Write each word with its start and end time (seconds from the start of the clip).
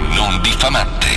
e 0.00 0.14
non 0.14 0.40
diffamante. 0.42 1.08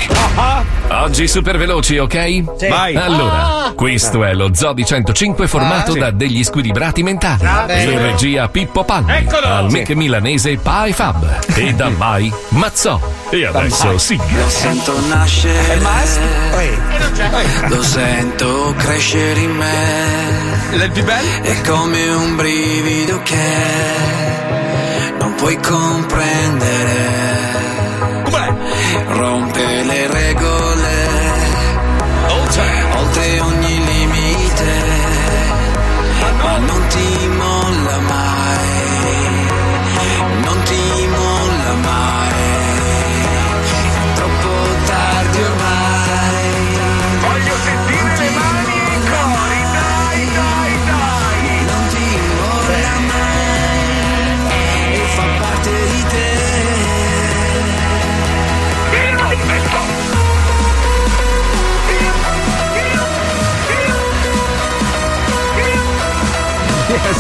Oggi 0.90 1.28
super 1.28 1.58
veloci, 1.58 1.98
ok? 1.98 2.44
Sì. 2.58 2.68
Vai. 2.68 2.96
Allora, 2.96 3.72
questo 3.76 4.24
è 4.24 4.34
lo 4.34 4.54
Zodi 4.54 4.86
105 4.86 5.48
formato 5.48 5.92
Ah, 5.92 5.94
sì. 5.94 6.00
da 6.00 6.12
degli 6.12 6.44
squilibrati 6.44 7.04
mentali. 7.04 7.46
Ah, 7.46 7.66
in 7.72 7.98
regia 8.00 8.48
Pippo 8.50 8.84
Palmi. 8.84 9.12
Eccolo. 9.14 9.48
Al 9.48 9.70
Sì. 9.70 9.78
mic 9.78 9.90
milanese 9.92 10.58
Pai 10.58 10.94
Fab. 10.94 11.40
E 11.56 11.74
da 11.74 11.90
Mai 11.98 12.32
Mazzò. 12.50 13.00
E 13.30 13.46
adesso 13.46 13.98
sigla. 13.98 14.26
Lo 14.44 14.50
sento 14.50 15.00
nascere. 15.08 15.80
Lo 17.68 17.82
sento 17.82 18.74
crescere 18.78 19.40
in 19.40 19.52
me. 19.52 20.52
È 21.42 21.62
come 21.68 22.08
un 22.10 22.36
brivido 22.36 23.22
che 23.24 23.52
non 25.20 25.34
puoi 25.36 25.58
comprendere. 25.58 27.33
Rompe 29.24 30.03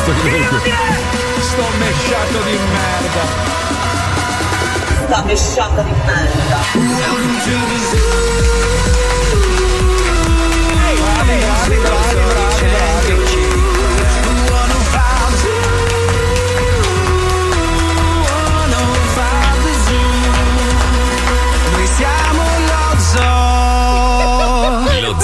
Sto 0.03 0.11
mesciato 1.77 2.41
di 2.43 2.57
merda. 2.73 3.23
Sta 5.05 5.23
mesciata 5.23 5.81
di 5.81 5.93
merda. 6.05 6.59
Noi 6.73 7.33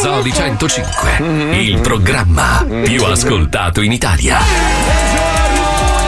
Zodi 0.02 0.32
105, 0.32 1.18
il 1.60 1.82
programma 1.82 2.66
più 2.84 3.04
ascoltato 3.04 3.82
in 3.82 3.92
Italia. 3.92 4.38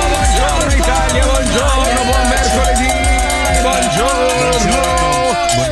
Buongiorno 0.08 0.74
Italia, 0.78 1.26
buongiorno, 1.26 2.02
buon 2.06 2.28
mercoledì, 2.30 2.88
buongiorno. 3.60 5.00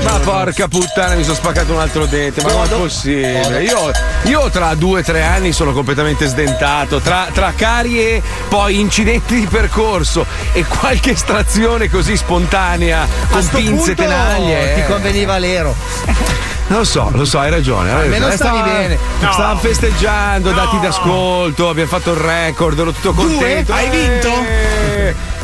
Ma 0.03 0.19
porca 0.19 0.67
puttana, 0.67 1.15
mi 1.15 1.23
sono 1.23 1.35
spaccato 1.35 1.71
un 1.71 1.79
altro 1.79 2.05
dente, 2.07 2.41
ma 2.41 2.51
com'è 2.51 2.67
possibile? 2.67 3.63
Io, 3.63 3.89
io 4.23 4.49
tra 4.49 4.75
due 4.75 4.99
o 4.99 5.03
tre 5.03 5.23
anni 5.23 5.53
sono 5.53 5.71
completamente 5.71 6.25
sdentato, 6.25 6.99
tra, 6.99 7.29
tra 7.31 7.53
carie, 7.55 8.21
poi 8.49 8.81
incidenti 8.81 9.39
di 9.39 9.47
percorso 9.47 10.25
e 10.51 10.65
qualche 10.65 11.11
estrazione 11.11 11.89
così 11.89 12.17
spontanea 12.17 13.07
con 13.29 13.41
sto 13.41 13.55
pinze 13.55 13.93
punto 13.93 13.93
tenaglie. 13.95 14.73
ti 14.73 14.81
eh. 14.81 14.85
conveniva 14.87 15.37
l'ero. 15.37 16.38
Lo 16.69 16.83
so, 16.83 17.09
lo 17.13 17.25
so, 17.25 17.39
hai 17.39 17.49
ragione. 17.49 17.91
hai 17.91 18.09
ragione. 18.09 18.35
stavi 18.35 18.57
Stava- 18.57 18.61
bene. 18.71 18.97
No. 19.19 19.31
Stavamo 19.31 19.59
festeggiando, 19.59 20.51
dati 20.51 20.79
d'ascolto, 20.79 21.67
abbiamo 21.69 21.89
fatto 21.89 22.11
il 22.11 22.17
record, 22.19 22.77
ero 22.79 22.91
tutto 22.91 23.13
contento. 23.13 23.73
Hai 23.73 23.89
vinto? 23.89 24.29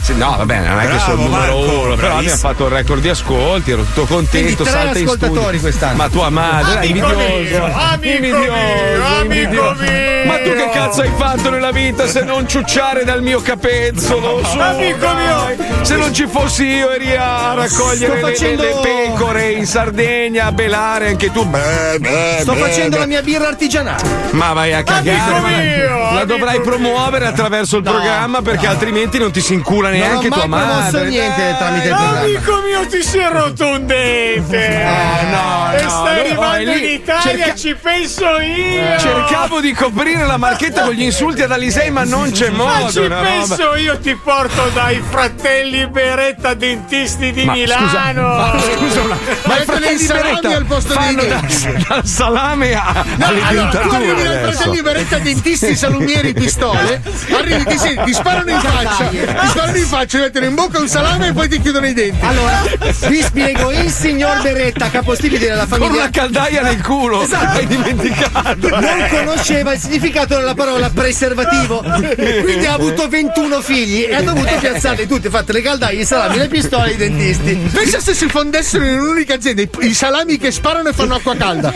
Sì, 0.05 0.13
no, 0.15 0.35
va 0.37 0.45
bene, 0.45 0.67
non 0.67 0.79
è 0.81 0.87
che 0.87 0.99
sono 0.99 1.13
il 1.15 1.19
numero 1.21 1.41
Marco, 1.41 1.57
uno, 1.57 1.95
però 1.95 1.95
bravissimo. 1.95 2.17
abbiamo 2.19 2.37
fatto 2.37 2.65
il 2.65 2.71
record 2.71 3.01
di 3.01 3.09
ascolti, 3.09 3.71
ero 3.71 3.81
tutto 3.83 4.05
contento. 4.05 4.37
Quindi 4.37 4.55
tre 4.55 4.69
salta 4.69 4.99
in 4.99 5.05
ascoltatori 5.05 5.41
studio. 5.41 5.59
quest'anno. 5.61 5.95
Ma 5.95 6.09
tua 6.09 6.29
madre, 6.29 6.77
Amico 6.77 7.07
invidioso. 7.11 7.65
mio, 7.65 7.75
amico 7.75 8.07
invidioso, 8.15 8.51
mio, 8.51 9.19
amico 9.19 9.75
mio. 9.79 10.25
Ma 10.25 10.37
tu 10.37 10.49
che 10.53 10.69
cazzo 10.71 11.01
hai 11.01 11.11
fatto 11.17 11.49
nella 11.49 11.71
vita 11.71 12.07
se 12.07 12.21
non 12.23 12.47
ciucciare 12.47 13.03
dal 13.03 13.23
mio 13.23 13.41
capezzolo? 13.41 14.43
Su, 14.45 14.59
Amico 14.59 15.07
mio. 15.13 15.83
Se 15.83 15.95
non 15.95 16.13
ci 16.13 16.27
fossi 16.27 16.65
io 16.65 16.91
eri 16.91 17.15
a 17.15 17.53
raccogliere 17.55 18.15
le- 18.15 18.21
facendo- 18.21 18.61
le, 18.63 18.79
pecore 18.83 19.51
in 19.53 19.65
Sardegna, 19.65 20.45
a 20.45 20.51
belare 20.51 21.07
anche 21.09 21.31
tu. 21.31 21.43
Beh, 21.45 21.97
beh, 21.99 22.37
Sto 22.41 22.53
beh, 22.53 22.59
facendo 22.59 22.97
la 22.99 23.05
mia 23.07 23.21
birra 23.23 23.47
artigianale. 23.47 24.03
Ma 24.31 24.53
vai 24.53 24.71
a 24.73 24.83
cagare. 24.83 25.17
Amico 25.17 25.47
mio, 25.47 26.11
la 26.13 26.25
dovrai 26.25 26.61
promuovere 26.61 27.25
attraverso 27.25 27.77
il 27.77 27.83
No, 27.83 27.91
programma 27.91 28.41
perché 28.43 28.65
no. 28.65 28.71
altrimenti 28.71 29.17
non 29.17 29.31
ti 29.31 29.41
si 29.41 29.53
incula 29.53 29.89
Non 29.97 30.07
ho 30.07 30.09
neanche 30.09 30.29
mai 30.29 30.39
tua 30.39 30.47
promosso 30.49 30.81
madre. 30.97 31.09
niente 31.09 31.55
tramite 31.57 31.87
il 31.87 31.95
programma. 31.95 32.19
Amico 32.19 32.61
mio, 32.61 32.87
ti 32.87 33.03
si 33.03 33.17
è 33.17 33.29
rotto 33.31 33.67
un 33.67 33.85
dente. 33.85 34.83
Ah, 34.83 35.21
no, 35.69 35.77
e 35.77 35.83
no, 35.83 35.89
stai 35.89 36.03
no, 36.15 36.19
arrivando 36.41 36.71
lì. 36.71 36.77
in 36.85 36.91
Italia, 37.01 37.21
Cerca- 37.21 37.55
ci 37.55 37.75
penso 37.81 38.25
io. 38.39 38.99
Cercavo 38.99 39.59
di 39.61 39.73
coprire 39.73 40.25
la 40.25 40.37
marchetta 40.37 40.83
con 40.83 40.93
gli 40.93 41.03
insulti 41.03 41.41
ad 41.41 41.51
Alisei, 41.51 41.91
ma 41.91 42.03
non 42.03 42.31
c'è 42.31 42.49
Ma 42.49 42.63
modo. 42.79 42.91
ci 42.91 42.99
una 42.99 43.17
roba. 43.21 43.29
penso 43.29 43.75
io, 43.75 43.99
ti 43.99 44.15
porto 44.15 44.69
dai 44.73 45.01
fratelli 45.09 45.87
Beretta 45.87 46.53
dentisti 46.53 47.31
di 47.31 47.43
Ma 47.45 47.53
Milano. 47.53 47.87
scusa, 47.87 48.11
ma 48.13 48.59
scusa 48.75 49.01
una- 49.01 49.17
ma 49.45 49.57
i 49.57 49.65
fratelli 49.65 50.05
Beretta 50.05 50.55
al 50.55 50.65
posto 50.65 50.93
fanno 50.93 51.23
da- 51.23 51.35
denti. 51.39 51.85
dal 51.87 52.05
salame 52.05 52.73
a, 52.73 53.03
No, 53.15 53.25
alle 53.27 53.41
allora, 53.43 53.69
tu 53.69 53.77
arrivi 53.89 54.13
dentature 54.13 54.41
dai 54.41 54.53
fratelli 54.53 54.81
Beretta 54.81 55.17
dentisti, 55.19 55.75
salumieri, 55.75 56.33
pistole, 56.33 57.01
arrivi, 57.37 57.63
ti, 57.65 57.77
ti 58.05 58.13
sparano 58.13 58.49
in 58.49 58.59
faccia, 58.59 59.05
ti 59.07 59.47
sparano 59.47 59.77
in 59.77 59.84
faccia, 59.85 60.17
ti 60.17 60.23
mettono 60.23 60.45
in 60.45 60.55
bocca 60.55 60.79
un 60.79 60.87
salame 60.87 61.27
e 61.27 61.33
poi 61.33 61.47
ti 61.47 61.59
chiudono 61.61 61.85
i 61.87 61.93
denti. 61.93 62.25
Allora, 62.25 62.63
vi 63.07 63.21
spiego, 63.21 63.71
il 63.71 63.89
signor 63.91 64.41
Beretta, 64.41 64.89
capostipite 64.89 65.47
della 65.47 65.65
Con 65.67 65.79
famiglia. 65.79 66.01
una 66.01 66.09
caldaia 66.09 66.61
nel 66.61 66.81
culo, 66.81 67.21
Esatto. 67.21 67.57
hai 67.57 67.67
dimenticato. 67.67 68.69
non 68.79 69.07
conosceva 69.09 69.73
il 69.73 69.79
significato 69.79 70.35
della 70.35 70.53
parola 70.53 70.89
preservativo, 70.89 71.83
quindi 71.83 72.65
ha 72.65 72.73
avuto 72.73 73.07
21 73.07 73.61
figli 73.61 74.03
e 74.03 74.15
ha 74.15 74.21
dovuto 74.21 74.53
piazzarli 74.59 75.07
tutti. 75.07 75.27
Ha 75.27 75.29
fatto 75.29 75.51
le 75.51 75.61
caldaie, 75.61 76.01
i 76.01 76.05
salami, 76.05 76.37
le 76.37 76.47
pistole 76.47 76.91
i 76.91 76.95
dentisti. 76.95 77.53
Pensa 77.71 77.99
se 77.99 78.13
si 78.13 78.27
fondessero 78.27 78.83
in 78.85 78.99
un'unica 78.99 79.35
azienda, 79.35 79.61
i, 79.61 79.69
i 79.81 79.93
salami 79.93 80.37
che 80.37 80.51
sparano 80.51 80.89
e 80.89 80.93
fanno 80.93 81.15
acqua 81.15 81.35
calda. 81.35 81.73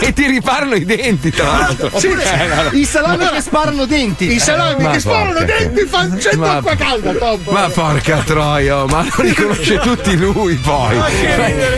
e 0.00 0.12
ti 0.12 0.26
riparano 0.26 0.74
i 0.74 0.84
denti, 0.84 1.30
tra 1.30 1.44
l'altro. 1.46 1.86
Oppure 1.92 2.22
Eh, 2.24 2.46
no, 2.46 2.62
no. 2.62 2.68
i 2.72 2.84
salami 2.84 3.28
che 3.28 3.40
sparano 3.40 3.84
denti. 3.86 4.32
I 4.32 4.38
salami 4.38 4.82
Ma 4.84 4.90
che 4.90 5.00
sparano 5.00 5.13
porca. 5.22 5.44
denti 5.44 6.20
100 6.20 6.36
Ma- 6.38 6.52
acqua 6.56 6.74
calda, 6.76 7.12
top. 7.12 7.48
Ma 7.50 7.68
porca 7.68 8.18
troia, 8.24 8.84
ma 8.86 9.02
lo 9.04 9.22
riconosce 9.22 9.78
tutti 9.78 10.16
lui 10.16 10.54
poi. 10.56 10.96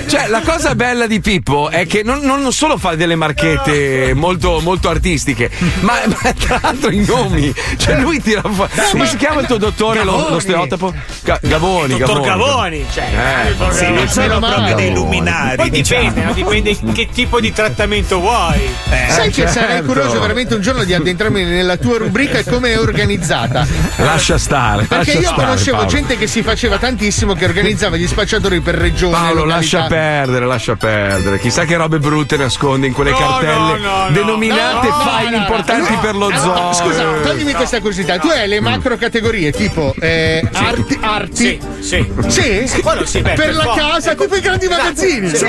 Cioè, 0.06 0.28
la 0.28 0.40
cosa 0.40 0.74
bella 0.74 1.06
di 1.06 1.20
Pippo 1.20 1.68
è 1.70 1.86
che 1.86 2.02
non, 2.02 2.20
non 2.20 2.52
solo 2.52 2.76
fa 2.76 2.94
delle 2.94 3.14
marchette 3.14 4.12
molto, 4.16 4.60
molto 4.60 4.88
artistiche, 4.88 5.50
ma, 5.80 5.94
ma 6.06 6.32
tra 6.32 6.58
l'altro 6.62 6.90
i 6.90 7.04
nomi. 7.04 7.52
Cioè, 7.76 8.00
lui 8.00 8.20
tira 8.20 8.42
fuori. 8.48 8.70
Come 8.90 9.06
si 9.06 9.16
chiama 9.16 9.40
il 9.40 9.46
tuo 9.46 9.56
dottore, 9.58 10.04
lo, 10.04 10.12
lo 10.12 10.16
Gavoni. 10.18 10.36
osteotopo? 10.36 10.94
Ga- 11.22 11.38
Gavoni, 11.42 11.98
Dottor 11.98 12.20
Gavoni. 12.20 12.46
Gavoni, 12.46 12.86
cioè, 12.92 13.54
Eh, 13.68 13.72
Sì, 13.72 13.90
non 13.90 14.08
sono 14.08 14.38
proprio 14.38 14.74
dei 14.74 14.92
luminari, 14.92 15.56
Poi 15.56 15.70
dipende, 15.70 16.12
diciamo. 16.14 16.32
dipende 16.32 16.76
che 16.92 17.08
tipo 17.12 17.40
di 17.40 17.52
trattamento 17.52 18.20
vuoi. 18.20 18.60
Sai 19.08 19.30
che 19.30 19.46
sarei 19.46 19.68
certo. 19.76 19.86
curioso 19.86 20.20
veramente 20.20 20.54
un 20.54 20.60
giorno 20.60 20.84
di 20.84 20.94
addentrarmi 20.94 21.44
nella 21.44 21.76
tua 21.76 21.98
rubrica 21.98 22.38
e 22.38 22.44
come 22.44 22.72
è 22.72 22.78
organizzata. 23.26 23.66
Lascia 24.02 24.38
stare. 24.38 24.84
Perché 24.84 24.96
lascia 25.14 25.18
io 25.18 25.26
stare, 25.26 25.42
conoscevo 25.42 25.76
Paolo. 25.78 25.90
gente 25.90 26.16
che 26.16 26.26
si 26.26 26.42
faceva 26.42 26.78
tantissimo, 26.78 27.34
che 27.34 27.44
organizzava 27.44 27.96
gli 27.96 28.06
spacciatori 28.06 28.60
per 28.60 28.74
regione. 28.76 29.12
Paolo, 29.12 29.44
località. 29.44 29.54
lascia 29.56 29.82
perdere, 29.86 30.46
lascia 30.46 30.76
perdere. 30.76 31.38
Chissà 31.38 31.64
che 31.64 31.76
robe 31.76 31.98
brutte 31.98 32.36
nasconde 32.36 32.86
in 32.86 32.92
quelle 32.92 33.10
No, 33.10 33.16
cartelle 33.16 33.52
no, 33.52 33.76
no, 33.76 34.04
no. 34.04 34.10
denominate 34.10 34.88
No, 34.88 34.96
no, 34.96 35.02
file 35.02 35.36
importanti 35.36 35.92
No, 35.92 36.00
per 36.00 36.14
lo 36.14 36.28
no, 36.30 36.38
zoo. 36.38 36.72
Scusa, 36.72 37.02
toglimi 37.22 37.52
questa 37.54 37.78
curiosità. 37.80 38.18
Tu 38.18 38.28
hai 38.28 38.48
le 38.48 38.60
macro 38.60 38.96
categorie 38.96 39.50
tipo 39.52 39.94
eh, 39.98 40.46
arti, 40.52 40.98
arti. 41.00 41.60
Sì, 41.80 42.06
sì. 42.28 42.66
Sì? 42.66 42.80
Quello 42.82 43.04
sì, 43.04 43.20
beh, 43.20 43.32
per 43.32 43.46
per 43.46 43.54
la 43.54 43.72
casa, 43.76 44.14
tipo 44.14 44.34
i 44.36 44.40
grandi 44.40 44.66
magazzini. 44.68 45.28
Sì, 45.34 45.46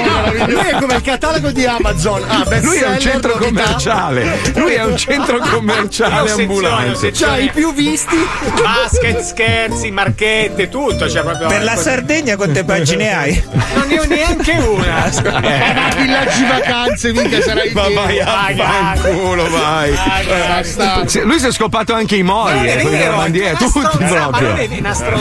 lui 0.48 0.66
è 0.66 0.78
come 0.80 0.96
il 0.96 1.02
catalogo 1.02 1.52
di 1.52 1.66
Amazon. 1.66 2.24
Ah, 2.28 2.46
Lui 2.62 2.78
è 2.78 2.88
un 2.88 3.00
centro 3.00 3.34
commerciale. 3.38 4.40
Lui 4.56 4.74
è 4.74 4.84
un 4.84 4.98
centro 4.98 5.40
commerciale 5.52 6.32
ambulante. 6.32 7.12
C'ha 7.12 7.38
i 7.38 7.50
più 7.54 7.67
visti. 7.74 8.16
Basket, 8.62 9.20
scherzi, 9.22 9.92
marchette, 9.92 10.70
tutto. 10.70 11.06
C'è 11.06 11.22
proprio 11.22 11.48
Per 11.48 11.64
la 11.64 11.76
Sardegna 11.76 12.36
quante 12.36 12.64
pagine 12.64 13.14
hai? 13.16 13.44
Non 13.76 13.88
ne 13.88 14.00
ho 14.00 14.06
neanche 14.06 14.52
una. 14.54 14.96
Ma 15.38 15.96
villaggi 15.96 16.44
vacanze, 16.46 17.12
mica 17.14 17.42
sarai 17.42 17.72
Ma 17.74 17.88
vai 17.90 18.20
a 18.20 18.26
fanculo, 18.56 19.50
vai. 19.50 19.92
Basta. 19.92 21.08
Sì, 21.08 21.22
Lui 21.22 21.40
si 21.40 21.48
è 21.48 21.52
scopato 21.52 21.94
anche 21.94 22.16
i 22.16 22.24
mori, 22.24 22.68
eh, 22.70 22.84
della 22.90 23.16
bandiera, 23.16 23.58
tutti 23.58 23.80
proprio. 23.98 24.54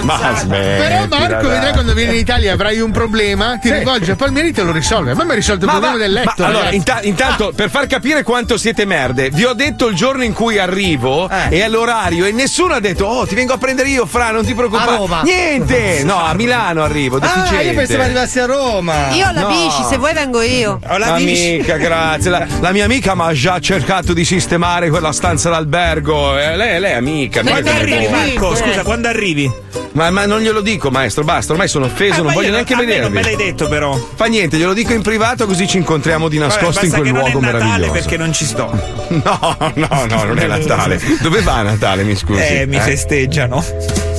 Ma 0.02 0.18
Però 0.48 1.06
Marco, 1.08 1.48
vedrai 1.48 1.72
quando 1.72 1.92
vieni 1.94 2.14
in 2.14 2.18
Italia 2.20 2.52
avrai 2.52 2.80
un 2.80 2.90
problema, 2.90 3.58
ti 3.58 3.72
rivolgi 3.72 4.10
a 4.10 4.16
Palmieri 4.16 4.48
e 4.48 4.52
te 4.52 4.62
lo 4.62 4.72
risolve. 4.72 5.12
A 5.12 5.14
me 5.14 5.24
mi 5.24 5.30
ha 5.32 5.34
risolto 5.34 5.64
il 5.64 5.70
Ma 5.70 5.78
problema 5.78 5.96
va- 5.96 6.02
del 6.02 6.12
letto. 6.12 6.34
ma 6.38 6.46
allora, 6.46 6.70
inta- 6.70 7.00
intanto, 7.02 7.52
per 7.54 7.70
far 7.70 7.86
capire 7.86 8.22
quanto 8.22 8.56
siete 8.56 8.84
merde, 8.84 9.30
vi 9.30 9.44
ho 9.44 9.52
detto 9.52 9.86
il 9.88 9.94
giorno 9.96 10.22
in 10.24 10.32
cui 10.32 10.58
arrivo 10.58 11.28
Eh. 11.28 11.56
e 11.56 11.62
all'orario 11.62 12.24
e 12.26 12.32
nessuno 12.36 12.74
ha 12.74 12.80
detto, 12.80 13.04
oh, 13.06 13.26
ti 13.26 13.34
vengo 13.34 13.52
a 13.54 13.58
prendere 13.58 13.88
io, 13.88 14.06
Fra, 14.06 14.30
non 14.30 14.44
ti 14.44 14.54
preoccupare. 14.54 14.92
A 14.92 14.96
Roma. 14.96 15.22
Niente! 15.22 16.02
No, 16.04 16.18
a 16.18 16.32
Milano 16.34 16.82
arrivo, 16.84 17.18
deficiente. 17.18 17.56
Ah, 17.56 17.62
io 17.62 17.74
pensavo 17.74 18.02
arrivassi 18.02 18.38
a 18.38 18.46
Roma. 18.46 19.10
Io 19.10 19.26
ho 19.26 19.32
la 19.32 19.40
No. 19.40 19.48
bici, 19.48 19.82
se 19.88 19.96
vuoi 19.96 20.12
vengo 20.14 20.42
io. 20.42 20.78
Ho 20.86 20.96
la 20.98 21.12
bici. 21.12 21.54
Amica, 21.56 21.76
grazie. 21.76 22.30
La, 22.30 22.46
la 22.60 22.70
mia 22.72 22.84
amica 22.84 23.14
mi 23.16 23.22
ha 23.22 23.32
già 23.32 23.58
cercato 23.58 24.12
di 24.12 24.24
sistemare 24.24 24.88
quella 24.90 25.12
stanza 25.12 25.50
d'albergo. 25.50 26.38
Eh, 26.38 26.56
lei, 26.56 26.78
lei 26.78 26.92
è 26.92 26.94
amica. 26.94 27.42
mica 27.42 27.60
Quando 27.60 27.70
arrivi. 27.70 28.08
Marco? 28.08 28.54
Scusa, 28.54 28.82
quando 28.82 29.08
arrivi? 29.08 29.50
Ma, 29.96 30.10
ma 30.10 30.26
non 30.26 30.40
glielo 30.40 30.60
dico, 30.60 30.90
maestro, 30.90 31.24
basta, 31.24 31.52
ormai 31.52 31.68
sono 31.68 31.86
offeso, 31.86 32.20
Ah, 32.20 32.24
non 32.24 32.34
voglio 32.34 32.48
io- 32.48 32.52
neanche 32.52 32.76
me 32.76 32.98
non 32.98 33.10
me 33.10 33.22
l'hai 33.22 33.34
detto, 33.34 33.66
però. 33.66 33.98
Fa 34.14 34.26
niente, 34.26 34.58
glielo 34.58 34.74
dico 34.74 34.92
in 34.92 35.00
privato 35.00 35.46
così 35.46 35.66
ci 35.66 35.78
incontriamo 35.78 36.28
di 36.28 36.36
nascosto 36.36 36.82
Vabbè, 36.82 36.84
in 36.86 36.92
quel 36.92 37.02
che 37.04 37.12
non 37.12 37.20
luogo 37.22 37.38
è 37.38 37.40
Natale 37.40 37.62
meraviglioso. 37.64 37.92
perché 37.92 38.16
non 38.18 38.32
ci 38.32 38.44
sto. 38.44 38.64
No, 39.08 39.56
no, 39.74 39.88
no, 40.08 40.24
non 40.24 40.38
è 40.38 40.46
Natale. 40.46 41.00
Dove 41.20 41.40
va 41.40 41.62
Natale, 41.62 42.02
mi 42.04 42.14
scusi? 42.14 42.40
Eh, 42.42 42.66
mi 42.66 42.78
festeggiano. 42.78 43.64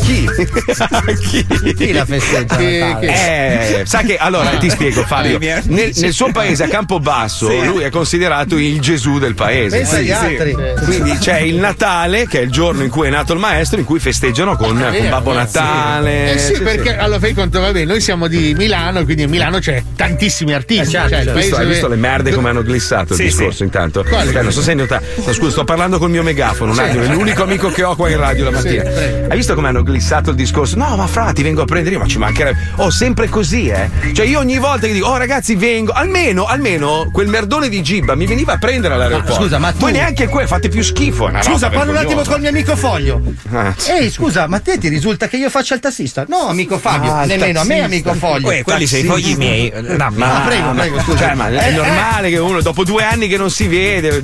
Chi? 0.08 0.26
Chi? 1.20 1.74
Chi 1.76 1.92
la 1.92 2.06
festeggia? 2.06 2.56
Che- 2.56 2.80
Natale? 2.80 3.82
Eh, 3.82 3.86
sa 3.86 4.00
che 4.04 4.16
allora 4.16 4.52
ti 4.58 4.70
spiego 4.70 5.04
Fabio. 5.04 5.38
Nel, 5.38 5.92
nel 5.94 6.14
suo 6.14 6.32
paese 6.32 6.64
a 6.64 6.68
Campobasso 6.70 7.50
Sì. 7.50 7.66
lui 7.66 7.84
è 7.84 7.90
considerato 7.90 8.58
il 8.58 8.80
Gesù 8.80 9.20
del 9.20 9.36
paese. 9.36 9.78
Pensa 9.80 9.98
agli 9.98 10.12
altri. 10.12 10.56
Quindi 10.86 11.18
c'è 11.18 11.40
il 11.40 11.56
Natale, 11.56 12.26
che 12.26 12.40
è 12.40 12.44
il 12.44 12.52
giorno 12.52 12.84
in 12.84 12.90
cui 12.90 13.08
è 13.08 13.10
nato 13.10 13.34
il 13.34 13.40
maestro, 13.40 13.80
in 13.80 13.86
cui 13.86 14.00
festeggiano 14.00 14.56
con, 14.56 14.80
con 14.80 15.10
Babbo 15.10 15.34
Natale. 15.34 16.34
Eh 16.36 16.38
sì, 16.38 16.62
perché 16.62 16.96
allora 16.96 17.20
fai 17.20 17.34
conto, 17.34 17.60
vabbè, 17.60 17.84
noi 17.84 18.00
siamo 18.00 18.28
di 18.28 18.54
Milano, 18.56 19.04
quindi 19.04 19.24
a 19.24 19.28
Milano 19.28 19.60
c'è 19.60 19.84
tantissimi 19.94 20.54
artisti. 20.54 20.84
Eh, 20.84 20.90
certo, 20.90 21.10
cioè, 21.10 21.20
il 21.20 21.26
certo. 21.26 21.40
Visto- 21.42 21.56
hai 21.58 21.66
visto 21.68 21.88
le 21.90 21.96
merde 21.98 22.32
come 22.32 22.48
hanno 22.50 22.62
glissato 22.64 23.12
il 23.12 23.20
Sì, 23.20 23.26
discorso 23.26 23.58
sì. 23.58 23.64
intanto? 23.64 24.06
Cioè, 24.08 24.42
non 24.42 24.54
so 24.54 24.62
se 24.62 24.70
hai 24.70 24.78
notato. 24.78 25.04
No, 25.26 25.34
scusa, 25.34 25.52
sto 25.52 25.64
parlando 25.66 25.98
col 25.98 26.10
mio 26.12 26.24
megafono 26.24 26.72
un 26.72 26.80
attimo, 26.80 27.04
è 27.04 27.08
l'unico 27.08 27.44
amico 27.44 27.70
che 27.70 27.84
ho 27.84 27.94
qua 27.98 28.10
in 28.10 28.18
radio 28.18 28.46
la 28.46 28.52
mattina. 28.52 28.84
hai 29.30 29.36
visto 29.36 29.54
come 29.54 29.68
hanno 29.68 29.82
glissato 29.84 29.96
il 30.00 30.36
discorso? 30.36 30.76
No, 30.78 30.96
ma 30.96 31.08
fra, 31.08 31.32
ti 31.34 31.44
vengo 31.44 31.62
a 31.62 31.66
prendere 31.66 31.96
io, 31.96 32.02
ma 32.02 32.08
ci 32.08 32.18
mancherebbe. 32.18 32.58
Oh, 32.78 32.90
sempre 32.90 33.28
così, 33.30 33.68
eh. 33.68 33.90
Cioè, 34.14 34.26
io 34.26 34.40
ogni 34.40 34.58
volta 34.58 34.88
che 34.88 34.94
dico, 34.94 35.08
oh 35.08 35.18
ragazzi, 35.18 35.56
vengo, 35.56 35.92
almeno, 35.92 36.46
almeno 36.46 37.10
quel 37.12 37.28
merdone 37.28 37.70
di 37.70 37.82
Gibba 37.82 38.16
mi 38.16 38.26
veniva 38.26 38.54
a 38.54 38.58
prendere 38.58 38.94
all'aeroporto. 38.94 39.34
Ma 39.34 39.38
scusa, 39.40 39.58
ma 39.60 39.72
tu- 39.72 39.78
Voi 39.80 39.92
neanche 39.92 40.28
que, 40.28 40.48
fate 40.48 40.70
più 40.70 40.82
schifo. 40.82 41.30
Scusa, 41.42 41.70
parlo 41.70 41.92
un 41.92 41.98
attimo 41.98 42.22
col 42.24 42.40
mio 42.40 42.50
amico 42.50 42.76
Foglio. 42.76 43.22
Ah. 43.52 43.74
Ehi, 43.88 44.10
scusa, 44.12 44.48
ma 44.48 44.60
te 44.60 44.78
ti 44.78 44.88
risulta 44.88 45.28
che 45.28 45.38
io 45.38 45.50
faccia 45.50 45.74
il 45.76 45.80
tassista? 45.82 46.26
No, 46.28 46.48
amico 46.48 46.78
Fabio, 46.78 47.12
Ah, 47.14 47.26
nemmeno 47.26 47.60
a 47.62 47.64
me, 47.64 47.80
tassista. 47.80 47.86
amico 47.86 48.14
Foglio. 48.14 48.48
Uè, 48.48 48.64
quelli 48.64 48.88
sei 48.88 49.02
i 49.04 49.06
fogli 49.06 49.36
miei. 49.36 49.72
No, 49.76 50.12
Ma 50.16 50.44
prego, 50.46 50.72
prego, 50.72 51.00
scusa. 51.02 51.18
Cioè, 51.18 51.34
ma 51.36 51.50
è 51.50 51.68
Eh, 51.70 51.72
normale 51.72 52.30
che 52.30 52.38
uno 52.38 52.62
dopo 52.62 52.84
due 52.84 53.04
anni 53.04 53.28
che 53.28 53.38
non 53.38 53.50
si 53.50 53.68
vede, 53.68 54.24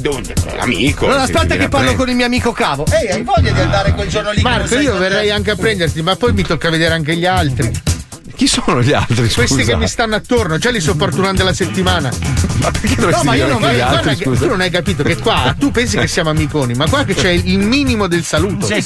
amico. 0.60 1.08
Non 1.08 1.20
aspetta 1.20 1.56
che 1.56 1.68
parlo 1.70 1.94
con 1.96 2.10
il 2.10 2.16
mio 2.16 2.26
amico 2.26 2.52
Cavo. 2.52 2.86
Ehi, 2.90 3.10
hai 3.12 3.24
voglia 3.24 3.52
di 3.52 3.60
andare 3.60 3.94
quel 3.94 4.08
giorno 4.08 4.32
lì? 4.32 4.42
Marco, 4.42 4.78
io 4.80 4.98
verrei 4.98 5.30
anche 5.32 5.52
a 5.52 5.56
prenderti, 5.64 6.02
ma 6.02 6.16
poi 6.18 6.34
mi 6.34 6.44
tocca 6.44 6.70
vedere 6.70 6.94
anche 6.94 7.16
gli 7.16 7.26
altri. 7.26 7.72
Chi 8.36 8.48
sono 8.48 8.82
gli 8.82 8.92
altri? 8.92 9.16
Questi 9.16 9.46
scusa? 9.46 9.64
che 9.64 9.76
mi 9.78 9.88
stanno 9.88 10.16
attorno, 10.16 10.58
già 10.58 10.72
li 10.72 10.82
sopporto 10.82 11.18
durante 11.18 11.44
la 11.44 11.54
settimana. 11.54 12.12
Ma 12.60 12.70
perché 12.72 12.96
dovresti 12.96 13.24
No, 13.26 13.32
ma 13.32 13.36
io 13.38 13.48
non 13.48 13.60
guarda, 13.60 13.88
altri, 13.88 14.16
che- 14.18 14.24
scusa? 14.26 14.42
tu 14.42 14.48
non 14.50 14.60
hai 14.62 14.70
capito 14.70 15.04
che 15.04 15.18
qua 15.18 15.56
tu 15.58 15.72
pensi 15.72 15.98
che 15.98 16.08
siamo 16.08 16.32
amiconi, 16.32 16.74
ma 16.74 16.90
qua 16.90 17.06
che 17.06 17.14
c'è 17.14 17.30
il 17.30 17.60
minimo 17.60 18.08
del 18.08 18.24
saluto. 18.26 18.68
Cioè, 18.68 18.82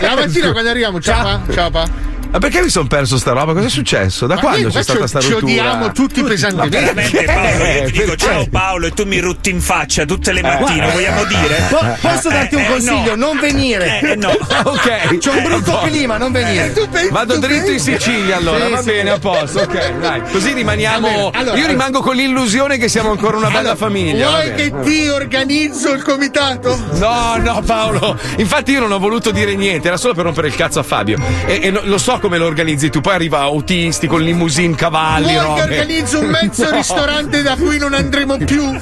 la 0.00 0.14
mattina 0.16 0.50
quando 0.52 0.68
arriviamo, 0.70 1.00
ciao 1.00 1.22
pa, 1.22 1.52
ciao 1.54 1.70
pa. 1.70 1.88
Ma 2.32 2.38
perché 2.38 2.62
mi 2.62 2.70
sono 2.70 2.86
perso 2.86 3.18
sta 3.18 3.32
roba? 3.32 3.52
Cosa 3.52 3.66
è 3.66 3.70
successo? 3.70 4.26
Da 4.26 4.36
Ma 4.36 4.40
quando 4.40 4.68
c'è 4.70 4.82
stata 4.82 5.06
sta 5.06 5.20
ci, 5.20 5.26
ci 5.26 5.32
rottura? 5.34 5.50
odiamo 5.52 5.92
tutti 5.92 6.22
pesantemente. 6.22 6.78
Veramente 6.80 7.22
Paolo, 7.24 7.64
io 7.64 7.84
ti 7.84 7.92
dico 7.92 8.04
perché? 8.06 8.16
ciao 8.16 8.46
Paolo 8.50 8.86
e 8.86 8.90
tu 8.92 9.04
mi 9.04 9.18
rutti 9.18 9.50
in 9.50 9.60
faccia 9.60 10.04
tutte 10.06 10.32
le 10.32 10.40
mattine, 10.40 10.90
vogliamo 10.92 11.24
dire? 11.24 11.66
Po- 11.68 11.96
posso 12.00 12.30
darti 12.30 12.54
un 12.54 12.62
Eh, 12.62 12.66
consiglio? 12.68 13.16
no. 13.16 13.26
Non 13.32 13.38
venire. 13.38 14.00
Eh, 14.00 14.16
no. 14.16 14.30
Ok. 14.64 15.18
C'è 15.18 15.30
un 15.30 15.42
brutto 15.42 15.78
clima, 15.84 16.16
non 16.16 16.32
venire. 16.32 16.68
Pensi- 16.90 17.10
Vado 17.10 17.36
dritto 17.38 17.66
in 17.70 17.76
pensi- 17.76 17.92
Sicilia 17.98 18.36
allora, 18.36 18.64
Sì, 18.64 18.70
va 18.70 18.78
sì. 18.78 18.84
bene, 18.84 19.10
a 19.10 19.18
posto, 19.18 19.60
ok, 19.60 19.92
dai. 20.00 20.22
Così 20.30 20.52
rimaniamo. 20.54 21.30
Allora- 21.34 21.56
Io 21.58 21.66
rimango 21.66 22.00
con 22.00 22.14
l'illusione 22.16 22.78
che 22.78 22.88
siamo 22.88 23.10
ancora 23.10 23.36
una 23.36 23.50
bella 23.50 23.76
famiglia. 23.76 24.30
va 24.30 24.40
Vuoi 24.42 24.54
che 24.54 24.72
ti 24.82 25.08
organizzo 25.08 25.92
il 25.92 26.02
comitato? 26.02 26.80
No, 26.94 27.36
no, 27.36 27.60
Paolo. 27.60 28.18
Infatti, 28.36 28.72
io 28.72 28.80
non 28.80 28.90
ho 28.92 28.98
voluto 28.98 29.30
dire 29.32 29.54
niente, 29.54 29.88
era 29.88 29.96
solo 29.98 30.14
per 30.14 30.24
rompere 30.24 30.46
il 30.48 30.54
cazzo 30.54 30.78
a 30.78 30.82
Fabio. 30.82 31.18
E, 31.44 31.60
e 31.62 31.70
lo 31.70 31.98
so 31.98 32.18
come 32.22 32.38
lo 32.38 32.46
organizzi 32.46 32.88
tu. 32.88 33.00
Poi 33.00 33.14
arriva 33.14 33.40
autisti 33.40 34.06
con 34.06 34.22
limousine, 34.22 34.76
cavalli, 34.76 35.32
Vuoi 35.34 35.34
che 35.34 35.42
robe. 35.42 35.62
organizzo 35.62 36.20
un 36.20 36.26
mezzo 36.26 36.62
No. 36.62 36.70
ristorante 36.76 37.42
da 37.42 37.56
cui 37.56 37.78
non 37.78 37.92
andremo 37.92 38.38
più? 38.38 38.62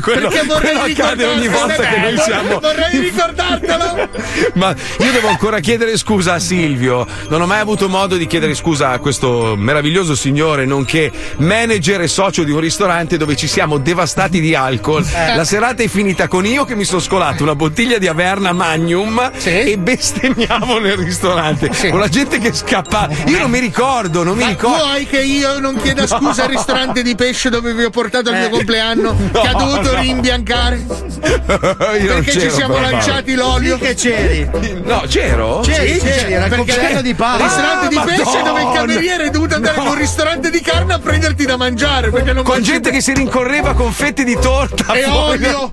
quello, 0.00 0.28
Perché 0.28 0.46
vorrei 0.46 0.76
ogni 1.24 1.48
volta 1.48 1.82
che 1.82 1.98
noi 1.98 2.16
siamo. 2.18 2.60
Vorrei 2.60 3.00
ricordartelo. 3.00 4.08
Ma 4.54 4.74
io 4.98 5.12
devo 5.12 5.28
ancora 5.28 5.58
chiedere 5.58 5.96
scusa 5.98 6.34
a 6.34 6.38
Silvio. 6.38 7.06
Non 7.28 7.42
ho 7.42 7.46
mai 7.46 7.58
avuto 7.60 7.88
modo 7.88 8.16
di 8.16 8.26
chiedere 8.28 8.54
scusa 8.54 8.90
a 8.90 8.98
questo 9.00 9.54
meraviglioso 9.56 10.14
signore, 10.14 10.64
nonché 10.64 11.10
manager 11.38 12.02
e 12.02 12.08
socio 12.08 12.44
di 12.44 12.52
un 12.52 12.60
ristorante 12.60 13.16
dove 13.16 13.34
ci 13.34 13.48
siamo 13.48 13.78
devastati 13.78 14.40
di 14.40 14.54
alcol. 14.54 15.04
La 15.34 15.44
serata 15.44 15.82
è 15.82 15.88
finita 15.88 16.28
con 16.28 16.46
io 16.46 16.64
che 16.64 16.76
mi 16.76 16.84
sono 16.84 17.00
scolato 17.00 17.42
una 17.42 17.56
bottiglia 17.56 17.98
di 17.98 18.06
Averna 18.06 18.52
Magnum 18.52 19.32
e 19.42 19.76
bestemmiamo 19.76 20.78
nel 20.78 20.96
ristorante. 20.96 21.70
Con 21.90 21.98
la 21.98 22.08
gente 22.12 22.38
che 22.38 22.52
scappa. 22.52 23.08
Io 23.26 23.38
non 23.38 23.50
mi 23.50 23.58
ricordo, 23.58 24.22
non 24.22 24.36
mi 24.36 24.42
Ma 24.44 24.50
ricordo. 24.50 24.84
vuoi 24.84 25.06
che 25.06 25.22
io 25.22 25.58
non 25.58 25.76
chieda 25.76 26.06
scusa 26.06 26.44
al 26.44 26.50
ristorante 26.50 27.02
di 27.02 27.14
pesce 27.14 27.48
dove 27.48 27.72
vi 27.72 27.84
ho 27.84 27.90
portato 27.90 28.30
il 28.30 28.36
mio 28.36 28.48
compleanno? 28.50 29.16
Che 29.32 29.38
ha 29.48 29.54
dovuto 29.54 29.98
rimbiancare? 29.98 30.76
Io 30.76 32.12
non 32.12 32.22
Perché 32.24 32.32
ci 32.32 32.50
siamo 32.50 32.78
lanciati 32.78 33.34
l'olio? 33.34 33.78
Che 33.78 33.94
c'eri? 33.94 34.48
No, 34.84 35.02
c'ero? 35.08 35.60
C'eri, 35.60 35.94
Sì, 35.94 36.00
c'eri, 36.00 36.32
era 36.34 36.44
il 36.44 36.50
perché- 36.50 36.72
compleanno 36.72 37.00
di 37.02 37.14
Paolo. 37.14 37.42
ristorante 37.44 37.88
di 37.88 37.96
Ah, 37.96 38.02
pesce 38.02 38.22
Madonna! 38.24 38.42
dove 38.42 38.62
il 38.62 38.68
cameriere 38.74 39.24
è 39.24 39.30
dovuto 39.30 39.54
andare 39.54 39.80
in 39.80 39.86
un 39.86 39.94
ristorante 39.94 40.50
di 40.50 40.60
carne 40.60 40.92
a 40.92 40.98
prenderti 40.98 41.44
da 41.46 41.56
mangiare 41.56 42.10
perché 42.10 42.32
non 42.34 42.44
Con 42.44 42.54
mangi 42.56 42.70
gente 42.72 42.90
che 42.90 43.00
si 43.00 43.12
rincorreva 43.14 43.72
con 43.72 43.90
fette 43.92 44.22
di 44.24 44.36
torta. 44.38 44.92
e 44.92 45.04
olio 45.06 45.72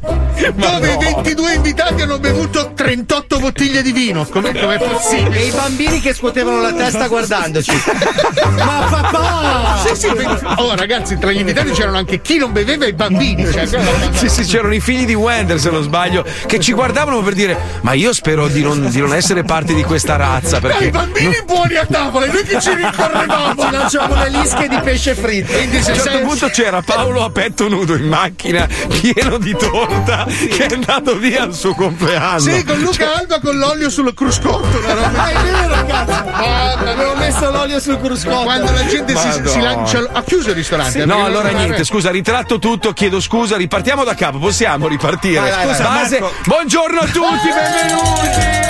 dove 0.55 0.93
no. 0.93 1.00
22 1.00 1.53
invitati 1.53 2.01
hanno 2.01 2.17
bevuto 2.19 2.72
38 2.74 3.39
bottiglie 3.39 3.81
di 3.81 3.91
vino 3.91 4.25
com'è, 4.25 4.58
com'è 4.58 4.77
possibile? 4.77 5.38
E 5.39 5.46
i 5.48 5.51
bambini 5.51 6.00
che 6.00 6.13
scuotevano 6.29 6.62
la 6.62 6.74
testa 6.74 7.07
guardandoci. 7.07 7.71
Ma 8.55 8.88
papà! 8.89 9.83
Sì, 9.86 9.95
sì, 9.95 10.07
oh 10.57 10.75
ragazzi 10.75 11.17
tra 11.17 11.31
gli 11.31 11.39
invitati 11.39 11.71
c'erano 11.71 11.98
anche 11.98 12.21
chi 12.21 12.38
non 12.38 12.51
beveva 12.51 12.86
e 12.86 12.89
i 12.89 12.93
bambini 12.93 13.50
cioè, 13.51 13.65
Sì, 14.13 14.29
sì, 14.29 14.43
c'erano 14.43 14.74
i 14.74 14.79
figli 14.79 15.05
di 15.05 15.13
Wender, 15.15 15.59
se 15.59 15.69
non 15.69 15.81
sbaglio, 15.83 16.25
che 16.45 16.59
ci 16.59 16.74
guardavano 16.74 17.21
per 17.21 17.33
dire: 17.33 17.57
Ma 17.81 17.93
io 17.93 18.13
spero 18.13 18.48
di 18.48 18.62
non, 18.62 18.89
di 18.89 19.00
non 19.00 19.13
essere 19.13 19.43
parte 19.43 19.74
di 19.74 19.83
questa 19.83 20.15
razza. 20.15 20.59
Dai, 20.59 20.69
Perché. 20.71 20.86
i 20.86 20.91
bambini 20.91 21.41
buoni 21.45 21.75
a 21.75 21.86
tavola 21.86 22.25
e 22.25 22.31
noi 22.31 22.43
che 22.43 22.62
ci 22.62 22.74
rincorrevamo 22.74 23.55
Ci 23.63 23.71
lanciamo 23.71 24.15
le 24.15 24.29
lische 24.29 24.67
di 24.67 24.79
pesce 24.83 25.15
fritto. 25.15 25.53
quindi 25.53 25.77
A 25.77 25.83
se 25.83 25.91
un 25.91 25.98
certo 25.98 26.12
sei 26.12 26.21
punto 26.21 26.48
c'era 26.50 26.81
Paolo 26.81 27.24
a 27.24 27.29
petto 27.29 27.67
nudo 27.67 27.95
in 27.95 28.07
macchina, 28.07 28.67
pieno 29.01 29.38
di 29.38 29.55
torta, 29.55 30.25
che 30.25 30.65
è 30.65 30.74
andato 30.74 31.17
via 31.17 31.43
al 31.43 31.53
suo 31.55 31.74
compleanno. 31.74 32.39
sì, 32.39 32.63
con 32.63 32.79
Luca 32.79 33.17
Alba 33.17 33.39
con 33.39 33.57
l'olio 33.57 33.89
sul 33.89 34.13
cruscotto 34.13 34.77
una 34.79 34.93
roba. 34.93 35.09
Ma 35.09 35.29
è 35.29 35.33
vero, 35.43 35.86
cazzo! 35.86 36.18
Avevo 36.27 37.15
messo 37.15 37.49
l'olio 37.51 37.79
sul 37.79 37.99
cruscotto. 37.99 38.43
Quando 38.43 38.71
la 38.71 38.85
gente 38.85 39.15
si, 39.15 39.41
si 39.45 39.61
lancia. 39.61 40.07
Ha 40.11 40.23
chiuso 40.23 40.49
il 40.49 40.55
ristorante? 40.55 41.05
No, 41.05 41.15
Perché 41.15 41.27
allora 41.27 41.49
niente, 41.49 41.83
scusa, 41.83 42.11
ritratto 42.11 42.59
tutto, 42.59 42.93
chiedo 42.93 43.19
scusa, 43.19 43.55
ripartiamo 43.57 44.03
da 44.03 44.15
capo, 44.15 44.38
possiamo 44.38 44.88
ripartire. 44.88 45.39
Vai, 45.39 45.49
vai, 45.49 45.65
vai. 45.65 45.75
Scusa, 45.75 45.89
base. 45.89 46.19
Marco. 46.19 46.35
Buongiorno 46.45 46.99
a 46.99 47.05
tutti, 47.05 47.49
benvenuti! 47.53 48.67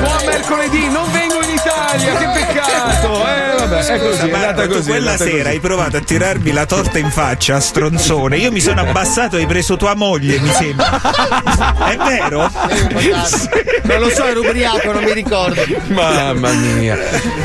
Buon 0.00 0.24
mercoledì, 0.26 0.88
non 0.88 1.10
vengo 1.10 1.42
in 1.42 1.50
Italia, 1.68 2.16
che 2.16 2.28
peccato! 2.40 3.26
Eh, 3.26 3.56
vabbè, 3.58 3.86
è 3.86 3.98
così, 3.98 4.18
è 4.28 4.32
andata 4.32 4.62
tu 4.66 4.68
così. 4.74 4.88
quella 4.88 5.10
andata 5.12 5.24
sera 5.24 5.36
così. 5.42 5.48
hai 5.48 5.60
provato 5.60 5.96
a 5.96 6.00
tirarmi 6.00 6.52
la 6.52 6.64
torta 6.66 6.98
in 6.98 7.10
faccia, 7.10 7.60
stronzone. 7.60 8.36
Io 8.38 8.50
mi 8.50 8.60
sono 8.60 8.80
abbassato 8.80 9.36
e 9.36 9.40
hai 9.40 9.46
preso 9.46 9.76
tua 9.76 9.94
moglie, 9.94 10.38
mi 10.38 10.50
sembra. 10.52 11.00
È 11.88 11.96
vero? 11.96 12.50
Non 13.82 14.00
lo 14.00 14.08
so, 14.10 14.24
ero 14.24 14.40
ubriaco, 14.40 14.92
non 14.92 15.02
mi 15.02 15.12
ricordo. 15.12 15.62
Mamma 15.88 16.50
mia, 16.52 16.98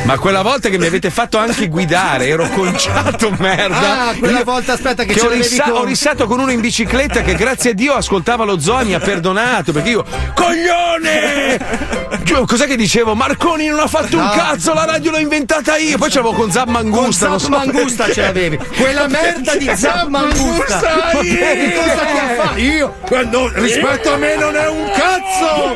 ma 0.03 0.17
quella 0.17 0.41
volta 0.41 0.69
che 0.69 0.77
mi 0.77 0.85
avete 0.85 1.09
fatto 1.09 1.37
anche 1.37 1.67
guidare, 1.67 2.27
ero 2.27 2.47
conciato, 2.49 3.29
merda. 3.37 4.07
Ah, 4.09 4.13
quella 4.17 4.39
Io- 4.39 4.43
volta, 4.43 4.73
aspetta, 4.73 5.03
che 5.03 5.13
che 5.13 5.19
ce 5.19 5.25
ho, 5.25 5.29
l'avevi 5.29 5.47
rissa- 5.47 5.63
con- 5.63 5.77
ho 5.81 5.83
rissato 5.83 6.27
con 6.27 6.39
uno 6.39 6.51
in 6.51 6.61
bicicletta 6.61 7.21
che 7.21 7.35
grazie 7.35 7.71
a 7.71 7.73
Dio 7.73 7.93
ascoltava 7.93 8.43
lo 8.45 8.59
zoo 8.59 8.79
e 8.79 8.83
mi 8.85 8.93
ha 8.93 8.99
perdonato 8.99 9.71
perché 9.71 9.89
io 9.89 10.05
coglione 10.33 12.11
cos'è 12.45 12.65
che 12.65 12.75
dicevo 12.75 13.15
Marconi 13.15 13.67
non 13.67 13.79
ha 13.79 13.87
fatto 13.87 14.12
un 14.15 14.23
No. 14.23 14.31
cazzo 14.31 14.73
la 14.73 14.85
radio 14.85 15.11
l'ho 15.11 15.17
inventata 15.19 15.77
io 15.77 15.97
poi 15.97 16.09
c'avevo 16.09 16.33
con 16.33 16.51
Zab 16.51 16.69
Mangusta 16.69 17.27
non 17.27 17.39
Zap 17.39 17.49
so 17.51 17.57
Mangusta 17.57 18.11
ce 18.11 18.21
l'avevi. 18.21 18.57
Quella 18.57 19.07
merda 19.07 19.55
di 19.55 19.69
Zap 19.75 20.07
Mangusta. 20.07 20.79
Cosa 20.79 21.21
ti 21.21 21.39
ha 21.39 22.43
fatto? 22.43 22.59
Io? 22.59 22.95
Quando 23.07 23.51
rispetto 23.53 24.13
a 24.13 24.17
me 24.17 24.35
non 24.35 24.55
è 24.55 24.67
un 24.67 24.89
cazzo! 24.95 25.75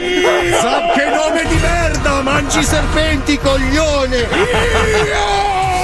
Zap 0.62 0.94
che 0.94 1.06
nome 1.06 1.46
di 1.48 1.56
merda! 1.56 2.22
Mangi 2.22 2.64
serpenti, 2.64 3.38
coglione! 3.40 4.28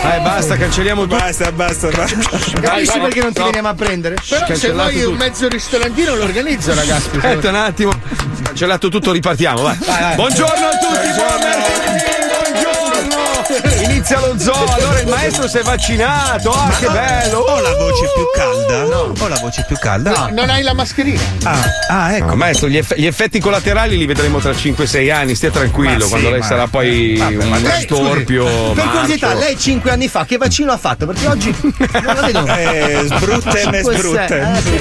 eh 0.06 0.20
basta 0.20 0.58
cancelliamo 0.58 1.04
tutto 1.04 1.16
Basta, 1.16 1.52
basta, 1.54 1.88
basta. 1.90 2.18
Capisci 2.60 3.00
perché 3.00 3.22
non 3.22 3.32
ti 3.34 3.42
veniamo 3.42 3.70
a 3.70 3.74
prendere? 3.74 4.16
Però 4.28 4.54
se 4.54 4.72
vuoi 4.72 5.04
un 5.06 5.16
mezzo 5.16 5.48
ristorantino 5.48 6.16
lo 6.16 6.24
organizzo, 6.24 6.74
ragazzi. 6.74 7.10
aspetta 7.16 7.50
un 7.50 7.56
attimo 7.56 7.92
cancellato 8.44 8.90
tutto 8.90 9.12
ripartiamo 9.12 9.62
vai. 9.62 9.78
buongiorno 10.16 10.68
a 10.68 10.78
tutti 10.78 11.08
buon 11.16 11.40
mercoledì 11.42 11.73
buongiorno 14.14 14.14
inizia 14.14 14.20
lo 14.20 14.38
zoo 14.40 14.66
allora 14.74 15.00
il 15.00 15.08
maestro 15.08 15.48
si 15.48 15.58
è 15.58 15.64
vaccinato 15.64 16.52
ah 16.52 16.70
che 16.80 16.88
bello 16.88 17.40
Ho 17.40 17.60
la 17.62 17.76
voce 17.76 18.06
più 18.14 18.24
calda? 18.36 18.86
Ho 19.24 19.28
la 19.28 19.40
voce 19.40 19.64
più 19.68 19.76
calda? 19.78 20.30
Non 20.32 20.50
hai 20.50 20.62
la 20.64 20.74
mascherina. 20.74 21.20
Ah, 21.44 21.64
ah, 21.90 22.16
ecco. 22.16 22.26
No, 22.28 22.36
maestro, 22.36 22.68
gli, 22.68 22.78
eff- 22.78 22.96
gli 22.96 23.06
effetti 23.06 23.40
collaterali 23.40 23.98
li 23.98 24.06
vedremo 24.06 24.40
tra 24.40 24.52
5-6 24.52 25.12
anni, 25.12 25.36
stia 25.36 25.52
tranquillo, 25.52 25.98
Ma 26.00 26.04
sì, 26.04 26.10
quando 26.10 26.30
lei 26.30 26.40
ma- 26.40 26.46
sarà 26.46 26.68
poi 26.68 27.18
Vabbè, 27.18 27.44
un 27.44 27.62
lei, 27.62 27.82
storpio. 27.82 28.46
Per 28.74 28.86
curiosità, 28.86 29.34
lei 29.34 29.58
cinque 29.58 29.92
anni 29.92 30.08
fa 30.08 30.26
che 30.26 30.38
vaccino 30.38 30.72
ha 30.72 30.78
fatto? 30.78 31.06
Perché 31.06 31.28
oggi 31.28 31.54
non 31.62 31.74
la 32.04 32.14
vedo. 32.22 32.42
Eh, 32.54 33.02
sbrutten 33.06 33.74
e 33.74 33.84
sbrutten. 33.84 34.44
eh, 34.44 34.62
sì. 34.62 34.80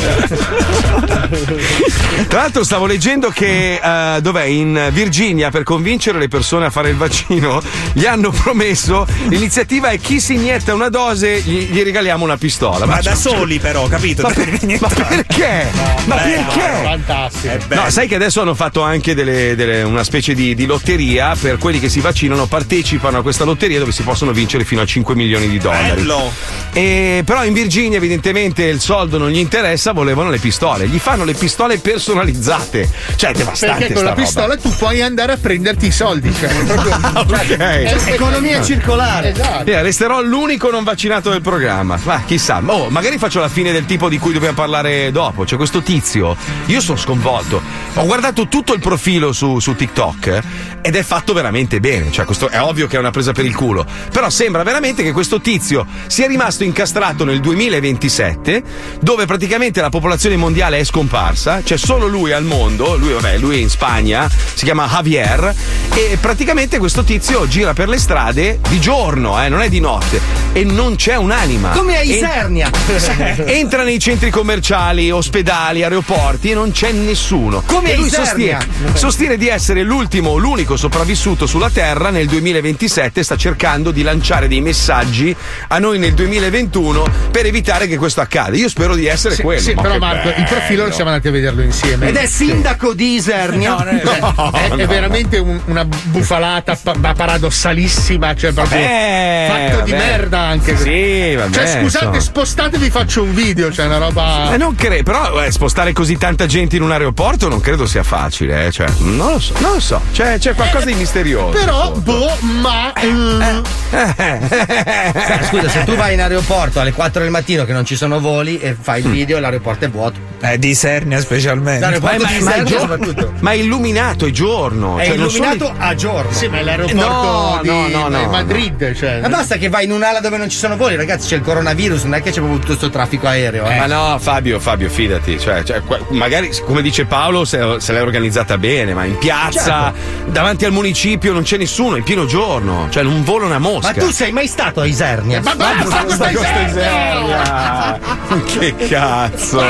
Tra 2.28 2.40
l'altro 2.40 2.64
stavo 2.64 2.86
leggendo 2.86 3.30
che 3.30 3.80
eh, 3.82 4.20
dov'è 4.20 4.44
in 4.44 4.88
Virginia 4.92 5.50
per 5.50 5.62
convincere 5.62 6.18
le 6.18 6.28
persone 6.28 6.66
a 6.66 6.70
fare 6.70 6.90
il 6.90 6.96
vaccino 6.96 7.60
gli 7.92 8.04
hanno 8.06 8.30
promesso 8.30 9.06
l'iniziativa 9.28 9.88
è 9.90 9.98
chi 9.98 10.20
si 10.20 10.34
inietta 10.34 10.74
una 10.74 10.88
dose 10.88 11.40
gli, 11.40 11.68
gli 11.70 11.82
regaliamo 11.82 12.24
una 12.24 12.36
pistola. 12.36 12.86
Ma 12.86 12.96
da 12.96 13.02
cioè, 13.02 13.14
soli 13.14 13.58
però, 13.58 13.86
capito? 13.88 14.22
ma, 14.22 14.30
per- 14.30 14.50
ma 14.80 14.88
perché? 14.88 15.66
ma 16.04 16.16
perché? 16.16 16.60
Fantastico. 16.82 17.74
No, 17.74 17.90
sai 17.90 18.08
che 18.08 18.14
adesso 18.14 18.40
hanno 18.40 18.54
fatto 18.54 18.82
anche 18.82 19.14
delle- 19.14 19.54
delle- 19.54 19.82
una 19.82 20.04
specie 20.04 20.34
di, 20.34 20.54
di 20.54 20.66
lotteria 20.66 21.34
per 21.40 21.58
quelli 21.58 21.80
che 21.80 21.88
si 21.88 22.00
vaccinano, 22.00 22.46
partecipano 22.46 23.18
a 23.18 23.22
questa 23.22 23.44
lotteria 23.44 23.78
dove 23.78 23.92
si 23.92 24.02
possono 24.02 24.32
vincere 24.32 24.64
fino 24.64 24.80
a 24.80 24.86
5 24.86 25.14
milioni 25.14 25.48
di 25.48 25.58
dollari. 25.58 26.00
Bello. 26.02 26.30
E, 26.72 27.22
però 27.24 27.44
in 27.44 27.52
Virginia 27.52 27.98
evidentemente 27.98 28.64
il 28.64 28.80
soldo 28.80 29.18
non 29.18 29.30
gli 29.30 29.38
interessa, 29.38 29.92
volevano 29.92 30.30
le 30.30 30.38
pistole. 30.38 30.86
Gli 30.88 30.98
fanno 30.98 31.24
le 31.24 31.34
pistole 31.34 31.78
personalizzate. 31.78 32.88
Cioè, 33.16 33.30
è 33.30 33.34
devastante 33.34 33.78
Perché 33.86 33.94
con 33.94 34.02
sta 34.02 34.08
la 34.10 34.10
roba. 34.14 34.22
pistola 34.22 34.56
tu 34.56 34.70
puoi 34.76 35.02
andare 35.02 35.32
a 35.32 35.36
prenderti 35.36 35.86
i 35.86 35.90
soldi. 35.92 36.32
Cioè, 36.34 36.48
proprio... 36.64 36.90
Ok. 37.22 37.58
Economia 38.06 38.62
circolare. 38.62 39.01
Esatto. 39.02 39.71
Eh, 39.71 39.82
resterò 39.82 40.23
l'unico 40.23 40.71
non 40.71 40.85
vaccinato 40.85 41.30
del 41.30 41.40
programma. 41.40 41.99
Ma 42.04 42.23
chissà, 42.25 42.62
oh, 42.64 42.88
magari 42.90 43.18
faccio 43.18 43.40
la 43.40 43.49
fine 43.49 43.73
del 43.73 43.85
tipo 43.85 44.09
di 44.09 44.18
cui 44.18 44.32
dobbiamo 44.32 44.54
parlare 44.54 45.11
dopo. 45.11 45.44
C'è 45.44 45.56
questo 45.56 45.82
tizio. 45.82 46.37
Io 46.66 46.80
sono 46.80 46.99
sconvolto. 46.99 47.61
Ho 47.94 48.06
guardato 48.06 48.49
tutto 48.49 48.73
il 48.75 48.80
profilo 48.80 49.32
su, 49.32 49.59
su 49.59 49.75
TikTok 49.75 50.26
eh, 50.26 50.42
ed 50.82 50.97
è 50.97 51.02
fatto 51.02 51.32
veramente 51.32 51.80
bene. 51.80 52.11
Cioè, 52.11 52.25
questo 52.25 52.49
è 52.49 52.61
ovvio 52.61 52.87
che 52.87 52.97
è 52.97 52.99
una 52.99 53.11
presa 53.11 53.32
per 53.32 53.44
il 53.44 53.54
culo. 53.54 53.87
Però 54.11 54.30
sembra 54.30 54.62
veramente 54.62 55.02
che 55.02 55.12
questo 55.12 55.40
tizio 55.40 55.87
sia 56.06 56.26
rimasto 56.26 56.64
incastrato 56.64 57.25
nel 57.25 57.40
2027, 57.40 58.62
dove 59.00 59.26
praticamente 59.26 59.80
la 59.80 59.90
popolazione 59.90 60.37
mondiale 60.37 60.78
è 60.78 60.85
scomparsa. 60.85 61.62
C'è 61.62 61.76
solo 61.76 62.06
lui 62.06 62.32
al 62.32 62.44
mondo. 62.44 62.97
Lui, 62.97 63.12
vabbè, 63.12 63.38
lui 63.38 63.56
è 63.56 63.61
in 63.61 63.71
Spagna, 63.71 64.28
si 64.28 64.64
chiama 64.64 64.87
Javier. 64.87 65.54
E 65.94 66.16
praticamente 66.21 66.78
questo 66.78 67.04
tizio 67.04 67.47
gira 67.47 67.75
per 67.75 67.88
le 67.88 67.99
strade 67.99 68.59
di 68.68 68.80
giorno, 68.80 68.91
eh, 68.96 69.49
non 69.49 69.62
è 69.62 69.68
di 69.70 69.80
notte. 69.80 70.20
E 70.52 70.64
non 70.64 70.96
c'è 70.96 71.16
un'anima. 71.16 71.70
Come 71.70 71.96
a 71.96 72.02
Isernia. 72.02 72.68
Entra 73.46 73.84
nei 73.84 73.99
centri 73.99 74.28
commerciali, 74.28 75.11
ospedali, 75.11 75.82
aeroporti 75.82 76.50
e 76.50 76.54
non 76.54 76.72
c'è 76.72 76.92
nessuno. 76.92 77.62
Come 77.64 77.92
e 77.92 77.96
lui 77.96 78.06
Isernia. 78.08 78.58
sostiene, 78.61 78.96
sostiene 78.99 79.37
di 79.38 79.49
essere 79.49 79.82
l'ultimo, 79.82 80.37
l'unico 80.37 80.76
sopravvissuto 80.76 81.46
sulla 81.46 81.70
Terra 81.70 82.11
nel 82.11 82.26
2027. 82.26 83.22
Sta 83.22 83.37
cercando 83.37 83.92
di 83.92 84.02
lanciare 84.02 84.46
dei 84.46 84.61
messaggi 84.61 85.34
a 85.68 85.78
noi 85.78 85.99
nel 85.99 86.12
2021 86.12 87.06
per 87.30 87.46
evitare 87.46 87.87
che 87.87 87.96
questo 87.96 88.20
accada. 88.20 88.54
Io 88.56 88.68
spero 88.68 88.94
di 88.94 89.06
essere 89.06 89.37
Sì, 89.37 89.42
quello. 89.42 89.61
sì, 89.61 89.72
Ma 89.72 89.80
però 89.82 89.96
Marco, 89.99 90.28
il 90.28 90.34
bello. 90.34 90.46
profilo 90.49 90.90
siamo 90.92 91.08
andati 91.11 91.28
a 91.28 91.30
vederlo 91.30 91.62
insieme. 91.62 92.08
Ed 92.08 92.16
è 92.16 92.26
sindaco 92.26 92.92
di 92.92 93.14
Isernia. 93.14 93.70
No, 93.75 93.84
è, 93.84 94.00
è 94.02 94.68
no. 94.76 94.87
veramente 94.87 95.38
un- 95.38 95.61
una 95.64 95.84
bufalata 95.87 96.76
pa- 96.82 96.94
ma 96.99 97.14
paradossalissima, 97.14 98.34
cioè 98.34 98.52
proprio 98.52 98.80
Vabbè, 98.82 99.68
fatto 99.70 99.84
di 99.84 99.92
merda 99.92 100.38
anche. 100.40 100.76
Sì, 100.76 101.34
vabbè, 101.34 101.54
Cioè, 101.54 101.66
scusate, 101.66 102.04
insomma. 102.04 102.20
spostatevi, 102.20 102.90
faccio 102.90 103.22
un 103.22 103.34
video, 103.34 103.72
cioè 103.72 103.86
una 103.86 103.98
roba. 103.98 104.52
Eh, 104.52 104.56
non 104.56 104.74
credo, 104.74 105.02
però 105.02 105.42
eh, 105.42 105.50
spostare 105.50 105.92
così 105.92 106.16
tanta 106.18 106.46
gente 106.46 106.76
in 106.76 106.82
un 106.82 106.92
aeroporto 106.92 107.48
non 107.48 107.60
credo 107.60 107.86
sia 107.86 108.02
facile, 108.02 108.66
eh, 108.66 108.72
cioè, 108.72 108.86
non 108.98 109.32
lo 109.32 109.38
so, 109.38 109.54
non 109.58 109.72
lo 109.74 109.80
so, 109.80 110.00
c'è, 110.12 110.38
c'è 110.38 110.54
qualcosa 110.54 110.84
di 110.86 110.94
misterioso. 110.94 111.58
Però, 111.58 111.90
boh, 111.92 112.36
ma. 112.60 112.92
eh, 112.94 113.62
Cioè, 113.90 115.38
Scusa, 115.48 115.68
se 115.68 115.84
tu 115.84 115.94
vai 115.96 116.14
in 116.14 116.20
aeroporto 116.20 116.80
alle 116.80 116.92
4 116.92 117.22
del 117.22 117.30
mattino 117.30 117.64
che 117.64 117.72
non 117.72 117.84
ci 117.84 117.96
sono 117.96 118.20
voli 118.20 118.58
e 118.58 118.76
fai 118.78 119.00
il 119.02 119.08
video, 119.10 119.38
l'aeroporto 119.38 119.84
è 119.84 119.90
vuoto. 119.90 120.18
Eh, 120.40 120.58
di 120.58 120.74
Sernia 120.74 121.20
specialmente. 121.20 121.80
L'aeroporto 121.80 122.22
Ma- 122.22 122.28
di 122.30 122.38
ma- 122.38 122.44
ma 122.50 122.54
è 122.54 122.60
Isernia 122.62 122.78
giorno- 122.78 122.94
soprattutto. 123.04 123.32
Ma 123.40 123.50
è 123.52 123.54
illuminato, 123.54 124.26
è 124.26 124.30
giorno. 124.30 124.98
È 124.98 125.06
cioè, 125.06 125.16
non 125.16 125.30
sono 125.30 125.44
illuminato 125.52 125.74
a 125.78 125.94
giorno. 125.94 126.32
Sì, 126.32 126.48
ma 126.48 126.58
è 126.58 126.62
l'aeroporto 126.62 127.00
No, 127.02 127.58
di 127.62 127.68
no, 127.68 127.86
no, 127.88 128.08
no, 128.08 128.28
Madrid, 128.28 128.71
cioè. 128.94 129.20
Ma 129.20 129.28
basta 129.28 129.56
che 129.56 129.68
vai 129.68 129.84
in 129.84 129.92
un'ala 129.92 130.20
dove 130.20 130.36
non 130.36 130.48
ci 130.48 130.56
sono 130.56 130.76
voli, 130.76 130.96
ragazzi, 130.96 131.28
c'è 131.28 131.36
il 131.36 131.42
coronavirus, 131.42 132.04
non 132.04 132.14
è 132.14 132.22
che 132.22 132.30
c'è 132.30 132.36
proprio 132.36 132.54
tutto 132.56 132.66
questo 132.68 132.90
traffico 132.90 133.26
aereo. 133.26 133.66
Eh. 133.66 133.76
Ma 133.76 133.86
no, 133.86 134.18
Fabio, 134.18 134.58
Fabio, 134.60 134.88
fidati. 134.88 135.38
Cioè, 135.38 135.62
cioè, 135.62 135.82
magari, 136.10 136.50
come 136.64 136.82
dice 136.82 137.04
Paolo, 137.04 137.44
se, 137.44 137.76
se 137.78 137.92
l'hai 137.92 138.02
organizzata 138.02 138.58
bene, 138.58 138.94
ma 138.94 139.04
in 139.04 139.18
piazza, 139.18 139.92
davanti 140.26 140.64
al 140.64 140.72
municipio, 140.72 141.32
non 141.32 141.42
c'è 141.42 141.56
nessuno, 141.56 141.94
è 141.94 141.98
in 141.98 142.04
pieno 142.04 142.26
giorno. 142.26 142.88
Cioè, 142.90 143.02
non 143.02 143.22
vola 143.24 143.46
una 143.46 143.58
mosca. 143.58 143.92
Ma 143.94 144.00
tu 144.00 144.10
sei 144.10 144.32
mai 144.32 144.46
stato 144.46 144.80
a 144.80 144.86
Isernia? 144.86 145.40
Ma 145.42 145.54
basta, 145.54 146.04
questa 146.04 146.30
Isernia! 146.30 147.98
che 148.44 148.74
cazzo! 148.88 149.60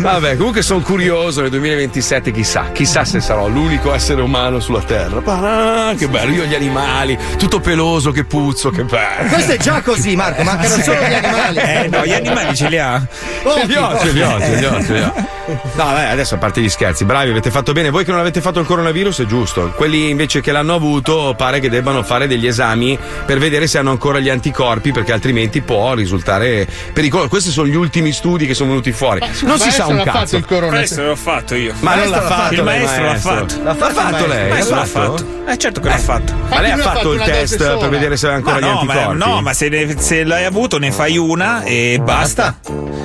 Vabbè, 0.00 0.36
comunque 0.36 0.62
sono 0.62 0.80
curioso 0.80 1.40
nel 1.40 1.50
2027, 1.50 2.30
chissà, 2.30 2.70
chissà 2.72 3.04
se 3.04 3.20
sarò 3.20 3.48
l'unico 3.48 3.92
essere 3.94 4.22
umano 4.22 4.60
sulla 4.60 4.82
Terra. 4.82 5.94
Che 5.96 6.08
bello, 6.08 6.32
io 6.32 6.44
gli 6.44 6.54
animali, 6.54 7.18
tutto 7.38 7.60
peloso, 7.60 7.85
che 8.12 8.24
puzzo, 8.24 8.70
che 8.70 8.82
bello. 8.82 9.28
Questo 9.28 9.52
è 9.52 9.56
già 9.56 9.80
così, 9.80 10.16
Marco, 10.16 10.42
mancano 10.42 10.82
solo 10.82 11.00
gli 11.00 11.14
animali. 11.14 11.58
Eh 11.58 11.88
no, 11.88 12.04
gli 12.04 12.12
animali 12.12 12.54
ce 12.54 12.68
li 12.68 12.78
ha. 12.78 13.06
Ce 13.42 13.64
li 13.66 13.74
ho, 13.74 13.98
ce 13.98 14.10
li 14.10 14.22
ho, 14.22 14.40
ce 14.40 14.54
li 14.54 14.64
ho, 14.64 14.82
ce 14.82 14.92
li 14.92 15.00
ho. 15.00 15.35
No, 15.46 15.84
vabbè, 15.84 16.04
adesso 16.06 16.34
a 16.34 16.38
parte 16.38 16.60
gli 16.60 16.68
scherzi, 16.68 17.04
bravi, 17.04 17.30
avete 17.30 17.50
fatto 17.50 17.72
bene. 17.72 17.90
Voi 17.90 18.04
che 18.04 18.10
non 18.10 18.18
avete 18.20 18.40
fatto 18.40 18.58
il 18.60 18.66
coronavirus 18.66 19.20
è 19.20 19.26
giusto. 19.26 19.72
Quelli 19.76 20.08
invece 20.10 20.40
che 20.40 20.50
l'hanno 20.50 20.74
avuto 20.74 21.34
pare 21.36 21.60
che 21.60 21.68
debbano 21.70 22.02
fare 22.02 22.26
degli 22.26 22.46
esami 22.46 22.98
per 23.24 23.38
vedere 23.38 23.66
se 23.66 23.78
hanno 23.78 23.90
ancora 23.90 24.18
gli 24.18 24.28
anticorpi, 24.28 24.90
perché 24.92 25.12
altrimenti 25.12 25.60
può 25.60 25.94
risultare 25.94 26.66
pericoloso. 26.92 27.28
Questi 27.28 27.50
sono 27.50 27.68
gli 27.68 27.76
ultimi 27.76 28.12
studi 28.12 28.46
che 28.46 28.54
sono 28.54 28.70
venuti 28.70 28.90
fuori. 28.92 29.20
Non 29.42 29.58
si 29.58 29.70
sa 29.70 29.86
un 29.86 29.96
l'ha 29.96 30.04
fatto 30.04 30.18
cazzo. 30.18 30.36
il 30.36 30.44
corona. 30.44 30.76
Questo 30.78 31.02
l'ho 31.02 31.16
fatto 31.16 31.54
io. 31.54 31.74
Ma 31.80 31.94
non 31.94 32.08
l'ha 32.10 32.22
fatto, 32.22 32.54
il 32.54 32.62
maestro 32.64 33.04
l'ha 33.04 33.14
fatto. 33.16 33.54
L'ha 33.62 33.74
fatto 33.74 34.26
lei? 34.26 34.42
Il 34.42 34.48
L'ha 34.48 34.54
maestro 34.54 34.76
l'ha 34.76 34.84
fatto? 34.84 35.16
fatto. 35.16 35.34
Eh 35.48 35.58
certo 35.58 35.80
che 35.80 35.88
l'ha 35.88 35.98
fatto. 35.98 36.32
Ma 36.48 36.60
lei 36.60 36.70
ha 36.72 36.74
lui 36.74 36.82
ha 36.82 36.86
fatto 36.88 36.96
fatto 36.98 37.12
il 37.12 37.20
test 37.22 37.76
per 37.78 37.88
vedere 37.88 38.16
se 38.16 38.26
aveva 38.26 38.40
Ma 38.42 38.50
ancora 38.52 38.66
gli 38.66 38.74
no, 38.74 38.82
ma, 38.82 38.92
anticorpi? 38.92 39.18
no, 39.30 39.40
ma 39.42 39.52
se, 39.52 39.68
ne- 39.68 39.94
se 40.00 40.24
l'hai 40.24 40.44
avuto 40.44 40.78
ne 40.78 40.90
fai 40.90 41.16
una 41.18 41.62
e 41.62 42.00
basta. 42.02 42.58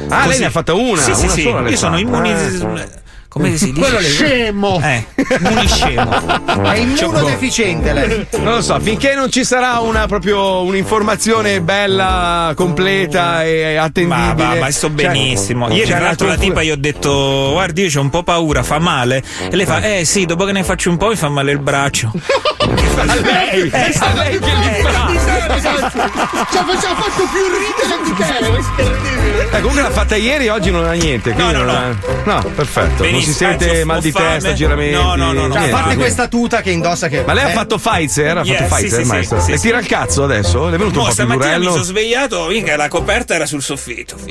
Ah, 0.10 0.25
lei 0.25 0.39
ne 0.39 0.45
ha 0.45 0.50
fatta 0.50 0.74
una. 0.74 1.01
Sì, 1.01 1.13
sì, 1.13 1.25
una 1.45 1.63
sì. 1.65 1.71
Io 1.71 1.77
sono 1.77 1.98
Ah. 2.32 2.88
come 3.28 3.58
si 3.58 3.72
dice? 3.72 3.90
Quello. 3.90 4.00
Scemo! 4.08 4.82
Eh, 4.84 5.06
uniscemo. 5.42 6.64
È 6.64 6.78
immunodeficiente 6.78 7.94
lei. 7.94 8.28
Non 8.40 8.56
lo 8.56 8.62
so, 8.62 8.80
finché 8.80 9.14
non 9.16 9.32
ci 9.32 9.44
sarà 9.46 9.80
una 9.80 10.06
proprio 10.08 10.64
un'informazione 10.64 11.62
bella, 11.62 12.52
completa 12.56 13.44
e 13.44 13.76
attendibile. 13.76 14.34
Ma, 14.34 14.54
ma, 14.54 14.56
ma 14.56 14.72
sto 14.72 14.88
Cioè, 14.88 15.08
benissimo. 15.08 15.70
Ieri, 15.70 15.88
cioè, 15.88 15.96
tra 15.98 16.06
l'altro, 16.06 16.28
la 16.28 16.38
tipa 16.38 16.62
gli 16.64 16.72
ho 16.72 16.78
detto: 16.78 17.50
Guardi, 17.54 17.84
io 17.84 18.00
ho 18.00 18.02
un 18.02 18.10
po' 18.10 18.24
paura, 18.24 18.64
fa 18.64 18.80
male. 18.80 19.24
E 19.50 19.56
lei 19.56 19.66
fa: 19.66 19.82
Eh 19.82 20.04
sì, 20.06 20.26
dopo 20.26 20.44
che 20.46 20.52
ne 20.52 20.64
faccio 20.64 20.90
un 20.90 20.98
po' 20.98 21.08
mi 21.10 21.16
fa 21.16 21.30
male 21.30 21.52
il 21.52 21.60
braccio. 21.60 22.12
A 23.01 23.15
lei, 23.15 23.70
Eh, 23.72 23.96
a 24.00 24.13
lei 24.13 24.39
che 24.39 24.46
li 24.46 24.81
fa. 24.81 25.08
Ci 25.12 26.58
ha 26.58 26.65
ci 26.79 26.86
ha 26.86 26.96
fatto 26.96 27.27
più 27.31 27.43
ridere 27.48 27.98
di 28.03 28.13
te! 28.13 29.58
Eh, 29.58 29.60
comunque 29.60 29.81
l'ha 29.81 29.89
fatta 29.91 30.15
ieri, 30.15 30.48
oggi 30.50 30.72
non 30.72 30.86
ha 30.86 30.91
niente. 30.93 31.34
No, 31.34 31.51
no, 31.51 31.63
non 31.63 31.70
ha- 31.70 31.96
no, 32.24 32.41
perfetto. 32.55 33.03
non 33.10 33.22
si 33.22 33.34
sente 33.34 33.81
ho- 33.81 33.86
mal 33.86 34.00
di 34.01 34.12
testa, 34.12 34.53
giramenti. 34.53 34.93
No, 34.96 35.15
no, 35.15 35.31
no, 35.34 35.48
no. 35.48 35.53
Cioè, 35.53 35.70
a 35.70 35.72
parte 35.72 35.96
questa 35.96 36.27
tuta 36.27 36.62
che 36.62 36.72
indossa 36.72 37.08
che. 37.08 37.24
Ma 37.25 37.34
lei 37.34 37.46
ha 37.46 37.50
eh, 37.50 37.53
fatto 37.53 37.77
Pfizer? 37.77 38.38
Ha 38.38 38.43
fatto 38.46 38.63
Pfizer, 38.75 39.05
maestro? 39.05 39.41
sì, 39.41 39.51
e 39.51 39.58
sì. 39.58 39.63
tira 39.67 39.79
il 39.79 39.88
cazzo 39.88 40.24
adesso? 40.24 40.67
Le 40.70 40.75
è 40.75 40.77
venuto 40.77 41.00
No, 41.00 41.05
un 41.05 41.08
po' 41.10 41.13
più 41.15 41.24
stamattina 41.24 41.46
mi 41.46 41.53
durello? 41.53 41.72
sono 41.72 41.84
svegliato, 41.84 42.46
minchia, 42.48 42.77
la 42.77 42.88
coperta 42.88 43.34
era 43.36 43.46
sul 43.46 43.62
soffitto. 43.62 44.15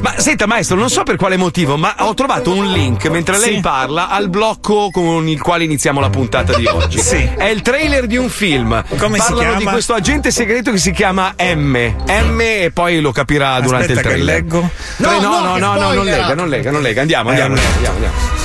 Ma 0.00 0.14
senta, 0.18 0.46
maestro, 0.46 0.76
non 0.76 0.88
so 0.90 1.02
per 1.02 1.16
quale 1.16 1.36
motivo, 1.36 1.76
ma 1.76 1.94
ho 1.98 2.14
trovato 2.14 2.52
un 2.52 2.66
link 2.70 3.06
mentre 3.08 3.38
lei 3.38 3.54
Sì. 3.56 3.60
parla 3.60 4.08
al 4.08 4.28
blocco 4.28 4.90
con 4.92 5.26
il 5.38 5.44
quale 5.44 5.64
iniziamo 5.64 6.00
la 6.00 6.10
puntata 6.10 6.54
di 6.56 6.66
oggi. 6.66 6.98
Sì. 7.08 7.26
È 7.36 7.44
il 7.44 7.62
trailer 7.62 8.06
di 8.06 8.16
un 8.16 8.28
film. 8.28 8.82
Come 8.98 9.18
si 9.18 9.26
Parlano 9.28 9.50
di 9.52 9.56
chiama? 9.58 9.70
questo 9.70 9.94
agente 9.94 10.30
segreto 10.30 10.70
che 10.72 10.78
si 10.78 10.90
chiama 10.90 11.34
M. 11.38 11.76
M 12.06 12.40
e 12.40 12.70
poi 12.74 13.00
lo 13.00 13.12
capirà 13.12 13.58
durante 13.60 13.92
il 13.92 13.98
Aspetta 13.98 14.08
che 14.14 14.14
trailer. 14.22 14.34
leggo. 14.34 14.70
No, 14.96 15.10
no, 15.12 15.20
No, 15.20 15.28
no, 15.28 15.40
no, 15.40 15.56
no, 15.58 15.78
no, 15.80 15.92
non 15.94 16.04
lega, 16.04 16.34
non 16.34 16.48
lega, 16.48 16.70
non 16.70 16.82
lega. 16.82 17.00
Andiamo, 17.00 17.28
andiamo, 17.30 17.54
Eh, 17.54 17.60
andiamo, 17.60 17.94
andiamo. 17.96 18.16
andiamo. 18.16 18.36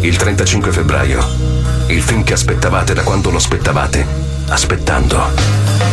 Il 0.00 0.16
35 0.16 0.72
febbraio. 0.72 1.24
Il 1.88 2.00
film 2.02 2.22
che 2.24 2.32
aspettavate 2.32 2.94
da 2.94 3.02
quando 3.02 3.30
lo 3.30 3.36
aspettavate. 3.36 4.06
Aspettando. 4.48 5.89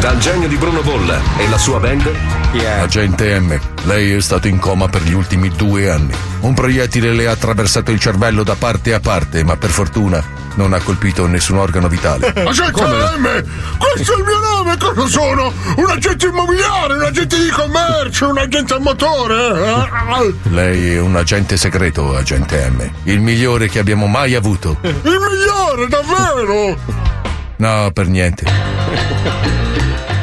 Dal 0.00 0.18
genio 0.18 0.46
di 0.48 0.56
Bruno 0.56 0.82
Bolla 0.82 1.20
e 1.36 1.48
la 1.48 1.58
sua 1.58 1.78
band 1.80 2.10
Agente 2.80 3.38
M, 3.40 3.58
lei 3.84 4.12
è 4.12 4.20
stato 4.20 4.46
in 4.48 4.58
coma 4.58 4.88
per 4.88 5.02
gli 5.02 5.12
ultimi 5.12 5.48
due 5.50 5.90
anni. 5.90 6.14
Un 6.40 6.54
proiettile 6.54 7.12
le 7.12 7.26
ha 7.26 7.32
attraversato 7.32 7.90
il 7.90 7.98
cervello 7.98 8.42
da 8.42 8.54
parte 8.54 8.94
a 8.94 9.00
parte, 9.00 9.42
ma 9.44 9.56
per 9.56 9.70
fortuna 9.70 10.22
non 10.54 10.72
ha 10.72 10.80
colpito 10.80 11.26
nessun 11.26 11.58
organo 11.58 11.88
vitale. 11.88 12.28
Agente 12.46 12.82
M! 12.82 13.44
Questo 13.78 14.14
è 14.14 14.16
il 14.18 14.24
mio 14.24 14.38
nome! 14.40 14.76
Cosa 14.78 15.06
sono? 15.06 15.52
Un 15.76 15.90
agente 15.90 16.26
immobiliare, 16.26 16.94
un 16.94 17.02
agente 17.02 17.36
di 17.38 17.48
commercio, 17.50 18.28
un 18.30 18.38
agente 18.38 18.74
a 18.74 18.78
motore! 18.78 19.34
eh? 19.34 20.34
Lei 20.50 20.94
è 20.94 21.00
un 21.00 21.16
agente 21.16 21.56
segreto, 21.56 22.16
agente 22.16 22.70
M. 22.70 22.90
Il 23.04 23.20
migliore 23.20 23.68
che 23.68 23.78
abbiamo 23.80 24.06
mai 24.06 24.34
avuto. 24.34 24.78
Il 24.82 24.94
migliore, 25.02 25.88
davvero! 25.88 26.78
No, 27.56 27.90
per 27.92 28.06
niente. 28.08 28.44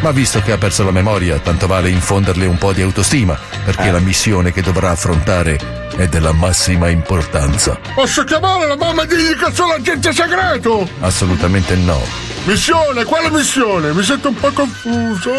Ma 0.03 0.11
visto 0.11 0.41
che 0.41 0.51
ha 0.51 0.57
perso 0.57 0.83
la 0.83 0.91
memoria, 0.91 1.39
tanto 1.39 1.65
vale 1.65 1.87
infonderle 1.87 2.45
un 2.45 2.57
po' 2.57 2.73
di 2.73 2.81
autostima, 2.81 3.39
perché 3.63 3.89
la 3.89 3.99
missione 3.99 4.51
che 4.51 4.61
dovrà 4.61 4.89
affrontare 4.89 5.87
è 5.95 6.07
della 6.07 6.33
massima 6.33 6.89
importanza. 6.89 7.79
Posso 7.95 8.25
chiamare 8.25 8.67
la 8.67 8.75
mamma 8.75 9.03
e 9.03 9.07
dirgli 9.07 9.33
che 9.33 9.53
sono 9.53 9.71
agente 9.71 10.11
segreto? 10.11 10.89
Assolutamente 10.99 11.77
no. 11.77 12.01
Missione, 12.43 13.05
quale 13.05 13.31
missione? 13.31 13.93
Mi 13.93 14.03
sento 14.03 14.27
un 14.27 14.35
po' 14.35 14.51
confuso. 14.51 15.31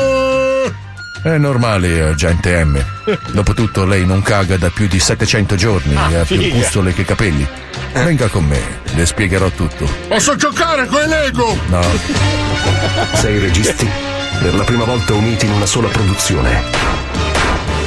È 1.22 1.36
normale, 1.36 2.00
agente 2.00 2.64
M. 2.64 2.82
Dopotutto 3.32 3.84
lei 3.84 4.06
non 4.06 4.22
caga 4.22 4.56
da 4.56 4.70
più 4.70 4.88
di 4.88 4.98
700 4.98 5.56
giorni 5.56 5.94
e 6.10 6.14
ha 6.14 6.24
più 6.24 6.40
pustole 6.50 6.94
che 6.94 7.04
capelli. 7.04 7.46
Venga 7.92 8.28
con 8.28 8.46
me, 8.46 8.80
le 8.94 9.04
spiegherò 9.04 9.50
tutto. 9.50 9.86
Posso 10.08 10.34
giocare 10.36 10.86
con 10.86 11.02
i 11.02 11.06
Lego? 11.06 11.54
No, 11.66 11.82
sei 13.12 13.38
registi 13.38 14.12
per 14.40 14.54
la 14.54 14.64
prima 14.64 14.84
volta 14.84 15.14
uniti 15.14 15.46
in 15.46 15.52
una 15.52 15.66
sola 15.66 15.88
produzione. 15.88 16.62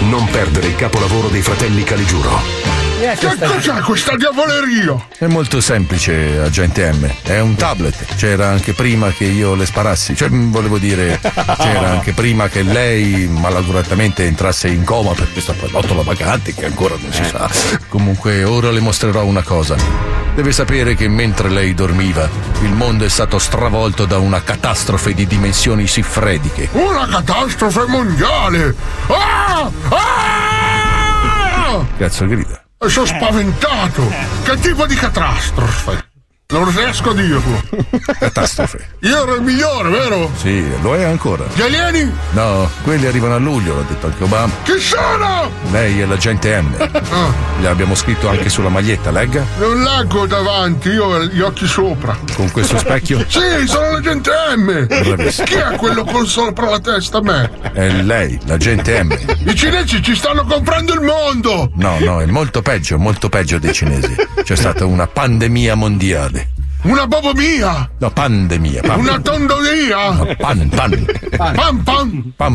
Non 0.02 0.28
perdere 0.30 0.68
il 0.68 0.76
capolavoro 0.76 1.28
dei 1.28 1.42
fratelli 1.42 1.84
Caligiuro. 1.84 2.76
Che 3.00 3.38
cos'è 3.38 3.80
questa 3.82 4.16
diavoleria? 4.16 5.08
è 5.20 5.28
molto 5.28 5.62
semplice, 5.62 6.40
agente 6.40 6.92
M. 6.92 7.08
È 7.22 7.40
un 7.40 7.56
tablet. 7.56 8.16
C'era 8.16 8.48
anche 8.48 8.74
prima 8.74 9.12
che 9.12 9.26
io 9.26 9.54
le 9.54 9.68
sparassi. 9.68 10.16
Cioè, 10.16 10.30
mm, 10.30 10.52
volevo 10.52 10.80
dire, 10.80 11.20
c'era 11.22 11.90
anche 11.92 12.14
prima 12.14 12.50
che 12.50 12.64
lei 12.64 13.28
malauguratamente 13.28 14.26
entrasse 14.26 14.68
in 14.70 14.84
coma 14.84 15.14
per 15.14 15.32
questa 15.32 15.54
pallottola 15.54 16.02
vagante 16.02 16.56
che 16.56 16.66
ancora 16.66 16.96
non 17.00 17.12
si 17.14 17.24
sa. 17.24 17.50
Comunque, 17.88 18.44
ora 18.44 18.72
le 18.72 18.80
mostrerò 18.80 19.24
una 19.26 19.44
cosa. 19.44 20.27
Deve 20.38 20.52
sapere 20.52 20.94
che 20.94 21.08
mentre 21.08 21.50
lei 21.50 21.74
dormiva, 21.74 22.30
il 22.62 22.72
mondo 22.72 23.04
è 23.04 23.10
stato 23.10 23.40
stravolto 23.40 24.06
da 24.06 24.20
una 24.20 24.44
catastrofe 24.44 25.16
di 25.16 25.26
dimensioni 25.26 25.88
siffrediche. 25.88 26.70
Una 26.74 27.08
catastrofe 27.08 27.88
mondiale! 27.88 28.76
Ah! 29.08 29.72
Ah! 29.90 31.84
Cazzo 31.98 32.28
grida. 32.28 32.64
Sono 32.86 33.08
spaventato! 33.08 34.14
Che 34.44 34.60
tipo 34.60 34.86
di 34.86 34.94
catastrofe? 34.94 36.07
Non 36.50 36.74
riesco 36.74 37.10
a 37.10 37.14
dirlo. 37.14 37.62
Catastrofe. 38.20 38.92
Io 39.02 39.22
ero 39.24 39.36
il 39.36 39.42
migliore, 39.42 39.90
vero? 39.90 40.32
Sì, 40.38 40.64
lo 40.82 40.96
è 40.96 41.04
ancora. 41.04 41.44
Gli 41.54 41.60
alieni? 41.62 42.10
No, 42.32 42.70
quelli 42.84 43.06
arrivano 43.06 43.36
a 43.36 43.38
luglio, 43.38 43.76
l'ha 43.76 43.82
detto 43.82 44.06
anche 44.06 44.24
Obama. 44.24 44.54
Chi 44.64 44.80
sono? 44.80 45.52
Lei 45.72 46.00
è 46.00 46.06
l'agente 46.06 46.62
M. 46.62 46.76
Ah, 47.18 47.34
L'abbiamo 47.62 47.96
scritto 47.96 48.30
anche 48.30 48.48
sulla 48.48 48.70
maglietta, 48.70 49.12
legga? 49.12 49.44
non 49.58 49.82
leggo 49.82 50.26
davanti, 50.26 50.90
io 50.90 51.06
ho 51.06 51.24
gli 51.26 51.42
occhi 51.42 51.68
sopra. 51.68 52.18
Con 52.36 52.50
questo 52.52 52.78
specchio? 52.78 53.26
Sì, 53.28 53.40
sono 53.66 53.92
l'agente 53.92 54.32
M! 54.56 54.86
Bravissimo. 54.86 55.46
Chi 55.48 55.54
è 55.56 55.76
quello 55.76 56.04
con 56.06 56.26
sopra 56.28 56.70
la 56.70 56.80
testa? 56.80 57.22
Me? 57.22 57.50
È 57.74 57.90
lei, 57.90 58.40
l'agente 58.46 59.04
M. 59.04 59.18
I 59.46 59.54
cinesi 59.56 60.02
ci 60.02 60.16
stanno 60.16 60.46
comprando 60.46 60.94
il 60.94 61.02
mondo! 61.02 61.72
No, 61.76 61.98
no, 62.00 62.22
è 62.22 62.26
molto 62.26 62.62
peggio, 62.62 62.98
molto 62.98 63.28
peggio 63.30 63.58
dei 63.60 63.74
cinesi. 63.74 64.16
C'è 64.44 64.56
stata 64.56 64.86
una 64.86 65.08
pandemia 65.08 65.76
mondiale. 65.76 66.37
Una 66.84 67.08
bobomia! 67.08 67.90
No, 68.00 68.12
pandemia. 68.12 68.82
Pam, 68.82 69.00
Una 69.00 69.20
tondoria! 69.20 70.36
pan, 70.38 70.70
pan, 70.70 71.06
pam! 71.38 71.54
pam, 71.56 71.84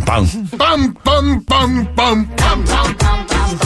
pam. 0.03 0.49
Pam 0.57 0.93
pam 1.03 1.45
pam 1.45 1.89
pam! 1.95 2.29
Pam 2.35 2.63
pam 2.65 2.95
pam 2.97 3.27
pam! 3.27 3.57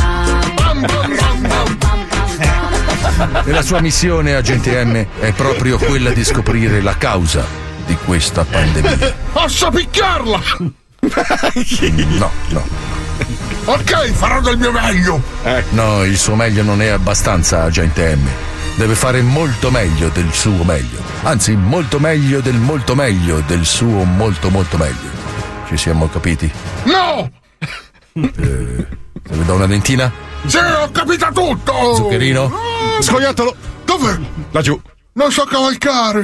Pam 0.57 0.81
pam 0.81 1.16
pam 1.16 1.77
pam! 1.79 3.45
E 3.45 3.51
la 3.53 3.62
sua 3.62 3.81
missione, 3.81 4.35
agente 4.35 4.85
M, 4.85 5.07
è 5.21 5.33
proprio 5.33 5.79
quella 5.79 6.11
di 6.11 6.25
scoprire 6.25 6.81
la 6.83 6.97
causa 6.97 7.45
di 7.87 7.97
questa 8.05 8.45
pandemia. 8.45 9.14
Posso 9.33 9.71
picchiarla! 9.71 10.40
No, 12.19 12.31
no. 12.49 12.66
Ok, 13.66 14.11
farò 14.12 14.40
del 14.40 14.59
mio 14.59 14.73
meglio! 14.73 15.23
No, 15.71 16.03
il 16.05 16.19
suo 16.19 16.35
meglio 16.35 16.62
non 16.62 16.83
è 16.83 16.88
abbastanza, 16.88 17.62
agente 17.62 18.16
M. 18.16 18.29
Deve 18.77 18.95
fare 18.95 19.23
molto 19.23 19.71
meglio 19.71 20.11
del 20.11 20.31
suo 20.33 20.62
meglio. 20.62 21.01
Anzi, 21.23 21.57
molto 21.57 21.99
meglio 21.99 22.41
del 22.41 22.57
molto 22.57 22.95
meglio 22.95 23.43
del 23.47 23.65
suo 23.65 24.05
molto 24.05 24.51
molto 24.51 24.77
meglio. 24.77 25.11
Ci 25.67 25.79
siamo 25.79 26.09
capiti? 26.09 26.53
No! 26.85 27.31
Se 28.12 29.35
le 29.35 29.45
do 29.45 29.55
una 29.55 29.67
dentina? 29.67 30.12
Sì, 30.45 30.59
ho 30.59 30.91
capito 30.91 31.27
tutto! 31.33 31.95
Zuccherino? 31.95 32.53
Scoiattolo! 33.01 33.57
Dove? 33.85 34.21
Laggiù. 34.51 34.79
Non 35.15 35.33
so 35.33 35.45
cavalcare! 35.45 36.21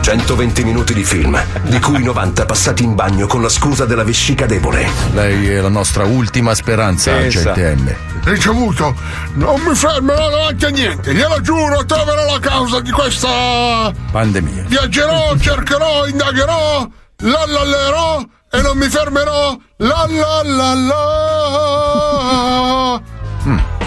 120 0.00 0.64
minuti 0.64 0.94
di 0.94 1.04
film, 1.04 1.38
di 1.64 1.78
cui 1.80 2.02
90 2.02 2.46
passati 2.46 2.82
in 2.84 2.94
bagno 2.94 3.26
con 3.26 3.42
la 3.42 3.48
scusa 3.48 3.84
della 3.84 4.04
vescica 4.04 4.46
debole. 4.46 4.88
Lei 5.12 5.48
è 5.50 5.60
la 5.60 5.68
nostra 5.68 6.04
ultima 6.04 6.54
speranza, 6.54 7.12
Pensa. 7.12 7.50
agente 7.52 7.74
M. 7.74 7.94
Ricevuto! 8.24 8.94
Non 9.34 9.60
mi 9.60 9.74
fermerò 9.74 10.30
davanti 10.30 10.64
a 10.64 10.68
niente! 10.68 11.12
Glielo 11.12 11.40
giuro, 11.40 11.84
troverò 11.84 12.24
la 12.32 12.38
causa 12.40 12.80
di 12.80 12.90
questa... 12.90 13.92
Pandemia. 14.10 14.64
Viaggerò, 14.66 15.36
cercherò, 15.38 16.06
indagherò, 16.06 16.88
lallallerò 17.16 18.22
e 18.50 18.60
non 18.62 18.78
mi 18.78 18.88
fermerò. 18.88 19.56
La 19.80 20.06
la 20.08 20.42
la 20.44 20.74
la. 20.74 20.98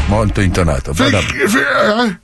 Molto 0.08 0.40
intonato. 0.42 0.94
Vada, 0.94 1.20
Fi- 1.20 1.48
fi- 1.48 1.58
eh? 1.58 2.20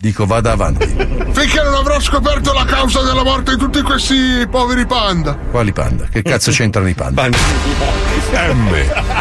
Dico 0.00 0.24
vada 0.24 0.52
avanti. 0.52 0.86
Finché 0.86 1.62
non 1.62 1.74
avrò 1.74 2.00
scoperto 2.00 2.54
la 2.54 2.64
causa 2.64 3.02
della 3.02 3.22
morte 3.22 3.50
di 3.50 3.58
tutti 3.58 3.82
questi 3.82 4.48
poveri 4.50 4.86
panda. 4.86 5.36
Quali 5.50 5.74
panda? 5.74 6.06
Che 6.06 6.22
cazzo 6.22 6.50
c'entrano 6.50 6.88
i 6.88 6.94
panda? 6.94 7.28
M 7.28 7.34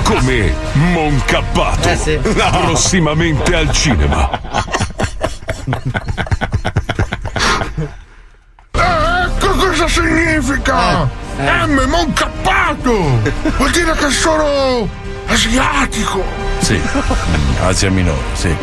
come 0.03 0.55
Moncappato. 0.71 1.89
Eh, 1.89 1.97
sì. 1.97 2.17
Prossimamente 2.21 3.53
al 3.53 3.69
cinema. 3.73 4.29
Eh, 8.71 9.23
ecco 9.25 9.47
cosa 9.57 9.85
significa! 9.89 11.09
M, 11.39 11.87
moncappato! 11.89 13.19
Vuol 13.57 13.71
dire 13.71 13.91
che 13.95 14.09
sono 14.11 14.87
asiatico! 15.27 16.48
Sì, 16.59 16.79
Asia 17.61 17.89
minore, 17.89 18.19
sì. 18.33 18.55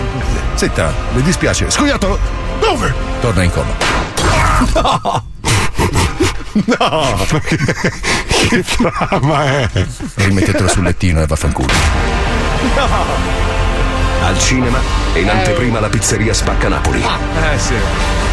Senta, 0.54 0.92
le 1.14 1.22
dispiace. 1.22 1.70
Scoiattolo! 1.70 2.18
Dove? 2.60 2.94
Torna 3.20 3.42
in 3.42 3.50
coma. 3.50 3.72
No, 6.78 7.24
perché 7.28 7.56
che 8.48 8.64
trama 8.64 9.44
è? 9.44 9.68
Rimettetelo 10.14 10.68
sul 10.68 10.84
lettino 10.84 11.20
e 11.20 11.26
vaffanculo. 11.26 11.68
Al 14.22 14.38
cinema 14.38 14.78
e 15.12 15.20
in 15.20 15.28
anteprima 15.28 15.80
la 15.80 15.88
pizzeria 15.88 16.32
Spacca 16.32 16.68
Napoli. 16.68 17.02
Eh 17.02 17.58
sì. 17.58 17.74
Eh, 17.74 17.80
sì, 17.80 18.25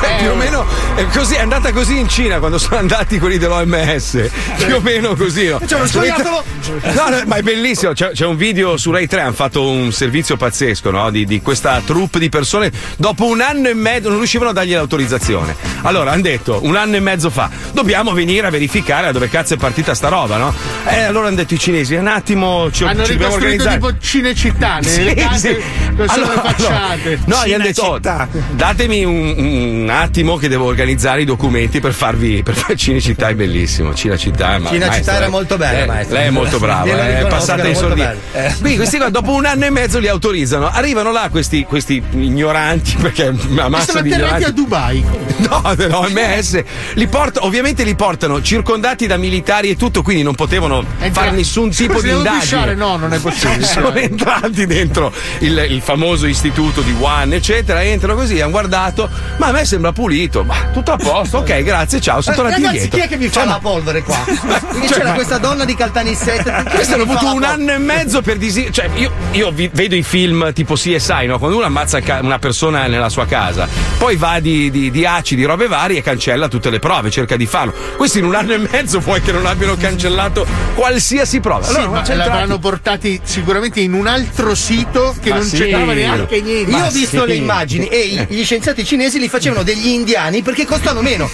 beh, 0.00 0.16
più 0.18 0.30
o 0.30 0.34
meno 0.34 0.64
è, 0.94 1.04
così, 1.06 1.34
è 1.34 1.40
andata 1.40 1.72
così 1.72 1.98
in 1.98 2.08
Cina 2.08 2.38
quando 2.38 2.58
sono 2.58 2.76
andati 2.76 3.18
quelli 3.18 3.38
dell'OMS. 3.38 4.28
Più 4.56 4.74
o 4.76 4.80
meno 4.80 5.14
così. 5.14 5.48
No? 5.48 5.58
C'è 5.64 5.76
uno 5.76 5.86
scoiattolo! 5.86 6.44
No, 6.92 7.08
no, 7.08 7.22
ma 7.26 7.36
è 7.36 7.42
bellissimo. 7.42 7.92
C'è, 7.92 8.10
c'è 8.12 8.26
un 8.26 8.36
video 8.36 8.76
su 8.76 8.90
Rai 8.90 9.06
3. 9.06 9.20
Hanno 9.22 9.32
fatto 9.32 9.68
un 9.68 9.92
servizio 9.92 10.36
pazzesco 10.36 10.90
no? 10.90 11.10
di, 11.10 11.24
di 11.24 11.40
questa 11.40 11.80
troupe 11.84 12.18
di 12.18 12.28
persone. 12.28 12.70
Dopo 12.96 13.26
un 13.26 13.40
anno 13.40 13.68
e 13.68 13.74
mezzo 13.74 14.08
non 14.08 14.18
riuscivano 14.18 14.50
a 14.50 14.52
dargli 14.52 14.72
l'autorizzazione. 14.74 15.56
Allora 15.82 16.12
hanno 16.12 16.22
detto 16.22 16.60
un 16.62 16.76
anno 16.76 16.96
e 16.96 17.00
mezzo 17.00 17.30
fa: 17.30 17.48
dobbiamo 17.72 18.12
venire 18.12 18.46
a 18.46 18.50
verificare 18.50 19.06
da 19.06 19.12
dove 19.12 19.28
cazzo 19.28 19.54
è 19.54 19.56
partita 19.56 19.94
sta 19.94 20.08
roba, 20.08 20.36
no? 20.36 20.54
E 20.86 21.00
allora 21.02 21.28
hanno 21.28 21.36
detto 21.36 21.54
i 21.54 21.58
cinesi: 21.58 21.94
un 21.94 22.06
attimo, 22.06 22.70
ci, 22.70 22.84
Hanno 22.84 23.04
ci 23.04 23.12
dobbiamo 23.12 23.36
ricostruito 23.36 23.62
organizzare. 23.64 23.76
tipo 23.78 23.98
Cinecittà, 24.00 24.78
nelle 24.80 25.10
Sì, 25.10 25.14
case 25.14 25.60
sì. 25.60 26.02
Allora, 26.06 26.34
le 26.34 26.40
facciate. 26.52 27.18
No, 27.24 27.46
gli 27.46 27.52
hanno 27.54 27.64
detto: 27.64 27.82
oh, 27.82 27.98
datemi 27.98 29.04
un, 29.04 29.29
un 29.36 29.88
attimo 29.90 30.36
che 30.36 30.48
devo 30.48 30.64
organizzare 30.66 31.22
i 31.22 31.24
documenti 31.24 31.80
per 31.80 31.92
farvi. 31.92 32.42
Per 32.42 32.74
Cinecittà 32.76 33.28
è 33.28 33.34
bellissimo. 33.34 33.94
Cinecittà, 33.94 34.58
ma- 34.58 34.68
Cinecittà 34.68 34.86
maestra, 34.88 35.12
era 35.12 35.20
lei- 35.22 35.30
molto 35.30 35.56
bella, 35.56 35.78
lei- 35.78 35.86
maestra. 35.86 36.18
Lei 36.18 36.26
è 36.26 36.30
molto 36.30 36.58
brava, 36.58 36.84
riconosco, 36.84 37.26
passata 37.28 37.66
in 37.68 37.74
sordina. 37.74 38.14
Eh. 38.32 38.54
Quindi 38.60 38.76
questi 38.76 38.96
qua 38.98 39.08
dopo 39.10 39.32
un 39.32 39.44
anno 39.46 39.64
e 39.64 39.70
mezzo 39.70 39.98
li 39.98 40.08
autorizzano. 40.08 40.68
Arrivano 40.70 41.12
là 41.12 41.28
questi, 41.30 41.64
questi 41.64 42.02
ignoranti, 42.12 42.96
perché 43.00 43.26
E 43.26 43.68
massa 43.68 44.00
di 44.00 44.10
ignoranti. 44.10 44.44
a 44.44 44.50
Dubai. 44.50 45.04
No, 45.38 45.74
dell'OMS 45.74 46.62
li 46.94 47.06
porta, 47.06 47.44
ovviamente 47.44 47.82
li 47.84 47.94
portano 47.94 48.42
circondati 48.42 49.06
da 49.06 49.16
militari 49.16 49.70
e 49.70 49.76
tutto, 49.76 50.02
quindi 50.02 50.22
non 50.22 50.34
potevano 50.34 50.84
Entra- 51.00 51.22
fare 51.24 51.34
nessun 51.34 51.70
tipo 51.70 51.94
Scusi, 51.94 52.08
di 52.08 52.12
indagine. 52.14 52.40
pisciare? 52.40 52.74
No, 52.74 52.96
non 52.96 53.12
è 53.12 53.18
possibile. 53.20 53.64
Sono 53.66 53.94
entrati 53.94 54.66
dentro 54.66 55.12
il, 55.38 55.66
il 55.70 55.80
famoso 55.80 56.26
istituto 56.26 56.80
di 56.82 56.92
Wuhan, 56.92 57.32
eccetera. 57.32 57.82
Entrano 57.82 58.14
così, 58.16 58.40
hanno 58.40 58.50
guardato, 58.50 59.08
ma 59.36 59.46
a 59.48 59.52
me 59.52 59.64
sembra 59.64 59.92
pulito. 59.92 60.44
Ma 60.44 60.68
tutto 60.72 60.92
a 60.92 60.96
posto, 60.96 61.38
ok, 61.38 61.62
grazie, 61.62 62.00
ciao. 62.00 62.20
Sono 62.20 62.34
Eh, 62.34 62.38
tornati 62.38 62.62
Ragazzi, 62.62 62.84
indietro. 62.84 62.98
chi 62.98 63.04
è 63.04 63.08
che 63.08 63.16
mi 63.16 63.26
fa 63.28 63.32
Cioè, 63.32 63.44
la 63.44 63.50
ma- 63.52 63.58
polvere 63.58 64.02
qua? 64.02 64.18
Perché 64.26 64.86
Cioè, 64.88 64.96
c'era 64.98 65.08
ma- 65.10 65.14
questa 65.14 65.38
donna 65.38 65.64
di 65.64 65.74
Caltanissette. 65.74 66.42
chi 66.42 66.48
è 66.50 66.62
che 66.64 66.70
Questo 66.70 66.94
hanno 66.94 67.04
fa 67.06 67.12
avuto 67.12 67.24
la 67.26 67.32
un 67.32 67.42
anno 67.44 67.72
e 67.72 67.78
mezzo 67.78 68.22
per 68.22 68.36
disi- 68.36 68.68
Cioè, 68.72 68.88
io, 68.94 69.10
io 69.32 69.50
vi- 69.50 69.70
vedo 69.72 69.94
i 69.94 70.02
film 70.02 70.52
tipo 70.52 70.74
CSI, 70.74 71.26
no? 71.26 71.38
Quando 71.38 71.56
uno 71.56 71.66
ammazza 71.66 72.00
ca- 72.00 72.20
una 72.22 72.38
persona 72.38 72.86
nella 72.86 73.08
sua 73.08 73.26
casa, 73.26 73.68
poi 73.98 74.16
va 74.16 74.38
di, 74.40 74.70
di, 74.70 74.90
di 74.90 75.04
acidi, 75.06 75.44
robe 75.44 75.66
varie 75.66 75.98
e 75.98 76.02
cancella 76.02 76.48
tutte 76.48 76.70
le 76.70 76.78
prove, 76.78 77.10
cerca 77.10 77.36
di 77.36 77.46
farlo. 77.46 77.72
Questi 77.96 78.18
in 78.18 78.24
un 78.24 78.34
anno 78.34 78.52
e 78.54 78.58
mezzo 78.58 79.00
puoi 79.00 79.20
che 79.20 79.32
non 79.32 79.46
abbiano 79.46 79.76
cancellato 79.76 80.46
qualsiasi 80.74 81.40
prova. 81.40 81.64
Sì, 81.64 81.76
Allora, 81.76 81.90
ma 81.90 82.00
c'è 82.02 82.14
l'avranno 82.14 82.58
portati 82.58 83.20
sicuramente 83.22 83.80
in 83.80 83.92
un 83.92 84.06
altro 84.06 84.54
sito 84.54 85.14
che 85.20 85.30
Ma 85.30 85.36
non 85.36 85.44
sì. 85.44 85.56
c'entrava 85.58 85.92
neanche 85.92 86.40
niente. 86.40 86.70
Io 86.70 86.84
ho 86.84 86.90
visto 86.90 87.24
le 87.24 87.34
immagini 87.34 87.86
e 87.88 88.26
gli 88.28 88.44
scienziati 88.44 88.84
cinesi 88.84 89.09
li 89.18 89.28
facevano 89.28 89.62
degli 89.62 89.88
indiani 89.88 90.42
perché 90.42 90.64
costano 90.66 91.00
meno. 91.00 91.30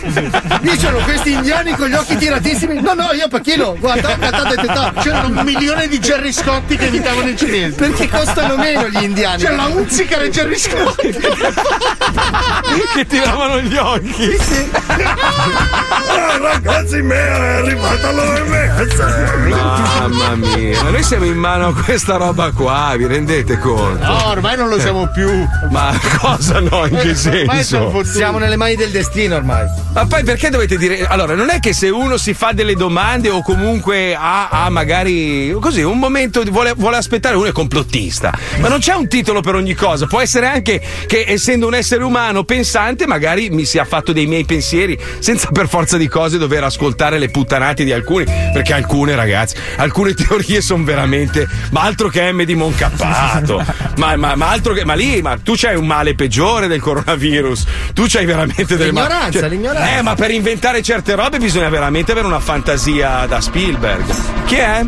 Dicevano 0.60 1.04
questi 1.04 1.32
indiani 1.32 1.76
con 1.76 1.88
gli 1.88 1.94
occhi 1.94 2.16
tiratissimi. 2.16 2.80
No, 2.80 2.94
no, 2.94 3.12
io 3.12 3.28
pacchino, 3.28 3.76
guarda, 3.78 4.16
cantate 4.18 4.54
tetà. 4.56 4.92
C'erano 5.00 5.28
un 5.28 5.44
milione 5.44 5.88
di 5.88 5.98
Jerry 5.98 6.32
Scotti 6.32 6.76
che 6.76 6.86
imitavano 6.86 7.28
i 7.28 7.36
cinesi. 7.36 7.74
Perché 7.76 8.08
costano 8.08 8.56
meno 8.56 8.88
gli 8.88 9.02
indiani. 9.02 9.42
C'è 9.42 9.54
la 9.54 9.66
Unzica 9.66 10.20
e 10.20 10.30
Jerry 10.30 10.58
Scotti. 10.58 11.14
che 12.94 13.06
tiravano 13.06 13.60
gli 13.60 13.76
occhi. 13.76 14.36
Ah, 16.08 16.38
ragazzi, 16.38 17.02
me 17.02 17.14
è 17.14 17.30
arrivata 17.30 18.12
l'OMS! 18.12 18.96
Mamma 19.48 20.34
mia, 20.36 20.82
ma 20.82 20.90
noi 20.90 21.02
siamo 21.02 21.24
in 21.24 21.36
mano 21.36 21.68
a 21.68 21.74
questa 21.74 22.16
roba 22.16 22.50
qua, 22.52 22.94
vi 22.96 23.06
rendete 23.06 23.58
conto? 23.58 24.04
No, 24.04 24.28
ormai 24.28 24.56
non 24.56 24.68
lo 24.68 24.78
siamo 24.78 25.08
più. 25.08 25.46
Ma 25.70 25.92
cosa 26.18 26.60
no? 26.60 26.86
In 26.86 26.96
che 26.96 27.14
Ormai 27.26 27.64
siamo 27.64 27.64
senso? 27.66 28.04
Siamo 28.04 28.38
nelle 28.38 28.56
mani 28.56 28.76
del 28.76 28.90
destino 28.90 29.36
ormai. 29.36 29.66
Ma 29.92 30.06
poi 30.06 30.22
perché 30.22 30.50
dovete 30.50 30.76
dire. 30.76 31.06
Allora, 31.06 31.34
non 31.34 31.50
è 31.50 31.58
che 31.58 31.72
se 31.72 31.88
uno 31.88 32.16
si 32.16 32.34
fa 32.34 32.52
delle 32.52 32.74
domande 32.74 33.30
o 33.30 33.42
comunque 33.42 34.14
ha, 34.14 34.48
ha 34.48 34.70
magari 34.70 35.54
così 35.60 35.82
un 35.82 35.98
momento 35.98 36.42
vuole, 36.44 36.72
vuole 36.76 36.96
aspettare, 36.96 37.36
uno 37.36 37.46
è 37.46 37.52
complottista. 37.52 38.32
Ma 38.60 38.68
non 38.68 38.78
c'è 38.78 38.94
un 38.94 39.08
titolo 39.08 39.40
per 39.40 39.54
ogni 39.54 39.74
cosa. 39.74 40.06
Può 40.06 40.20
essere 40.20 40.46
anche 40.46 40.80
che 41.06 41.24
essendo 41.26 41.66
un 41.66 41.74
essere 41.74 42.04
umano 42.04 42.44
pensante, 42.44 43.06
magari 43.06 43.50
mi 43.50 43.64
sia 43.64 43.84
fatto 43.84 44.12
dei 44.12 44.26
miei 44.26 44.44
pensieri 44.44 44.98
senza 45.18 45.48
per 45.50 45.68
forza 45.68 45.96
di 45.96 46.08
cose 46.08 46.38
dover 46.38 46.64
ascoltare 46.64 47.18
le 47.18 47.30
puttanate 47.30 47.84
di 47.84 47.92
alcuni. 47.92 48.24
Perché 48.24 48.72
alcune, 48.72 49.14
ragazzi, 49.14 49.56
alcune 49.76 50.12
teorie 50.14 50.60
sono 50.60 50.84
veramente. 50.84 51.48
Ma 51.70 51.82
altro 51.82 52.08
che 52.08 52.30
M 52.32 52.44
di 52.44 52.54
Moncappato. 52.54 53.64
ma, 53.96 54.16
ma, 54.16 54.34
ma 54.36 54.48
altro 54.50 54.72
che. 54.72 54.84
Ma 54.84 54.94
lì, 54.94 55.22
ma 55.22 55.36
tu 55.42 55.54
c'hai 55.56 55.76
un 55.76 55.86
male 55.86 56.14
peggiore 56.14 56.66
del 56.66 56.80
coronavirus. 56.80 57.45
Tu 57.94 58.04
c'hai 58.08 58.24
veramente 58.26 58.76
delle 58.76 58.92
ma- 58.92 59.02
L'ignoranza, 59.06 59.38
cioè- 59.40 59.48
l'ignoranza. 59.48 59.96
Eh, 59.98 60.02
ma 60.02 60.14
per 60.14 60.30
inventare 60.30 60.82
certe 60.82 61.14
robe 61.14 61.38
bisogna 61.38 61.68
veramente 61.68 62.12
avere 62.12 62.26
una 62.26 62.40
fantasia 62.40 63.26
da 63.26 63.40
Spielberg. 63.40 64.04
Chi 64.46 64.54
è? 64.56 64.84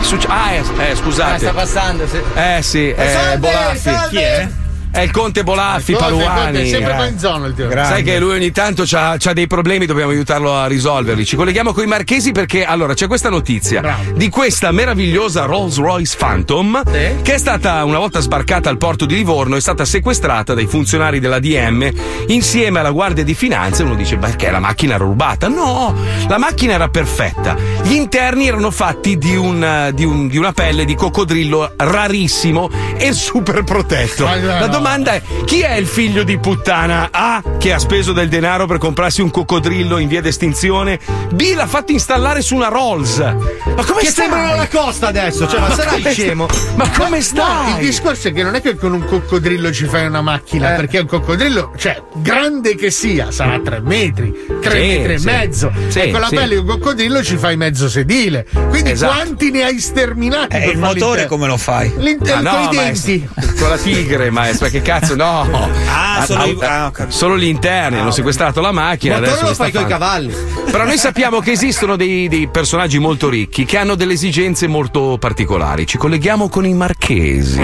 Succe- 0.00 0.26
ah, 0.28 0.50
eh, 0.52 0.56
eh, 0.78 0.90
Ah, 0.90 0.96
scusate. 0.96 1.38
sta 1.38 1.52
passando, 1.52 2.06
sì. 2.06 2.18
Eh 2.34 2.62
sì, 2.62 2.88
è 2.90 3.10
Salve, 3.10 3.36
Bolaffi. 3.38 3.78
salve. 3.78 4.08
Chi 4.10 4.16
è? 4.18 4.48
È 4.94 5.00
il 5.00 5.10
conte 5.10 5.42
Bolaffi, 5.42 5.92
Conte, 5.92 6.08
Conte, 6.10 6.24
Paluani. 6.24 6.68
sempre 6.68 6.92
Eh. 6.92 6.94
qua 6.94 7.06
in 7.06 7.18
zona 7.18 7.46
il 7.48 7.54
tio. 7.54 7.68
Sai 7.70 8.04
che 8.04 8.16
lui 8.20 8.36
ogni 8.36 8.52
tanto 8.52 8.84
ha 8.92 9.18
dei 9.32 9.48
problemi, 9.48 9.86
dobbiamo 9.86 10.12
aiutarlo 10.12 10.54
a 10.54 10.66
risolverli. 10.68 11.24
Ci 11.24 11.34
colleghiamo 11.34 11.72
con 11.72 11.82
i 11.82 11.86
marchesi 11.88 12.30
perché 12.30 12.64
allora 12.64 12.94
c'è 12.94 13.08
questa 13.08 13.28
notizia 13.28 13.82
di 14.14 14.28
questa 14.28 14.70
meravigliosa 14.70 15.46
Rolls 15.46 15.78
Royce 15.78 16.14
Phantom 16.16 16.80
che 17.22 17.34
è 17.34 17.38
stata 17.38 17.82
una 17.84 17.98
volta 17.98 18.20
sbarcata 18.20 18.70
al 18.70 18.78
porto 18.78 19.04
di 19.04 19.16
Livorno, 19.16 19.56
è 19.56 19.60
stata 19.60 19.84
sequestrata 19.84 20.54
dai 20.54 20.66
funzionari 20.66 21.18
della 21.18 21.40
DM 21.40 21.90
insieme 22.28 22.78
alla 22.78 22.90
Guardia 22.92 23.24
di 23.24 23.34
Finanza. 23.34 23.82
Uno 23.82 23.96
dice 23.96 24.16
perché 24.16 24.48
la 24.52 24.60
macchina 24.60 24.94
era 24.94 25.02
rubata? 25.04 25.48
No, 25.48 25.92
la 26.28 26.38
macchina 26.38 26.74
era 26.74 26.86
perfetta. 26.88 27.56
Gli 27.82 27.94
interni 27.94 28.46
erano 28.46 28.70
fatti 28.70 29.18
di, 29.18 29.34
un, 29.34 29.90
di 29.92 30.04
un- 30.04 30.28
di 30.28 30.36
una 30.38 30.52
pelle 30.52 30.84
di 30.84 30.94
coccodrillo 30.94 31.72
rarissimo 31.78 32.70
e 32.96 33.10
super 33.12 33.64
protetto. 33.64 34.24
La 34.24 34.66
domanda 34.68 34.82
è: 34.88 35.22
chi 35.44 35.60
è 35.60 35.74
il 35.74 35.86
figlio 35.86 36.22
di 36.22 36.38
puttana? 36.38 37.08
A. 37.10 37.42
Che 37.58 37.72
ha 37.72 37.78
speso 37.78 38.12
del 38.12 38.28
denaro 38.28 38.66
per 38.66 38.78
comprarsi 38.78 39.22
un 39.22 39.30
coccodrillo 39.30 39.98
in 39.98 40.08
via 40.08 40.20
d'estinzione. 40.20 40.98
B. 41.32 41.52
L'ha 41.54 41.66
fatto 41.66 41.92
installare 41.92 42.42
su 42.42 42.54
una 42.54 42.68
Rolls. 42.68 43.18
Ma 43.18 43.84
come 43.84 44.00
Che 44.00 44.06
stai? 44.06 44.26
sembrano 44.26 44.54
la 44.56 44.68
costa 44.68 45.08
adesso, 45.08 45.48
cioè, 45.48 45.60
ma, 45.60 45.68
Ma 45.68 45.74
sarai 45.74 46.02
scemo. 46.12 46.46
Ma 46.76 46.88
come 46.90 47.16
No, 47.16 47.22
stai? 47.22 47.70
il 47.80 47.86
discorso 47.86 48.28
è 48.28 48.32
che 48.32 48.42
non 48.42 48.54
è 48.54 48.60
che 48.60 48.76
con 48.76 48.92
un 48.92 49.04
coccodrillo 49.04 49.72
ci 49.72 49.86
fai 49.86 50.06
una 50.06 50.20
macchina, 50.22 50.72
Eh. 50.72 50.76
perché 50.76 50.98
un 50.98 51.06
coccodrillo, 51.06 51.72
cioè, 51.76 52.02
grande 52.14 52.74
che 52.76 52.90
sia, 52.90 53.30
sarà 53.30 53.58
3 53.60 53.80
metri, 53.80 54.32
3 54.60 54.70
Sì, 54.70 54.86
metri 54.86 55.18
sì. 55.18 55.28
e 55.28 55.30
mezzo. 55.30 55.72
Sì, 55.88 55.98
e 56.00 56.10
con 56.10 56.20
la 56.20 56.28
pelle 56.28 56.54
di 56.54 56.56
un 56.60 56.66
coccodrillo 56.66 57.22
ci 57.22 57.36
fai 57.36 57.56
mezzo 57.56 57.88
sedile. 57.88 58.46
Quindi 58.68 58.90
Esatto. 58.90 59.12
quanti 59.14 59.50
ne 59.50 59.64
hai 59.64 59.80
sterminati? 59.80 60.56
E 60.56 60.60
per 60.60 60.68
il 60.74 60.78
motore 60.78 61.22
te- 61.22 61.28
come 61.28 61.46
lo 61.46 61.56
fai? 61.56 61.92
L'inte- 61.98 62.34
Ma 62.34 62.50
con 62.50 62.60
i 62.60 62.64
no, 62.76 62.82
denti. 62.82 63.28
maestro, 63.30 63.54
con 63.58 63.68
la 63.70 63.76
tigre, 63.78 64.30
maestro, 64.30 64.66
che 64.74 64.82
cazzo, 64.82 65.14
no. 65.14 65.46
Ah, 65.88 66.24
solo 66.26 66.44
i- 66.44 66.58
ah, 66.60 66.86
ho 66.86 66.90
capito. 66.90 67.16
solo 67.16 67.38
gli 67.38 67.44
interni, 67.44 67.98
hanno 68.00 68.10
sequestrato 68.10 68.60
la 68.60 68.72
macchina. 68.72 69.16
Il 69.18 69.24
adesso 69.24 69.46
lo 69.46 69.54
fai 69.54 69.70
coi 69.70 69.86
cavalli. 69.86 70.34
Però 70.70 70.84
noi 70.84 70.98
sappiamo 70.98 71.38
che 71.38 71.52
esistono 71.52 71.94
dei, 71.94 72.26
dei 72.26 72.48
personaggi 72.48 72.98
molto 72.98 73.28
ricchi 73.28 73.64
che 73.64 73.78
hanno 73.78 73.94
delle 73.94 74.14
esigenze 74.14 74.66
molto 74.66 75.16
particolari. 75.20 75.86
Ci 75.86 75.96
colleghiamo 75.96 76.48
con 76.48 76.66
i 76.66 76.74
marchesi. 76.74 77.62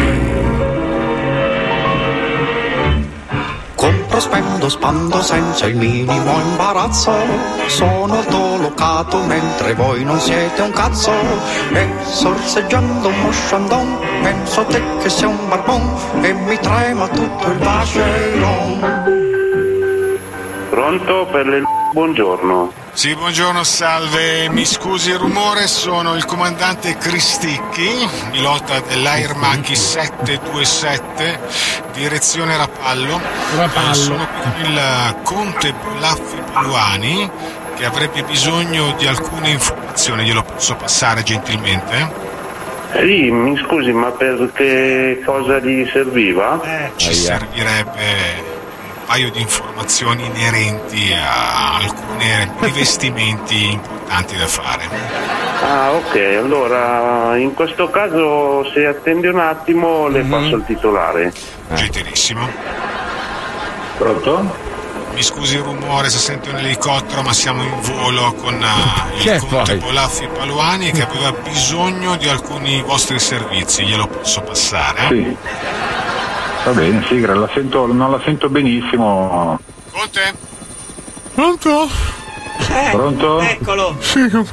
Compro, 3.75 4.21
spendo, 4.21 4.69
spando 4.69 5.23
senza 5.23 5.67
il 5.67 5.75
minimo 5.77 6.39
imbarazzo. 6.51 7.13
Sono 7.67 8.15
autolocato 8.19 9.23
mentre 9.25 9.75
voi 9.75 10.05
non 10.05 10.21
siete 10.21 10.61
un 10.61 10.71
cazzo. 10.71 11.11
E 11.73 11.89
sorseggiando 12.05 13.09
un 13.09 13.21
mosciandon 13.23 13.99
Penso 14.23 14.61
a 14.61 14.65
te 14.65 14.83
che 15.01 15.09
sei 15.09 15.29
un 15.29 15.49
barbon 15.49 16.23
e 16.23 16.33
mi 16.33 16.59
trema 16.59 17.09
tutto 17.09 17.47
il 17.51 17.59
vascello. 17.59 18.79
Pronto 20.71 21.27
per 21.31 21.47
le 21.47 21.63
buongiorno. 21.93 22.73
Sì, 22.93 23.15
buongiorno, 23.15 23.63
salve. 23.65 24.49
Mi 24.49 24.65
scusi 24.65 25.11
il 25.11 25.19
rumore, 25.19 25.67
sono 25.67 26.17
il 26.17 26.25
comandante 26.25 26.97
Cristicchi, 26.97 28.09
pilota 28.31 28.81
dell'Air 28.81 29.35
Macchi 29.37 29.77
727, 29.77 31.41
direzione 31.93 32.57
Rapallo. 32.57 33.21
Rapallo. 33.57 33.91
Eh, 33.91 33.95
sono 33.95 34.27
qui 34.27 34.41
con 34.43 34.71
il 34.71 35.17
conte 35.23 35.73
Bolaffi 35.73 36.43
Paluani 36.53 37.31
che 37.77 37.85
avrebbe 37.87 38.23
bisogno 38.25 38.93
di 38.99 39.07
alcune 39.07 39.51
informazioni, 39.51 40.25
glielo 40.25 40.43
posso 40.43 40.77
passare 40.77 41.23
gentilmente? 41.23 42.30
Sì, 42.93 43.31
mi 43.31 43.57
scusi, 43.57 43.93
ma 43.93 44.11
per 44.11 44.51
che 44.53 45.23
cosa 45.25 45.59
gli 45.59 45.89
serviva? 45.93 46.61
Ci 46.97 47.15
servirebbe 47.15 48.01
un 48.83 49.05
paio 49.07 49.31
di 49.31 49.41
informazioni 49.41 50.25
inerenti 50.27 51.13
a 51.13 51.77
alcuni 51.77 52.27
rivestimenti 52.61 53.71
importanti 53.71 54.37
da 54.37 54.47
fare. 54.47 54.85
Ah, 55.63 55.93
ok, 55.93 56.17
allora 56.39 57.37
in 57.37 57.55
questo 57.55 57.91
caso 57.91 58.69
se 58.73 58.87
attende 58.87 59.29
un 59.29 59.39
attimo 59.39 60.09
le 60.09 60.23
passo 60.23 60.57
il 60.57 60.65
titolare. 60.65 61.33
Gentilissimo. 61.75 62.49
Pronto? 63.99 64.70
Mi 65.13 65.23
scusi 65.23 65.57
il 65.57 65.63
rumore 65.63 66.09
se 66.09 66.19
sento 66.19 66.51
un 66.51 66.57
elicottero, 66.57 67.23
ma 67.23 67.33
siamo 67.33 67.63
in 67.63 67.81
volo 67.81 68.33
con 68.35 68.55
eh, 68.55 69.19
Che 69.23 69.31
il 69.33 69.41
conte 69.41 69.77
poi? 69.77 69.79
Polaffi 69.79 70.29
Paluani 70.29 70.93
che 70.93 71.03
aveva 71.03 71.33
bisogno 71.33 72.17
di 72.17 72.29
alcuni 72.29 72.81
vostri 72.83 73.19
servizi, 73.19 73.85
glielo 73.85 74.07
posso 74.07 74.41
passare? 74.43 75.09
Sì. 75.09 75.37
Va 76.65 76.71
bene, 76.73 77.05
sì, 77.09 77.21
la 77.21 77.49
sento- 77.53 77.87
non 77.87 78.11
la 78.11 78.21
sento 78.25 78.49
benissimo. 78.49 79.59
Conte? 79.91 80.35
Pronto? 81.35 81.89
Pronto? 82.93 83.41
Eccolo! 83.41 83.97
Sì, 84.01 84.29
che 84.29 84.37
ho 84.37 84.45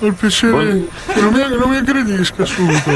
il 0.00 0.14
piacere 0.14 0.86
che 1.06 1.20
non 1.20 1.32
mi, 1.32 1.56
non 1.56 1.70
mi 1.70 1.76
aggredisca 1.76 2.44
subito. 2.44 2.90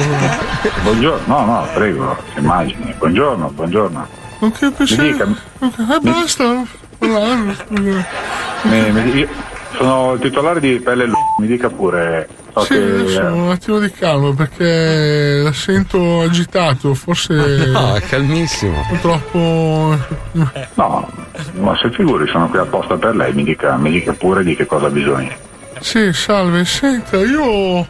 Buongiorno, 0.83 1.23
no, 1.27 1.45
no, 1.45 1.69
prego, 1.73 2.17
immagini. 2.37 2.95
Buongiorno, 2.99 3.49
buongiorno. 3.51 4.28
Non 4.41 4.53
che 4.53 4.71
piacere. 4.71 5.13
dica. 5.13 5.27
Eh, 5.61 5.99
basta. 6.01 6.63
Mi- 6.99 8.91
mi- 8.91 9.11
io 9.17 9.29
sono 9.77 10.13
il 10.15 10.21
titolare 10.21 10.61
di 10.61 10.81
Pelle 10.81 11.07
Lu- 11.07 11.15
mi 11.41 11.47
dica 11.47 11.69
pure. 11.71 12.29
So 12.55 12.61
Sì, 12.63 12.69
che, 12.75 12.81
adesso 12.83 13.21
un 13.35 13.51
attimo 13.51 13.79
di 13.79 13.91
calma 13.93 14.33
perché 14.35 15.41
la 15.45 15.53
sento 15.53 16.23
agitato, 16.23 16.95
forse 16.95 17.35
No, 17.71 17.95
è 17.95 18.01
calmissimo. 18.01 18.85
purtroppo 18.89 19.97
No, 20.75 21.09
ma 21.61 21.77
se 21.81 21.91
figuri, 21.93 22.27
sono 22.29 22.49
qui 22.49 22.59
apposta 22.59 22.97
per 22.97 23.15
lei, 23.15 23.33
mi 23.33 23.45
dica, 23.45 23.77
mi 23.77 23.91
dica 23.91 24.13
pure 24.13 24.43
di 24.43 24.57
che 24.57 24.67
cosa 24.67 24.87
ha 24.87 24.91
bisogno. 24.91 25.33
Sì, 25.81 26.13
salve, 26.13 26.65
senta, 26.65 27.19
io 27.19 27.87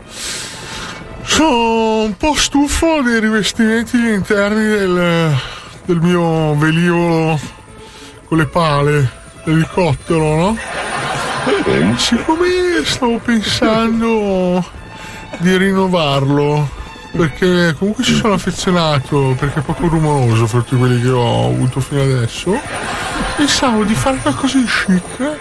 sono 1.23 2.03
un 2.03 2.17
po' 2.17 2.35
stufo 2.35 3.01
dei 3.03 3.21
rivestimenti 3.21 3.97
interni 3.97 4.67
del, 4.67 5.35
del 5.88 6.01
mio 6.03 6.55
velivolo 6.55 7.40
con 8.27 8.37
le 8.37 8.44
pale, 8.44 9.11
l'elicottero, 9.44 10.37
no? 10.37 10.57
Siccome 11.96 12.46
stavo 12.85 13.18
pensando 13.18 14.62
di 15.38 15.57
rinnovarlo, 15.57 16.68
perché 17.12 17.74
comunque 17.79 18.05
ci 18.05 18.14
sono 18.14 18.35
affezionato, 18.35 19.35
perché 19.38 19.61
è 19.61 19.62
poco 19.62 19.88
rumoroso 19.88 20.46
fra 20.46 20.61
tutti 20.61 20.77
quelli 20.77 21.01
che 21.01 21.09
ho 21.09 21.46
avuto 21.46 21.81
fino 21.81 22.03
adesso, 22.03 22.61
pensavo 23.37 23.83
di 23.85 23.94
fare 23.94 24.18
qualcosa 24.18 24.59
di 24.59 24.66
chic 24.66 25.37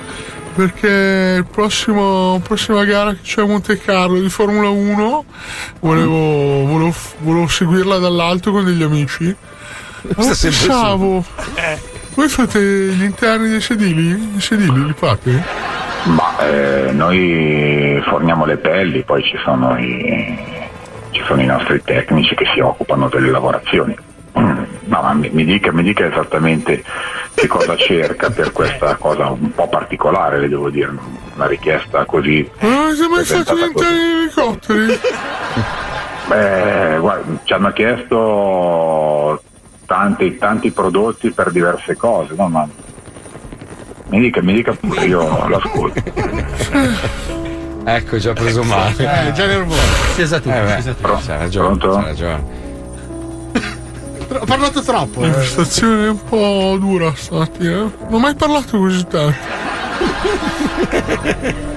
perché 0.55 1.35
il 1.37 1.45
prossimo 1.45 2.39
prossima 2.41 2.83
gara 2.83 3.11
che 3.11 3.19
c'è 3.21 3.41
a 3.41 3.45
Monte 3.45 3.77
Carlo 3.77 4.19
di 4.19 4.27
Formula 4.27 4.69
1 4.69 5.25
volevo, 5.81 6.65
volevo, 6.65 6.93
volevo 7.19 7.47
seguirla 7.47 7.99
dall'alto 7.99 8.51
con 8.51 8.65
degli 8.65 8.81
amici. 8.81 9.35
Sta 10.17 10.33
sempre 10.33 10.59
pensavo, 10.67 11.25
voi 12.15 12.27
fate 12.29 12.59
gli 12.59 13.03
interni 13.03 13.49
dei 13.49 13.61
sedili? 13.61 14.35
I 14.35 14.41
sedili 14.41 14.85
li 14.85 14.93
fate? 14.93 15.43
Ma 16.05 16.37
eh, 16.47 16.91
noi 16.91 18.01
forniamo 18.07 18.45
le 18.45 18.57
pelli, 18.57 19.03
poi 19.03 19.23
ci 19.23 19.37
sono 19.43 19.77
i, 19.77 20.37
ci 21.11 21.21
sono 21.25 21.41
i 21.41 21.45
nostri 21.45 21.81
tecnici 21.83 22.33
che 22.35 22.45
si 22.53 22.59
occupano 22.59 23.09
delle 23.09 23.29
lavorazioni. 23.29 23.95
Mm, 24.39 24.63
No, 24.87 25.01
ma 25.01 25.13
mi, 25.13 25.29
mi 25.33 25.43
dica, 25.43 25.73
mi 25.73 25.83
dica 25.83 26.05
esattamente 26.05 26.81
che 27.33 27.47
cosa 27.47 27.75
cerca 27.77 28.29
per 28.29 28.53
questa 28.53 28.95
cosa 28.95 29.27
un 29.27 29.51
po' 29.51 29.67
particolare, 29.67 30.39
le 30.39 30.47
devo 30.47 30.69
dire, 30.69 30.95
una 31.35 31.45
richiesta 31.45 32.05
così. 32.05 32.49
Non 32.59 32.71
avete 32.71 33.07
mai 33.09 33.25
fatto 33.25 33.53
gli 33.53 33.59
presentata 33.59 33.71
così. 33.73 33.85
interni 33.85 33.97
degli 33.97 34.15
elicotteri? 34.21 34.99
Beh, 36.27 36.97
guarda, 36.99 37.39
ci 37.43 37.53
hanno 37.53 37.71
chiesto 37.71 39.41
tanti, 39.87 40.37
tanti 40.37 40.69
prodotti 40.69 41.31
per 41.31 41.51
diverse 41.51 41.95
cose, 41.95 42.35
no? 42.35 42.47
Ma 42.49 42.67
mi 44.09 44.19
dica, 44.19 44.41
mi 44.43 44.53
dica 44.53 44.73
pure, 44.73 45.05
io 45.05 45.47
l'ascolto. 45.47 46.03
Ecco, 47.87 48.17
ha 48.17 48.33
preso 48.33 48.63
male. 48.63 48.91
Eh, 48.97 49.31
già 49.31 49.45
nervoso. 49.45 49.79
Si 50.13 50.19
è 50.19 50.23
esatto. 50.25 50.49
Eh, 50.49 50.61
beh, 50.61 50.75
esatto. 50.75 51.19
c'ha 51.25 51.37
ragione, 51.37 51.77
Pronto? 51.77 51.95
c'ha 51.95 52.03
ragione. 52.03 52.43
Ho 54.27 54.45
parlato 54.45 54.81
troppo. 54.81 55.21
La 55.21 55.39
eh. 55.39 55.45
stazione 55.45 56.05
è 56.07 56.09
un 56.09 56.21
po' 56.21 56.75
dura 56.77 57.13
stamattina. 57.15 57.77
Non 57.77 57.93
ho 58.09 58.19
mai 58.19 58.35
parlato 58.35 58.77
così 58.77 59.07
tanto. 59.07 59.37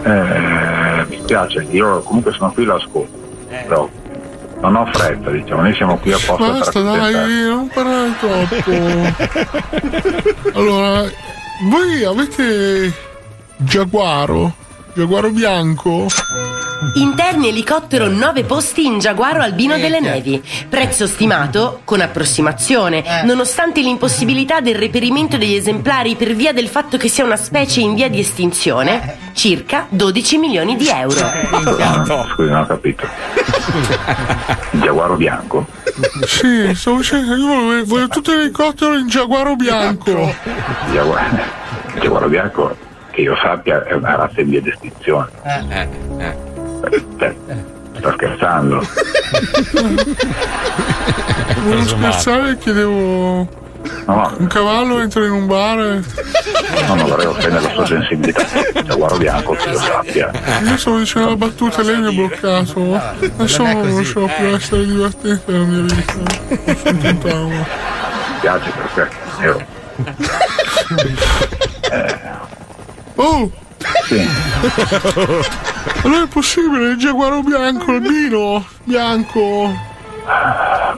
Eh, 0.02 1.06
mi 1.08 1.18
spiace, 1.22 1.66
io 1.70 2.00
comunque 2.00 2.32
sono 2.32 2.50
qui 2.50 2.64
l'ascolto. 2.64 3.16
Però 3.46 3.88
non 4.60 4.76
ho 4.76 4.86
fretta, 4.92 5.30
diciamo, 5.30 5.62
noi 5.62 5.74
siamo 5.74 5.96
qui 5.98 6.12
apposta 6.12 6.50
Basta, 6.50 6.80
dai, 6.82 7.44
non 7.44 7.68
parlare 7.68 8.14
troppo. 8.18 8.72
Allora, 10.58 11.02
voi 11.68 12.04
avete 12.04 12.92
Giaguaro? 13.56 14.54
Giaguaro 15.00 15.30
bianco? 15.30 16.08
Interni 16.96 17.48
elicottero 17.48 18.08
9 18.08 18.44
posti 18.44 18.84
in 18.84 18.98
Giaguaro 18.98 19.40
Albino 19.40 19.78
delle 19.78 19.98
Nevi. 19.98 20.42
Prezzo 20.68 21.06
stimato 21.06 21.80
con 21.84 22.02
approssimazione, 22.02 23.22
nonostante 23.24 23.80
l'impossibilità 23.80 24.60
del 24.60 24.74
reperimento 24.74 25.38
degli 25.38 25.54
esemplari 25.54 26.16
per 26.16 26.34
via 26.34 26.52
del 26.52 26.68
fatto 26.68 26.98
che 26.98 27.08
sia 27.08 27.24
una 27.24 27.38
specie 27.38 27.80
in 27.80 27.94
via 27.94 28.10
di 28.10 28.20
estinzione, 28.20 29.16
circa 29.32 29.86
12 29.88 30.36
milioni 30.36 30.76
di 30.76 30.88
euro. 30.88 31.18
No, 31.50 32.26
Scusi, 32.34 32.50
non 32.50 32.60
ho 32.60 32.66
capito. 32.66 33.08
Il 34.72 34.80
giaguaro 34.82 35.16
bianco? 35.16 35.66
Sì, 36.26 36.74
stavo 36.74 36.98
dicendo, 36.98 37.36
io 37.36 37.46
voglio, 37.46 37.84
voglio 37.86 38.08
tutto 38.08 38.34
l'elicottero 38.34 38.98
in 38.98 39.08
Giaguaro 39.08 39.56
bianco. 39.56 40.34
Giaguaro, 40.92 41.38
giaguaro 41.98 42.28
bianco, 42.28 42.88
che 43.10 43.20
io 43.22 43.36
sappia, 43.36 43.84
è 43.84 43.92
una 43.92 44.14
razza 44.16 44.40
in 44.40 44.48
via 44.50 44.60
di 44.60 44.70
estinzione. 44.70 45.28
Eh, 45.68 45.88
sto 47.98 48.12
scherzando. 48.12 48.80
Volevo 51.62 51.86
scherzare 51.86 52.50
e 52.50 52.58
chiedevo. 52.58 53.58
No, 54.06 54.34
Un 54.38 54.46
cavallo 54.46 55.00
entra 55.00 55.24
in 55.24 55.32
un 55.32 55.46
bar 55.46 55.78
e. 55.78 56.02
no, 56.86 56.94
non 56.94 57.06
vorrei 57.06 57.26
offendere 57.26 57.62
la 57.62 57.70
sua 57.70 57.86
sensibilità. 57.86 58.44
Il 58.74 58.82
giaguaro 58.84 59.16
bianco, 59.16 59.52
che 59.52 59.70
io 59.70 59.78
sappia. 59.78 60.30
Io 60.62 60.76
stavo 60.76 60.98
dicendo 60.98 61.28
la 61.30 61.36
battuta 61.36 61.80
e 61.80 61.84
lei 61.84 62.00
mi 62.00 62.06
ha 62.06 62.12
bloccato. 62.12 62.94
Adesso 62.94 63.62
non 63.62 63.84
riuscivo 63.84 64.26
più 64.26 64.44
a 64.46 64.56
essere 64.56 64.84
divertente 64.84 65.52
nella 65.52 65.64
mia 65.64 65.82
vita. 65.82 66.12
Non 66.14 66.76
contentavo. 66.82 67.48
Mi 67.48 67.64
piace 68.40 68.70
perché 68.70 69.08
io 69.42 69.78
Oh! 73.22 73.50
Sì. 74.06 74.18
Allora 76.04 76.22
è 76.24 76.28
possibile, 76.28 76.90
il 76.90 76.96
giaguaro 76.98 77.42
bianco, 77.42 77.90
albino 77.92 78.64
bianco. 78.84 79.70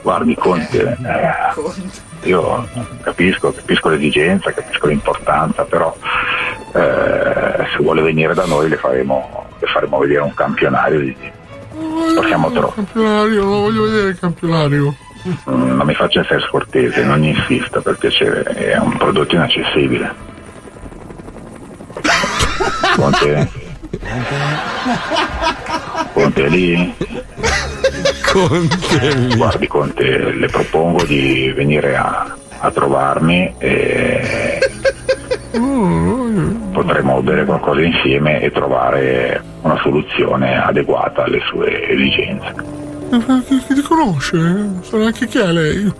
Guardi 0.01 0.35
Conte, 0.35 0.97
eh, 1.05 2.27
io 2.29 2.67
capisco, 3.01 3.51
capisco 3.53 3.89
l'esigenza, 3.89 4.51
capisco 4.51 4.87
l'importanza, 4.87 5.63
però 5.63 5.95
eh, 6.73 7.65
se 7.71 7.77
vuole 7.81 8.01
venire 8.01 8.33
da 8.33 8.45
noi 8.45 8.67
le 8.69 8.77
faremo, 8.77 9.45
le 9.59 9.67
faremo 9.67 9.97
vedere 9.99 10.21
un 10.21 10.33
campionario 10.33 10.99
di, 10.99 11.15
Possiamo 12.15 12.47
Il 12.47 12.53
troppo. 12.53 12.73
campionario, 12.75 13.43
non 13.43 13.61
voglio 13.61 13.83
vedere 13.83 14.09
il 14.09 14.19
campionario. 14.19 14.95
Mm, 15.49 15.75
Non 15.77 15.85
mi 15.87 15.95
faccia 15.95 16.19
essere 16.21 16.41
scortese, 16.41 17.03
non 17.03 17.23
insista 17.23 17.81
per 17.81 17.97
piacere, 17.97 18.43
è 18.43 18.77
un 18.77 18.95
prodotto 18.97 19.35
inaccessibile. 19.35 20.31
Conte? 22.95 23.49
Conte 26.13 26.47
lì? 26.47 26.95
Conte. 28.31 29.35
Guardi 29.35 29.67
Conte, 29.67 30.33
le 30.33 30.47
propongo 30.47 31.03
di 31.03 31.51
venire 31.55 31.95
a, 31.95 32.35
a 32.59 32.71
trovarmi 32.71 33.53
e 33.57 34.59
potremo 36.71 37.21
bere 37.21 37.45
qualcosa 37.45 37.81
insieme 37.81 38.41
e 38.41 38.51
trovare 38.51 39.43
una 39.61 39.77
soluzione 39.77 40.61
adeguata 40.61 41.23
alle 41.23 41.39
sue 41.49 41.89
esigenze. 41.89 42.53
Ma 43.09 43.43
Chi, 43.45 43.57
chi 43.67 43.73
ti 43.75 43.81
conosce? 43.81 44.37
So 44.81 44.97
neanche 44.97 45.27
chi 45.27 45.37
è 45.37 45.51
lei. 45.51 45.93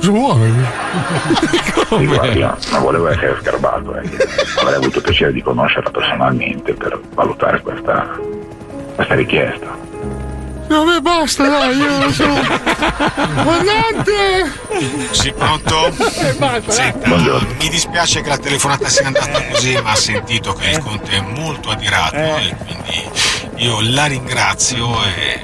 Vuole? 0.00 1.66
Sì, 1.88 2.04
guardi, 2.04 2.40
no, 2.40 2.54
non 2.70 2.82
volevo 2.82 3.08
essere 3.08 3.38
sgarbato, 3.40 3.96
eh. 3.96 4.10
avrei 4.60 4.74
avuto 4.74 5.00
piacere 5.00 5.32
di 5.32 5.40
conoscerla 5.40 5.88
personalmente 5.90 6.74
per 6.74 7.00
valutare 7.14 7.62
questa, 7.62 8.14
questa 8.94 9.14
richiesta. 9.14 9.74
No, 10.68 10.84
beh, 10.84 11.00
basta, 11.00 11.48
dai, 11.48 11.76
io 11.78 12.12
sono. 12.12 12.34
Comandante! 13.36 14.52
Sì, 15.12 15.32
pronto? 15.32 15.90
basta, 16.36 16.70
Senta, 16.70 17.08
mi 17.08 17.68
dispiace 17.70 18.20
che 18.20 18.28
la 18.28 18.36
telefonata 18.36 18.86
sia 18.86 19.06
andata 19.06 19.42
così, 19.50 19.80
ma 19.82 19.92
ha 19.92 19.96
sentito 19.96 20.52
che 20.52 20.68
il 20.68 20.82
conte 20.82 21.10
è 21.12 21.20
molto 21.22 21.70
adirato 21.70 22.16
e 22.16 22.54
quindi 22.66 23.10
io 23.64 23.78
la 23.80 24.04
ringrazio 24.04 24.88
e 25.04 25.40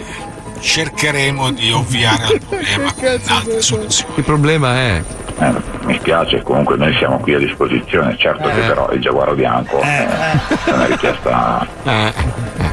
cercheremo 0.65 1.53
di 1.53 1.71
ovviare 1.71 2.25
al 2.25 2.41
problema 2.41 2.93
con 2.95 3.05
un'altra 3.05 3.61
soluzione. 3.61 4.15
Il 4.17 4.25
problema 4.25 4.75
è. 4.77 5.03
Eh, 5.39 5.53
mi 5.83 5.99
spiace, 5.99 6.43
comunque 6.43 6.77
noi 6.77 6.95
siamo 6.97 7.19
qui 7.19 7.35
a 7.35 7.39
disposizione, 7.39 8.17
certo 8.17 8.49
che 8.49 8.61
però 8.61 8.91
il 8.93 9.01
giaguaro 9.01 9.35
bianco 9.35 9.81
eh, 9.81 10.07
è 10.07 10.71
una 10.73 10.87
richiesta 10.87 11.67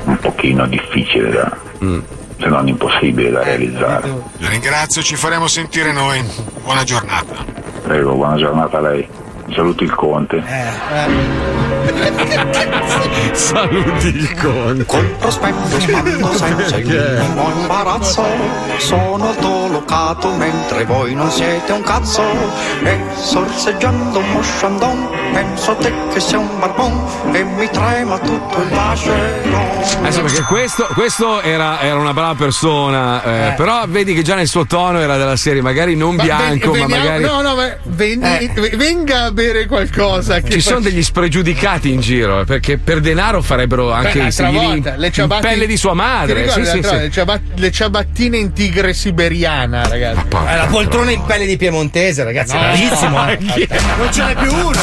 un 0.06 0.18
pochino 0.20 0.66
difficile 0.68 1.32
da, 1.32 1.58
se 1.80 2.48
non 2.48 2.68
impossibile 2.68 3.30
da 3.32 3.44
realizzare. 3.44 4.10
La 4.38 4.50
ringrazio, 4.50 5.02
ci 5.02 5.16
faremo 5.16 5.48
sentire 5.48 5.92
noi. 5.92 6.24
Buona 6.64 6.84
giornata. 6.84 7.36
Prego, 7.84 8.14
buona 8.14 8.38
giornata 8.38 8.78
a 8.78 8.82
lei. 8.82 9.08
Saluti 9.54 9.84
il 9.84 9.94
conte. 9.94 10.42
Saluti 13.34 14.08
il 14.08 14.34
conte. 14.40 14.86
Col 14.86 15.06
prospetto 15.18 15.80
spando 15.80 16.32
senza 16.38 16.78
il 16.78 16.86
minimo 16.86 17.52
imbarazzo 17.62 18.24
Sono 18.78 19.34
dolocato 19.40 20.30
mentre 20.36 20.86
voi 20.86 21.14
non 21.16 21.30
siete 21.32 21.72
un 21.72 21.82
cazzo 21.84 22.24
E 22.84 23.00
sorseggiando 23.16 24.20
un 24.20 24.32
mosciandon 24.32 25.10
Penso 25.34 25.72
a 25.72 25.76
te 25.76 25.94
che 26.14 26.20
sei 26.20 26.40
un 26.40 26.48
barbon 26.60 27.04
E 27.34 27.44
mi 27.44 27.70
trema 27.70 28.18
tutto 28.20 28.62
il 28.62 28.70
vascello 28.70 29.60
Adesso 30.02 30.22
perché 30.22 30.42
questo, 30.44 30.88
questo 30.94 31.42
era, 31.42 31.80
era 31.82 31.96
una 31.98 32.14
brava 32.14 32.36
persona, 32.36 33.24
eh, 33.24 33.48
Eh. 33.48 33.52
però 33.54 33.84
vedi 33.88 34.14
che 34.14 34.22
già 34.22 34.36
nel 34.36 34.48
suo 34.48 34.66
tono 34.68 35.00
era 35.00 35.18
della 35.18 35.36
serie, 35.36 35.62
magari 35.62 35.96
non 35.96 36.16
Ma 36.16 36.24
bianco, 36.24 36.72
ven- 36.72 36.82
ma 36.82 36.88
veniamo- 36.88 37.04
magari. 37.20 37.24
No, 37.24 37.42
no, 37.42 37.56
ma 37.56 37.76
ven- 37.84 38.24
Eh. 38.24 38.76
venga 38.76 39.24
a 39.26 39.32
bere 39.32 39.66
qualcosa. 39.66 40.40
Che 40.42 40.52
Ci 40.52 40.62
sono 40.62 40.82
degli 40.82 41.02
spregiudicati 41.02 41.81
in 41.90 42.00
giro, 42.02 42.42
eh, 42.42 42.46
perché 42.46 42.78
per 42.78 43.00
denaro 43.00 43.42
farebbero 43.42 43.92
anche 43.92 44.20
Beh, 44.20 44.28
i 44.28 44.94
le 44.98 45.08
in 45.08 45.14
ciabatte 45.14 45.48
pelle 45.48 45.66
di 45.68 45.78
sua 45.78 45.94
madre. 45.94 46.50
Sì, 46.50 46.66
sì, 46.66 46.82
sì. 46.84 46.96
le, 46.96 47.10
ciabat- 47.12 47.42
le 47.56 47.72
ciabattine 47.72 48.38
in 48.38 48.54
tigre 48.54 48.94
siberiana, 48.94 49.88
ragazzi. 49.88 50.24
porca 50.28 50.56
la 50.56 50.66
poltrona 50.66 51.12
in 51.12 51.24
pelle 51.26 51.46
di 51.46 51.58
piemontese, 51.58 52.24
ragazzi, 52.24 52.56
No. 52.56 52.62
rarissimo. 52.62 53.28
eh. 53.30 53.38
Non 53.98 54.12
ce 54.12 54.24
n'è 54.24 54.36
più 54.36 54.54
uno. 54.54 54.80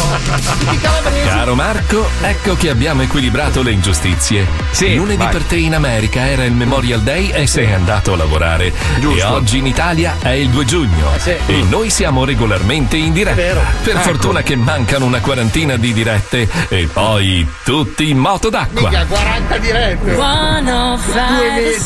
Caro 1.25 1.55
Marco, 1.55 2.09
ecco 2.23 2.55
che 2.57 2.71
abbiamo 2.71 3.03
equilibrato 3.03 3.63
le 3.63 3.71
ingiustizie. 3.73 4.47
Lunedì 4.95 5.17
vai. 5.17 5.29
per 5.33 5.43
te 5.45 5.57
in 5.57 5.75
America 5.75 6.27
era 6.27 6.45
il 6.45 6.53
Memorial 6.53 7.01
Day 7.03 7.31
e 7.31 7.47
sei 7.47 7.73
andato 7.73 8.13
a 8.13 8.17
lavorare. 8.17 8.73
E 9.01 9.23
oggi 9.25 9.59
in 9.59 9.67
Italia 9.67 10.17
è 10.21 10.31
il 10.31 10.49
2 10.49 10.65
giugno. 10.65 11.11
sì. 11.19 11.31
E 11.47 11.63
noi 11.69 11.91
siamo 11.91 12.25
regolarmente 12.25 12.97
in 12.97 13.13
diretta. 13.13 13.37
Per 13.83 13.95
Ecco. 13.95 13.99
fortuna 14.01 14.43
che 14.43 14.57
mancano 14.57 15.05
una 15.05 15.21
quarantina 15.21 15.77
di 15.77 15.93
dirette 15.93 16.49
e 16.69 16.88
poi 16.93 17.47
tutti 17.65 18.09
in 18.11 18.19
moto 18.19 18.49
d'acqua. 18.51 18.89
Mica 18.89 19.05
40 19.07 19.57
dirette. 19.59 20.17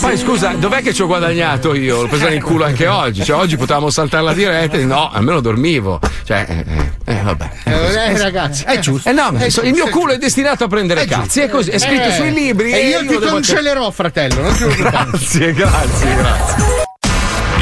Poi 0.00 0.16
scusa, 0.18 0.54
dov'è 0.56 0.82
che 0.82 0.92
ci 0.94 1.02
ho 1.02 1.06
guadagnato 1.06 1.74
io? 1.74 2.02
L'ho 2.02 2.08
presa 2.08 2.28
nel 2.28 2.42
culo 2.42 2.64
anche 2.64 2.86
oggi. 2.86 3.24
Cioè, 3.24 3.36
oggi 3.36 3.56
potevamo 3.56 3.90
saltare 3.90 4.22
la 4.22 4.32
diretta. 4.32 4.76
e 4.76 4.84
No, 4.84 5.10
almeno 5.12 5.40
dormivo. 5.40 6.00
Cioè, 6.24 6.46
eh, 6.48 6.64
eh, 7.04 7.14
eh, 7.16 7.20
vabbè. 7.22 7.50
Eh, 7.64 8.18
ragazzi, 8.18 8.64
è 8.64 8.78
giusto. 8.78 9.08
Eh 9.08 9.12
no, 9.12 9.30
ma 9.32 9.38
È 9.40 9.44
il 9.46 9.52
giusto, 9.52 9.68
mio 9.70 9.88
culo 9.88 10.12
è 10.12 10.18
destinato 10.18 10.64
a 10.64 10.68
prendere 10.68 11.02
È 11.02 11.06
cazzi. 11.06 11.40
È 11.40 11.48
così, 11.48 11.70
è 11.70 11.78
scritto 11.78 12.08
Eh, 12.08 12.12
sui 12.12 12.32
libri. 12.32 12.72
E 12.72 12.88
io 12.88 13.00
lo 13.02 13.06
ti 13.12 13.18
devo- 13.18 13.32
cancellerò, 13.32 13.90
fratello. 13.90 14.40
Non 14.42 14.56
ti. 14.56 14.74
Grazie, 14.82 15.52
grazie, 15.52 16.14
grazie. 16.16 16.64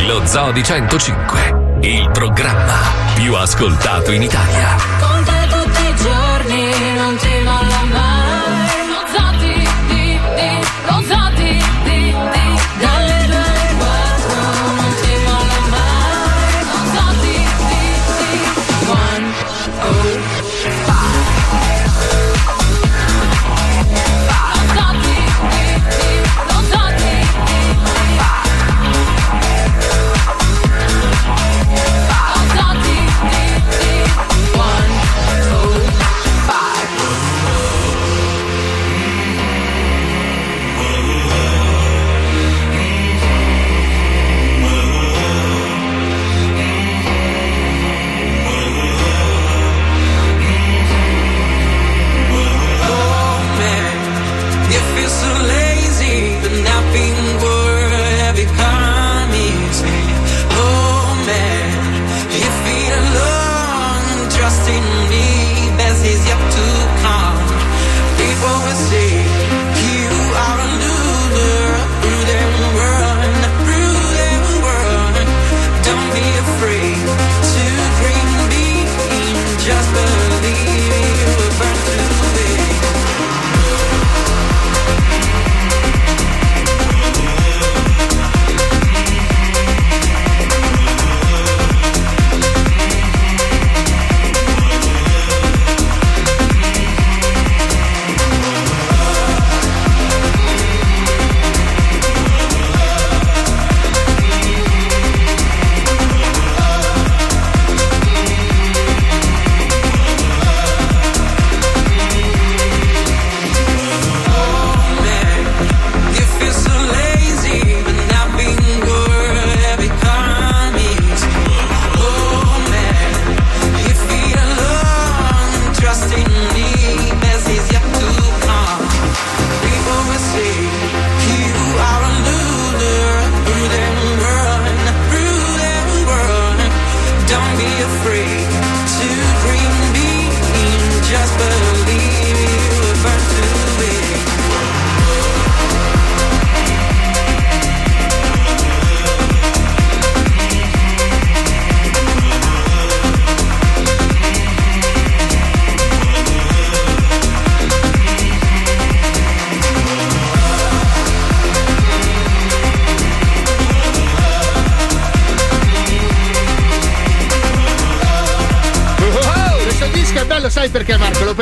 Lo 0.06 0.22
Zoo 0.26 0.50
di 0.52 0.62
105, 0.62 1.78
il 1.82 2.10
programma 2.12 2.78
più 3.14 3.34
ascoltato 3.34 4.10
in 4.12 4.22
Italia. 4.22 5.09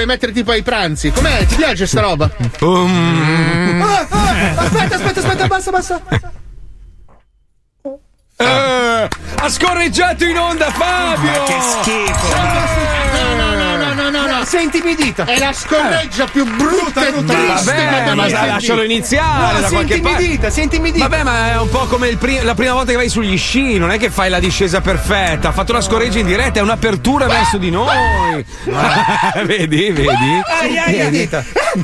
Mettere 0.09 0.33
tipo 0.33 0.51
ai 0.51 0.63
pranzi. 0.63 1.11
Com'è? 1.13 1.45
Ti 1.47 1.55
piace 1.55 1.87
sta 1.87 2.01
roba? 2.01 2.31
Um. 2.61 3.83
Ah, 3.83 4.07
ah, 4.09 4.55
aspetta, 4.65 4.95
aspetta, 4.97 5.21
aspetta, 5.21 5.47
basta, 5.47 5.71
basta. 5.71 6.03
Eh, 8.41 9.09
ha 9.41 9.49
scorreggiato 9.49 10.25
in 10.25 10.39
onda 10.39 10.71
Fabio! 10.71 11.31
Ma 11.31 11.43
che 11.43 11.57
schifo! 11.61 12.68
Sei 14.49 14.65
intimidita. 14.65 15.25
È 15.27 15.39
la 15.39 15.53
scorreggia 15.53 16.25
più 16.25 16.43
brutta 16.45 17.07
e 17.07 17.13
triste 17.13 17.75
Vabbè, 17.75 18.15
ma 18.15 18.29
lascialo 18.29 18.83
iniziare 18.83 19.53
No, 19.53 19.61
da 19.61 19.67
sei 19.67 19.77
qualche 19.77 20.01
parte. 20.01 20.23
intimidita, 20.23 20.51
sei 20.51 20.63
intimidita. 20.65 21.07
Vabbè, 21.07 21.23
ma 21.23 21.51
è 21.53 21.59
un 21.59 21.69
po' 21.69 21.85
come 21.87 22.17
pri- 22.17 22.41
la 22.43 22.55
prima 22.55 22.73
volta 22.73 22.93
che 22.93 22.97
vai 22.97 23.11
sugli 23.11 23.37
sci, 23.37 23.77
non 23.77 23.91
è 23.91 23.99
che 23.99 24.09
fai 24.09 24.31
la 24.31 24.41
discesa 24.41 24.81
perfetta, 24.81 25.49
ha 25.49 25.53
fatto 25.53 25.73
una 25.73 25.83
scorreggia 25.83 26.19
in 26.21 26.27
diretta, 26.27 26.61
è 26.61 26.63
un'apertura 26.63 27.27
verso 27.27 27.59
di 27.59 27.71
noi. 27.71 28.45
vedi, 29.45 29.91
vedi? 29.91 30.41
Ai, 30.61 30.79
ai, 30.79 31.01
ai. 31.03 31.29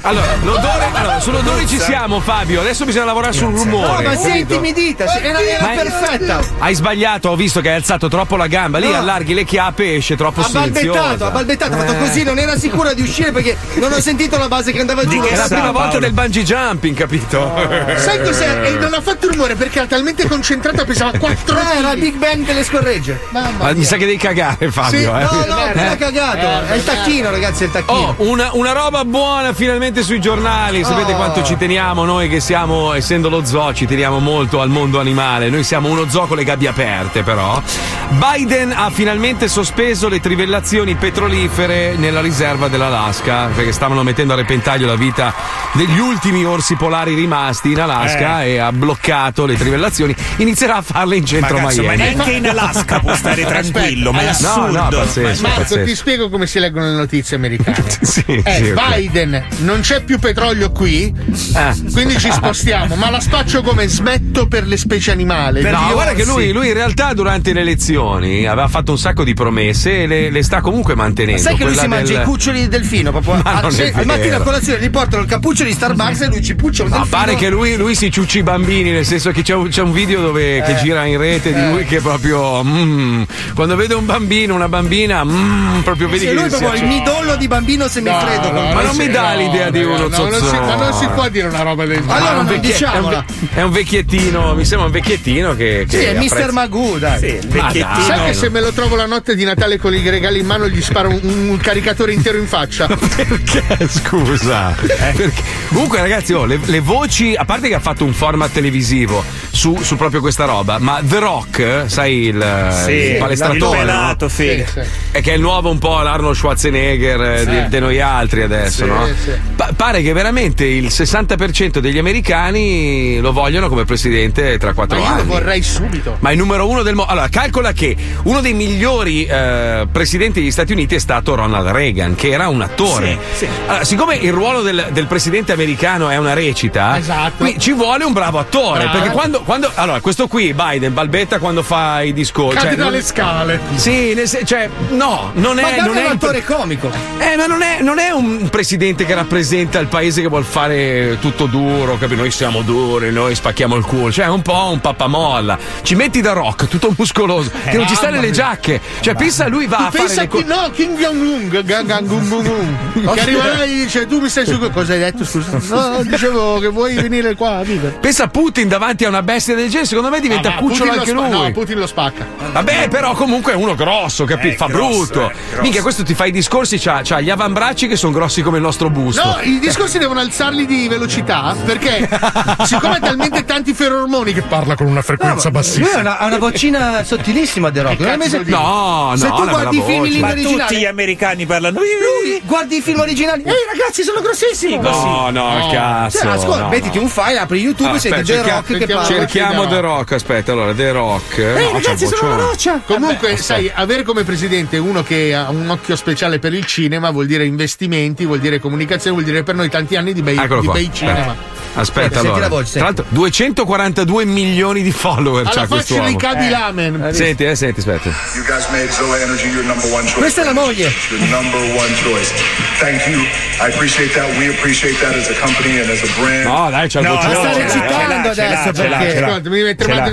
Allora, 0.02 0.26
l'odore, 0.42 0.88
allora, 0.92 1.20
sull'odore 1.20 1.66
ci 1.66 1.78
siamo, 1.78 2.20
Fabio. 2.20 2.60
Adesso 2.60 2.84
bisogna 2.84 3.04
lavorare 3.06 3.32
sul 3.32 3.50
No, 3.52 3.62
rumore. 3.62 4.06
ma 4.06 4.16
sei 4.16 4.40
intimidita, 4.40 5.04
era, 5.20 5.40
era 5.40 5.72
è- 5.72 5.76
perfetta. 5.76 6.40
Hai 6.58 6.74
sbagliato, 6.74 7.28
ho 7.30 7.36
visto 7.36 7.60
che 7.60 7.68
hai 7.70 7.76
alzato 7.76 8.08
troppo 8.08 8.36
la 8.36 8.46
gamba. 8.46 8.78
Lì 8.78 8.88
No. 8.90 8.96
allarghi 8.98 9.34
le 9.34 9.44
chiappe 9.44 9.84
e 9.84 9.94
esce 9.96 10.16
troppo 10.16 10.40
Ha 10.40 10.48
balbettato, 10.48 10.92
silenziosa. 10.92 11.26
ha 11.26 11.30
balbettato, 11.30 11.74
ha 11.74 11.76
fatto 11.78 11.92
Eh. 11.92 11.98
così, 11.98 12.22
non 12.22 12.38
era 12.38 12.56
sicura 12.58 12.92
di 12.92 13.02
uscire 13.02 13.32
perché 13.32 13.56
non 13.74 13.92
ho 13.92 14.00
sentito 14.00 14.36
la 14.38 14.48
base 14.48 14.72
che 14.72 14.80
andava 14.80 15.04
giù. 15.06 15.20
È 15.22 15.36
la 15.36 15.46
prima 15.48 15.70
volta 15.70 15.98
del 15.98 16.12
bungee 16.12 16.42
jumping, 16.44 16.96
capito? 16.96 17.52
Sai 17.96 18.22
cos'è? 18.22 18.62
E 18.64 18.70
non 18.78 18.94
ha 18.94 19.00
fatto 19.00 19.28
rumore 19.28 19.54
perché 19.54 19.78
era 19.78 19.86
talmente 19.88 20.26
concentrata, 20.26 20.84
pesava 20.84 21.12
4 21.18 21.58
Eh, 21.58 21.78
era 21.78 21.92
il 21.92 22.00
Big 22.00 22.14
Bang 22.16 22.44
delle 22.44 22.64
scorregge. 22.64 23.20
Mamma 23.30 23.64
Ma 23.64 23.72
mi 23.72 23.84
sa 23.84 23.96
che 23.96 24.04
devi 24.06 24.18
cagare, 24.18 24.70
Fabio. 24.70 24.98
Sì, 24.98 25.04
eh. 25.04 25.08
no, 25.08 25.44
no, 25.46 25.66
Eh. 25.72 25.96
cagato. 25.96 26.66
È 26.72 26.74
il 26.74 26.84
tacchino, 26.84 27.30
ragazzi, 27.30 27.62
è 27.64 27.66
il 27.66 27.72
tacchino. 27.72 27.98
Oh, 27.98 28.14
una, 28.28 28.50
una 28.52 28.72
roba 28.72 29.04
buona 29.04 29.52
finalmente 29.52 29.82
sui 30.02 30.20
giornali. 30.20 30.82
Sapete 30.84 31.12
Oh. 31.12 31.16
quanto 31.16 31.42
ci 31.42 31.56
teniamo 31.56 32.04
noi 32.04 32.28
che 32.28 32.40
siamo, 32.40 32.92
essendo 32.94 33.28
lo 33.28 33.44
zoo, 33.44 33.74
ci 33.74 33.86
teniamo 33.86 34.18
molto 34.18 34.60
al 34.60 34.70
mondo 34.70 34.98
animale. 34.98 35.50
Noi 35.50 35.62
siamo 35.62 35.88
uno 35.88 36.08
zoo 36.08 36.26
con 36.26 36.36
le 36.36 36.44
gabbie 36.44 36.68
aperte, 36.68 37.22
però. 37.22 37.60
Biden 38.08 38.72
ha 38.74 38.90
finalmente 38.90 39.48
sospeso 39.48 40.08
le 40.08 40.20
trivellazioni 40.20 40.94
petrolifere 40.94 41.94
nella 41.96 42.20
riserva 42.20 42.68
dell'Alaska, 42.68 43.50
perché 43.54 43.72
stavano 43.72 44.02
mettendo 44.02 44.32
a 44.32 44.36
repentaglio 44.36 44.86
la 44.86 44.96
vita 44.96 45.34
degli 45.74 45.98
ultimi 45.98 46.44
orsi 46.44 46.76
polari 46.76 47.14
rimasti 47.14 47.72
in 47.72 47.80
Alaska 47.80 48.44
Eh. 48.44 48.50
e 48.52 48.58
ha 48.58 48.70
bloccato 48.72 49.44
le 49.46 49.56
trivellazioni. 49.56 50.14
Inizierà 50.36 50.76
a 50.76 50.82
farle 50.82 51.16
in 51.16 51.24
centro 51.26 51.58
Ma 51.58 51.64
cazzo, 51.64 51.82
ma 51.82 51.92
Miami. 51.94 52.14
neanche 52.14 52.30
in 52.32 52.48
Alaska 52.48 53.00
può 53.00 53.14
stare 53.14 53.44
tranquillo, 53.44 54.12
ma 54.12 54.20
è 54.22 54.26
assurdo. 54.28 54.70
No, 54.72 54.82
no, 54.84 54.88
pazzesco, 54.90 55.42
Marco, 55.42 55.60
pazzesco. 55.60 55.84
ti 55.84 55.94
spiego 55.94 56.28
come 56.30 56.46
si 56.46 56.58
leggono 56.58 56.86
le 56.86 56.96
notizie 56.96 57.36
americane. 57.36 57.82
Sì, 58.14 58.22
Eh, 58.44 58.54
sì, 58.56 58.70
ok. 58.70 58.94
Biden, 58.96 59.44
non 59.58 59.80
c'è 59.80 60.02
più 60.04 60.18
petrolio 60.18 60.70
qui, 60.70 61.12
Eh. 61.54 61.90
quindi 61.92 62.18
ci 62.18 62.30
spostiamo. 62.30 62.94
Ma 62.94 63.10
la 63.10 63.20
spaccio 63.20 63.62
come 63.62 63.88
smetto 63.88 64.46
per 64.46 64.66
le 64.66 64.76
specie 64.76 65.10
animali. 65.10 65.62
No, 65.62 65.90
guarda 65.92 66.12
che 66.12 66.22
orsi. 66.22 66.32
lui, 66.32 66.52
lui 66.52 66.68
in 66.68 66.74
realtà 66.74 67.12
durante 67.12 67.52
le 67.52 67.60
elezioni 67.62 68.46
aveva 68.46 68.68
fatto 68.68 68.92
un 68.92 68.98
sacco 68.98 69.24
di 69.24 69.34
promesse 69.34 70.02
e 70.02 70.06
le, 70.06 70.30
le 70.30 70.42
sta 70.42 70.60
comunque 70.60 70.94
mantenendo. 70.94 71.40
Sai 71.42 71.56
che 71.56 71.64
lui 71.64 71.74
si 71.76 71.86
mangia 71.88 72.12
del- 72.12 72.22
i 72.22 72.24
cuccioli 72.24 72.60
di 72.60 72.68
delfino 72.68 73.10
proprio 73.10 73.34
Ma 73.42 73.60
al, 73.60 73.90
al 73.94 74.06
mattino 74.06 74.36
a 74.36 74.40
colazione 74.40 74.80
gli 74.80 74.90
portano 74.90 75.22
il 75.22 75.28
cappuccio 75.28 75.63
di 75.64 75.72
Starbucks 75.72 76.20
e 76.22 76.26
lui 76.26 76.42
ci 76.42 76.54
puccia 76.54 76.82
un 76.84 76.90
Ma 76.90 76.96
delfino. 76.98 77.16
pare 77.18 77.34
che 77.36 77.48
lui, 77.48 77.76
lui 77.76 77.94
si 77.94 78.10
ciucci 78.10 78.38
i 78.38 78.42
bambini, 78.42 78.90
nel 78.90 79.04
senso 79.04 79.30
che 79.30 79.42
c'è 79.42 79.54
un, 79.54 79.68
c'è 79.68 79.82
un 79.82 79.92
video 79.92 80.20
dove, 80.20 80.62
che 80.64 80.72
Eh. 80.72 80.76
gira 80.76 81.04
in 81.04 81.18
rete 81.18 81.52
di 81.52 81.60
Eh. 81.60 81.70
lui 81.70 81.84
che 81.84 82.00
proprio. 82.00 82.62
mm, 82.64 83.22
quando 83.54 83.76
vede 83.76 83.94
un 83.94 84.04
bambino, 84.06 84.54
una 84.54 84.68
bambina, 84.68 85.24
mm, 85.24 85.80
proprio 85.80 86.08
vedi 86.08 86.20
Sì, 86.20 86.26
che 86.26 86.32
lui 86.32 86.44
è 86.44 86.48
proprio 86.48 86.72
il 86.74 86.84
midollo 86.86 87.36
di 87.36 87.48
bambino 87.48 87.88
semifreddo. 87.88 88.50
No, 88.52 88.60
no, 88.60 88.72
ma 88.74 88.82
non 88.82 88.96
mi 88.96 89.08
dà 89.08 89.34
l'idea 89.34 89.70
di 89.70 89.82
uno 89.82 90.08
no, 90.08 90.08
non 90.08 90.32
si- 90.32 90.38
zozzone. 90.38 90.60
ma 90.60 90.74
non 90.76 90.92
si 90.92 91.06
può 91.08 91.28
dire 91.28 91.48
una 91.48 91.62
roba 91.62 91.84
del 91.86 92.00
genere. 92.00 92.18
Allora, 92.18 92.42
non 92.42 92.52
è, 92.52 92.58
diciamola. 92.60 93.24
è 93.54 93.62
un 93.62 93.70
vecchiettino, 93.70 94.54
mi 94.54 94.64
sembra 94.64 94.86
un 94.86 94.92
vecchiettino 94.92 95.54
che. 95.56 95.86
Sì, 95.88 95.96
che 95.98 96.12
è 96.12 96.16
apprezza- 96.16 96.36
Mr. 96.46 96.52
Magoo, 96.52 96.98
dai. 96.98 97.18
Sì, 97.18 97.26
il 97.26 97.46
vecchiettino. 97.48 98.02
Sai 98.06 98.24
che 98.26 98.32
se 98.34 98.48
me 98.50 98.60
lo 98.60 98.72
trovo 98.72 98.96
la 98.96 99.06
notte 99.06 99.34
di 99.34 99.44
Natale 99.44 99.78
con 99.78 99.94
i 99.94 100.08
regali 100.08 100.38
in 100.40 100.46
mano 100.46 100.68
gli 100.68 100.80
sparo 100.82 101.08
un, 101.10 101.20
un 101.48 101.56
caricatore 101.58 102.12
intero 102.12 102.38
in 102.38 102.46
faccia? 102.46 102.86
Perché? 103.16 103.88
Scusa. 103.88 104.74
Perché- 104.80 105.32
Comunque, 105.68 106.00
ragazzi, 106.00 106.32
oh, 106.32 106.44
le, 106.44 106.58
le 106.64 106.80
voci, 106.80 107.34
a 107.34 107.44
parte 107.44 107.68
che 107.68 107.74
ha 107.74 107.80
fatto 107.80 108.04
un 108.04 108.12
format 108.12 108.52
televisivo 108.52 109.24
su, 109.54 109.76
su 109.82 109.96
proprio 109.96 110.20
questa 110.20 110.44
roba, 110.44 110.78
ma 110.78 111.00
The 111.02 111.18
Rock, 111.20 111.84
sai, 111.86 112.26
il, 112.26 112.68
Sì, 112.84 112.90
il 112.92 113.16
palestratore. 113.18 113.78
il 113.78 113.84
pelato, 113.86 114.24
no? 114.24 114.30
Sì, 114.30 114.64
sì. 114.70 114.80
È 115.12 115.20
che 115.20 115.30
è 115.32 115.34
il 115.34 115.40
nuovo 115.40 115.70
un 115.70 115.78
po' 115.78 116.00
l'Arnold 116.02 116.34
Schwarzenegger 116.34 117.20
eh, 117.22 117.38
Sì. 117.38 117.48
di, 117.50 117.68
di 117.68 117.78
noi 117.78 118.00
altri 118.00 118.42
adesso, 118.42 118.84
Sì, 118.84 118.90
no? 118.90 119.06
sì. 119.06 119.30
Pa- 119.54 119.70
pare 119.76 120.02
che 120.02 120.12
veramente 120.12 120.64
il 120.64 120.86
60% 120.86 121.78
degli 121.78 121.98
americani 121.98 123.18
lo 123.20 123.32
vogliono 123.32 123.68
come 123.68 123.84
presidente 123.84 124.58
tra 124.58 124.68
Ma 124.68 124.74
quattro 124.74 124.98
io 124.98 125.04
anni. 125.04 125.18
lo 125.18 125.24
vorrei 125.26 125.62
subito. 125.62 126.16
Ma 126.20 126.30
il 126.32 126.38
numero 126.38 126.68
uno 126.68 126.82
del 126.82 126.94
mondo. 126.94 127.10
Allora, 127.12 127.28
calcola 127.28 127.72
che 127.72 127.96
uno 128.24 128.40
dei 128.40 128.54
migliori 128.54 129.24
eh, 129.24 129.86
presidenti 129.90 130.40
degli 130.40 130.50
Stati 130.50 130.72
Uniti 130.72 130.96
è 130.96 130.98
stato 130.98 131.34
Ronald 131.34 131.68
Reagan, 131.68 132.14
che 132.16 132.30
era 132.30 132.48
un 132.48 132.60
attore. 132.62 133.18
Sì, 133.32 133.38
sì. 133.44 133.48
Allora, 133.66 133.84
siccome 133.84 134.16
il 134.16 134.32
ruolo 134.32 134.62
del, 134.62 134.88
del 134.90 135.06
presidente 135.06 135.52
americano 135.52 136.08
è 136.10 136.16
una 136.16 136.32
recita, 136.34 136.98
Esatto. 136.98 137.44
qui 137.44 137.56
ci 137.58 137.72
vuole 137.72 138.04
un 138.04 138.12
bravo 138.12 138.38
attore. 138.38 138.80
Bravo. 138.84 138.98
Perché 138.98 139.10
quando, 139.12 139.42
quando- 139.44 139.70
Allora, 139.74 140.00
questo 140.00 140.26
qui, 140.26 140.52
Biden, 140.54 140.92
balbetta 140.92 141.38
quando 141.38 141.62
fa 141.62 142.02
i 142.02 142.12
discorsi. 142.12 142.56
Cade 142.56 142.68
cioè, 142.70 142.76
non- 142.78 142.90
dalle 142.90 143.02
scale. 143.02 143.60
Sì, 143.76 144.14
nel 144.14 144.28
cioè, 144.28 144.68
no, 144.90 145.30
non 145.34 145.58
è. 145.58 145.80
Non 145.80 145.96
è 145.96 146.04
un 146.06 146.10
attore 146.12 146.42
comico. 146.44 146.90
eh, 147.18 147.36
ma 147.36 147.46
non 147.46 147.62
è, 147.62 147.78
non 147.80 147.98
è 147.98 148.10
un 148.10 148.48
presidente 148.50 149.04
che 149.04 149.14
rappresenta 149.14 149.78
il 149.78 149.86
paese 149.86 150.20
che 150.22 150.28
vuol 150.28 150.44
fare 150.44 151.18
tutto 151.20 151.46
duro, 151.46 151.96
capito? 151.98 152.20
Noi 152.22 152.30
siamo 152.30 152.62
duri, 152.62 153.12
noi 153.12 153.34
spacchiamo 153.34 153.74
il 153.76 153.84
culo. 153.84 154.10
Cioè, 154.12 154.26
è 154.26 154.28
un 154.30 154.42
po' 154.42 154.70
un 154.72 154.80
pappamolla. 154.80 155.58
Ci 155.82 155.94
metti 155.94 156.20
da 156.20 156.32
rock, 156.32 156.68
tutto 156.68 156.92
muscoloso, 156.96 157.50
che 157.68 157.76
non 157.76 157.86
ci 157.86 157.94
sta 157.94 158.08
nelle 158.10 158.22
mia. 158.26 158.32
giacche. 158.32 158.80
Cioè, 159.00 159.14
pensa 159.14 159.46
lui 159.48 159.66
va 159.66 159.76
a 159.78 159.90
fare 159.90 159.98
pensa 160.04 160.26
cose. 160.26 160.44
no, 160.44 160.70
Kim 160.72 160.96
Jong-un 160.96 161.48
ga- 161.48 161.62
ga- 161.62 161.82
ga- 161.82 162.00
gung- 162.00 162.28
gung- 162.28 162.46
gung. 162.94 163.12
che 163.14 163.20
arriva 163.20 163.46
là 163.46 163.62
e 163.64 163.68
dice 163.68 164.06
tu 164.06 164.20
mi 164.20 164.28
stai 164.28 164.46
su 164.46 164.58
cosa 164.70 164.92
hai 164.94 164.98
detto 165.00 165.24
scusa 165.24 165.58
no 165.68 166.02
dicevo 166.04 166.58
che 166.58 166.68
vuoi 166.68 166.94
venire 166.94 167.34
qua 167.34 167.56
a 167.58 167.62
vivere 167.62 167.96
Pensa 168.00 168.24
a 168.24 168.28
Putin 168.28 168.68
davanti 168.68 169.04
a 169.04 169.08
una 169.08 169.22
bestia 169.34 169.54
del 169.54 169.68
genere, 169.68 169.86
secondo 169.86 170.10
me 170.10 170.20
diventa 170.20 170.50
Ah, 170.50 170.54
cucciolo 170.58 170.92
anche 170.92 171.06
spa- 171.06 171.20
lui. 171.20 171.28
no 171.30 171.50
Putin 171.52 171.78
lo 171.78 171.86
spacca 171.86 172.26
Vabbè, 172.52 172.88
però 172.88 173.14
comunque 173.14 173.52
è 173.52 173.54
uno 173.56 173.74
grosso, 173.74 174.24
capito? 174.24 174.54
Eh, 174.54 174.56
Fa 174.56 174.66
grosso, 174.66 174.96
brutto. 175.12 175.30
eh. 175.30 175.60
Minchia, 175.60 175.82
questo 175.82 176.02
ti 176.04 176.14
fa 176.14 176.26
i 176.26 176.30
discorsi, 176.30 176.78
c'ha, 176.78 177.00
c'ha 177.02 177.20
gli 177.20 177.30
avambracci 177.30 177.88
che 177.88 177.96
sono 177.96 178.12
grossi 178.12 178.42
come 178.42 178.58
il 178.58 178.62
nostro 178.62 178.90
busto. 178.90 179.22
no 179.24 179.38
i 179.42 179.58
discorsi 179.58 179.98
devono 179.98 180.20
alzarli 180.20 180.66
di 180.66 180.86
velocità 180.88 181.54
perché 181.64 182.08
siccome 182.64 182.96
ha 182.96 183.00
talmente 183.00 183.44
tanti 183.44 183.72
ferormoni 183.74 184.32
che 184.32 184.42
parla 184.42 184.74
con 184.76 184.86
una 184.86 185.02
frequenza 185.02 185.48
Lui 185.48 185.58
ha 185.58 185.60
bassissima 185.60 186.00
una, 186.00 186.18
ha 186.18 186.26
una 186.26 186.38
vocina 186.38 187.02
sottilissima 187.04 187.70
The 187.70 187.82
Rock. 187.82 187.98
Non 188.00 188.22
sentito? 188.28 188.56
No, 188.56 189.08
no, 189.10 189.16
Se 189.16 189.26
tu 189.28 189.40
una 189.42 189.50
guardi 189.50 189.78
i 189.78 189.82
film 189.82 190.04
in 190.04 190.10
lingua 190.12 190.28
Ma 190.28 190.34
tutti 190.34 190.46
originale, 190.46 190.78
gli 190.78 190.84
americani 190.84 191.46
parlano. 191.46 191.78
lui 191.80 192.40
guardi 192.44 192.76
i 192.76 192.80
film 192.80 193.00
originali. 193.00 193.42
Ehi 193.42 193.52
ragazzi, 193.72 194.02
sono 194.02 194.20
grossissimi. 194.20 194.78
No, 194.78 195.30
no, 195.30 195.68
cazzo. 195.72 196.18
Cioè, 196.18 196.30
ascolta, 196.32 196.62
no, 196.62 196.68
mettiti 196.68 196.96
no. 196.98 197.04
un 197.04 197.08
file, 197.08 197.38
apri 197.38 197.58
YouTube 197.60 197.90
Ah, 197.90 197.94
e 197.96 197.98
senti 197.98 198.22
The 198.22 198.42
Rock 198.42 198.76
che 198.78 198.86
parla. 198.86 199.02
Cerchiamo. 199.26 199.66
The 199.66 199.80
Rock, 199.80 200.12
aspetta, 200.12 200.52
allora, 200.52 200.72
The 200.74 200.92
Rock. 200.92 201.38
Ehi 201.38 201.64
No, 201.64 201.72
ragazzi, 201.72 202.06
sono 202.06 202.34
una 202.34 202.42
roccia. 202.44 202.80
Comunque, 202.84 203.36
sai, 203.36 203.70
avere 203.72 204.02
come 204.02 204.24
presidente 204.24 204.78
uno 204.78 205.02
che 205.02 205.34
ha 205.34 205.50
un 205.50 205.68
occhio 205.68 205.96
speciale 205.96 206.38
per 206.38 206.52
il 206.52 206.64
cinema 206.66 207.10
vuol 207.10 207.26
dire 207.26 207.44
investimenti, 207.44 208.24
vuol 208.24 208.40
dire 208.40 208.58
comunicazione, 208.58 209.16
vuol 209.16 209.24
dire 209.28 209.42
per 209.42 209.54
noi 209.54 209.68
tanti 209.68 209.96
anni 209.96 210.12
di 210.12 210.22
bei, 210.22 210.38
di 210.60 210.68
bei 210.68 210.90
cinema. 210.92 211.63
Aspetta, 211.76 212.08
Senti 212.14 212.26
allora. 212.26 212.40
la 212.40 212.48
voce, 212.48 212.72
Tra 212.74 212.84
l'altro, 212.84 213.04
242 213.08 214.24
milioni 214.24 214.82
di 214.82 214.92
follower 214.92 215.40
Alla 215.40 215.50
c'ha 215.50 215.60
faccia 215.62 215.74
quest'uomo. 215.74 216.06
di 216.08 216.16
Cadi 216.16 216.48
Lamen. 216.48 217.10
Senti, 217.12 217.44
eh, 217.44 217.54
senti, 217.56 217.80
aspetta. 217.80 218.10
You 218.34 218.44
guys 218.44 218.66
made 218.70 218.90
Zoe 218.92 219.20
Energy 219.22 219.48
your 219.48 219.64
number 219.64 219.90
one 219.92 220.02
choice. 220.04 220.14
Questa 220.18 220.42
è 220.42 220.44
la 220.44 220.52
moglie. 220.52 220.92
Your 221.10 221.28
number 221.28 221.60
one 221.76 221.92
choice. 222.02 222.32
Thank 222.78 223.06
you. 223.08 223.20
I 223.20 223.72
appreciate 223.72 224.12
that. 224.14 224.28
We 224.36 224.48
appreciate 224.50 224.96
that 225.00 225.14
as 225.16 225.28
a 225.30 225.34
company 225.40 225.80
and 225.80 225.90
as 225.90 226.02
a 226.02 226.06
brand. 226.20 226.44
No, 226.44 226.70
dai, 226.70 226.88
c'ha 226.88 227.00
il 227.00 227.06
No, 227.06 227.14
vocione. 227.16 227.34
sta 227.34 227.50
Eh, 227.50 227.62
recitando 227.62 228.28
adesso 228.30 228.72
perché- 228.72 229.50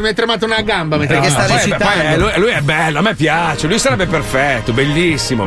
mi 0.02 0.08
è 0.08 0.14
tremata 0.14 0.46
una 0.46 0.62
gamba. 0.62 0.98
mentre 0.98 1.30
sta 1.30 1.46
recitando. 1.48 2.30
eh, 2.32 2.40
lui, 2.40 2.52
è 2.52 2.62
bello, 2.62 3.00
a 3.00 3.02
me 3.02 3.14
piace, 3.16 3.68
lui 3.68 3.78
sarebbe 3.80 4.06
perfetto, 4.08 4.74
bellissimo. 4.74 5.46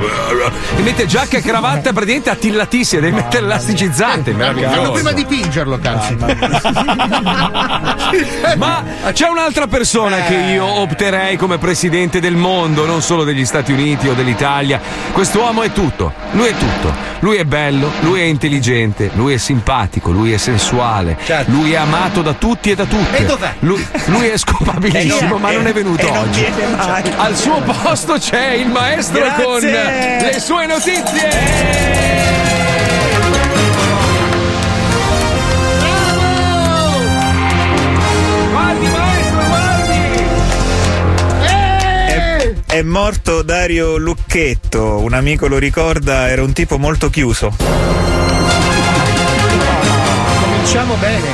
Ti 0.77 0.83
mette 0.83 1.07
giacca 1.07 1.39
e 1.39 1.43
cravatta 1.43 1.93
praticamente 1.93 2.31
attillatissima, 2.31 3.01
devi 3.01 3.15
mettere 3.15 3.43
l'elasticizzante, 3.43 4.33
Fanno 4.33 4.53
meraviglioso. 4.53 4.93
prima 4.93 5.13
di 5.13 5.25
pingerlo, 5.25 5.79
cazzo. 5.79 6.04
Ma 8.57 8.85
c'è 9.13 9.29
un'altra 9.29 9.67
persona 9.67 10.23
che 10.23 10.35
io 10.35 10.65
opterei 10.67 11.37
come 11.37 11.59
presidente 11.59 12.21
del 12.21 12.37
mondo, 12.37 12.87
non 12.87 13.03
solo 13.03 13.25
degli 13.25 13.45
Stati 13.45 13.73
Uniti 13.73 14.09
o 14.09 14.15
dell'Italia. 14.15 14.81
Quest'uomo 15.13 15.63
è 15.63 15.73
tutto, 15.73 16.13
lui 16.33 16.49
è 16.49 16.57
tutto. 16.57 17.13
Lui 17.21 17.37
è 17.39 17.45
bello, 17.45 17.91
lui 18.01 18.21
è 18.21 18.25
intelligente, 18.25 19.11
lui 19.15 19.33
è 19.33 19.39
simpatico, 19.39 20.11
lui 20.11 20.33
è 20.33 20.37
sensuale, 20.37 21.17
lui 21.47 21.73
è 21.73 21.77
amato 21.77 22.21
da 22.21 22.35
tutti 22.35 22.71
e 22.71 22.75
da 22.75 22.85
tutte. 22.85 23.17
E 23.17 23.25
dov'è? 23.25 23.55
Lui, 23.61 23.87
lui 24.07 24.27
è 24.27 24.37
scopabilissimo, 24.37 25.37
Eh, 25.37 25.39
ma 25.39 25.51
non 25.53 25.67
è 25.67 25.73
venuto 25.73 26.07
e 26.07 26.19
oggi. 26.19 26.45
Al 27.17 27.35
suo 27.35 27.63
posto 27.63 28.19
c'è 28.19 28.53
il 28.53 28.69
maestro 28.69 29.21
Grazie. 29.21 29.45
con 29.45 29.61
le 29.63 30.37
sue 30.39 30.67
notizie. 30.67 32.14
È, 42.75 42.83
morto 42.83 43.43
Dario 43.43 43.97
Lucchetto, 43.99 44.99
un 44.99 45.13
amico 45.13 45.47
lo 45.47 45.59
ricorda, 45.59 46.29
era 46.29 46.43
un 46.43 46.53
tipo 46.53 46.77
molto 46.77 47.09
chiuso. 47.09 47.55
Cominciamo 50.41 50.97
bene. 50.97 51.29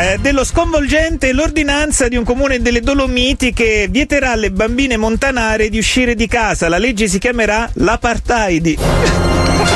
Eh, 0.00 0.18
dello 0.20 0.44
sconvolgente 0.44 1.32
l'ordinanza 1.32 2.06
di 2.06 2.14
un 2.14 2.22
comune 2.22 2.62
delle 2.62 2.80
Dolomiti 2.80 3.52
che 3.52 3.88
vieterà 3.90 4.30
alle 4.30 4.52
bambine 4.52 4.96
montanare 4.96 5.68
di 5.68 5.78
uscire 5.78 6.14
di 6.14 6.28
casa. 6.28 6.68
La 6.68 6.78
legge 6.78 7.08
si 7.08 7.18
chiamerà 7.18 7.68
l'apartheid. 7.72 8.78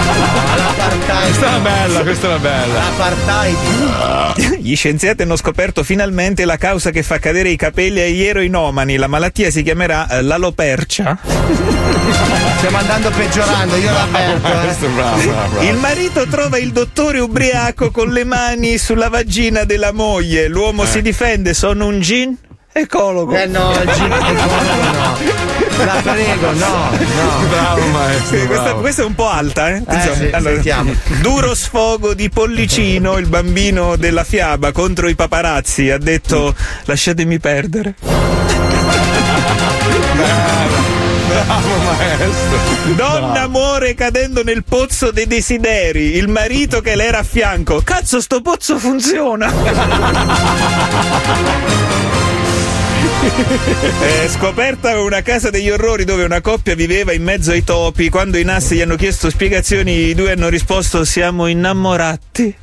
Questa 0.06 1.46
era 1.48 1.58
bella, 1.58 2.02
questa 2.02 2.26
era 2.28 2.38
bella. 2.38 2.74
L'apartheid. 2.74 4.58
Gli 4.62 4.74
scienziati 4.76 5.22
hanno 5.22 5.36
scoperto 5.36 5.82
finalmente 5.82 6.44
la 6.44 6.56
causa 6.56 6.90
che 6.90 7.02
fa 7.02 7.18
cadere 7.18 7.48
i 7.50 7.56
capelli 7.56 8.00
agli 8.00 8.22
eroinomani. 8.22 8.96
La 8.96 9.06
malattia 9.08 9.50
si 9.50 9.62
chiamerà 9.62 10.08
eh, 10.08 10.22
l'alopercia. 10.22 11.18
Stiamo 12.56 12.78
andando 12.78 13.10
peggiorando, 13.10 13.76
io 13.76 13.92
l'avverto. 13.92 14.46
eh. 14.46 14.64
Questo 14.64 14.86
è 14.86 14.88
bravo, 14.88 15.16
bravo, 15.22 15.48
bravo. 15.50 15.68
Il 15.68 15.76
marito 15.76 16.26
trova 16.28 16.58
il 16.58 16.72
dottore 16.72 17.18
ubriaco 17.18 17.90
con 17.90 18.08
le 18.08 18.24
mani 18.24 18.78
sulla 18.78 19.08
vagina 19.08 19.64
della 19.64 19.92
moglie. 19.92 20.48
L'uomo 20.48 20.84
si 20.84 21.02
difende, 21.02 21.52
sono 21.54 21.86
un 21.86 22.00
gin 22.00 22.36
ecologo. 22.72 23.34
Eh 23.36 23.46
no, 23.46 23.72
il 23.72 23.90
gin 23.92 24.12
ecologo 24.12 24.42
no. 24.44 25.54
La 25.76 26.00
prego, 26.02 26.52
no, 26.52 26.90
no. 26.90 27.48
Bravo 27.48 27.86
maestro. 27.88 28.38
Sì, 28.38 28.46
questa, 28.46 28.64
bravo. 28.64 28.80
questa 28.80 29.02
è 29.02 29.04
un 29.04 29.14
po' 29.14 29.28
alta, 29.28 29.68
eh? 29.70 29.82
sì, 29.88 30.30
sentiamo. 30.42 30.94
duro 31.20 31.54
sfogo 31.54 32.14
di 32.14 32.30
Pollicino, 32.30 33.18
il 33.18 33.26
bambino 33.26 33.96
della 33.96 34.24
fiaba, 34.24 34.72
contro 34.72 35.08
i 35.08 35.14
paparazzi. 35.14 35.90
Ha 35.90 35.98
detto: 35.98 36.54
Lasciatemi 36.84 37.38
perdere. 37.38 37.94
Bravo 41.26 41.76
maestro. 41.84 42.94
Donna 42.94 43.46
muore 43.48 43.94
cadendo 43.94 44.42
nel 44.42 44.64
pozzo 44.64 45.10
dei 45.10 45.26
desideri. 45.26 46.16
Il 46.16 46.28
marito 46.28 46.80
che 46.80 46.96
le 46.96 47.04
era 47.04 47.18
a 47.18 47.22
fianco. 47.22 47.82
Cazzo, 47.84 48.20
sto 48.20 48.40
pozzo 48.40 48.78
funziona. 48.78 49.52
È 53.28 54.28
scoperta 54.30 55.00
una 55.00 55.22
casa 55.22 55.50
degli 55.50 55.70
orrori 55.70 56.04
dove 56.04 56.24
una 56.24 56.40
coppia 56.40 56.74
viveva 56.74 57.12
in 57.12 57.22
mezzo 57.22 57.50
ai 57.50 57.64
topi. 57.64 58.08
Quando 58.08 58.38
i 58.38 58.44
nassi 58.44 58.76
gli 58.76 58.80
hanno 58.80 58.96
chiesto 58.96 59.30
spiegazioni, 59.30 60.08
i 60.08 60.14
due 60.14 60.32
hanno 60.32 60.48
risposto: 60.48 61.04
Siamo 61.04 61.46
innamorati. 61.46 62.56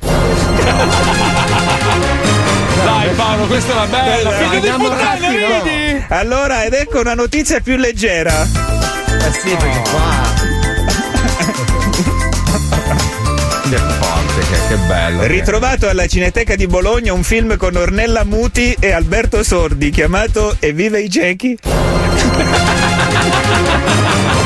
Dai 2.84 3.08
Paolo, 3.14 3.46
questa 3.46 3.72
era 3.72 3.86
bella. 3.86 4.30
Dai, 4.30 4.44
Figlio 4.44 4.60
di 4.60 4.66
innamorati, 4.66 5.18
puttana, 5.18 5.38
no. 5.38 5.64
vedi? 5.64 6.04
Allora, 6.08 6.64
ed 6.64 6.72
ecco 6.72 7.00
una 7.00 7.14
notizia 7.14 7.60
più 7.60 7.76
leggera. 7.76 8.42
Eh 8.42 9.32
sì, 9.32 9.56
perché 9.56 9.82
qua. 9.90 10.22
Che 13.68 13.76
forte, 13.78 14.40
che, 14.40 14.56
che 14.68 14.76
bello. 14.86 15.20
che- 15.20 15.26
Ritrovato 15.28 15.88
alla 15.88 16.06
Cineteca 16.06 16.54
di 16.54 16.66
Bologna 16.66 17.12
un 17.12 17.22
film 17.22 17.56
con 17.56 17.76
Ornella 17.76 18.24
Muti 18.24 18.76
e 18.78 18.92
Alberto 18.92 19.42
Sordi 19.42 19.90
chiamato 19.90 20.56
Evviva 20.60 20.98
i 20.98 21.10
ciechi. 21.10 21.56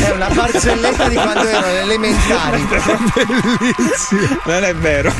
È 0.00 0.10
una 0.12 0.28
barzelletta 0.28 1.08
di 1.08 1.14
quando 1.14 1.48
ero 1.48 1.66
elementari. 1.66 2.68
Non 4.44 4.64
è 4.64 4.74
vero. 4.74 5.12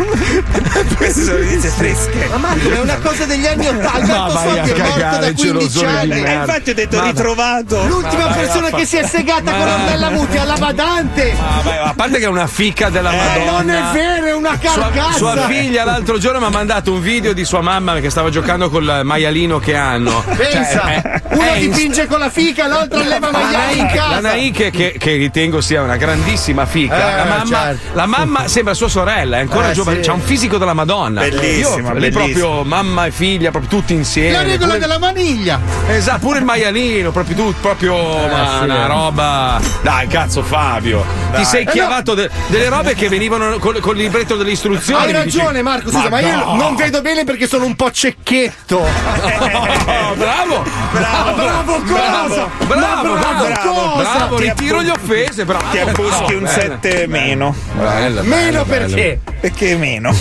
Queste 0.96 1.22
sono 1.24 1.38
notizie 1.38 1.70
fresche. 1.70 2.28
Ma 2.30 2.36
Marco, 2.36 2.70
è 2.70 2.78
una 2.78 2.98
cosa 2.98 3.24
degli 3.26 3.46
anni 3.46 3.66
Ottanta. 3.68 3.90
Ma 3.90 4.24
Alberto 4.24 4.32
vai 4.32 4.58
a 4.58 4.64
Sordi 4.64 4.70
è 4.70 4.76
morto 4.78 4.92
cagare, 4.92 5.18
da 5.18 5.26
15 5.32 5.42
gelosone 5.46 5.90
di 5.90 5.96
anni. 5.96 6.10
E 6.10 6.22
merda. 6.22 6.40
infatti 6.52 6.70
ho 6.70 6.74
detto 6.74 6.96
Ma- 6.96 7.02
ritrovato. 7.04 7.86
L'ultima 7.86 8.22
Ma 8.24 8.28
vai 8.34 8.38
persona 8.44 8.66
a 8.66 8.70
fa- 8.70 8.76
che 8.76 8.86
si 8.86 8.96
è 8.96 9.06
segata 9.06 9.50
con 9.50 9.60
Ma- 9.66 9.74
Ornella 9.74 10.10
Muti 10.10 10.36
alla 10.38 10.56
badante. 10.56 11.32
Ah, 11.38 11.60
vai, 11.62 11.78
a 11.78 11.92
parte 11.94 12.18
che 12.18 12.24
è 12.24 12.28
una 12.28 12.46
fica 12.46 12.88
della 12.90 13.12
Eh, 13.12 13.16
Madonna. 13.16 13.50
non 13.60 13.70
è 13.70 13.82
vero, 13.92 14.26
è 14.26 14.34
una 14.34 14.58
Sua, 14.60 14.72
carcassa. 14.90 15.12
sua 15.18 15.36
figlia 15.46 15.84
l'altro 15.84 16.18
giorno 16.18 16.38
mi 16.40 16.46
ha 16.46 16.50
mandato 16.50 16.92
un 16.92 17.00
video 17.00 17.32
di 17.32 17.44
sua 17.44 17.60
mamma 17.60 17.98
che 18.00 18.10
stava 18.10 18.30
giocando 18.30 18.70
col 18.70 19.00
maialino 19.04 19.58
che 19.58 19.74
hanno. 19.76 20.22
Pensa, 20.36 20.80
Cioè, 20.80 21.02
è- 21.02 21.22
uno 21.34 21.42
è 21.52 21.58
dipinge 21.58 22.06
con 22.06 22.18
la 22.18 22.30
fica, 22.30 22.66
l'altro 22.66 22.99
leva 23.08 23.30
maiali 23.30 23.78
in 23.78 23.84
La 23.86 23.92
casa. 23.92 24.20
Naike 24.20 24.70
che, 24.70 24.94
che 24.98 25.16
ritengo 25.16 25.60
sia 25.60 25.82
una 25.82 25.96
grandissima 25.96 26.66
fica. 26.66 26.96
Eh, 27.12 27.16
la, 27.16 27.24
mamma, 27.24 27.56
certo. 27.58 27.80
la 27.94 28.06
mamma 28.06 28.48
sembra 28.48 28.74
sua 28.74 28.88
sorella, 28.88 29.36
è 29.38 29.40
ancora 29.40 29.70
Eh, 29.70 29.74
giovane, 29.74 30.02
sì. 30.02 30.10
ha 30.10 30.12
un 30.12 30.20
fisico 30.20 30.58
della 30.58 30.74
Madonna. 30.74 31.20
Bellissima, 31.22 31.92
Io, 31.92 32.10
proprio 32.10 32.62
mamma 32.64 33.06
e 33.06 33.10
figlia, 33.10 33.50
proprio 33.50 33.70
tutti 33.80 33.94
insieme. 33.94 34.32
La 34.32 34.42
regola 34.42 34.66
Pure- 34.66 34.78
della 34.78 34.98
maniglia. 34.98 35.60
Esatto, 35.88 36.18
pure 36.20 36.38
il 36.38 36.44
maialino, 36.44 37.10
proprio 37.10 37.36
tu, 37.36 37.54
proprio 37.60 37.96
ma, 37.96 38.56
sì. 38.58 38.64
una 38.64 38.86
roba. 38.86 39.60
Dai, 39.82 40.06
cazzo, 40.06 40.42
Fabio. 40.42 41.04
Ti 41.34 41.44
sei 41.44 41.62
Eh, 41.62 41.64
no. 41.64 41.70
chiavato 41.72 42.14
de- 42.14 42.30
delle 42.48 42.68
robe 42.68 42.94
che 42.94 43.08
venivano 43.08 43.58
col, 43.58 43.78
col 43.80 43.96
libretto 43.96 44.36
delle 44.36 44.50
istruzioni. 44.52 45.04
Hai 45.04 45.12
ragione, 45.12 45.62
Marco. 45.62 45.90
Scusa, 45.90 46.08
ma, 46.08 46.20
io 46.20 46.36
no. 46.36 46.54
non 46.56 46.74
vedo 46.76 47.00
bene 47.02 47.24
perché 47.24 47.46
sono 47.46 47.64
un 47.64 47.76
po' 47.76 47.90
cecchetto. 47.90 48.76
Oh, 48.78 50.14
bravo, 50.16 50.62
Ma 50.92 51.32
bravo 51.32 51.80
cosa? 51.82 51.92
bravo, 51.92 52.50
Ma 52.66 52.74
bravo, 52.80 53.14
bravo 53.18 53.44
bravo, 53.46 53.96
bravo, 53.96 54.36
Ti 54.36 54.42
ritiro 54.42 54.76
appu- 54.78 54.86
gli 54.86 54.90
offese, 54.90 55.44
bravo. 55.44 55.64
Ti 55.70 55.78
abbuschi 55.78 56.34
un 56.34 56.44
Bella, 56.44 56.78
7 56.80 57.06
meno. 57.06 57.54
Meno 58.22 58.64
perché? 58.64 59.20
Perché 59.40 59.76
meno? 59.76 60.14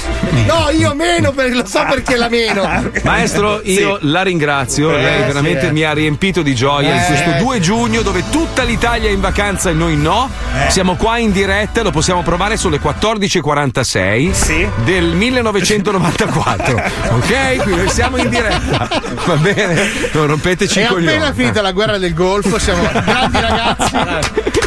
No, 0.46 0.70
io 0.72 0.94
meno 0.96 1.32
perché 1.32 1.56
lo 1.56 1.66
so 1.66 1.84
perché 1.90 2.16
la 2.16 2.30
meno. 2.30 2.90
Maestro, 3.04 3.62
io 3.64 3.98
la 4.02 4.22
ringrazio, 4.22 4.96
Eh, 4.96 5.02
lei 5.02 5.24
veramente 5.24 5.68
sì. 5.68 5.72
mi 5.74 5.84
ha 5.84 5.92
riempito 5.94 6.42
di 6.42 6.56
gioia 6.56 6.94
in 6.94 7.00
Eh, 7.02 7.06
questo 7.06 7.32
sì. 7.38 7.38
2 7.44 7.60
giugno 7.60 8.02
dove 8.02 8.24
tutta 8.30 8.64
l'Italia 8.64 9.10
è 9.10 9.12
in 9.12 9.20
vacanza 9.22 9.70
e 9.70 9.74
noi 9.74 9.96
no. 9.98 10.30
Eh. 10.66 10.70
Siamo 10.72 10.96
qua 10.96 11.18
in 11.18 11.32
diretta, 11.32 11.82
lo 11.84 11.92
possiamo 11.92 12.22
provare 12.24 12.56
sulle 12.58 12.80
14.46 12.80 14.32
Sì. 14.32 14.68
del 14.84 15.06
1994. 15.06 16.82
ok? 17.16 17.56
Quindi 17.64 17.90
siamo 17.90 18.18
in 18.18 18.30
diretta. 18.30 18.88
Va 19.26 19.36
bene? 19.36 19.90
Non 20.14 20.28
rompeteci 20.28 20.80
È 20.80 20.84
i 20.84 20.88
coglioni. 20.88 21.08
appena 21.08 21.34
finita 21.34 21.62
la 21.62 21.72
guerra 21.72 21.98
del 21.98 22.14
Golfo, 22.14 22.49
siamo 22.58 22.88
grandi 22.92 23.40
ragazzi. 23.40 23.98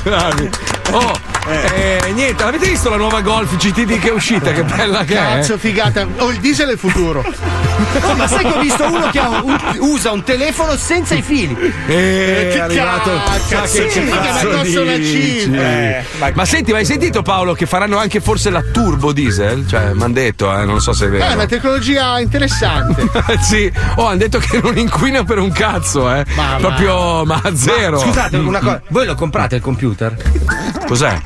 Bravi. 0.03 0.51
Oh, 0.93 1.19
eh, 1.49 2.13
niente, 2.13 2.43
avete 2.43 2.67
visto 2.69 2.89
la 2.89 2.97
nuova 2.97 3.21
Golf 3.21 3.57
GTD 3.57 3.99
che 3.99 4.09
è 4.09 4.13
uscita? 4.13 4.53
Che 4.53 4.63
bella 4.63 5.05
che 5.05 5.15
è. 5.15 5.17
Cazzo, 5.17 5.59
figata. 5.59 6.07
Oh, 6.19 6.31
il 6.31 6.39
diesel 6.39 6.69
è 6.69 6.73
il 6.73 6.79
futuro. 6.79 7.25
Oh, 8.03 8.15
ma 8.15 8.29
sai 8.29 8.45
che 8.45 8.53
ho 8.53 8.61
visto 8.61 8.85
uno 8.87 9.09
che 9.11 9.19
un- 9.19 9.59
usa 9.81 10.13
un 10.13 10.23
telefono 10.23 10.77
senza 10.77 11.15
i 11.15 11.23
fili? 11.23 11.57
Eh, 11.87 12.49
che 12.53 12.55
è 12.55 12.59
arrivato. 12.61 13.11
cazzo, 13.49 13.83
Ma 13.83 13.87
che 13.89 14.09
cazzo 14.09 14.83
dici? 14.85 15.53
Eh, 15.53 16.05
ma, 16.33 16.45
senti, 16.45 16.71
ma 16.71 16.79
hai 16.79 16.85
sentito 16.85 17.23
Paolo 17.23 17.55
che 17.55 17.67
faranno 17.67 17.99
anche 17.99 18.21
forse 18.21 18.51
la 18.51 18.63
turbo 18.73 19.13
diesel? 19.13 19.67
Cioè, 19.67 19.93
mi 19.95 20.03
hanno 20.03 20.13
detto, 20.15 20.57
eh, 20.57 20.65
non 20.65 20.81
so 20.81 20.93
se 20.93 21.07
è 21.07 21.09
È 21.09 21.11
vero. 21.11 21.33
una 21.35 21.47
tecnologia 21.47 22.21
interessante. 22.21 23.05
sì, 23.43 23.71
oh, 23.97 24.07
hanno 24.07 24.19
detto 24.19 24.39
che 24.39 24.61
non 24.63 24.79
inquina 24.79 25.25
per 25.25 25.39
un 25.39 25.51
cazzo, 25.51 26.13
eh. 26.15 26.25
Ma- 26.37 26.57
Proprio, 26.59 27.25
ma 27.25 27.41
a 27.43 27.55
zero. 27.57 27.99
Scusate, 27.99 28.37
una 28.37 28.61
cosa. 28.61 28.81
Voi 28.89 29.07
lo 29.07 29.15
comprate 29.17 29.57
il 29.57 29.61
computer? 29.63 30.17
Cos'è? 30.87 31.19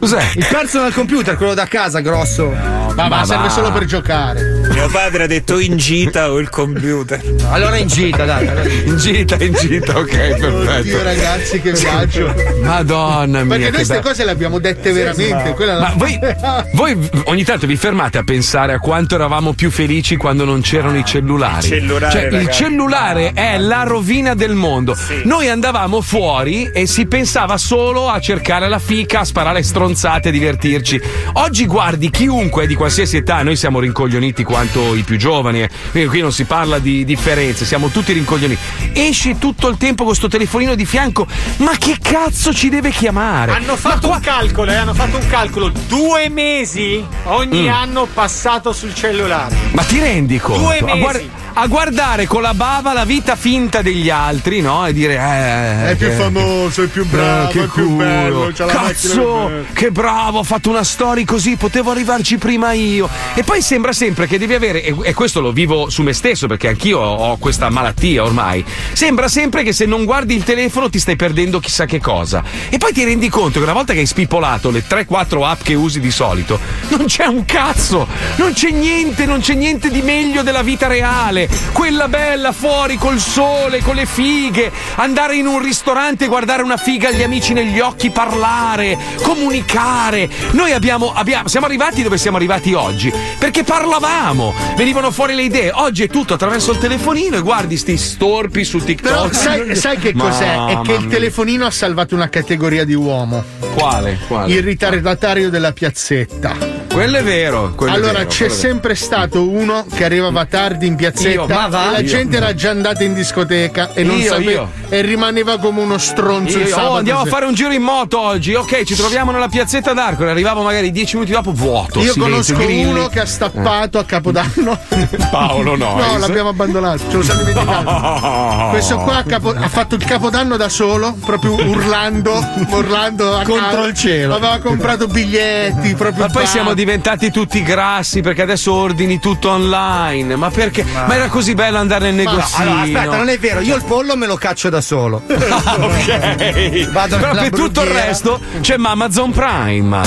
Cos'è? 0.00 0.30
Il 0.34 0.46
personal 0.50 0.94
computer, 0.94 1.36
quello 1.36 1.52
da 1.52 1.66
casa, 1.66 2.00
grosso. 2.00 2.48
ma, 2.48 3.06
Ma 3.08 3.22
serve 3.26 3.48
va. 3.48 3.50
solo 3.50 3.70
per 3.70 3.84
giocare. 3.84 4.62
Mio 4.72 4.88
padre 4.88 5.24
ha 5.24 5.26
detto 5.26 5.58
in 5.58 5.76
gita 5.76 6.30
o 6.32 6.38
il 6.38 6.48
computer. 6.48 7.20
Allora 7.50 7.76
in 7.76 7.86
gita, 7.86 8.24
dai. 8.24 8.48
In 8.86 8.96
gita, 8.96 9.36
in 9.44 9.52
gita, 9.52 9.98
ok, 9.98 10.30
Oddio, 10.32 10.52
perfetto. 10.64 11.02
ragazzi, 11.02 11.60
che 11.60 11.72
viaggio. 11.72 12.34
Madonna 12.62 13.44
mia. 13.44 13.48
Perché 13.48 13.62
noi 13.64 13.72
queste 13.72 13.92
bello. 13.94 14.06
cose 14.08 14.24
le 14.24 14.30
abbiamo 14.30 14.58
dette 14.58 14.90
veramente. 14.90 15.52
Quella 15.54 15.78
Ma 15.80 15.92
voi, 15.96 16.18
voi 16.72 17.10
ogni 17.24 17.44
tanto 17.44 17.66
vi 17.66 17.76
fermate 17.76 18.16
a 18.16 18.22
pensare 18.24 18.72
a 18.72 18.78
quanto 18.78 19.16
eravamo 19.16 19.52
più 19.52 19.70
felici 19.70 20.16
quando 20.16 20.46
non 20.46 20.62
c'erano 20.62 20.96
i 20.96 21.04
cellulari. 21.04 21.66
Il 21.66 21.72
cellulare, 21.72 22.12
cioè, 22.30 22.40
il 22.40 22.50
cellulare 22.50 23.32
è 23.34 23.58
la 23.58 23.82
rovina 23.82 24.32
del 24.34 24.54
mondo. 24.54 24.96
Noi 25.24 25.50
andavamo 25.50 26.00
fuori 26.00 26.70
e 26.72 26.86
si 26.86 27.04
pensava 27.04 27.58
solo 27.58 28.08
a 28.08 28.18
cercare 28.18 28.66
la 28.70 28.78
fica, 28.78 29.20
a 29.20 29.24
sparare 29.24 29.62
stronzate 29.62 29.88
stronzate 29.94 30.28
a 30.28 30.32
divertirci. 30.32 31.00
Oggi 31.34 31.66
guardi 31.66 32.10
chiunque 32.10 32.66
di 32.66 32.74
qualsiasi 32.74 33.16
età, 33.16 33.42
noi 33.42 33.56
siamo 33.56 33.80
rincoglioniti 33.80 34.44
quanto 34.44 34.94
i 34.94 35.02
più 35.02 35.16
giovani, 35.16 35.62
eh. 35.62 35.70
quindi 35.90 36.08
qui 36.08 36.20
non 36.20 36.32
si 36.32 36.44
parla 36.44 36.78
di 36.78 37.04
differenze, 37.04 37.64
siamo 37.64 37.88
tutti 37.88 38.12
rincoglioniti. 38.12 38.60
Esce 38.92 39.38
tutto 39.38 39.68
il 39.68 39.76
tempo 39.76 40.04
con 40.04 40.14
sto 40.14 40.28
telefonino 40.28 40.74
di 40.74 40.84
fianco, 40.86 41.26
ma 41.58 41.72
che 41.76 41.96
cazzo 42.00 42.54
ci 42.54 42.68
deve 42.68 42.90
chiamare? 42.90 43.52
Hanno 43.52 43.76
fatto 43.76 44.10
un 44.10 44.20
calcolo, 44.20 44.70
eh, 44.70 44.76
hanno 44.76 44.94
fatto 44.94 45.16
un 45.16 45.26
calcolo. 45.26 45.72
Due 45.88 46.28
mesi 46.28 47.04
ogni 47.24 47.62
Mm. 47.62 47.72
anno 47.72 48.06
passato 48.12 48.72
sul 48.72 48.94
cellulare. 48.94 49.56
Ma 49.72 49.82
ti 49.82 49.98
rendi 49.98 50.38
conto? 50.38 50.60
Due 50.60 50.82
mesi. 50.82 51.30
A 51.52 51.66
guardare 51.66 52.26
con 52.26 52.42
la 52.42 52.54
bava 52.54 52.92
la 52.92 53.04
vita 53.04 53.36
finta 53.36 53.82
degli 53.82 54.08
altri, 54.08 54.60
no? 54.60 54.86
E 54.86 54.92
dire, 54.92 55.14
eh. 55.14 55.90
È 55.90 55.96
più 55.96 56.08
che- 56.08 56.12
famoso, 56.14 56.82
è 56.82 56.86
più 56.86 57.04
bravo, 57.06 57.48
Eh, 57.48 57.52
che 57.52 57.62
è 57.64 57.66
più 57.66 57.84
culo. 57.86 57.96
bello. 57.96 58.52
Cazzo, 58.54 59.50
che 59.72 59.90
bravo, 59.90 60.38
ho 60.38 60.42
fatto 60.44 60.70
una 60.70 60.84
storia 60.84 61.24
così, 61.24 61.56
potevo 61.56 61.90
arrivarci 61.90 62.38
prima 62.38 62.72
io. 62.72 63.08
E 63.34 63.42
poi 63.44 63.60
sembra 63.62 63.92
sempre 63.92 64.26
che 64.26 64.38
devi 64.38 64.54
avere, 64.54 64.82
e, 64.82 64.94
e 65.02 65.14
questo 65.14 65.40
lo 65.40 65.52
vivo 65.52 65.90
su 65.90 66.02
me 66.02 66.12
stesso 66.12 66.46
perché 66.46 66.68
anch'io 66.68 66.98
ho 66.98 67.36
questa 67.38 67.68
malattia 67.70 68.22
ormai. 68.22 68.64
Sembra 68.92 69.28
sempre 69.28 69.62
che 69.62 69.72
se 69.72 69.86
non 69.86 70.04
guardi 70.04 70.34
il 70.34 70.44
telefono 70.44 70.88
ti 70.88 70.98
stai 70.98 71.16
perdendo 71.16 71.60
chissà 71.60 71.84
che 71.84 72.00
cosa. 72.00 72.42
E 72.68 72.78
poi 72.78 72.92
ti 72.92 73.04
rendi 73.04 73.28
conto 73.28 73.58
che 73.58 73.64
una 73.64 73.72
volta 73.74 73.92
che 73.92 74.00
hai 74.00 74.06
spipolato 74.06 74.70
le 74.70 74.84
3-4 74.86 75.44
app 75.44 75.62
che 75.62 75.74
usi 75.74 76.00
di 76.00 76.10
solito, 76.10 76.58
non 76.88 77.04
c'è 77.06 77.26
un 77.26 77.44
cazzo, 77.44 78.06
non 78.36 78.52
c'è 78.52 78.70
niente, 78.70 79.26
non 79.26 79.40
c'è 79.40 79.54
niente 79.54 79.90
di 79.90 80.02
meglio 80.02 80.42
della 80.42 80.62
vita 80.62 80.86
reale. 80.86 81.39
Quella 81.72 82.08
bella 82.08 82.52
fuori 82.52 82.96
col 82.96 83.18
sole, 83.18 83.80
con 83.80 83.94
le 83.94 84.06
fighe, 84.06 84.70
andare 84.96 85.36
in 85.36 85.46
un 85.46 85.60
ristorante 85.60 86.24
e 86.24 86.28
guardare 86.28 86.62
una 86.62 86.76
figa 86.76 87.08
agli 87.08 87.22
amici 87.22 87.52
negli 87.52 87.80
occhi, 87.80 88.10
parlare, 88.10 88.98
comunicare. 89.22 90.28
Noi 90.52 90.72
abbiamo, 90.72 91.12
abbiamo- 91.12 91.48
siamo 91.48 91.66
arrivati 91.66 92.02
dove 92.02 92.18
siamo 92.18 92.36
arrivati 92.36 92.74
oggi 92.74 93.12
perché 93.38 93.62
parlavamo, 93.64 94.54
venivano 94.76 95.10
fuori 95.10 95.34
le 95.34 95.42
idee. 95.42 95.70
Oggi 95.72 96.04
è 96.04 96.08
tutto 96.08 96.34
attraverso 96.34 96.72
il 96.72 96.78
telefonino 96.78 97.36
e 97.36 97.40
guardi 97.40 97.76
sti 97.76 97.96
storpi 97.96 98.64
su 98.64 98.78
TikTok. 98.78 99.12
Però 99.12 99.32
sai, 99.32 99.74
sai 99.76 99.98
che 99.98 100.12
cos'è? 100.12 100.52
È 100.52 100.56
Mamma 100.56 100.82
che 100.82 100.92
il 100.92 101.06
telefonino 101.06 101.66
ha 101.66 101.70
salvato 101.70 102.14
una 102.14 102.28
categoria 102.28 102.84
di 102.84 102.94
uomo. 102.94 103.42
Quale? 103.74 104.18
Quale? 104.26 104.52
Il 104.52 104.62
ritardatario 104.62 105.50
della 105.50 105.72
piazzetta. 105.72 106.69
Quello 106.92 107.18
è 107.18 107.22
vero. 107.22 107.72
quello 107.76 107.92
è 107.92 107.96
allora 107.96 108.18
vero, 108.18 108.28
c'è 108.28 108.44
è 108.44 108.48
vero. 108.48 108.58
sempre 108.60 108.94
stato 108.96 109.48
uno 109.48 109.86
che 109.94 110.04
arrivava 110.04 110.44
tardi 110.44 110.86
in 110.88 110.96
piazzetta 110.96 111.30
Io, 111.30 111.46
va? 111.46 111.68
la 111.68 111.98
Io. 111.98 112.04
gente 112.06 112.36
era 112.36 112.52
già 112.52 112.70
andata 112.70 113.04
in 113.04 113.14
discoteca 113.14 113.92
e 113.94 114.02
non 114.02 114.18
Io, 114.18 114.26
sapeva 114.32 114.50
io. 114.50 114.70
e 114.88 115.00
rimaneva 115.00 115.58
come 115.58 115.80
uno 115.80 115.98
stronzo 115.98 116.58
Io, 116.58 116.76
oh, 116.76 116.96
andiamo 116.96 117.20
a 117.20 117.24
fare 117.26 117.46
un 117.46 117.54
giro 117.54 117.72
in 117.72 117.82
moto 117.82 118.20
oggi. 118.20 118.54
Ok, 118.54 118.82
ci 118.82 118.96
troviamo 118.96 119.30
nella 119.30 119.48
piazzetta 119.48 119.92
d'Arcole. 119.92 120.30
Arrivavo 120.32 120.62
magari 120.62 120.90
dieci 120.90 121.14
minuti 121.14 121.32
dopo, 121.32 121.52
vuoto. 121.52 122.00
Io 122.00 122.12
silenzio, 122.12 122.54
conosco 122.54 122.54
grilli. 122.54 122.84
uno 122.90 123.06
che 123.08 123.20
ha 123.20 123.26
stappato 123.26 123.98
a 123.98 124.04
Capodanno. 124.04 124.78
Paolo 125.30 125.76
Noyes. 125.76 126.06
No, 126.12 126.18
l'abbiamo 126.18 126.48
abbandonato, 126.50 127.04
ce 127.08 127.16
lo 127.16 127.22
siamo 127.22 127.42
dimenticati. 127.44 127.86
Oh. 127.86 128.68
Questo 128.70 128.96
qua 128.98 129.16
ha, 129.18 129.22
capo- 129.22 129.54
ha 129.56 129.68
fatto 129.68 129.94
il 129.94 130.04
capodanno 130.04 130.56
da 130.56 130.68
solo, 130.68 131.16
proprio 131.24 131.54
urlando, 131.54 132.32
urlando 132.70 133.40
Contro 133.44 133.84
il 133.86 133.94
cielo. 133.94 134.34
Aveva 134.34 134.58
comprato 134.58 135.06
biglietti, 135.06 135.94
proprio 135.94 136.26
Ma 136.26 136.30
poi 136.32 136.46
siamo 136.46 136.74
diventati 136.80 137.30
tutti 137.30 137.62
grassi 137.62 138.22
perché 138.22 138.40
adesso 138.42 138.72
ordini 138.72 139.18
tutto 139.18 139.50
online. 139.50 140.34
Ma 140.36 140.48
perché? 140.50 140.82
Ma, 140.84 141.14
era 141.14 141.28
così 141.28 141.52
bello 141.54 141.76
andare 141.76 142.10
nel 142.10 142.24
Ma- 142.24 142.30
negozio. 142.32 142.62
allora, 142.62 142.80
Aspetta, 142.80 143.16
non 143.16 143.28
è 143.28 143.38
vero, 143.38 143.60
io 143.60 143.76
il 143.76 143.84
pollo 143.84 144.16
me 144.16 144.26
lo 144.26 144.36
caccio 144.36 144.70
da 144.70 144.80
solo. 144.80 145.20
ok. 145.28 146.88
Vado 146.90 147.18
Però 147.18 147.34
per 147.34 147.50
tutto 147.50 147.82
il 147.82 147.88
resto 147.90 148.40
c'è 148.60 148.76
Amazon 148.78 149.30
Prime. 149.30 150.00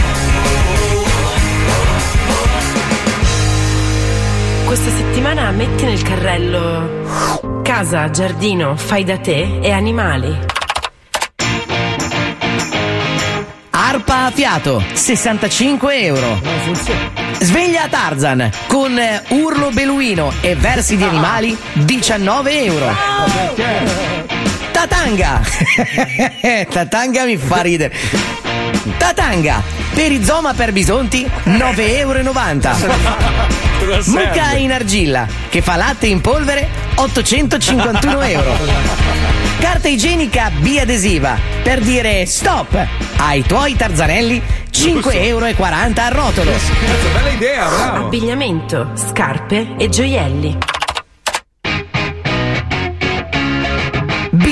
Questa 4.64 4.90
settimana 4.90 5.50
metti 5.52 5.84
nel 5.84 6.02
carrello 6.02 7.49
casa, 7.72 8.10
giardino, 8.10 8.74
fai 8.74 9.04
da 9.04 9.16
te 9.18 9.60
e 9.60 9.70
animali. 9.70 10.36
Arpa 13.70 14.24
a 14.24 14.30
fiato, 14.32 14.82
65 14.92 16.00
euro. 16.00 16.40
Sveglia 17.38 17.86
Tarzan 17.88 18.50
con 18.66 19.00
urlo 19.28 19.70
beluino 19.70 20.32
e 20.40 20.56
versi 20.56 20.96
di 20.96 21.04
animali, 21.04 21.56
19 21.74 22.64
euro. 22.64 22.92
Tatanga! 24.72 25.40
Tatanga 26.68 27.24
mi 27.24 27.36
fa 27.36 27.60
ridere. 27.60 28.39
Tatanga, 28.96 29.62
perizoma 29.94 30.54
per 30.54 30.72
bisonti, 30.72 31.28
9,90 31.44 31.78
euro. 31.98 32.22
Mucca 34.06 34.52
in 34.52 34.72
argilla, 34.72 35.26
che 35.48 35.62
fa 35.62 35.76
latte 35.76 36.06
in 36.06 36.20
polvere, 36.20 36.68
851 36.94 38.20
euro. 38.22 38.56
Carta 39.58 39.88
igienica 39.88 40.50
biadesiva, 40.58 41.38
per 41.62 41.80
dire 41.80 42.24
stop 42.26 42.86
ai 43.18 43.42
tuoi 43.42 43.76
tarzanelli, 43.76 44.42
5,40 44.72 45.14
euro 45.24 45.46
a 45.46 46.08
rotolo. 46.08 46.52
Bella 47.12 47.28
idea, 47.28 47.68
bravo. 47.68 48.06
Abbigliamento, 48.06 48.90
scarpe 48.94 49.74
e 49.76 49.88
gioielli. 49.88 50.58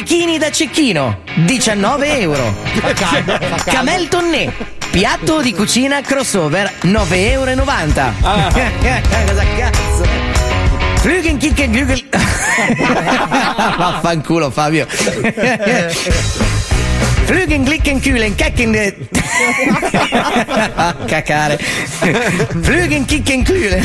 Bikini 0.09 0.39
da 0.39 0.51
cecchino, 0.51 1.19
19 1.45 2.19
euro. 2.19 2.55
Camel 3.67 4.09
tonné, 4.09 4.51
piatto 4.91 5.43
di 5.43 5.53
cucina 5.53 6.01
crossover, 6.01 6.73
9,90 6.81 7.13
euro. 7.31 7.55
Cosa 9.27 9.45
cazzo? 9.59 10.07
Flügen 11.03 11.37
Kicken 11.37 11.73
Glügel. 11.73 12.03
Vaffanculo 13.77 14.51
Fabio. 14.51 14.87
Flügen 17.29 17.65
Glicken 17.67 18.01
Kühlen 18.01 18.35
Kecken. 18.37 18.73
Cacare. 21.07 21.59
Flügen 22.63 23.07
Kicken 23.07 23.45
Kühlen. 23.45 23.85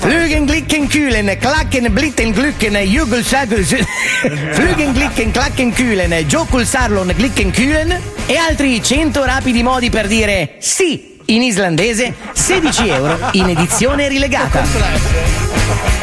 Flügen 0.00 0.46
Glicken 0.46 0.86
Kühlen, 0.86 1.40
Klacken 1.40 1.94
Blitten 1.94 2.34
Glücken, 2.34 2.76
Jugel 2.84 3.24
Sagel. 3.24 3.64
Flügen 3.64 4.92
Glicken 4.92 5.32
Klacken 5.32 5.74
Kühlen, 5.74 6.12
Jokul 6.28 6.66
Sarlon 6.66 7.08
Glicken 7.16 7.50
Kühlen 7.50 7.94
e 8.28 8.38
altri 8.38 8.82
100 8.82 9.24
rapidi 9.24 9.62
modi 9.62 9.90
per 9.90 10.06
dire 10.06 10.56
sì 10.58 11.13
in 11.26 11.42
islandese, 11.42 12.14
16 12.32 12.88
euro 12.88 13.18
in 13.32 13.48
edizione 13.48 14.08
rilegata. 14.08 14.62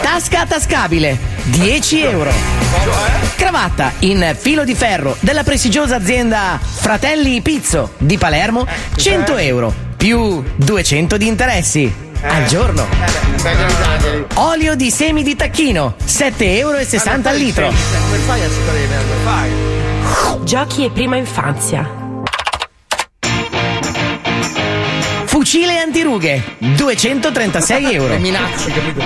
Tasca 0.02 0.46
tascabile, 0.46 1.18
10 1.44 2.02
euro. 2.02 2.32
Cravatta 3.36 3.92
in 4.00 4.36
filo 4.38 4.64
di 4.64 4.74
ferro 4.76 5.16
della 5.20 5.44
prestigiosa 5.44 5.96
azienda 5.96 6.60
Fratelli 6.62 7.42
Pizzo 7.42 7.94
di 7.98 8.18
Palermo, 8.18 8.66
100 8.96 9.38
euro 9.38 9.74
più 9.98 10.44
200 10.56 11.18
di 11.18 11.28
interessi. 11.28 11.94
Al 12.24 12.46
giorno. 12.46 12.88
Olio 14.36 14.76
di 14.76 14.92
semi 14.92 15.24
di 15.24 15.36
tacchino, 15.36 15.96
7,60 16.06 16.34
euro 16.40 16.78
al 17.30 17.36
litro. 17.36 17.74
Giochi 20.44 20.86
e 20.86 20.92
prima 20.92 21.18
infanzia. 21.18 22.01
Fucile 25.52 25.80
antirughe, 25.80 26.42
236 26.60 27.84
euro. 27.94 28.14
Le 28.14 28.20
minacci, 28.20 28.72
capito? 28.72 29.04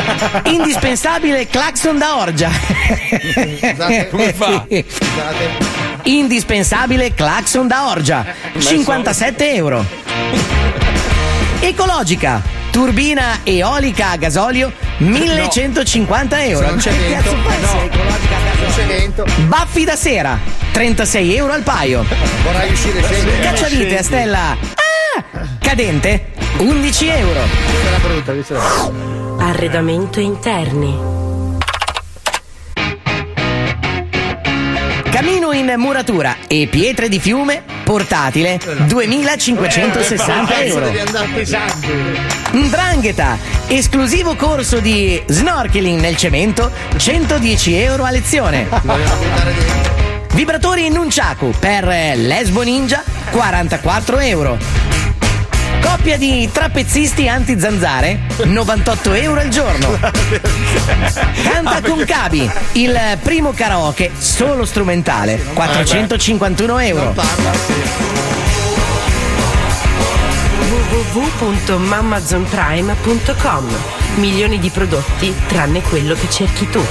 Indispensabile 0.48 1.46
clacson 1.48 1.98
da 1.98 2.16
orgia. 2.16 2.50
Scusate. 2.50 4.08
Come 4.08 4.32
fa? 4.32 4.64
Scusate. 4.66 5.50
Indispensabile 6.04 7.12
clacson 7.12 7.66
da 7.68 7.90
orgia, 7.90 8.24
57 8.58 9.52
euro. 9.52 9.84
Ecologica, 11.60 12.40
turbina 12.70 13.40
eolica 13.44 14.12
a 14.12 14.16
gasolio, 14.16 14.72
1150 14.96 16.42
euro. 16.44 16.64
Se 16.64 16.70
non 16.70 16.78
c'è 16.78 16.90
Che 16.90 16.96
vento. 16.96 17.22
cazzo 17.22 17.36
fai 17.42 17.54
se 17.60 17.60
No. 17.60 17.80
è 17.80 17.84
ecologica 17.84 18.36
a 18.36 18.40
gasolio? 18.40 18.64
Non 18.66 18.72
c'è 18.74 18.86
vento. 18.86 19.24
Baffi 19.46 19.84
da 19.84 19.96
sera, 19.96 20.38
36 20.72 21.36
euro 21.36 21.52
al 21.52 21.62
paio. 21.62 22.02
Vorrai 22.44 22.72
uscire 22.72 23.02
sempre. 23.02 23.40
Cacciavite 23.40 23.98
a 23.98 24.02
stella. 24.02 24.56
Ah! 25.16 25.24
Cadente, 25.58 26.32
11 26.58 27.06
euro. 27.08 27.40
Arredamento 29.38 30.20
interni. 30.20 30.98
Camino 35.10 35.52
in 35.52 35.74
muratura 35.76 36.36
e 36.48 36.66
pietre 36.68 37.08
di 37.08 37.20
fiume, 37.20 37.62
portatile 37.84 38.58
2560 38.86 40.58
Eh, 40.58 40.66
euro. 40.68 40.90
Ndrangheta, 42.52 43.36
esclusivo 43.66 44.34
corso 44.36 44.80
di 44.80 45.22
snorkeling 45.26 46.00
nel 46.00 46.16
cemento, 46.16 46.70
110 46.96 47.74
euro 47.74 48.04
a 48.04 48.10
lezione. 48.10 48.66
Vibratori 50.32 50.88
Nunchaku 50.88 51.52
per 51.58 51.84
Lesbo 52.16 52.62
Ninja, 52.62 53.02
44 53.30 54.18
euro. 54.20 54.56
Coppia 55.82 56.16
di 56.16 56.48
trapezzisti 56.50 57.28
anti-zanzare, 57.28 58.20
98 58.44 59.12
euro 59.14 59.40
al 59.40 59.48
giorno. 59.48 59.98
Canta 61.42 61.82
con 61.82 62.04
Cabi, 62.06 62.50
il 62.72 62.98
primo 63.22 63.52
karaoke 63.52 64.10
solo 64.16 64.64
strumentale, 64.64 65.42
451 65.52 66.78
euro. 66.78 67.14
www.mamazonprime.com 71.12 73.68
Milioni 74.16 74.58
di 74.58 74.70
prodotti 74.70 75.34
tranne 75.46 75.82
quello 75.82 76.14
che 76.14 76.30
cerchi 76.30 76.66
tu. 76.70 76.82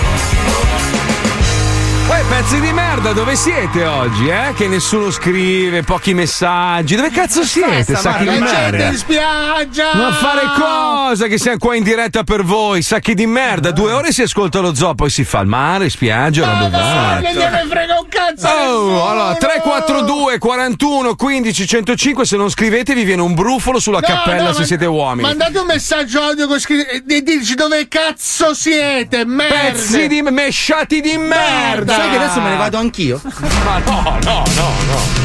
Poi 2.12 2.24
pezzi 2.28 2.59
di 2.59 2.74
merda, 2.74 3.14
dove 3.14 3.38
siete 3.38 3.86
oggi, 3.86 4.28
eh? 4.28 4.51
Che 4.53 4.68
nessuno 4.68 5.12
scrive, 5.12 5.82
pochi 5.82 6.14
messaggi. 6.14 6.97
Dove 6.97 7.09
cazzo 7.09 7.41
siete, 7.45 7.95
sacchi 7.95 8.28
di 8.28 8.38
merda? 8.38 8.88
in 8.88 8.97
spiaggia! 8.97 9.95
Ma 9.95 10.12
fare 10.12 10.41
cosa? 10.59 11.28
Che 11.28 11.38
siamo 11.38 11.57
qua 11.57 11.74
in 11.74 11.84
diretta 11.84 12.24
per 12.24 12.43
voi, 12.43 12.82
sacchi 12.82 13.14
di 13.14 13.26
merda. 13.26 13.72
Due 13.72 13.93
ore 13.93 14.12
si 14.12 14.24
ascolta 14.24 14.59
lo 14.59 14.76
zoo, 14.76 14.93
poi 14.93 15.09
si 15.09 15.24
fa 15.24 15.39
il 15.39 15.47
mare, 15.47 15.89
spiaggia, 15.89 16.47
roba 16.47 16.68
varia. 16.68 17.32
Non 17.32 17.41
gliene 17.41 17.66
frega 17.70 17.99
un 18.01 18.07
cazzo! 18.09 18.47
Oh, 18.49 19.07
allora 19.09 19.36
342 19.36 20.38
41 20.38 21.16
15 21.16 21.66
105 21.66 22.26
se 22.26 22.36
non 22.36 22.49
scrivete 22.49 22.93
vi 22.93 23.05
viene 23.05 23.22
un 23.22 23.34
brufolo 23.34 23.80
sulla 23.80 23.99
No, 24.01 24.05
cappella 24.07 24.47
no, 24.47 24.51
se 24.51 24.59
ma- 24.59 24.66
siete 24.66 24.86
uomini. 24.86 25.28
Mandate 25.30 25.59
un 25.59 25.66
messaggio 25.66 26.22
audio 26.22 26.45
con 26.47 26.59
scritto 26.59 26.91
e 27.07 27.22
dici 27.24 27.55
dove 27.55 27.88
cazzo 27.88 28.53
siete, 28.53 29.24
merda! 29.24 29.55
Pezzi 29.72 30.09
di 30.09 30.22
mesciati 30.22 30.99
di 30.99 31.16
merda. 31.16 31.99
Sai 32.02 32.10
che 32.10 32.16
adesso 32.16 32.41
me 32.41 32.49
ne 32.49 32.58
vado 32.58 32.78
anch'io? 32.80 33.22
Ma 33.64 33.78
no, 33.78 34.02
no, 34.24 34.43
no, 34.56 34.72
no. 34.88 35.20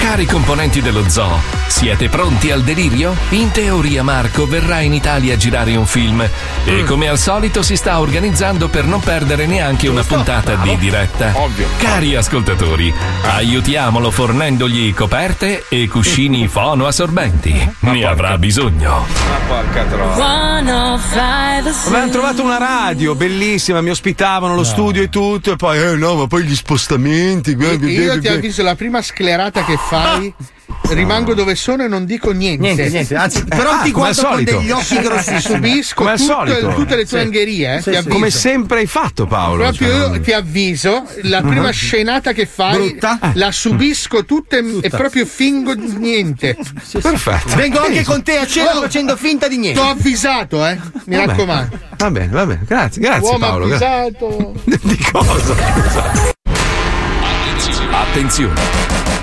Cari 0.00 0.24
componenti 0.24 0.80
dello 0.80 1.08
zoo, 1.08 1.38
siete 1.68 2.08
pronti 2.08 2.50
al 2.50 2.62
delirio? 2.62 3.14
In 3.30 3.50
teoria 3.50 4.02
Marco 4.02 4.46
verrà 4.46 4.80
in 4.80 4.94
Italia 4.94 5.34
a 5.34 5.36
girare 5.36 5.76
un 5.76 5.84
film 5.84 6.26
e 6.64 6.84
come 6.84 7.06
al 7.06 7.18
solito 7.18 7.62
si 7.62 7.76
sta 7.76 8.00
organizzando 8.00 8.68
per 8.68 8.86
non 8.86 9.00
perdere 9.00 9.46
neanche 9.46 9.88
una 9.88 10.02
puntata 10.02 10.56
di 10.56 10.76
diretta. 10.78 11.32
Ovvio. 11.34 11.68
Cari 11.76 12.16
ascoltatori, 12.16 12.92
aiutiamolo 13.22 14.10
fornendogli 14.10 14.92
coperte 14.94 15.66
e 15.68 15.86
cuscini 15.86 16.48
fono 16.48 16.86
assorbenti. 16.86 17.74
Ne 17.80 18.04
avrà 18.04 18.38
bisogno. 18.38 19.06
Ma 19.28 19.36
porca 19.46 19.84
troia. 19.84 20.16
Avevano 21.86 22.10
trovato 22.10 22.42
una 22.42 22.58
radio 22.58 23.14
bellissima, 23.14 23.80
mi 23.80 23.90
ospitavano 23.90 24.54
lo 24.54 24.64
studio 24.64 25.02
e 25.02 25.08
tutto, 25.08 25.52
e 25.52 25.56
poi, 25.56 25.78
eh 25.78 25.96
no, 25.96 26.14
ma 26.14 26.26
poi 26.26 26.44
gli 26.44 26.54
spostamenti. 26.54 27.56
Io, 27.58 27.72
io 27.72 28.18
ti 28.18 28.28
avviso, 28.28 28.62
la 28.62 28.74
prima 28.74 29.02
sclerata 29.02 29.64
che 29.64 29.78
fai, 29.90 30.32
rimango 30.90 31.34
dove 31.34 31.54
sono 31.56 31.82
e 31.84 31.88
non 31.88 32.04
dico 32.04 32.30
niente. 32.30 32.62
Niente, 32.62 32.88
niente, 32.88 33.14
anzi, 33.16 33.44
però 33.44 33.70
Ah, 33.72 33.80
ti 33.82 33.90
guardo 33.90 34.22
con 34.24 34.44
degli 34.44 34.70
occhi 34.70 34.98
grossi. 35.00 35.40
Subisco 35.40 35.94
Come 36.04 36.16
tutto- 36.16 36.74
tutte 36.74 36.96
le 36.96 37.06
tue 37.06 37.18
Sì. 37.18 37.24
angherie, 37.24 37.74
eh, 37.76 37.82
Sì, 37.82 37.94
sì. 38.00 38.08
Come 38.08 38.30
sempre 38.30 38.78
hai 38.80 38.86
fatto, 38.86 39.26
Paolo. 39.26 39.62
Proprio 39.64 39.88
cioè, 39.88 39.96
io 39.98 40.08
non- 40.08 40.20
ti 40.20 40.32
avviso, 40.32 41.04
la 41.22 41.40
prima 41.42 41.66
Mhm. 41.66 41.72
scenata 41.72 42.32
che 42.32 42.46
fai 42.46 42.74
Brutta? 42.76 43.18
la 43.34 43.50
subisco 43.52 44.24
tutta 44.24 44.56
e, 44.56 44.64
e 44.82 44.88
proprio 44.90 45.26
fingo 45.26 45.74
di 45.74 45.92
niente. 45.96 46.56
Perfetto. 47.00 47.56
Vengo 47.56 47.80
anche 47.80 48.04
con 48.04 48.22
te 48.22 48.38
a 48.38 48.46
cena 48.46 48.76
Oh, 48.76 48.82
facendo 48.82 49.16
finta 49.16 49.48
di 49.48 49.58
niente. 49.58 49.80
T'ho 49.80 49.88
avvisato, 49.88 50.64
eh. 50.66 50.78
Mi 51.06 51.16
Vabbè. 51.16 51.26
raccomando. 51.26 51.78
Va 51.98 52.10
bene, 52.10 52.28
va 52.28 52.46
bene, 52.46 52.60
grazie, 52.66 53.00
grazie 53.02 53.26
Uomo 53.26 53.38
Paolo. 53.38 53.64
avvisato. 53.66 54.54
Di 54.64 54.98
cosa? 55.12 55.54
Attenzione! 57.92 58.99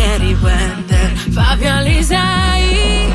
Palmieri 0.00 0.34
Wender, 0.40 1.12
Fabio 1.30 1.70
Alisei. 1.70 3.12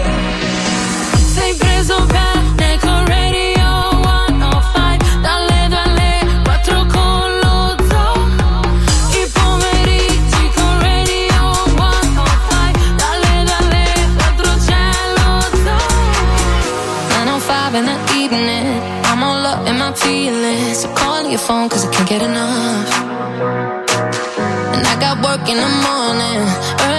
Sei 1.34 1.56
preso 1.56 2.06
bene 2.06 2.78
con 2.80 3.06
Radio 3.08 4.02
105, 4.04 4.98
dalle 5.22 5.68
2 5.68 5.78
alle 5.78 6.42
4 6.44 6.86
con 6.86 7.40
lo 7.42 7.76
zoo. 7.90 8.28
I 9.14 9.28
pomeriggi 9.34 10.52
con 10.54 10.80
Radio 10.80 11.54
105, 11.76 12.94
dalle 12.96 13.44
2 13.44 13.54
alle 13.62 13.86
4 14.16 14.56
c'è 14.66 14.86
lo 15.18 15.42
zoo. 15.64 15.90
905 17.10 17.80
in 17.80 17.86
the 17.86 17.98
evening, 18.14 18.82
I'm 19.06 19.24
all 19.24 19.44
up 19.44 19.68
in 19.68 19.78
my 19.78 19.92
feelings. 19.96 20.82
So 20.82 20.90
call 20.94 21.26
your 21.26 21.40
phone 21.40 21.68
cause 21.68 21.84
I 21.84 21.90
can't 21.90 22.08
get 22.08 22.22
enough. 22.22 22.94
And 24.76 24.86
I 24.86 24.96
got 25.00 25.24
work 25.24 25.50
in 25.50 25.58
the 25.58 25.70
morning, 25.88 26.46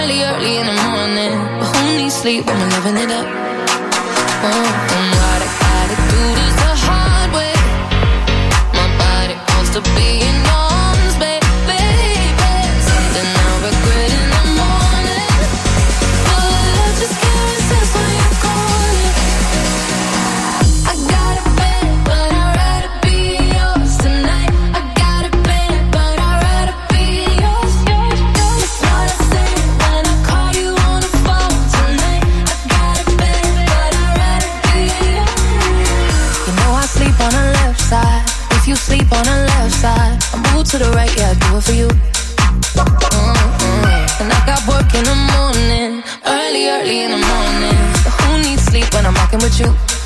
early, 0.07 0.23
early 0.23 0.57
in 0.57 0.65
the 0.65 0.73
morning. 0.89 1.33
But 1.59 1.75
who 1.75 1.97
needs 1.97 2.15
sleep 2.15 2.45
when 2.45 2.57
we're 2.57 2.69
living 2.79 2.97
it 2.97 3.11
up? 3.11 3.27
Oh, 3.27 4.87
and 4.95 5.16
it 41.57 41.63
for 41.63 41.71
you. 41.71 41.87
Mm-mm. 42.77 44.21
And 44.21 44.31
I 44.31 44.45
got 44.45 44.61
work 44.67 44.93
in 44.93 45.03
the 45.03 45.15
morning, 45.33 46.03
early, 46.25 46.67
early 46.67 47.03
in 47.03 47.11
the 47.11 47.17
morning. 47.17 47.77
But 48.03 48.13
who 48.21 48.41
needs 48.41 48.63
sleep 48.63 48.93
when 48.93 49.05
I'm 49.05 49.13
rocking 49.15 49.39
with 49.39 49.59
you? 49.59 49.96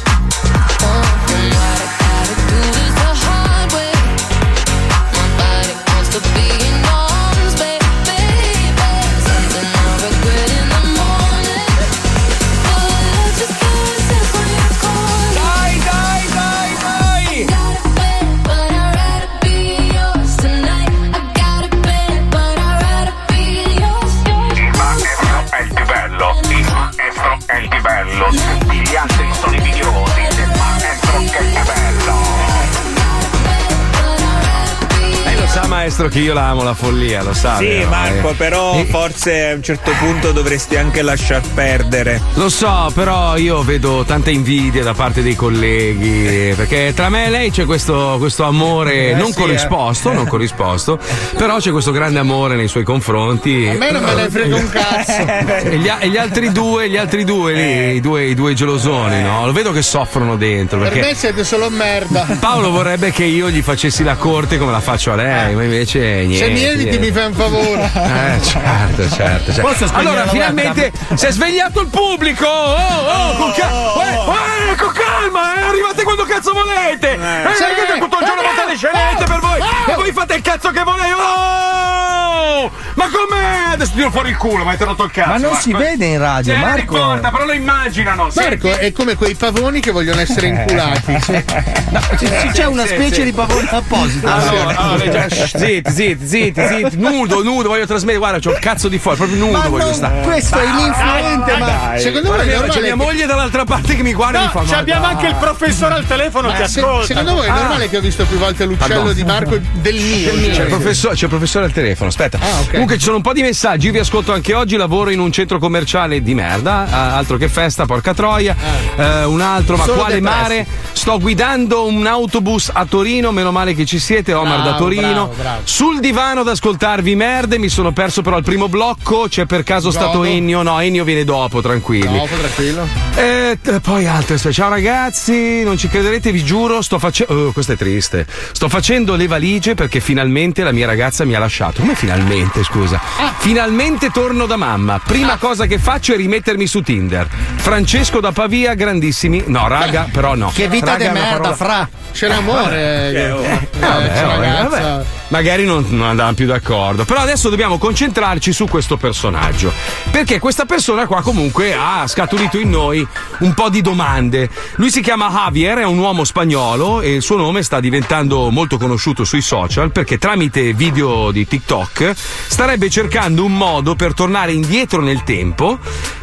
Maestro 35.91 36.07
che 36.07 36.19
io 36.19 36.33
la 36.33 36.47
amo 36.47 36.63
la 36.63 36.73
follia, 36.73 37.21
lo 37.21 37.33
sa. 37.33 37.57
Sì, 37.57 37.65
vero? 37.67 37.89
Marco, 37.89 38.29
Eh. 38.29 38.33
però 38.35 38.75
Eh, 38.75 38.85
forse 38.85 39.49
a 39.49 39.55
un 39.55 39.61
certo 39.63 39.91
punto 39.99 40.31
dovresti 40.31 40.77
anche 40.77 41.01
lasciar 41.01 41.41
perdere. 41.53 42.21
Lo 42.35 42.47
so, 42.47 42.89
però 42.93 43.35
io 43.35 43.61
vedo 43.63 44.05
tanta 44.05 44.29
invidia 44.29 44.83
da 44.83 44.93
parte 44.93 45.21
dei 45.21 45.35
colleghi, 45.35 46.53
perché 46.55 46.93
tra 46.95 47.09
me 47.09 47.25
e 47.25 47.29
lei 47.29 47.51
c'è 47.51 47.65
questo, 47.65 48.15
questo 48.19 48.45
amore 48.45 49.09
Eh, 49.09 49.15
non 49.15 49.33
sì, 49.33 49.39
corrisposto, 49.39 50.11
eh. 50.11 50.13
non 50.13 50.27
corrisposto, 50.27 50.97
però 51.35 51.57
c'è 51.57 51.71
questo 51.71 51.91
grande 51.91 52.19
amore 52.19 52.55
nei 52.55 52.69
suoi 52.69 52.83
confronti. 52.85 53.67
A 53.67 53.73
me 53.73 53.91
non 53.91 54.01
me 54.03 54.13
ne 54.15 54.29
frega 54.29 54.55
un 54.55 54.69
cazzo. 54.69 55.25
E 55.67 55.77
gli, 55.77 55.91
e 55.99 56.07
gli 56.09 56.17
altri 56.17 56.51
due, 56.53 56.89
gli 56.89 56.95
altri 56.97 57.25
due 57.25 57.51
lì, 57.53 57.95
i 57.95 57.99
due, 57.99 58.23
i 58.27 58.33
due 58.33 58.53
gelosoni, 58.53 59.21
no? 59.21 59.45
Lo 59.45 59.51
vedo 59.51 59.73
che 59.73 59.81
soffrono 59.81 60.37
dentro. 60.37 60.79
Per 60.79 60.89
Perché 60.89 61.07
me 61.07 61.15
siete 61.15 61.43
solo 61.43 61.69
merda. 61.69 62.25
Paolo 62.39 62.69
vorrebbe 62.71 63.11
che 63.11 63.25
io 63.25 63.49
gli 63.49 63.61
facessi 63.61 64.03
la 64.03 64.15
corte 64.15 64.57
come 64.57 64.71
la 64.71 64.79
faccio 64.79 65.11
a 65.11 65.15
lei, 65.15 65.53
ma 65.53 65.63
invece 65.63 65.79
niente. 65.85 66.35
Se 66.37 66.49
mi 66.49 66.63
eviti 66.63 66.83
niente. 66.97 66.99
mi 66.99 67.11
fai 67.11 67.25
un 67.25 67.33
favore. 67.33 67.91
Eh, 67.93 68.41
certo, 68.43 69.09
certo, 69.09 69.53
certo. 69.53 69.89
Allora, 69.93 70.27
finalmente 70.27 70.91
si 71.15 71.25
è 71.25 71.31
svegliato 71.31 71.81
il 71.81 71.87
pubblico! 71.87 72.45
Oh, 72.45 72.75
oh, 72.75 73.35
con, 73.35 73.51
ca- 73.53 73.69
eh, 73.69 74.71
eh, 74.71 74.75
con 74.75 74.91
calma, 74.93 75.55
eh, 75.55 75.61
arrivate 75.63 76.03
quando 76.03 76.23
cazzo 76.23 76.53
volete! 76.53 77.11
Eh, 77.13 77.55
Sì. 77.55 77.63
che 77.63 77.99
tutto 77.99 78.17
il 78.19 78.25
giorno 78.25 78.41
fate 78.41 78.69
le 78.71 78.75
scenette 78.77 79.23
per 79.25 79.39
voi! 79.39 79.59
E 79.87 79.93
voi 79.95 80.11
fate 80.11 80.35
il 80.35 80.41
cazzo 80.41 80.69
che 80.71 80.83
volete! 80.83 81.13
Oh! 81.13 82.71
Ma 82.95 83.05
com'è? 83.09 83.73
Adesso 83.73 83.91
tiro 83.95 84.11
fuori 84.11 84.29
il 84.29 84.37
culo, 84.37 84.63
ma 84.63 84.71
hai 84.71 84.77
rotto 84.79 85.03
il 85.05 85.11
cazzo! 85.11 85.29
Ma 85.29 85.37
non 85.37 85.55
si 85.55 85.73
vede 85.73 86.05
in 86.05 86.19
radio, 86.19 86.53
Sì, 86.53 86.59
non 86.59 86.69
Marco. 86.69 86.95
importa, 86.97 87.29
però 87.31 87.45
lo 87.45 87.53
immaginano! 87.53 88.27
Marco 88.33 88.77
è 88.77 88.91
come 88.91 89.15
quei 89.15 89.35
pavoni 89.35 89.79
che 89.79 89.91
vogliono 89.91 90.19
essere 90.21 90.47
inculati. 90.47 91.19
Sì. 92.17 92.25
C'è- 92.25 92.51
C'è 92.53 92.65
una 92.65 92.85
Sì, 92.85 92.93
specie 92.93 93.15
sì. 93.15 93.23
di 93.23 93.33
pavone 93.33 93.67
apposito. 93.69 94.27
Allora, 94.27 94.75
allora, 94.77 95.09
già, 95.09 95.29
shh, 95.29 95.55
zitti, 95.75 95.91
zitti, 95.91 96.27
zitti, 96.27 96.61
zitti, 96.67 96.97
nudo, 96.97 97.41
nudo, 97.43 97.69
voglio 97.69 97.85
trasmettere, 97.85 98.17
guarda, 98.17 98.39
c'ho 98.39 98.51
il 98.51 98.59
cazzo 98.59 98.87
di 98.87 98.97
fuori, 98.99 99.17
proprio 99.17 99.37
nudo 99.37 99.57
Ma 99.57 99.67
voglio 99.69 99.85
non- 99.85 99.93
stare. 99.93 100.21
questo 100.21 100.57
è 100.59 100.63
Dai, 100.65 100.75
l'influente, 100.83 101.57
ma- 101.57 101.65
dai. 101.65 101.99
Secondo 102.01 102.27
voi 102.29 102.39
è 102.39 102.43
Guarda, 102.43 102.51
normale 102.53 102.71
C'è 102.73 102.81
mia 102.81 102.89
che- 102.89 102.95
moglie 102.95 103.25
dall'altra 103.25 103.63
parte 103.63 103.95
che 103.95 104.03
mi 104.03 104.13
guarda 104.13 104.39
e 104.39 104.41
mi 104.43 104.49
fa 104.51 104.59
No, 104.61 104.65
ma 104.71 104.77
abbiamo 104.77 105.05
anche 105.05 105.27
il 105.27 105.35
professore 105.35 105.93
al 105.93 106.05
telefono 106.07 106.51
che 106.51 106.63
Eh, 106.63 106.67
se- 106.67 106.79
ascolta. 106.81 107.05
secondo 107.05 107.33
voi 107.35 107.45
è 107.45 107.49
Ah. 107.49 107.53
normale 107.55 107.89
che 107.89 107.97
ho 107.97 108.01
visto 108.01 108.25
più 108.25 108.37
volte 108.37 108.65
l'uccello 108.65 108.93
Pardon. 108.95 109.13
di 109.13 109.23
Marco 109.23 109.57
del 109.73 109.95
mio? 109.95 110.31
C'è 110.51 110.61
il, 110.63 110.67
professore, 110.67 111.15
c'è 111.15 111.23
il 111.23 111.29
professore 111.29 111.65
al 111.65 111.71
telefono, 111.71 112.09
aspetta. 112.09 112.37
Ah, 112.39 112.59
ok. 112.61 112.71
Comunque 112.71 112.97
ci 112.97 113.03
sono 113.03 113.15
un 113.17 113.21
po' 113.21 113.33
di 113.33 113.41
messaggi, 113.41 113.85
io 113.87 113.91
vi 113.91 113.99
ascolto 113.99 114.33
anche 114.33 114.53
oggi, 114.53 114.75
lavoro 114.75 115.09
in 115.09 115.19
un 115.19 115.31
centro 115.31 115.59
commerciale 115.59 116.21
di 116.21 116.33
merda, 116.33 116.87
altro 117.15 117.37
che 117.37 117.47
festa, 117.47 117.85
porca 117.85 118.13
troia. 118.13 118.55
Eh, 118.95 119.23
un 119.25 119.41
altro, 119.41 119.77
ma 119.77 119.83
Solo 119.85 119.97
quale 119.99 120.19
mare? 120.21 120.65
Sto 120.93 121.19
guidando 121.19 121.85
un 121.87 122.05
autobus 122.05 122.69
a 122.73 122.85
Torino, 122.85 123.31
meno 123.31 123.51
male 123.51 123.73
che 123.73 123.85
ci 123.85 123.99
siete, 123.99 124.33
Omar 124.33 124.57
da 124.57 124.61
Bravo, 124.63 124.77
Torino. 124.77 125.01
bravo, 125.27 125.33
bravo. 125.37 125.60
Sul 125.63 125.99
divano 125.99 126.41
ad 126.41 126.47
ascoltarvi 126.49 127.15
merde, 127.15 127.57
mi 127.57 127.69
sono 127.69 127.91
perso 127.91 128.21
però 128.21 128.35
al 128.35 128.43
primo 128.43 128.67
blocco, 128.67 129.27
c'è 129.29 129.45
per 129.45 129.63
caso 129.63 129.89
Godo. 129.89 129.99
stato 129.99 130.23
Ennio? 130.23 130.61
No, 130.63 130.79
Ennio 130.81 131.03
viene 131.03 131.23
dopo, 131.23 131.61
tranquilli. 131.61 132.17
Dopo, 132.17 132.35
tranquillo. 132.35 132.87
E 133.15 133.57
t- 133.61 133.79
poi 133.79 134.05
altre 134.05 134.37
specie. 134.37 134.61
Ciao 134.61 134.69
ragazzi, 134.69 135.63
non 135.63 135.77
ci 135.77 135.87
crederete, 135.87 136.31
vi 136.31 136.43
giuro, 136.43 136.81
sto 136.81 136.99
facendo. 136.99 137.51
questo 137.53 137.71
è 137.73 137.77
triste. 137.77 138.25
Sto 138.51 138.67
facendo 138.69 139.15
le 139.15 139.27
valigie 139.27 139.73
perché 139.73 139.99
finalmente 140.01 140.63
la 140.63 140.71
mia 140.71 140.85
ragazza 140.85 141.23
mi 141.25 141.35
ha 141.35 141.39
lasciato. 141.39 141.81
Come 141.81 141.95
finalmente, 141.95 142.63
scusa? 142.63 142.99
Finalmente 143.37 144.09
torno 144.09 144.45
da 144.45 144.57
mamma. 144.57 144.99
Prima 145.03 145.37
cosa 145.37 145.65
che 145.67 145.79
faccio 145.79 146.13
è 146.13 146.17
rimettermi 146.17 146.67
su 146.67 146.81
Tinder. 146.81 147.27
Francesco 147.55 148.19
da 148.19 148.31
Pavia, 148.31 148.73
grandissimi. 148.73 149.43
No, 149.47 149.67
raga, 149.67 150.07
però 150.11 150.35
no. 150.35 150.51
Che 150.53 150.67
vita 150.67 150.91
Raga, 150.97 151.07
di 151.07 151.13
merda, 151.13 151.29
parola- 151.29 151.55
fra. 151.55 151.89
C'è 152.11 152.27
l'amore. 152.27 152.79
Eh, 153.11 153.13
eh, 153.13 153.31
oh. 153.31 153.41
eh, 153.43 153.67
Vabbè, 153.79 154.07
c'è 154.13 154.25
oh, 154.25 154.27
ragazza. 154.39 154.79
vabbè. 154.79 155.20
Magari 155.31 155.65
non, 155.65 155.85
non 155.89 156.07
andavano 156.07 156.35
più 156.35 156.45
d'accordo. 156.45 157.05
Però 157.05 157.21
adesso 157.21 157.49
dobbiamo 157.49 157.77
concentrarci 157.77 158.51
su 158.51 158.65
questo 158.65 158.97
personaggio. 158.97 159.73
Perché 160.11 160.39
questa 160.39 160.65
persona 160.65 161.07
qua 161.07 161.21
comunque 161.21 161.73
ha 161.73 162.05
scaturito 162.05 162.59
in 162.59 162.69
noi 162.69 163.05
un 163.39 163.53
po' 163.53 163.69
di 163.69 163.81
domande. 163.81 164.49
Lui 164.75 164.91
si 164.91 165.01
chiama 165.01 165.29
Javier, 165.29 165.79
è 165.79 165.85
un 165.85 165.97
uomo 165.97 166.25
spagnolo 166.25 167.01
e 167.01 167.15
il 167.15 167.21
suo 167.21 167.37
nome 167.37 167.63
sta 167.63 167.79
diventando 167.79 168.49
molto 168.49 168.77
conosciuto 168.77 169.23
sui 169.23 169.41
social 169.41 169.91
perché 169.91 170.17
tramite 170.17 170.73
video 170.73 171.31
di 171.31 171.47
TikTok 171.47 172.13
starebbe 172.15 172.89
cercando 172.89 173.45
un 173.45 173.55
modo 173.55 173.95
per 173.95 174.13
tornare 174.13 174.51
indietro 174.51 175.01
nel 175.01 175.23
tempo 175.23 175.79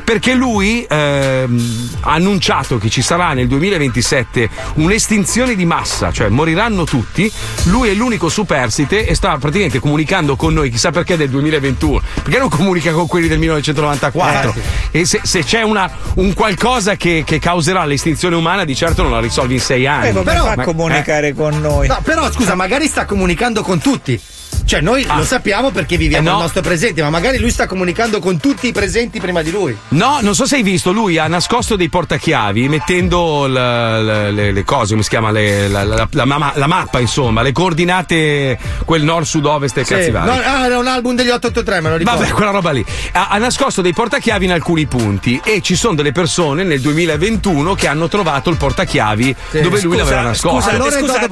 perché 0.09 0.33
lui 0.33 0.87
ehm, 0.89 1.89
ha 2.01 2.13
annunciato 2.13 2.79
che 2.79 2.89
ci 2.89 3.03
sarà 3.03 3.35
nel 3.35 3.47
2027 3.47 4.49
un'estinzione 4.77 5.55
di 5.55 5.67
massa, 5.67 6.11
cioè 6.11 6.29
moriranno 6.29 6.85
tutti. 6.85 7.31
Lui 7.65 7.91
è 7.91 7.93
l'unico 7.93 8.31
superstite 8.31 8.98
e 9.07 9.15
sta 9.15 9.37
praticamente 9.39 9.79
comunicando 9.79 10.37
con 10.37 10.53
noi, 10.55 10.71
chissà 10.71 10.91
perché 10.91 11.17
del 11.17 11.29
2021, 11.31 12.01
perché 12.23 12.39
non 12.39 12.49
comunica 12.49 12.93
con 12.93 13.07
quelli 13.07 13.29
del 13.29 13.39
1994. 13.39 14.55
E 14.91 15.05
se, 15.05 15.21
se 15.23 15.43
c'è 15.45 15.63
una- 15.63 15.91
un 16.15 16.33
qualcosa 16.35 16.97
che, 16.97 17.23
che 17.27 17.39
causerà 17.39 17.85
l'estinzione 17.85 18.37
umana, 18.37 18.65
di 18.65 18.75
certo 18.75 19.03
non 19.03 19.13
la 19.13 19.21
risolvi 19.21 19.55
in 19.55 19.61
sei 19.61 19.87
anni. 19.87 20.09
E 20.09 20.13
come 20.13 20.25
Però- 20.25 20.45
fa 20.45 20.53
a 20.53 20.57
Ma- 20.57 20.65
comunicare 20.65 21.35
con 21.35 21.61
noi? 21.61 21.87
No, 21.89 21.99
però 22.03 22.31
scusa, 22.31 22.55
magari 22.55 22.87
sta 22.87 23.05
comunicando 23.05 23.63
con 23.63 23.79
tutti. 23.79 24.21
Cioè, 24.65 24.81
noi 24.83 25.07
lo 25.15 25.25
sappiamo 25.25 25.71
perché 25.71 25.97
viviamo 25.97 26.27
Eh, 26.29 26.31
no. 26.31 26.37
il 26.37 26.43
nostro 26.43 26.61
presente, 26.61 27.01
ma 27.03 27.09
magari 27.11 27.39
lui 27.39 27.51
sta 27.51 27.67
comunicando 27.67 28.21
con 28.21 28.39
tutti 28.39 28.67
i 28.69 28.73
presenti 28.73 29.19
prima 29.19 29.41
di 29.43 29.51
lui. 29.51 29.75
No, 29.89 30.19
non 30.21 30.35
so 30.35 30.47
se 30.47 30.57
hai 30.57 30.63
visto, 30.63 30.93
lui 30.93 31.17
ha 31.17 31.27
nascosto 31.27 31.75
dei 31.75 31.89
portachiavi 31.89 32.69
mettendo 32.69 33.47
la- 33.47 34.01
la- 34.03 34.31
le, 34.31 34.53
le 34.53 34.65
cose, 34.65 34.91
come 34.91 35.03
si 35.03 35.09
chiama, 35.09 35.31
le- 35.31 35.69
la, 35.69 35.85
la- 35.85 36.09
la 36.11 36.25
ma- 36.27 36.53
la 36.55 36.67
mappa, 36.67 37.01
insomma, 37.01 37.41
le 37.41 37.53
coordinate, 37.53 38.59
quel 38.85 39.03
nord, 39.03 39.25
sud, 39.25 39.47
ovest 39.47 39.79
e 39.79 39.85
Sì. 39.85 39.95
cazzi 39.95 40.11
vari. 40.11 40.27
No, 40.27 40.33
ah, 40.35 40.67
era 40.67 40.79
un 40.79 40.87
album 40.87 41.15
degli 41.15 41.31
883, 41.31 41.81
me 41.81 41.89
lo 41.91 41.97
ricordo. 41.97 42.21
Vabbè, 42.21 42.33
quella 42.33 42.51
roba 42.51 42.71
lì. 42.71 42.85
Ha, 43.13 43.29
ha 43.31 43.39
nascosto 43.39 43.81
dei 43.81 43.93
portachiavi 43.95 44.45
in 44.45 44.53
alcuni 44.53 44.87
punti 44.87 45.41
e 45.43 45.61
ci 45.63 45.77
sono 45.77 45.95
delle 45.95 46.13
persone 46.13 46.63
nel 46.65 46.81
2021 46.81 47.75
che 47.75 47.87
hanno 47.89 48.09
trovato 48.09 48.51
il 48.51 48.57
portachiavi 48.57 49.35
dove 49.63 49.81
lui 49.81 49.97
l'aveva 49.97 50.21
nascosto. 50.23 50.57
Scusate, 50.59 50.75
Allora 50.77 50.97
è 50.97 50.99
scusate, 51.01 51.29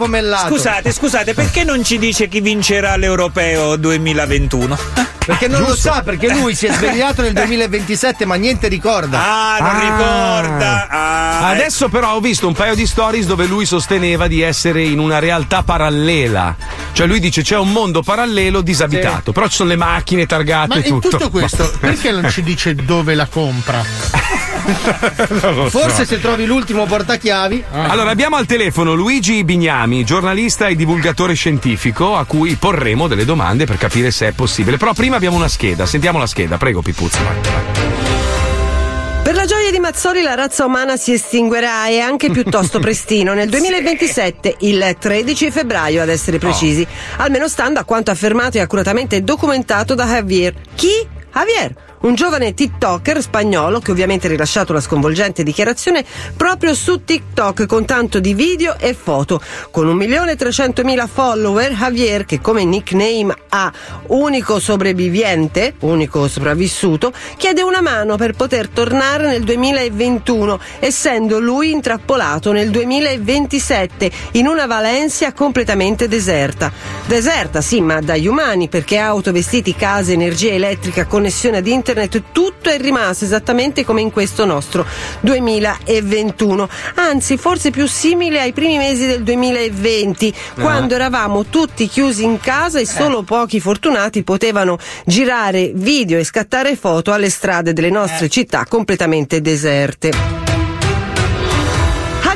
scusate, 0.49 0.93
scusate, 0.93 1.35
perché 1.35 1.65
non 1.65 1.85
ci 1.85 1.99
dice 1.99 2.29
chi 2.29 2.41
vincerà 2.41 2.97
l'europeo 3.07 3.77
2021? 3.77 4.77
Perché 5.27 5.49
non 5.49 5.63
lo 5.63 5.75
sa, 5.77 6.03
perché 6.03 6.29
lui 6.33 6.55
si 6.55 6.67
è 6.67 6.73
svegliato 6.73 7.23
nel 7.23 7.33
2027, 7.33 8.25
ma 8.27 8.35
niente 8.37 8.69
ricorda. 8.69 9.19
Ah, 9.25 9.59
non 9.61 9.81
ricorda. 9.81 10.89
Ah, 10.89 11.49
Adesso 11.49 11.89
però 11.89 12.15
ho 12.15 12.21
visto 12.21 12.47
un 12.47 12.55
paio 12.55 12.75
di 12.75 12.87
stories 12.87 13.27
dove 13.27 13.47
lui 13.47 13.65
sosteneva 13.67 14.27
di 14.29 14.41
essere 14.41 14.83
in 14.83 14.99
una 14.99 15.19
realtà 15.19 15.63
parallela. 15.63 16.55
Cioè 16.93 17.07
lui 17.07 17.19
dice 17.21 17.43
c'è 17.43 17.57
un 17.57 17.71
mondo 17.73 18.03
parallelo 18.03 18.61
disabitato, 18.61 19.33
però 19.33 19.47
ci 19.49 19.57
sono 19.57 19.69
le 19.71 19.77
macchine 19.77 20.27
targate 20.27 20.79
Ma 20.79 20.85
e 20.85 20.89
in 20.89 20.95
tutto. 21.01 21.09
tutto 21.17 21.31
questo, 21.31 21.63
Ma- 21.65 21.79
perché 21.79 22.11
non 22.13 22.29
ci 22.31 22.43
dice 22.43 22.75
dove 22.75 23.15
la 23.15 23.27
compra? 23.27 23.83
Lo 24.67 25.69
so. 25.69 25.71
Forse 25.71 26.05
se 26.05 26.21
trovi 26.21 26.45
l'ultimo 26.45 26.85
portachiavi. 26.87 27.65
Allora 27.71 28.11
abbiamo 28.11 28.37
al 28.37 28.47
telefono 28.47 28.95
Luigi 28.95 29.45
Bignami, 29.45 30.05
giornalista 30.05 30.67
e 30.67 30.75
divulgatore 30.75 31.35
scientifico, 31.35 32.17
a 32.17 32.25
cui 32.25 32.57
porremo 32.57 33.07
delle 33.07 33.25
domande 33.25 33.65
per 33.67 33.79
capire 33.79 34.11
se 34.11 34.29
è 34.29 34.33
possibile. 34.33 34.77
Però 34.77 34.93
prima 34.93 35.17
abbiamo 35.17 35.37
una 35.37 35.49
scheda, 35.49 35.87
sentiamo 35.87 36.19
la 36.19 36.27
scheda, 36.27 36.57
prego 36.57 36.83
vai, 36.83 37.11
vai. 37.13 37.97
Per 39.27 39.35
la 39.35 39.45
gioia 39.45 39.73
di 39.73 39.81
Mazzoli 39.81 40.23
la 40.23 40.35
razza 40.35 40.65
umana 40.65 40.97
si 40.97 41.13
estinguerà 41.13 41.89
e 41.89 41.99
anche 41.99 42.31
piuttosto 42.31 42.79
prestino 42.81 43.35
nel 43.35 43.49
2027, 43.49 44.59
il 44.61 44.97
13 44.99 45.51
febbraio 45.51 46.01
ad 46.01 46.09
essere 46.09 46.39
precisi, 46.39 46.87
almeno 47.17 47.49
stando 47.49 47.81
a 47.81 47.85
quanto 47.85 48.13
affermato 48.13 48.57
e 48.57 48.61
accuratamente 48.61 49.25
documentato 49.25 49.97
da 49.97 50.07
Javier. 50.07 50.55
Chi? 50.77 50.93
Javier, 51.35 51.75
un 52.07 52.15
giovane 52.15 52.55
TikToker 52.55 53.21
spagnolo 53.21 53.81
che 53.81 53.91
ovviamente 53.91 54.29
ha 54.29 54.31
rilasciato 54.31 54.73
la 54.73 54.81
sconvolgente 54.81 55.43
dichiarazione 55.43 56.05
proprio 56.37 56.73
su 56.73 57.03
TikTok 57.03 57.67
con 57.67 57.85
tanto 57.85 58.21
di 58.21 58.33
video 58.33 58.79
e 58.79 58.95
foto. 58.95 59.41
Con 59.73 59.89
1.300.000 59.89 61.09
follower, 61.09 61.73
Javier, 61.73 62.25
che 62.25 62.41
come 62.41 62.65
nickname 62.65 63.35
ha 63.49 63.73
unico 64.09 64.61
sopravviviente, 64.61 65.75
unico 65.81 66.29
sopravvissuto, 66.29 67.13
chiede 67.37 67.63
una 67.63 67.81
mano 67.81 68.15
per 68.15 68.35
poter 68.35 68.69
tornare 68.69 69.27
nel 69.27 69.43
2021, 69.43 70.61
essendo 70.79 71.41
lui 71.41 71.73
intrappolato 71.73 72.53
nel 72.53 72.71
2027 72.71 74.11
in 74.33 74.47
una 74.47 74.67
Valencia 74.67 75.33
completamente 75.33 76.07
deserta. 76.07 76.71
Deserta, 77.07 77.61
sì, 77.61 77.81
ma 77.81 78.01
dagli 78.01 78.29
umani, 78.29 78.69
perché 78.69 78.97
auto, 78.99 79.33
vestiti, 79.33 79.75
case, 79.75 80.13
energia 80.13 80.53
elettrica, 80.53 81.07
connessione 81.07 81.57
ad 81.57 81.67
internet, 81.67 81.95
tutto 82.33 82.69
è 82.69 82.79
rimasto 82.79 83.25
esattamente 83.25 83.85
come 83.85 84.01
in 84.03 84.11
questo 84.11 84.45
nostro 84.45 84.87
2021. 85.21 86.69
Anzi, 86.97 87.37
forse 87.37 87.71
più 87.71 87.87
simile 87.89 88.41
ai 88.41 88.53
primi 88.53 88.77
mesi 88.77 89.07
del 89.07 89.23
2020, 89.23 90.35
quando 90.61 90.95
eravamo 90.95 91.47
tutti 91.47 91.89
chiusi 91.89 92.25
in 92.25 92.39
casa 92.39 92.79
e 92.79 92.87
solo 92.87 93.23
pochi 93.23 93.61
fortunati 93.61 94.23
potevano 94.23 94.79
girare 95.05 95.73
video 95.75 96.19
e 96.19 96.25
scattare 96.25 96.77
foto 96.77 97.13
alle 97.13 97.31
strade 97.31 97.73
delle 97.73 97.91
nostre 97.91 98.29
città 98.29 98.67
completamente 98.67 99.41
deserte. 99.41 100.46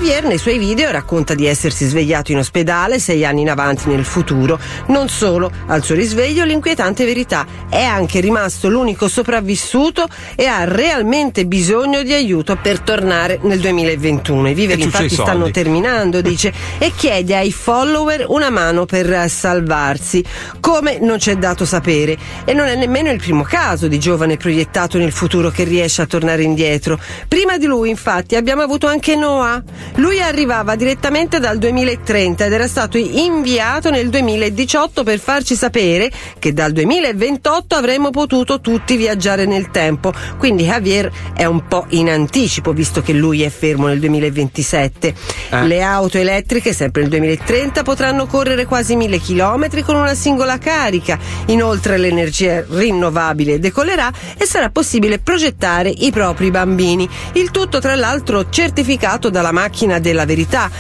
Javier 0.01 0.25
nei 0.25 0.39
suoi 0.39 0.57
video 0.57 0.91
racconta 0.91 1.35
di 1.35 1.45
essersi 1.45 1.85
svegliato 1.85 2.33
in 2.33 2.39
ospedale 2.39 2.99
sei 2.99 3.23
anni 3.27 3.43
in 3.43 3.51
avanti 3.51 3.87
nel 3.91 4.07
futuro. 4.07 4.59
Non 4.87 5.11
solo, 5.11 5.51
al 5.67 5.85
suo 5.85 5.95
risveglio 5.95 6.43
l'inquietante 6.45 7.05
verità 7.05 7.47
è 7.69 7.83
anche 7.83 8.21
rimasto 8.21 8.71
l'unico 8.71 9.09
sopravvissuto 9.09 10.07
e 10.37 10.47
ha 10.47 10.65
realmente 10.65 11.45
bisogno 11.45 12.03
di 12.03 12.15
aiuto 12.15 12.57
per 12.57 12.81
tornare 12.81 13.41
nel 13.43 13.61
2021. 13.61 14.49
I 14.49 14.55
viveri 14.55 14.85
infatti 14.85 15.11
stanno 15.11 15.51
terminando, 15.51 16.23
dice, 16.23 16.51
e 16.79 16.93
chiede 16.97 17.37
ai 17.37 17.53
follower 17.53 18.25
una 18.29 18.49
mano 18.49 18.87
per 18.87 19.29
salvarsi. 19.29 20.25
Come 20.61 20.99
non 20.99 21.19
c'è 21.19 21.37
dato 21.37 21.67
sapere. 21.67 22.17
E 22.47 22.55
non 22.55 22.69
è 22.69 22.75
nemmeno 22.75 23.11
il 23.11 23.19
primo 23.19 23.43
caso 23.43 23.87
di 23.87 23.99
giovane 23.99 24.39
proiettato 24.39 24.97
nel 24.97 25.13
futuro 25.13 25.51
che 25.51 25.65
riesce 25.65 26.01
a 26.01 26.07
tornare 26.07 26.43
indietro. 26.43 26.99
Prima 27.29 27.59
di 27.59 27.67
lui, 27.67 27.91
infatti, 27.91 28.35
abbiamo 28.35 28.63
avuto 28.63 28.87
anche 28.87 29.15
Noah. 29.15 29.63
Lui 29.97 30.21
arrivava 30.21 30.77
direttamente 30.77 31.41
dal 31.41 31.59
2030 31.59 32.45
ed 32.45 32.53
era 32.53 32.69
stato 32.69 32.97
inviato 32.97 33.91
nel 33.91 34.09
2018 34.09 35.03
per 35.03 35.19
farci 35.19 35.55
sapere 35.57 36.11
che 36.39 36.53
dal 36.53 36.73
2028 36.73 37.75
avremmo 37.75 38.11
potuto 38.11 38.61
tutti 38.61 38.97
viaggiare 38.97 39.47
nel 39.47 39.71
tempo. 39.71 40.13
Quindi 40.39 40.65
Javier 40.65 41.11
è 41.35 41.45
un 41.45 41.67
po' 41.67 41.87
in 41.91 42.09
anticipo, 42.09 42.73
visto 42.73 43.03
che 43.03 43.13
lui 43.13 43.43
è 43.43 43.51
fermo 43.51 43.89
nel 43.89 43.99
2027. 43.99 45.15
Eh. 45.51 45.67
Le 45.67 45.83
auto 45.83 46.19
elettriche, 46.19 46.73
sempre 46.73 47.03
nel 47.03 47.11
2030, 47.11 47.83
potranno 47.83 48.27
correre 48.27 48.67
quasi 48.67 48.97
mille 48.97 49.19
chilometri 49.19 49.83
con 49.83 49.97
una 49.97 50.15
singola 50.15 50.59
carica. 50.59 51.19
Inoltre 51.47 51.99
l'energia 51.99 52.65
rinnovabile 52.69 53.59
decollerà 53.59 54.11
e 54.39 54.47
sarà 54.47 54.71
possibile 54.71 55.19
progettare 55.19 55.89
i 55.91 56.11
propri 56.11 56.51
bambini. 56.51 57.09
Il 57.33 57.51
tutto, 57.51 57.81
tra 57.81 57.97
l'altro, 57.97 58.49
certificato 58.49 59.31
dalla 59.31 59.53
macchina 59.53 59.80
della 59.99 60.27
verità. 60.27 60.71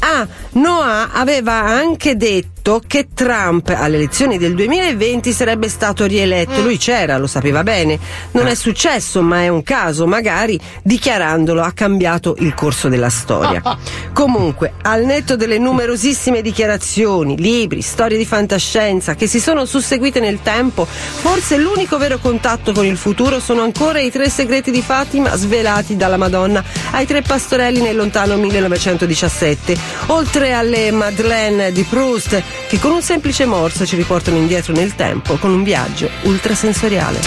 Ah, 0.00 0.26
Noah 0.52 1.10
aveva 1.12 1.60
anche 1.60 2.16
detto 2.16 2.80
che 2.86 3.08
Trump 3.14 3.74
alle 3.76 3.96
elezioni 3.96 4.38
del 4.38 4.54
2020 4.54 5.32
sarebbe 5.32 5.68
stato 5.68 6.04
rieletto. 6.06 6.62
Lui 6.62 6.78
c'era, 6.78 7.18
lo 7.18 7.26
sapeva 7.26 7.62
bene. 7.62 7.98
Non 8.32 8.46
è 8.46 8.54
successo, 8.54 9.22
ma 9.22 9.42
è 9.42 9.48
un 9.48 9.62
caso. 9.62 10.06
Magari 10.06 10.58
dichiarandolo 10.82 11.62
ha 11.62 11.72
cambiato 11.72 12.36
il 12.38 12.54
corso 12.54 12.88
della 12.88 13.10
storia. 13.10 13.62
Comunque, 14.12 14.74
al 14.82 15.04
netto 15.04 15.36
delle 15.36 15.58
numerosissime 15.58 16.42
dichiarazioni, 16.42 17.36
libri, 17.36 17.82
storie 17.82 18.18
di 18.18 18.26
fantascienza 18.26 19.14
che 19.14 19.26
si 19.26 19.40
sono 19.40 19.64
susseguite 19.64 20.20
nel 20.20 20.40
tempo, 20.42 20.84
forse 20.86 21.56
l'unico 21.56 21.98
vero 21.98 22.18
contatto 22.18 22.72
con 22.72 22.84
il 22.84 22.96
futuro 22.96 23.40
sono 23.40 23.62
ancora 23.62 24.00
i 24.00 24.10
tre 24.10 24.28
segreti 24.28 24.70
di 24.70 24.82
Fatima 24.82 25.34
svelati 25.36 25.96
dalla 25.96 26.16
Madonna 26.16 26.62
ai 26.92 27.06
tre 27.06 27.22
pastorelli 27.22 27.80
nel 27.80 27.96
lontano 27.96 28.36
1917, 28.36 29.89
oltre 30.06 30.52
alle 30.52 30.90
Madeleine 30.90 31.72
di 31.72 31.82
Proust 31.84 32.42
che 32.68 32.78
con 32.78 32.92
un 32.92 33.02
semplice 33.02 33.44
morso 33.46 33.86
ci 33.86 33.96
riportano 33.96 34.36
indietro 34.36 34.72
nel 34.72 34.94
tempo 34.94 35.36
con 35.36 35.50
un 35.50 35.62
viaggio 35.62 36.08
ultrasensoriale. 36.22 37.20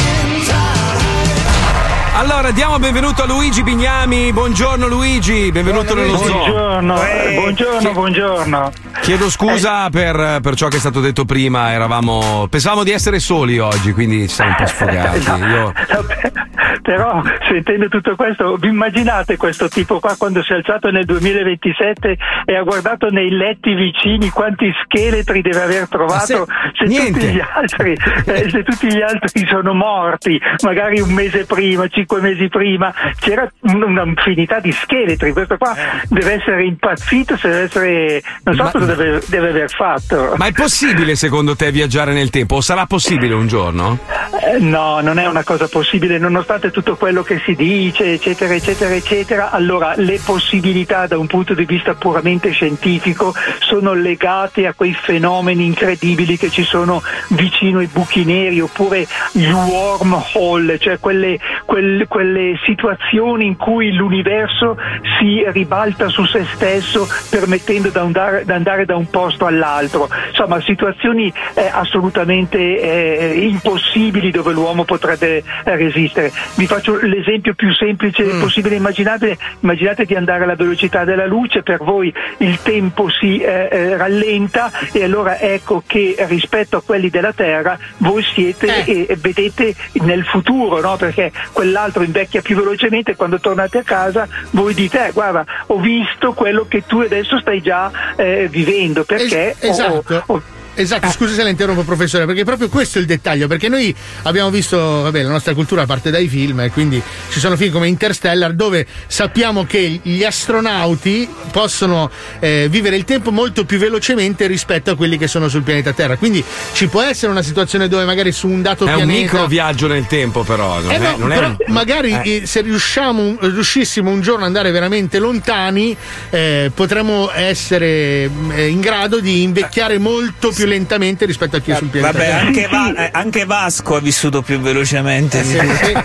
Allora, 2.44 2.58
diamo 2.58 2.78
benvenuto 2.78 3.22
a 3.22 3.26
Luigi 3.26 3.62
Bignami. 3.62 4.30
Buongiorno 4.30 4.86
Luigi, 4.86 5.50
benvenuto 5.50 5.94
nello 5.94 6.18
zoo. 6.18 6.30
Buongiorno, 6.30 7.02
Eh, 7.02 7.34
buongiorno, 7.36 7.92
buongiorno. 7.92 8.72
Chiedo 9.00 9.30
scusa 9.30 9.88
per, 9.88 10.40
per 10.42 10.54
ciò 10.54 10.68
che 10.68 10.76
è 10.76 10.78
stato 10.78 11.00
detto 11.00 11.24
prima, 11.24 11.72
eravamo. 11.72 12.46
Pensavamo 12.50 12.84
di 12.84 12.90
essere 12.90 13.18
soli 13.18 13.58
oggi, 13.58 13.92
quindi 13.92 14.28
ci 14.28 14.34
siamo 14.34 14.50
un 14.50 14.56
po' 14.56 14.66
sfogati. 14.66 15.24
Io- 15.40 15.72
Però 16.82 17.22
sentendo 17.48 17.88
tutto 17.88 18.14
questo, 18.14 18.56
vi 18.56 18.68
immaginate 18.68 19.36
questo 19.36 19.68
tipo 19.68 20.00
qua 20.00 20.16
quando 20.18 20.42
si 20.42 20.52
è 20.52 20.56
alzato 20.56 20.90
nel 20.90 21.04
2027 21.04 22.16
e 22.44 22.56
ha 22.56 22.62
guardato 22.62 23.08
nei 23.08 23.30
letti 23.30 23.72
vicini 23.74 24.28
quanti 24.28 24.70
scheletri 24.82 25.40
deve 25.40 25.62
aver 25.62 25.88
trovato? 25.88 26.46
Se, 26.74 26.84
niente. 26.84 27.12
tutti 27.12 27.32
gli 27.32 27.40
altri, 27.40 27.96
eh, 28.26 28.50
se 28.50 28.62
tutti 28.62 28.92
gli 28.92 29.00
altri 29.00 29.46
sono 29.46 29.72
morti, 29.72 30.38
magari 30.62 31.00
un 31.00 31.10
mese 31.12 31.46
prima, 31.46 31.86
cinque 31.88 32.20
mesi 32.20 32.33
prima, 32.50 32.92
c'era 33.18 33.50
un- 33.62 33.82
un'infinità 33.82 34.60
di 34.60 34.72
scheletri. 34.72 35.32
Questo 35.32 35.56
qua 35.56 35.74
deve 36.08 36.34
essere 36.34 36.64
impazzito, 36.64 37.36
se 37.36 37.48
deve 37.48 37.62
essere. 37.64 38.22
non 38.44 38.54
so 38.54 38.62
Ma- 38.64 38.70
cosa 38.70 38.94
deve, 38.94 39.22
deve 39.26 39.48
aver 39.50 39.70
fatto. 39.70 40.34
Ma 40.36 40.46
è 40.46 40.52
possibile 40.52 41.14
secondo 41.16 41.54
te 41.56 41.70
viaggiare 41.70 42.12
nel 42.12 42.30
tempo? 42.30 42.56
O 42.56 42.60
sarà 42.60 42.86
possibile 42.86 43.34
un 43.34 43.46
giorno? 43.46 43.98
Eh, 44.42 44.58
No, 44.58 45.00
non 45.00 45.18
è 45.18 45.26
una 45.26 45.42
cosa 45.44 45.68
possibile, 45.68 46.18
nonostante 46.18 46.70
tutto 46.70 46.96
quello 46.96 47.22
che 47.22 47.40
si 47.44 47.54
dice, 47.54 48.12
eccetera, 48.14 48.54
eccetera, 48.54 48.94
eccetera. 48.94 49.50
Allora, 49.50 49.94
le 49.96 50.20
possibilità 50.24 51.06
da 51.06 51.18
un 51.18 51.26
punto 51.26 51.54
di 51.54 51.64
vista 51.64 51.94
puramente 51.94 52.50
scientifico 52.50 53.34
sono 53.60 53.92
legate 53.94 54.66
a 54.66 54.74
quei 54.74 54.94
fenomeni 54.94 55.64
incredibili 55.66 56.36
che 56.38 56.50
ci 56.50 56.62
sono 56.62 57.02
vicino 57.28 57.78
ai 57.80 57.88
buchi 57.92 58.24
neri 58.24 58.60
oppure 58.60 59.06
gli 59.32 59.50
wormhole, 59.50 60.78
cioè 60.78 60.98
quelle, 60.98 61.38
quel- 61.64 62.06
quelle 62.08 62.23
situazioni 62.64 63.46
in 63.46 63.56
cui 63.56 63.92
l'universo 63.92 64.76
si 65.18 65.44
ribalta 65.48 66.08
su 66.08 66.24
se 66.24 66.44
stesso 66.54 67.06
permettendo 67.30 67.88
da 67.90 68.00
andare, 68.02 68.44
da 68.44 68.54
andare 68.54 68.84
da 68.84 68.96
un 68.96 69.08
posto 69.10 69.46
all'altro. 69.46 70.08
Insomma, 70.28 70.60
situazioni 70.60 71.32
eh, 71.54 71.70
assolutamente 71.72 72.58
eh, 72.58 73.46
impossibili 73.46 74.30
dove 74.30 74.52
l'uomo 74.52 74.84
potrebbe 74.84 75.38
eh, 75.38 75.76
resistere. 75.76 76.32
Vi 76.56 76.66
faccio 76.66 76.98
l'esempio 77.00 77.54
più 77.54 77.72
semplice 77.72 78.24
possibile 78.38 78.76
immaginate, 78.76 79.36
immaginate 79.60 80.04
di 80.04 80.14
andare 80.14 80.44
alla 80.44 80.56
velocità 80.56 81.04
della 81.04 81.26
luce, 81.26 81.62
per 81.62 81.82
voi 81.82 82.12
il 82.38 82.60
tempo 82.62 83.08
si 83.10 83.38
eh, 83.38 83.68
eh, 83.70 83.96
rallenta 83.96 84.70
e 84.92 85.04
allora 85.04 85.38
ecco 85.38 85.82
che 85.86 86.16
rispetto 86.28 86.76
a 86.76 86.82
quelli 86.82 87.10
della 87.10 87.32
Terra 87.32 87.78
voi 87.98 88.22
siete 88.22 88.84
e, 88.84 89.06
e 89.08 89.16
vedete 89.16 89.74
nel 90.02 90.24
futuro, 90.24 90.80
no? 90.80 90.96
perché 90.96 91.32
quell'altro 91.52 92.02
invecchia 92.14 92.40
più 92.42 92.54
velocemente 92.56 93.16
quando 93.16 93.40
tornate 93.40 93.78
a 93.78 93.82
casa 93.82 94.28
voi 94.50 94.72
dite 94.72 95.08
"Eh, 95.08 95.10
guarda 95.12 95.44
ho 95.66 95.78
visto 95.80 96.32
quello 96.32 96.66
che 96.68 96.84
tu 96.86 97.00
adesso 97.00 97.38
stai 97.40 97.60
già 97.60 97.90
eh, 98.14 98.46
vivendo 98.48 99.02
perché 99.04 99.50
Es- 99.58 99.62
ho- 99.62 99.66
esatto. 99.70 100.22
ho- 100.26 100.42
Esatto, 100.74 101.08
scusa 101.10 101.34
se 101.34 101.42
la 101.42 101.48
interrompo 101.50 101.82
professore, 101.82 102.26
perché 102.26 102.44
proprio 102.44 102.68
questo 102.68 102.98
è 102.98 103.00
il 103.00 103.06
dettaglio, 103.06 103.46
perché 103.46 103.68
noi 103.68 103.94
abbiamo 104.22 104.50
visto, 104.50 104.76
vabbè, 104.76 105.22
la 105.22 105.30
nostra 105.30 105.54
cultura 105.54 105.86
parte 105.86 106.10
dai 106.10 106.28
film 106.28 106.60
e 106.60 106.70
quindi 106.70 107.00
ci 107.30 107.38
sono 107.38 107.56
film 107.56 107.72
come 107.72 107.88
Interstellar 107.88 108.52
dove 108.52 108.86
sappiamo 109.06 109.64
che 109.64 110.00
gli 110.02 110.24
astronauti 110.24 111.28
possono 111.52 112.10
eh, 112.40 112.66
vivere 112.68 112.96
il 112.96 113.04
tempo 113.04 113.30
molto 113.30 113.64
più 113.64 113.78
velocemente 113.78 114.46
rispetto 114.46 114.90
a 114.90 114.96
quelli 114.96 115.16
che 115.16 115.28
sono 115.28 115.48
sul 115.48 115.62
pianeta 115.62 115.92
Terra. 115.92 116.16
Quindi 116.16 116.42
ci 116.72 116.88
può 116.88 117.02
essere 117.02 117.30
una 117.30 117.42
situazione 117.42 117.88
dove 117.88 118.04
magari 118.04 118.32
su 118.32 118.48
un 118.48 118.62
dato 118.62 118.84
È 118.86 118.90
un 118.90 118.96
pianeta 118.96 119.20
micro 119.20 119.46
viaggio 119.46 119.86
nel 119.86 120.06
tempo, 120.06 120.42
però. 120.42 120.80
Non 120.80 120.90
eh 120.90 120.96
è, 120.96 120.98
no, 120.98 121.16
non 121.18 121.32
è 121.32 121.34
però 121.36 121.48
un- 121.48 121.56
magari 121.68 122.10
eh. 122.10 122.36
eh, 122.42 122.46
se 122.46 122.62
riusciamo, 122.62 123.36
riuscissimo 123.40 124.10
un 124.10 124.20
giorno 124.20 124.40
ad 124.40 124.46
andare 124.48 124.70
veramente 124.72 125.18
lontani, 125.18 125.96
eh, 126.30 126.70
potremmo 126.74 127.30
essere 127.32 128.28
eh, 128.54 128.66
in 128.68 128.80
grado 128.80 129.20
di 129.20 129.42
invecchiare 129.42 129.98
molto 129.98 130.50
più 130.50 130.63
lentamente 130.66 131.24
rispetto 131.26 131.56
a 131.56 131.60
chi 131.60 131.70
è 131.72 131.74
sul 131.76 131.88
pianeta. 131.88 132.12
Vabbè, 132.12 132.30
anche, 132.30 132.68
Va- 132.70 132.94
eh, 132.94 133.10
anche 133.12 133.44
Vasco 133.44 133.96
ha 133.96 134.00
vissuto 134.00 134.42
più 134.42 134.58
velocemente. 134.60 135.40
di 135.42 135.48
Sì, 135.48 135.58
sì. 135.58 135.92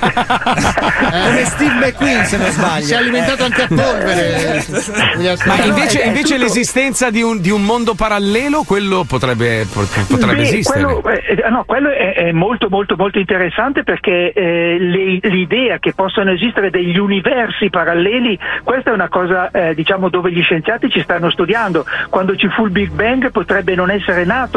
Come 1.10 1.46
Steve 1.46 1.74
McQueen, 1.74 2.26
se 2.26 2.38
non 2.38 2.52
sbaglio. 2.52 2.86
Si 2.86 2.94
è 2.94 2.98
alimentato 2.98 3.44
anche 3.44 3.62
a 3.64 3.68
polvere. 3.68 4.66
Ma 5.46 5.64
invece, 5.64 6.02
invece 6.02 6.38
l'esistenza 6.38 7.10
di 7.10 7.22
un, 7.22 7.40
di 7.40 7.50
un 7.50 7.64
mondo 7.64 7.94
parallelo, 7.94 8.64
quello 8.64 9.04
potrebbe, 9.08 9.66
pot- 9.72 10.06
potrebbe 10.08 10.36
Beh, 10.36 10.42
esistere. 10.42 10.84
Quello, 10.84 11.10
eh, 11.10 11.50
no, 11.50 11.64
quello 11.66 11.90
è, 11.90 12.14
è 12.14 12.32
molto 12.32 12.68
molto 12.70 12.96
molto 12.98 13.20
interessante 13.20 13.84
perché 13.84 14.32
eh, 14.34 14.78
le- 14.80 15.20
l'idea 15.30 15.80
che 15.80 15.94
possano 15.94 16.32
esistere 16.32 16.70
degli 16.70 16.98
universi 16.98 17.70
paralleli, 17.70 18.38
questa 18.64 18.92
è 18.92 18.94
una 18.94 19.10
cosa 19.10 19.50
eh, 19.52 19.74
diciamo 19.74 20.10
dove 20.10 20.32
gli 20.32 20.42
scienziati 20.42 20.90
ci 20.90 21.02
stanno 21.02 21.30
studiando. 21.30 21.86
Quando 22.10 22.36
ci 22.36 22.48
fu 22.50 22.66
il 22.66 22.72
Big 22.72 22.92
Bang 22.92 23.32
potrebbe 23.32 23.76
non 23.76 23.90
essere 23.92 24.26
nato 24.26 24.49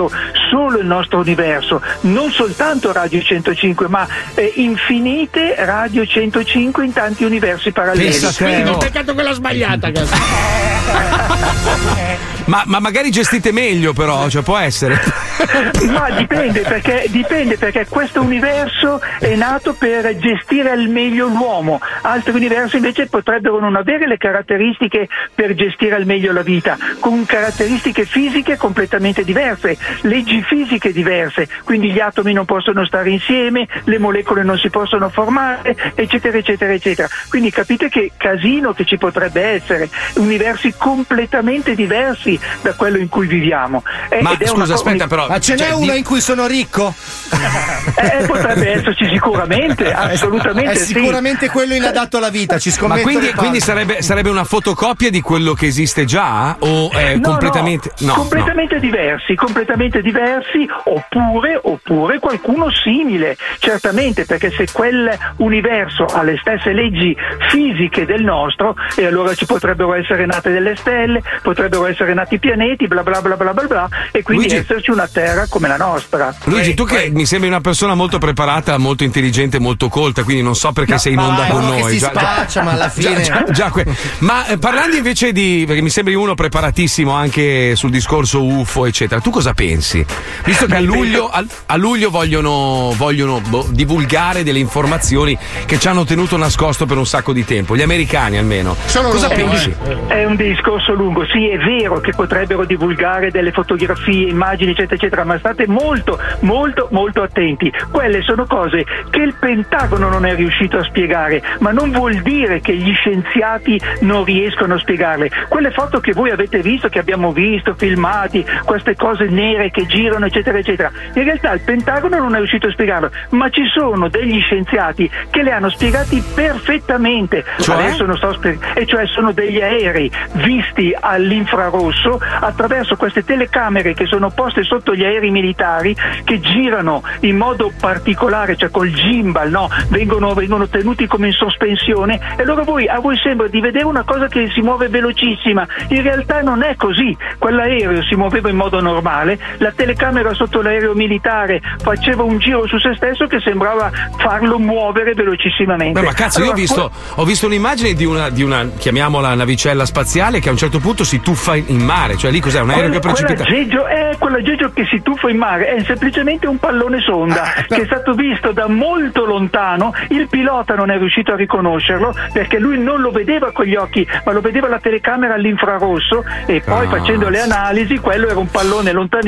solo 0.50 0.78
il 0.78 0.86
nostro 0.86 1.18
universo, 1.18 1.82
non 2.02 2.30
soltanto 2.30 2.92
Radio 2.92 3.20
105, 3.20 3.88
ma 3.88 4.06
eh, 4.34 4.52
infinite 4.56 5.54
Radio 5.58 6.06
105 6.06 6.84
in 6.84 6.92
tanti 6.92 7.24
universi 7.24 7.72
paralleli. 7.72 8.16
Quindi, 8.36 8.76
peccato 8.78 9.14
quella 9.14 9.32
sbagliata. 9.32 9.90
Ma, 12.46 12.64
ma 12.66 12.80
magari 12.80 13.10
gestite 13.10 13.52
meglio, 13.52 13.92
però, 13.92 14.28
cioè 14.28 14.42
può 14.42 14.56
essere. 14.56 15.00
Ma 15.90 16.10
dipende 16.10 16.60
perché, 16.60 17.06
dipende 17.08 17.56
perché 17.56 17.86
questo 17.88 18.20
universo 18.20 19.00
è 19.20 19.34
nato 19.34 19.74
per 19.74 20.16
gestire 20.18 20.70
al 20.70 20.88
meglio 20.88 21.26
l'uomo, 21.26 21.80
altri 22.02 22.32
universi 22.32 22.76
invece 22.76 23.06
potrebbero 23.06 23.60
non 23.60 23.76
avere 23.76 24.06
le 24.06 24.18
caratteristiche 24.18 25.08
per 25.34 25.54
gestire 25.54 25.94
al 25.94 26.04
meglio 26.04 26.32
la 26.32 26.42
vita, 26.42 26.76
con 26.98 27.24
caratteristiche 27.24 28.04
fisiche 28.04 28.56
completamente 28.56 29.24
diverse, 29.24 29.76
leggi 30.02 30.42
fisiche 30.42 30.92
diverse, 30.92 31.48
quindi 31.64 31.90
gli 31.90 32.00
atomi 32.00 32.32
non 32.32 32.44
possono 32.44 32.84
stare 32.86 33.10
insieme, 33.10 33.66
le 33.84 33.98
molecole 33.98 34.42
non 34.42 34.58
si 34.58 34.70
possono 34.70 35.08
formare, 35.08 35.74
eccetera, 35.94 36.36
eccetera, 36.38 36.72
eccetera. 36.72 37.08
Quindi 37.28 37.50
capite 37.50 37.88
che 37.88 38.12
casino 38.16 38.72
che 38.72 38.84
ci 38.84 38.98
potrebbe 38.98 39.42
essere, 39.42 39.88
universi 40.14 40.74
completamente 40.76 41.74
diversi 41.74 42.38
da 42.62 42.74
quello 42.74 42.98
in 42.98 43.08
cui 43.08 43.26
viviamo. 43.26 43.82
Eh, 44.08 44.22
Ma 44.22 44.32
ed 44.32 44.42
è 44.42 44.50
una 44.50 44.60
scusa, 44.64 44.74
aspetta, 44.74 45.06
però. 45.06 45.28
Ma 45.28 45.38
ce 45.38 45.52
n'è 45.54 45.58
cioè, 45.58 45.72
uno 45.74 45.92
di- 45.92 45.98
in 45.98 46.04
cui 46.04 46.20
sono 46.20 46.46
ricco? 46.46 46.94
Eh, 47.94 48.24
potrebbe 48.26 48.72
esserci 48.74 49.06
sicuramente, 49.08 49.90
assolutamente 49.92 50.72
È 50.72 50.76
sì. 50.76 50.94
sicuramente 50.94 51.48
quello 51.48 51.74
inadatto 51.74 52.16
alla 52.18 52.30
vita, 52.30 52.58
ci 52.58 52.68
Ma 52.70 52.74
scommetto. 52.74 53.02
quindi, 53.02 53.26
le 53.26 53.32
quindi 53.34 53.58
palle. 53.58 53.72
sarebbe, 53.84 54.02
sarebbe 54.02 54.30
una 54.30 54.44
fotocopia 54.44 55.10
di 55.10 55.20
quello 55.20 55.52
che 55.54 55.66
esiste 55.66 56.04
già? 56.04 56.56
O 56.60 56.90
è 56.90 57.16
No, 57.16 57.30
completamente. 57.30 57.92
no, 58.00 58.14
completamente 58.14 58.78
diversi, 58.78 59.34
completamente 59.34 59.70
diversi, 59.76 60.68
oppure, 60.84 61.58
oppure 61.62 62.18
qualcuno 62.18 62.70
simile, 62.70 63.36
certamente, 63.58 64.24
perché 64.24 64.50
se 64.50 64.66
quel 64.72 65.16
universo 65.36 66.04
ha 66.04 66.22
le 66.22 66.36
stesse 66.40 66.72
leggi 66.72 67.16
fisiche 67.50 68.04
del 68.06 68.22
nostro, 68.22 68.74
e 68.96 69.06
allora 69.06 69.34
ci 69.34 69.46
potrebbero 69.46 69.94
essere 69.94 70.26
nate 70.26 70.50
delle 70.50 70.76
stelle, 70.76 71.22
potrebbero 71.42 71.86
essere 71.86 72.14
nati 72.14 72.38
pianeti, 72.38 72.86
bla 72.86 73.02
bla 73.02 73.20
bla 73.20 73.36
bla 73.36 73.52
bla 73.52 73.64
bla, 73.66 73.88
e 74.10 74.22
quindi 74.22 74.44
Luigi- 74.44 74.60
esserci 74.60 74.90
una 74.90 75.08
Terra 75.08 75.46
come 75.48 75.68
la 75.68 75.76
nostra. 75.76 76.34
Luigi, 76.44 76.74
tu 76.74 76.84
che 76.84 77.10
mi 77.12 77.26
sembri 77.26 77.48
una 77.48 77.60
persona 77.60 77.94
molto 77.94 78.18
preparata, 78.18 78.78
molto 78.78 79.04
intelligente, 79.04 79.58
molto 79.58 79.88
colta, 79.88 80.22
quindi 80.22 80.42
non 80.42 80.54
so 80.54 80.72
perché 80.72 80.98
sei 80.98 81.12
in 81.14 81.18
onda 81.18 81.42
vai, 81.42 81.50
con 81.50 81.64
noi. 81.66 81.90
si 81.92 81.98
spaccia, 81.98 82.62
ma 82.62 82.72
alla 82.72 82.88
fine- 82.90 83.20
già- 83.22 83.44
già 83.50 83.70
que- 83.70 83.86
ma 84.20 84.46
eh, 84.46 84.58
parlando 84.58 84.96
invece 84.96 85.32
di. 85.32 85.64
perché 85.66 85.82
mi 85.82 85.90
sembri 85.90 86.14
uno 86.14 86.34
preparatissimo 86.34 87.10
anche 87.12 87.74
sul 87.76 87.90
discorso 87.90 88.42
UFO, 88.44 88.86
eccetera. 88.86 89.20
Tu 89.20 89.30
cosa 89.30 89.51
pensi? 89.54 90.04
Visto 90.44 90.66
che 90.66 90.76
a 90.76 90.80
luglio, 90.80 91.28
a, 91.28 91.44
a 91.66 91.76
luglio 91.76 92.10
vogliono, 92.10 92.92
vogliono 92.96 93.40
boh, 93.40 93.66
divulgare 93.70 94.42
delle 94.42 94.58
informazioni 94.58 95.36
che 95.66 95.78
ci 95.78 95.88
hanno 95.88 96.04
tenuto 96.04 96.36
nascosto 96.36 96.86
per 96.86 96.96
un 96.96 97.06
sacco 97.06 97.32
di 97.32 97.44
tempo, 97.44 97.76
gli 97.76 97.82
americani 97.82 98.38
almeno. 98.38 98.76
cosa 98.92 99.28
È 99.28 99.42
un- 99.42 99.48
pensi? 99.48 99.74
È 100.06 100.24
un 100.24 100.36
discorso 100.36 100.92
lungo, 100.94 101.24
sì 101.26 101.48
è 101.48 101.58
vero 101.58 102.00
che 102.00 102.12
potrebbero 102.14 102.64
divulgare 102.64 103.30
delle 103.30 103.52
fotografie, 103.52 104.28
immagini 104.28 104.72
eccetera 104.72 104.94
eccetera, 104.94 105.24
ma 105.24 105.38
state 105.38 105.66
molto 105.66 106.18
molto 106.40 106.88
molto 106.90 107.22
attenti. 107.22 107.72
Quelle 107.90 108.22
sono 108.22 108.46
cose 108.46 108.84
che 109.10 109.20
il 109.20 109.34
Pentagono 109.38 110.08
non 110.08 110.24
è 110.24 110.34
riuscito 110.34 110.78
a 110.78 110.84
spiegare, 110.84 111.42
ma 111.60 111.70
non 111.72 111.90
vuol 111.90 112.20
dire 112.22 112.60
che 112.60 112.74
gli 112.74 112.92
scienziati 112.94 113.80
non 114.00 114.24
riescono 114.24 114.74
a 114.74 114.78
spiegarle. 114.78 115.30
Quelle 115.48 115.70
foto 115.70 116.00
che 116.00 116.12
voi 116.12 116.30
avete 116.30 116.60
visto, 116.60 116.88
che 116.88 116.98
abbiamo 116.98 117.32
visto, 117.32 117.74
filmati, 117.76 118.44
queste 118.64 118.94
cose 118.96 119.26
nere 119.42 119.70
che 119.70 119.86
girano 119.86 120.26
eccetera 120.26 120.58
eccetera, 120.58 120.90
in 121.14 121.24
realtà 121.24 121.52
il 121.52 121.60
Pentagono 121.60 122.18
non 122.18 122.34
è 122.34 122.38
riuscito 122.38 122.68
a 122.68 122.70
spiegarlo, 122.70 123.10
ma 123.30 123.48
ci 123.50 123.62
sono 123.74 124.08
degli 124.08 124.40
scienziati 124.40 125.10
che 125.30 125.42
le 125.42 125.50
hanno 125.52 125.68
spiegati 125.70 126.22
perfettamente. 126.34 127.44
Cioè? 127.58 127.76
Adesso 127.76 128.04
non 128.04 128.16
sto 128.16 128.32
spiegando, 128.34 128.66
e 128.74 128.86
cioè 128.86 129.06
sono 129.06 129.32
degli 129.32 129.60
aerei 129.60 130.10
visti 130.34 130.94
all'infrarosso 130.98 132.20
attraverso 132.40 132.96
queste 132.96 133.24
telecamere 133.24 133.94
che 133.94 134.06
sono 134.06 134.30
poste 134.30 134.62
sotto 134.62 134.94
gli 134.94 135.04
aerei 135.04 135.30
militari 135.30 135.94
che 136.24 136.40
girano 136.40 137.02
in 137.20 137.36
modo 137.36 137.72
particolare, 137.80 138.56
cioè 138.56 138.70
col 138.70 138.90
gimbal, 138.90 139.50
no? 139.50 139.68
vengono, 139.88 140.34
vengono 140.34 140.68
tenuti 140.68 141.06
come 141.06 141.28
in 141.28 141.32
sospensione 141.32 142.20
e 142.36 142.42
allora 142.42 142.62
voi, 142.62 142.86
a 142.86 143.00
voi 143.00 143.16
sembra 143.18 143.48
di 143.48 143.60
vedere 143.60 143.84
una 143.84 144.04
cosa 144.04 144.28
che 144.28 144.48
si 144.54 144.60
muove 144.60 144.88
velocissima, 144.88 145.66
in 145.88 146.02
realtà 146.02 146.42
non 146.42 146.62
è 146.62 146.76
così, 146.76 147.16
quell'aereo 147.38 148.02
si 148.02 148.14
muoveva 148.14 148.48
in 148.48 148.56
modo 148.56 148.80
normale, 148.80 149.31
la 149.58 149.72
telecamera 149.74 150.32
sotto 150.34 150.60
l'aereo 150.62 150.94
militare 150.94 151.60
faceva 151.82 152.22
un 152.22 152.38
giro 152.38 152.66
su 152.66 152.78
se 152.78 152.94
stesso 152.94 153.26
che 153.26 153.40
sembrava 153.40 153.90
farlo 154.16 154.58
muovere 154.58 155.14
velocissimamente. 155.14 155.98
Beh, 156.00 156.06
ma 156.06 156.12
cazzo, 156.12 156.38
io 156.40 156.46
ho 156.46 156.52
Allora, 156.52 156.60
visto, 156.60 156.90
ho 157.16 157.24
visto 157.24 157.46
un'immagine 157.46 157.94
di 157.94 158.04
una, 158.04 158.28
di 158.30 158.42
una, 158.42 158.68
chiamiamola 158.76 159.34
navicella 159.34 159.84
spaziale, 159.84 160.40
che 160.40 160.48
a 160.48 160.52
un 160.52 160.58
certo 160.58 160.78
punto 160.78 161.04
si 161.04 161.20
tuffa 161.20 161.56
in, 161.56 161.80
mare. 161.82 162.16
Cioè, 162.16 162.30
lì 162.30 162.40
cos'è? 162.40 162.60
Un 162.60 162.70
aereo 162.70 162.90
che 162.90 162.98
Quella- 163.00 163.14
precipita. 163.14 163.44
quella 163.44 163.60
aggeggio 163.60 163.86
è 163.86 164.16
quell'aggeggio 164.18 164.70
che 164.72 164.84
si 164.86 165.02
tuffa 165.02 165.28
in 165.30 165.36
mare, 165.38 165.66
è 165.66 165.82
semplicemente 165.84 166.46
un 166.46 166.58
pallone 166.58 167.00
sonda 167.00 167.42
Ah, 167.42 167.62
che 167.62 167.82
è 167.82 167.84
stato 167.84 168.12
visto 168.12 168.52
da 168.52 168.68
molto 168.68 169.24
lontano. 169.24 169.92
Il 170.08 170.28
pilota 170.28 170.74
non 170.74 170.90
è 170.90 170.98
riuscito 170.98 171.32
a 171.32 171.36
riconoscerlo 171.36 172.14
perché 172.32 172.58
lui 172.58 172.78
non 172.78 173.00
lo 173.00 173.10
vedeva 173.10 173.50
con 173.52 173.64
gli 173.64 173.74
occhi, 173.74 174.06
ma 174.24 174.32
lo 174.32 174.40
vedeva 174.40 174.68
la 174.68 174.78
telecamera 174.78 175.34
all'infrarosso 175.34 176.24
e 176.46 176.60
poi 176.64 176.86
Ah, 176.86 176.88
facendo 176.88 177.28
le 177.28 177.40
analisi 177.40 177.98
quello 177.98 178.28
era 178.28 178.38
un 178.38 178.50
pallone 178.50 178.92
lontanissimo 178.92 179.20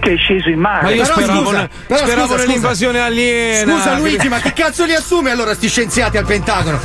che 0.00 0.12
è 0.12 0.16
sceso 0.16 0.48
in 0.48 0.58
mare. 0.60 0.82
Ma 0.84 0.90
io 0.90 1.02
Però 1.02 1.14
speravo, 1.14 1.44
scusa, 1.44 1.68
però 1.86 2.00
speravo 2.06 2.26
scusa, 2.32 2.46
nell'invasione 2.46 3.00
aliena. 3.00 3.72
Scusa 3.72 3.96
Luigi, 3.98 4.28
ma 4.28 4.38
chi 4.38 4.52
cazzo 4.52 4.84
li 4.84 4.94
assume 4.94 5.30
allora 5.30 5.54
sti 5.54 5.68
scienziati 5.68 6.16
al 6.16 6.24
Pentagono? 6.26 6.78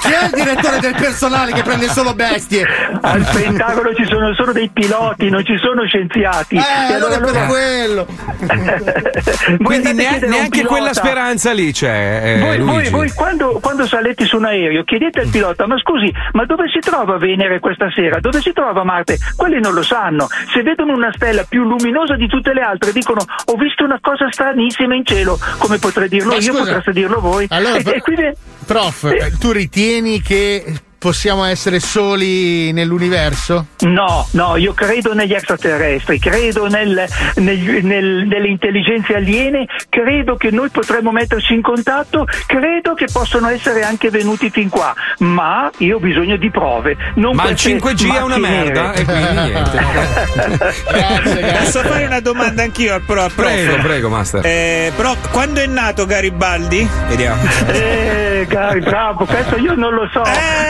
Chi 0.00 0.10
è 0.12 0.24
il 0.24 0.30
direttore 0.34 0.78
del 0.80 0.94
personale 0.94 1.52
che 1.52 1.62
prende 1.62 1.88
solo 1.88 2.14
bestie? 2.14 2.66
Al 3.00 3.26
Pentagono 3.32 3.94
ci 3.94 4.04
sono 4.06 4.34
solo 4.34 4.52
dei 4.52 4.70
piloti, 4.72 5.28
non 5.30 5.44
ci 5.44 5.56
sono 5.58 5.86
scienziati. 5.86 6.56
Eh, 6.56 6.92
E 6.92 6.94
allora 6.94 7.14
è 7.14 7.18
per 7.20 7.28
allora- 7.28 7.46
quello. 7.46 8.06
Quindi 9.62 9.92
ne- 9.92 10.18
neanche 10.26 10.64
quella 10.64 10.92
speranza 10.92 11.52
lì 11.52 11.72
c'è. 11.72 12.22
eh, 12.36 12.38
voi, 12.40 12.58
voi- 12.58 12.88
voi 12.90 13.10
quando, 13.12 13.58
quando 13.60 13.86
salete 13.86 14.24
su 14.24 14.36
un 14.36 14.44
aereo 14.46 14.84
chiedete 14.84 15.20
al 15.20 15.28
pilota 15.28 15.66
ma 15.66 15.78
scusi 15.78 16.12
ma 16.32 16.44
dove 16.44 16.68
si 16.68 16.78
trova 16.80 17.16
Venere 17.18 17.58
questa 17.60 17.90
sera 17.94 18.18
dove 18.20 18.40
si 18.40 18.52
trova 18.52 18.82
Marte 18.84 19.18
quelli 19.36 19.60
non 19.60 19.72
lo 19.74 19.82
sanno 19.82 20.28
se 20.52 20.62
vedono 20.62 20.92
una 20.92 21.10
stella 21.14 21.44
più 21.48 21.62
luminosa 21.64 21.92
di 22.16 22.26
tutte 22.26 22.52
le 22.52 22.60
altre 22.60 22.92
dicono 22.92 23.20
ho 23.20 23.54
visto 23.56 23.84
una 23.84 23.98
cosa 24.00 24.30
stranissima 24.30 24.94
in 24.94 25.04
cielo 25.04 25.38
come 25.58 25.78
potrei 25.78 26.08
dirlo 26.08 26.32
Ma 26.32 26.34
io 26.34 26.42
scusa, 26.42 26.58
potreste 26.58 26.92
dirlo 26.92 27.20
voi. 27.20 27.46
Allora, 27.50 27.76
e, 27.76 27.82
e 27.86 28.00
quindi 28.00 28.32
Prof, 28.66 29.04
eh, 29.04 29.32
tu 29.38 29.52
ritieni 29.52 30.20
che 30.20 30.64
possiamo 31.04 31.44
essere 31.44 31.80
soli 31.80 32.72
nell'universo? 32.72 33.66
No, 33.80 34.26
no, 34.30 34.56
io 34.56 34.72
credo 34.72 35.12
negli 35.12 35.34
extraterrestri, 35.34 36.18
credo 36.18 36.66
nel- 36.66 37.04
negli- 37.34 37.82
nel- 37.82 38.24
nelle 38.26 38.48
intelligenze 38.48 39.14
aliene, 39.14 39.66
credo 39.90 40.36
che 40.36 40.50
noi 40.50 40.70
potremmo 40.70 41.12
metterci 41.12 41.52
in 41.52 41.60
contatto, 41.60 42.24
credo 42.46 42.94
che 42.94 43.04
possono 43.12 43.48
essere 43.50 43.82
anche 43.82 44.08
venuti 44.08 44.48
fin 44.48 44.70
qua, 44.70 44.94
ma 45.18 45.70
io 45.76 45.96
ho 45.96 46.00
bisogno 46.00 46.36
di 46.36 46.50
prove. 46.50 46.96
Non 47.16 47.34
Ma 47.34 47.48
il 47.48 47.48
queste 47.50 47.76
5G 47.76 48.14
è 48.16 48.22
una 48.22 48.38
merda 48.38 48.92
e 48.94 49.04
quindi 49.04 49.30
niente. 49.32 49.82
Posso 51.58 51.80
fare 51.82 52.06
una 52.06 52.20
domanda 52.20 52.62
anch'io 52.62 52.94
al 52.94 53.02
pro? 53.02 53.24
al? 53.24 53.30
Prego, 53.34 53.76
prego, 53.82 54.08
master. 54.08 54.40
Eh, 54.42 54.90
però, 54.96 55.14
quando 55.32 55.60
è 55.60 55.66
nato 55.66 56.06
Garibaldi? 56.06 56.88
Vediamo. 57.08 57.42
Eh, 57.66 58.46
bravo, 58.48 59.26
questo 59.26 59.56
io 59.58 59.74
non 59.74 59.92
lo 59.92 60.08
so, 60.12 60.22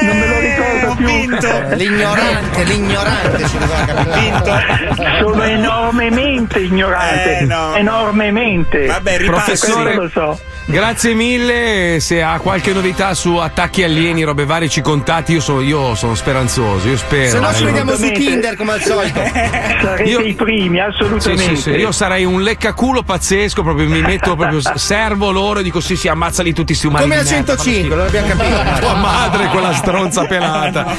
non 0.03 0.18
me 0.25 0.29
lo 0.29 0.39
ricordo 0.41 0.95
più. 0.97 1.09
Eh, 1.09 1.77
L'ignorante, 1.77 2.62
l'ignorante 2.64 3.47
ci 3.49 3.59
doveva 3.59 3.85
capire. 3.85 5.18
Sono 5.20 5.43
enormemente 5.43 6.59
ignorante, 6.61 7.39
Eh, 7.39 7.45
no. 7.45 7.75
enormemente. 7.75 8.87
Vabbè, 8.87 9.25
Professore, 9.25 9.95
Questo 9.95 10.20
lo 10.25 10.35
so. 10.35 10.41
Grazie 10.67 11.15
mille. 11.15 11.99
Se 12.01 12.23
ha 12.23 12.39
qualche 12.39 12.73
novità 12.73 13.15
su 13.15 13.37
attacchi 13.37 13.83
alieni, 13.83 14.23
robe 14.23 14.45
varie, 14.45 14.69
ci 14.69 14.81
contatti. 14.81 15.33
Io 15.33 15.41
sono, 15.41 15.61
io 15.61 15.95
sono 15.95 16.15
speranzoso. 16.15 16.89
Io 16.89 16.97
spero. 16.97 17.31
Se 17.31 17.39
no 17.41 17.53
ci 17.55 17.65
vediamo 17.65 17.95
su. 17.97 18.11
Tinder 18.12 18.57
come 18.57 18.73
al 18.73 18.83
solito. 18.83 19.21
Sarete 19.85 20.03
Io- 20.05 20.21
i 20.21 20.35
primi, 20.35 20.77
Sì, 20.77 20.81
assolutamente. 20.81 21.57
sì, 21.57 21.62
sì, 21.62 21.71
io 21.71 21.93
sarei 21.93 22.25
un 22.25 22.43
leccaculo 22.43 23.03
pazzesco, 23.03 23.62
proprio 23.62 23.89
mi 23.89 24.01
metto 24.01 24.35
proprio, 24.37 24.61
servo 24.77 25.31
loro 25.31 25.61
e 25.61 25.62
dico 25.62 25.81
sì, 25.81 25.97
sì, 25.97 26.09
ammazzali 26.09 26.53
tutti 26.53 26.75
sti 26.75 26.87
umani. 26.87 27.03
Come 27.05 27.15
merda, 27.17 27.31
105, 27.31 27.97
lo 27.97 28.05
abbiamo 28.05 28.27
capito. 28.29 28.62
Tua 28.81 28.95
madre, 28.95 29.47
quella 29.49 29.73
stronza 29.75 30.25
pelata. 30.27 30.95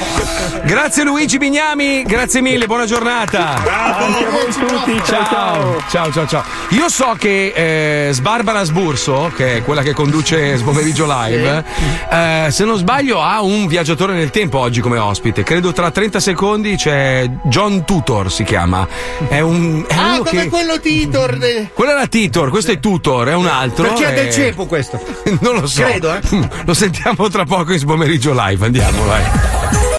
Grazie 0.64 1.04
Luigi 1.04 1.38
Bignami, 1.38 2.02
grazie 2.02 2.40
mille, 2.40 2.66
buona 2.66 2.86
giornata. 2.86 3.54
Anche 3.56 4.24
a 4.26 4.30
voi 4.30 4.52
tutti, 4.52 5.02
ciao 5.04 5.24
ciao. 5.24 5.82
Ciao, 5.88 6.12
ciao, 6.12 6.26
ciao. 6.26 6.44
Io 6.70 6.88
so 6.88 7.14
che 7.18 8.08
eh, 8.08 8.12
Sbarbara 8.12 8.62
Sburso, 8.64 9.32
che 9.34 9.55
è 9.56 9.62
quella 9.62 9.82
che 9.82 9.92
conduce 9.92 10.56
Spomeriggio 10.58 11.06
Live, 11.06 11.64
eh, 12.10 12.46
se 12.50 12.64
non 12.64 12.76
sbaglio 12.76 13.20
ha 13.22 13.42
un 13.42 13.66
viaggiatore 13.66 14.14
nel 14.14 14.30
tempo 14.30 14.58
oggi 14.58 14.80
come 14.80 14.98
ospite. 14.98 15.42
Credo 15.42 15.72
tra 15.72 15.90
30 15.90 16.20
secondi 16.20 16.76
c'è 16.76 17.28
John 17.44 17.84
Tutor, 17.84 18.30
si 18.30 18.44
chiama. 18.44 18.86
È 19.28 19.40
un... 19.40 19.84
È 19.86 19.94
Ah, 19.96 20.18
come 20.18 20.42
che... 20.44 20.48
quello 20.48 20.78
Titor. 20.80 21.36
de- 21.38 21.70
Quello 21.74 21.90
era 21.92 22.06
Titor, 22.06 22.50
questo 22.50 22.72
è 22.72 22.78
Tutor, 22.78 23.28
è 23.28 23.34
un 23.34 23.46
altro. 23.46 23.88
Perché 23.88 24.10
è 24.10 24.14
del 24.14 24.26
eh, 24.28 24.32
cepo 24.32 24.66
questo? 24.66 25.00
Non 25.40 25.54
lo 25.60 25.66
so. 25.66 25.82
Credo, 25.82 26.14
eh. 26.14 26.20
Lo 26.64 26.74
sentiamo 26.74 27.28
tra 27.28 27.44
poco 27.44 27.72
in 27.72 27.78
Spomeriggio 27.78 28.32
Live. 28.32 28.64
Andiamo, 28.64 29.04
vai. 29.04 29.95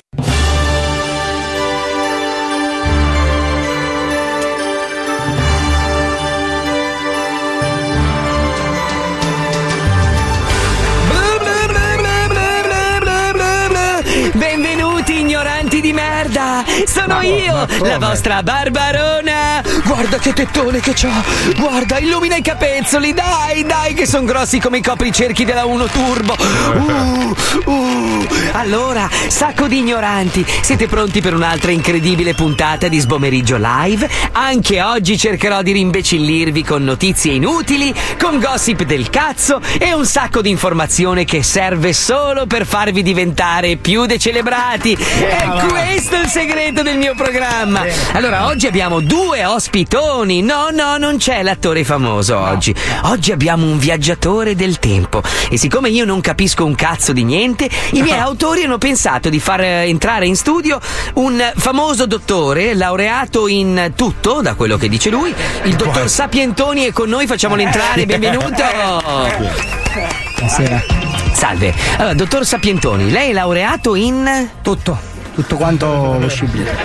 Candyman 15.88 16.16
Eccola! 16.28 16.65
Sono 16.86 17.15
Ma- 17.15 17.23
io, 17.23 17.53
ma 17.53 17.88
la 17.88 17.97
vostra 17.99 18.43
Barbarona! 18.43 19.63
Guarda 19.86 20.17
che 20.17 20.33
tettone 20.33 20.82
che 20.82 20.93
c'ho! 20.93 21.09
Guarda, 21.55 21.99
illumina 21.99 22.36
i 22.36 22.41
capezzoli, 22.41 23.13
dai, 23.13 23.63
dai, 23.63 23.93
che 23.93 24.05
sono 24.05 24.25
grossi 24.25 24.59
come 24.59 24.79
i 24.79 24.82
copricerchi 24.82 25.45
della 25.45 25.66
1 25.66 25.86
Turbo! 25.86 26.36
Uh, 26.74 27.36
uh. 27.71 28.28
Allora, 28.54 29.09
sacco 29.28 29.67
di 29.67 29.78
ignoranti, 29.78 30.45
siete 30.62 30.87
pronti 30.87 31.21
per 31.21 31.33
un'altra 31.33 31.71
incredibile 31.71 32.33
puntata 32.33 32.89
di 32.89 32.99
Sbomeriggio 32.99 33.58
Live? 33.58 34.09
Anche 34.33 34.82
oggi 34.82 35.17
cercherò 35.17 35.62
di 35.62 35.71
rimbecillirvi 35.71 36.63
con 36.63 36.83
notizie 36.83 37.33
inutili, 37.33 37.93
con 38.20 38.39
gossip 38.39 38.83
del 38.83 39.09
cazzo 39.09 39.62
e 39.79 39.93
un 39.93 40.05
sacco 40.05 40.41
di 40.41 40.49
informazione 40.49 41.24
che 41.24 41.41
serve 41.41 41.93
solo 41.93 42.45
per 42.45 42.66
farvi 42.66 43.01
diventare 43.01 43.78
più 43.78 44.05
decelebrati. 44.05 44.93
È 44.93 45.47
questo 45.67 46.16
il 46.21 46.27
segreto 46.27 46.81
del 46.81 46.97
mio 46.97 47.13
programma. 47.15 47.85
Allora, 48.13 48.47
oggi 48.47 48.67
abbiamo 48.67 48.99
due 49.01 49.45
ospitoni. 49.45 50.41
No, 50.41 50.69
no, 50.71 50.97
non 50.97 51.17
c'è 51.17 51.43
l'attore 51.43 51.83
famoso 51.83 52.37
oggi. 52.37 52.73
Oggi 53.03 53.31
abbiamo 53.31 53.65
un 53.65 53.77
viaggiatore 53.77 54.55
del 54.55 54.79
tempo. 54.79 55.21
E 55.49 55.57
siccome 55.57 55.89
io 55.89 56.05
non 56.05 56.21
capisco 56.21 56.65
un 56.65 56.75
cazzo 56.75 57.13
di 57.13 57.23
niente, 57.23 57.69
i 57.91 58.01
miei 58.01 58.19
autori 58.19 58.63
hanno 58.63 58.77
pensato 58.77 59.29
di 59.29 59.39
far 59.39 59.61
eh, 59.61 59.87
entrare 59.87 60.25
in 60.25 60.35
studio 60.35 60.79
un 61.15 61.51
famoso 61.55 62.05
dottore, 62.05 62.73
laureato 62.73 63.47
in 63.47 63.93
tutto, 63.95 64.41
da 64.41 64.55
quello 64.55 64.77
che 64.77 64.89
dice 64.89 65.09
lui. 65.09 65.33
Il 65.63 65.75
dottor 65.75 66.09
Sapientoni 66.09 66.83
è 66.83 66.91
con 66.91 67.09
noi, 67.09 67.27
facciamolo 67.27 67.61
entrare, 67.61 68.05
benvenuto. 68.07 68.63
Buonasera. 70.35 70.83
Salve. 71.33 71.73
Allora, 71.97 72.13
dottor 72.13 72.45
Sapientoni, 72.45 73.11
lei 73.11 73.29
è 73.29 73.33
laureato 73.33 73.95
in. 73.95 74.49
Tutto, 74.61 75.15
tutto 75.38 75.55
quanto 75.55 76.18
possibile. 76.20 76.76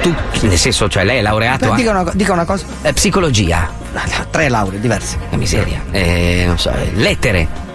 Tu, 0.00 0.14
nel 0.46 0.56
senso, 0.56 0.88
cioè 0.88 1.04
lei 1.04 1.18
è 1.18 1.20
laureato 1.20 1.74
dica, 1.74 1.90
una, 1.90 2.10
dica 2.14 2.32
una 2.32 2.46
cosa. 2.46 2.64
eh, 2.80 2.94
psicologia. 2.94 3.70
Tre 4.30 4.48
lauree 4.48 4.80
diverse. 4.80 5.18
Che 5.28 5.36
miseria. 5.36 5.82
Eh, 5.90 6.44
non 6.46 6.58
so, 6.58 6.70
eh, 6.70 6.92
lettere. 6.94 7.68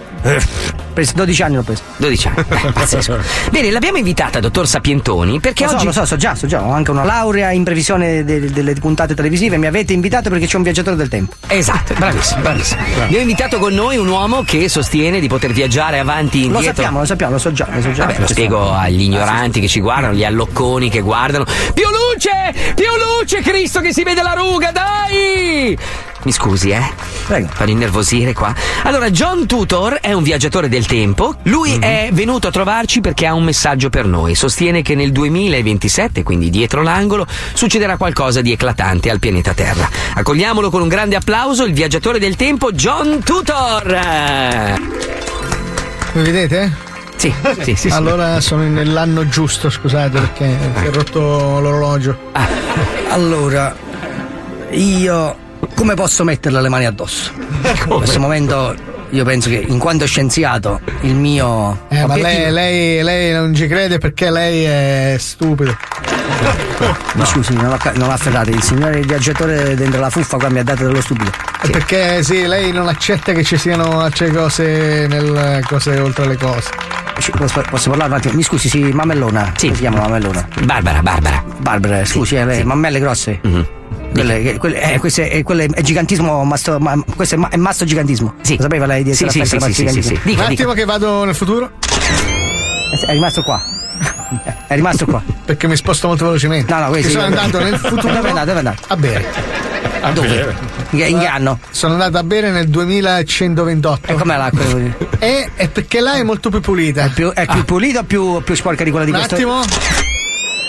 Preso 0.92 1.12
12 1.14 1.42
anni 1.42 1.54
l'ho 1.56 1.62
preso. 1.62 1.82
12 1.98 2.28
anni. 2.28 2.44
Eh, 2.66 2.72
pazzesco. 2.72 3.18
Bene, 3.50 3.70
l'abbiamo 3.70 3.98
invitata, 3.98 4.40
dottor 4.40 4.66
Sapientoni, 4.66 5.40
perché 5.40 5.64
lo 5.64 5.70
so, 5.70 5.76
oggi. 5.76 5.84
lo 5.84 5.92
so, 5.92 6.04
so 6.06 6.16
già, 6.16 6.34
so 6.34 6.46
già, 6.46 6.62
ho 6.62 6.72
anche 6.72 6.90
una 6.90 7.04
laurea 7.04 7.50
in 7.52 7.64
previsione 7.64 8.24
de- 8.24 8.50
delle 8.50 8.72
puntate 8.74 9.14
televisive, 9.14 9.56
mi 9.58 9.66
avete 9.66 9.92
invitato 9.92 10.30
perché 10.30 10.46
c'è 10.46 10.56
un 10.56 10.62
viaggiatore 10.62 10.96
del 10.96 11.08
tempo. 11.08 11.34
Esatto, 11.48 11.94
bravissimo, 11.94 12.40
bravissimo. 12.40 12.80
Abbiamo 13.02 13.20
invitato 13.22 13.58
con 13.58 13.74
noi 13.74 13.98
un 13.98 14.08
uomo 14.08 14.42
che 14.42 14.68
sostiene 14.68 15.20
di 15.20 15.28
poter 15.28 15.52
viaggiare 15.52 15.98
avanti 15.98 16.38
e 16.38 16.40
Lo 16.48 16.54
indietro. 16.54 16.74
sappiamo, 16.74 16.98
lo 17.00 17.04
sappiamo, 17.04 17.32
lo 17.32 17.38
so 17.38 17.52
già, 17.52 17.68
lo 17.70 17.80
so 17.82 17.92
già. 17.92 18.06
Vabbè, 18.06 18.18
lo 18.20 18.26
spiego 18.26 18.72
agli 18.72 19.02
ignoranti 19.02 19.60
che 19.60 19.68
ci 19.68 19.80
guardano, 19.80 20.14
gli 20.14 20.24
allocconi 20.24 20.88
che 20.88 21.00
guardano. 21.00 21.44
Più 21.44 21.84
luce! 21.84 22.72
Più 22.74 22.86
luce, 23.20 23.42
Cristo, 23.42 23.80
che 23.80 23.92
si 23.92 24.02
vede 24.02 24.22
la 24.22 24.32
ruga, 24.32 24.72
dai! 24.72 25.78
Mi 26.26 26.32
scusi, 26.32 26.70
eh? 26.70 26.82
Prego. 27.28 27.46
Fanno 27.52 27.70
innervosire 27.70 28.32
qua. 28.32 28.52
Allora, 28.82 29.10
John 29.10 29.46
Tutor 29.46 30.00
è 30.00 30.12
un 30.12 30.24
viaggiatore 30.24 30.68
del 30.68 30.84
tempo. 30.84 31.36
Lui 31.44 31.78
è 31.78 32.08
venuto 32.10 32.48
a 32.48 32.50
trovarci 32.50 33.00
perché 33.00 33.26
ha 33.26 33.34
un 33.34 33.44
messaggio 33.44 33.90
per 33.90 34.06
noi. 34.06 34.34
Sostiene 34.34 34.82
che 34.82 34.96
nel 34.96 35.12
2027, 35.12 36.24
quindi 36.24 36.50
dietro 36.50 36.82
l'angolo, 36.82 37.28
succederà 37.54 37.96
qualcosa 37.96 38.40
di 38.40 38.50
eclatante 38.50 39.08
al 39.08 39.20
pianeta 39.20 39.54
Terra. 39.54 39.88
Accogliamolo 40.14 40.68
con 40.68 40.82
un 40.82 40.88
grande 40.88 41.14
applauso, 41.14 41.64
il 41.64 41.72
viaggiatore 41.72 42.18
del 42.18 42.34
tempo, 42.34 42.72
John 42.72 43.22
Tutor! 43.22 44.00
Mi 46.14 46.22
vedete? 46.22 46.76
Sì, 47.14 47.32
sì, 47.60 47.76
sì. 47.76 47.76
sì. 47.76 47.88
Allora 47.90 48.40
sono 48.40 48.64
nell'anno 48.64 49.28
giusto, 49.28 49.70
scusate, 49.70 50.18
perché 50.18 50.58
si 50.80 50.86
è 50.86 50.90
rotto 50.90 51.20
l'orologio. 51.60 52.18
Allora, 53.10 53.76
io 54.72 55.44
come 55.74 55.94
posso 55.94 56.24
metterle 56.24 56.60
le 56.60 56.68
mani 56.68 56.86
addosso? 56.86 57.30
In 57.36 57.88
questo 57.96 58.20
momento 58.20 58.74
io 59.10 59.24
penso 59.24 59.48
che 59.48 59.64
in 59.66 59.78
quanto 59.78 60.04
scienziato 60.06 60.80
il 61.02 61.14
mio 61.14 61.84
Eh, 61.88 62.04
ma 62.06 62.14
obiettivo- 62.14 62.26
lei, 62.26 62.52
lei- 62.52 63.02
lei 63.02 63.32
non 63.32 63.54
ci 63.54 63.66
crede 63.66 63.98
perché 63.98 64.30
lei 64.30 64.64
è 64.64 65.16
stupido. 65.18 65.76
Ma 67.14 67.24
scusi, 67.24 67.54
non 67.54 67.68
la, 67.70 67.92
non 67.94 68.10
afferrate, 68.10 68.50
il 68.50 68.62
signore 68.62 69.00
viaggiatore 69.00 69.74
dentro 69.74 70.00
la 70.00 70.10
fuffa 70.10 70.36
qua 70.36 70.48
mi 70.50 70.58
ha 70.58 70.64
dato 70.64 70.84
dello 70.84 71.00
stupido. 71.00 71.30
È 71.62 71.70
Perché 71.70 72.22
sì, 72.22 72.46
lei 72.46 72.72
non 72.72 72.88
accetta 72.88 73.32
che 73.32 73.42
ci 73.42 73.56
siano 73.56 74.00
altre 74.00 74.30
cose 74.30 75.06
nel 75.08 75.64
cose 75.66 75.98
oltre 75.98 76.26
le 76.26 76.36
cose. 76.36 76.68
Posso, 77.36 77.62
posso 77.70 77.88
parlare 77.90 78.10
un 78.10 78.16
attimo? 78.18 78.34
Mi 78.34 78.42
scusi, 78.42 78.68
sì, 78.68 78.80
mammellona. 78.92 79.52
Sì. 79.56 79.66
Come 79.66 79.74
si 79.76 79.80
chiama 79.80 80.00
mammellona? 80.00 80.46
Barbara, 80.64 81.00
Barbara. 81.02 81.42
Barbara, 81.58 82.04
scusi, 82.04 82.34
eh, 82.36 82.44
le 82.44 82.64
mammelle 82.64 83.00
grosse. 83.00 83.40
Quelle, 84.12 84.56
quelle- 84.58 84.94
eh, 84.94 84.98
questo 84.98 85.22
è, 85.22 85.42
quello 85.42 85.62
è 85.62 85.82
gigantismo, 85.82 86.42
masto, 86.44 86.78
ma, 86.78 86.98
questo 87.14 87.34
è, 87.34 87.38
ma- 87.38 87.48
è 87.48 87.56
masto 87.56 87.84
gigantismo. 87.84 88.34
Lo 88.38 88.56
sapeva 88.62 88.86
lei 88.86 89.02
di 89.02 89.10
essere 89.10 89.30
Sì, 89.30 89.44
sì, 89.44 89.58
sì, 89.58 89.72
sì, 89.72 89.88
sì, 89.88 90.02
sì, 90.02 90.08
gigantismo? 90.08 90.32
Un 90.44 90.50
attimo 90.52 90.72
che 90.72 90.84
vado 90.84 91.24
nel 91.24 91.34
futuro. 91.34 91.72
È 93.06 93.12
rimasto 93.12 93.42
qua. 93.42 93.62
È 94.66 94.74
rimasto 94.74 95.04
qua. 95.04 95.22
Perché 95.44 95.66
mi 95.68 95.76
sposto 95.76 96.08
molto 96.08 96.24
velocemente. 96.26 96.72
No, 96.72 96.80
no, 96.80 96.88
questo 96.88 97.10
sono 97.10 97.24
andato 97.24 97.58
nel 97.62 97.76
futuro. 97.76 98.12
Dove 98.14 98.26
è 98.26 98.28
andato? 98.30 98.46
Dove 98.46 98.54
è 98.54 98.58
andato? 98.58 98.82
A 98.88 98.96
bere. 98.96 99.24
A 100.00 100.10
dove? 100.12 100.54
In, 100.90 101.00
in 101.00 101.18
che 101.18 101.26
anno? 101.26 101.58
Sono 101.70 101.94
andato 101.94 102.18
a 102.18 102.22
bere 102.22 102.50
nel 102.50 102.68
2128. 102.68 104.12
E 104.12 104.14
com'è 104.14 104.36
l'acqua? 104.36 104.64
E 105.18 105.50
è 105.54 105.68
perché 105.68 106.00
là 106.00 106.14
è 106.14 106.22
molto 106.22 106.50
più 106.50 106.60
pulita. 106.60 107.04
È 107.04 107.10
più, 107.10 107.30
è 107.32 107.46
più 107.46 107.64
pulita 107.64 108.00
o 108.00 108.04
più, 108.04 108.42
più 108.42 108.54
sporca 108.54 108.84
di 108.84 108.90
quella 108.90 109.04
di 109.06 109.10
Un 109.12 109.16
questo? 109.16 109.34
attimo. 109.34 109.62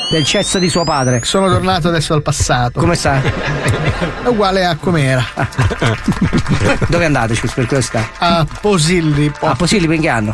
Del 0.09 0.23
cesso 0.23 0.57
di 0.57 0.69
suo 0.69 0.83
padre. 0.83 1.21
Sono 1.23 1.49
tornato 1.49 1.89
adesso 1.89 2.13
al 2.13 2.21
passato. 2.21 2.79
Come 2.79 2.95
sta? 2.95 3.21
È 4.23 4.27
uguale 4.27 4.65
a 4.65 4.75
com'era. 4.77 5.25
Dove 6.87 7.05
andate, 7.05 7.35
scusi, 7.35 7.53
per 7.53 7.65
curiosità? 7.65 8.07
A 8.19 8.45
Posillipo. 8.61 9.45
A 9.45 9.55
Posillipo 9.55 9.91
in 9.91 10.01
che 10.01 10.09
anno? 10.09 10.33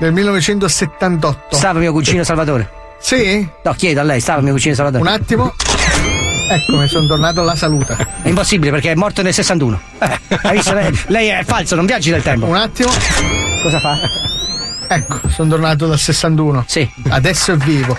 Nel 0.00 0.12
1978. 0.12 1.56
Stava 1.56 1.78
mio 1.78 1.92
cugino 1.92 2.24
Salvatore? 2.24 2.70
Sì? 2.98 3.48
No, 3.62 3.72
chiedo 3.72 4.00
a 4.00 4.02
lei, 4.02 4.20
stava 4.20 4.42
mio 4.42 4.52
cugino 4.52 4.74
Salvatore? 4.74 5.02
Un 5.02 5.08
attimo. 5.08 5.54
Eccomi, 6.48 6.86
sono 6.86 7.06
tornato 7.06 7.40
alla 7.40 7.56
salute. 7.56 7.96
È 8.22 8.28
impossibile 8.28 8.70
perché 8.70 8.92
è 8.92 8.94
morto 8.94 9.22
nel 9.22 9.32
61. 9.34 9.80
Eh, 9.98 10.20
hai 10.42 10.56
visto? 10.56 10.74
Lei, 10.74 11.00
lei 11.08 11.28
è 11.28 11.42
falso, 11.44 11.74
non 11.74 11.86
viaggi 11.86 12.10
nel 12.10 12.22
tempo. 12.22 12.46
Un 12.46 12.56
attimo. 12.56 12.90
Cosa 13.62 13.80
fa? 13.80 13.98
Ecco, 14.88 15.20
sono 15.28 15.48
tornato 15.50 15.86
dal 15.86 15.98
61. 15.98 16.64
Sì. 16.66 16.88
Adesso 17.08 17.52
è 17.52 17.56
vivo. 17.56 17.96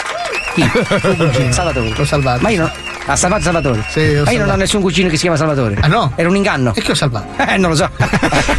Chi? 0.54 0.64
Salvatore. 1.52 1.94
L'ho 1.96 2.06
salvato. 2.06 2.42
Ma 2.42 2.50
io 2.50 2.62
non. 2.62 2.72
Ha 3.10 3.16
salvato 3.16 3.44
Salvatore? 3.44 3.86
Sì, 3.90 4.00
Ma 4.00 4.06
io 4.06 4.18
non 4.18 4.26
salvato. 4.26 4.52
ho 4.52 4.56
nessun 4.58 4.82
cugino 4.82 5.08
che 5.08 5.16
si 5.16 5.22
chiama 5.22 5.38
Salvatore. 5.38 5.78
Ah 5.80 5.88
no? 5.88 6.12
Era 6.16 6.28
un 6.28 6.36
inganno. 6.36 6.74
E 6.76 6.82
che 6.82 6.92
ho 6.92 6.96
salvato? 6.96 7.28
Eh, 7.48 7.58
non 7.58 7.70
lo 7.70 7.76
so. 7.78 7.90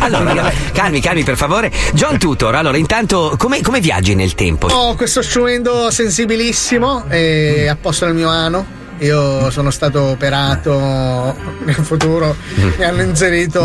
Allora, 0.01 0.51
calmi, 0.73 1.01
calmi, 1.01 1.23
per 1.23 1.37
favore. 1.37 1.71
John 1.93 2.17
Tutor, 2.19 2.55
allora, 2.55 2.77
intanto, 2.79 3.35
come, 3.37 3.61
come 3.61 3.81
viaggi 3.81 4.15
nel 4.15 4.35
tempo? 4.35 4.69
Ho 4.69 4.95
questo 4.95 5.21
strumento 5.21 5.91
sensibilissimo 5.91 7.05
e 7.11 7.67
a 7.69 7.77
posto 7.77 8.07
nel 8.07 8.15
mio 8.15 8.29
ano. 8.31 8.65
Io 9.01 9.51
sono 9.51 9.71
stato 9.71 10.03
operato 10.03 11.37
nel 11.65 11.75
futuro, 11.75 12.35
mi 12.77 12.85
hanno 12.85 13.03
inserito 13.03 13.65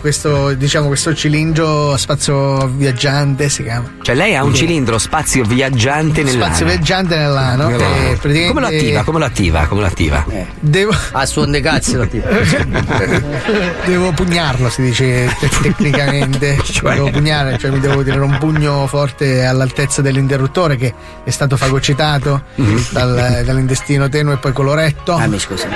questo, 0.00 0.52
diciamo, 0.54 0.88
questo 0.88 1.14
cilindro 1.14 1.96
spazio 1.96 2.66
viaggiante, 2.68 3.48
si 3.48 3.62
chiama. 3.62 3.92
Cioè, 4.02 4.14
lei 4.14 4.34
ha 4.34 4.42
un 4.42 4.54
cilindro 4.54 4.98
spazio 4.98 5.44
viaggiante 5.44 6.22
nell'ano. 6.22 6.44
Spazio 6.44 6.66
viaggiante 6.66 7.16
nell'ano. 7.16 7.68
Nell'ano. 7.68 7.94
e 7.94 8.16
praticamente 8.20 8.46
Come 8.48 8.60
lo 8.60 8.66
attiva? 8.66 9.02
Come 9.04 9.18
lo 9.18 9.24
attiva? 9.24 9.66
Come 9.66 9.80
lo 9.80 9.86
attiva? 9.86 10.26
Devo, 10.60 10.94
A 11.12 11.26
suon 11.26 11.50
dei 11.50 11.60
cazzi 11.60 11.94
lo 11.94 12.02
attiva. 12.02 12.28
devo 13.86 14.12
pugnarlo, 14.12 14.68
si 14.68 14.82
dice 14.82 15.34
te- 15.38 15.48
tecnicamente. 15.62 16.56
Devo 16.94 17.10
pugnare, 17.10 17.58
cioè 17.58 17.70
mi 17.70 17.80
devo 17.80 18.02
tirare 18.02 18.22
un 18.22 18.36
pugno 18.38 18.86
forte 18.86 19.44
all'altezza 19.44 20.02
dell'interruttore 20.02 20.76
che 20.76 20.92
è 21.24 21.30
stato 21.30 21.56
fagocitato 21.56 22.44
dal- 22.90 23.42
dall'intestino 23.44 24.08
tenue 24.08 24.34
e 24.34 24.36
poi 24.36 24.52
coloretto. 24.64 25.12
Ah, 25.14 25.26
mi 25.26 25.38
scusi. 25.38 25.66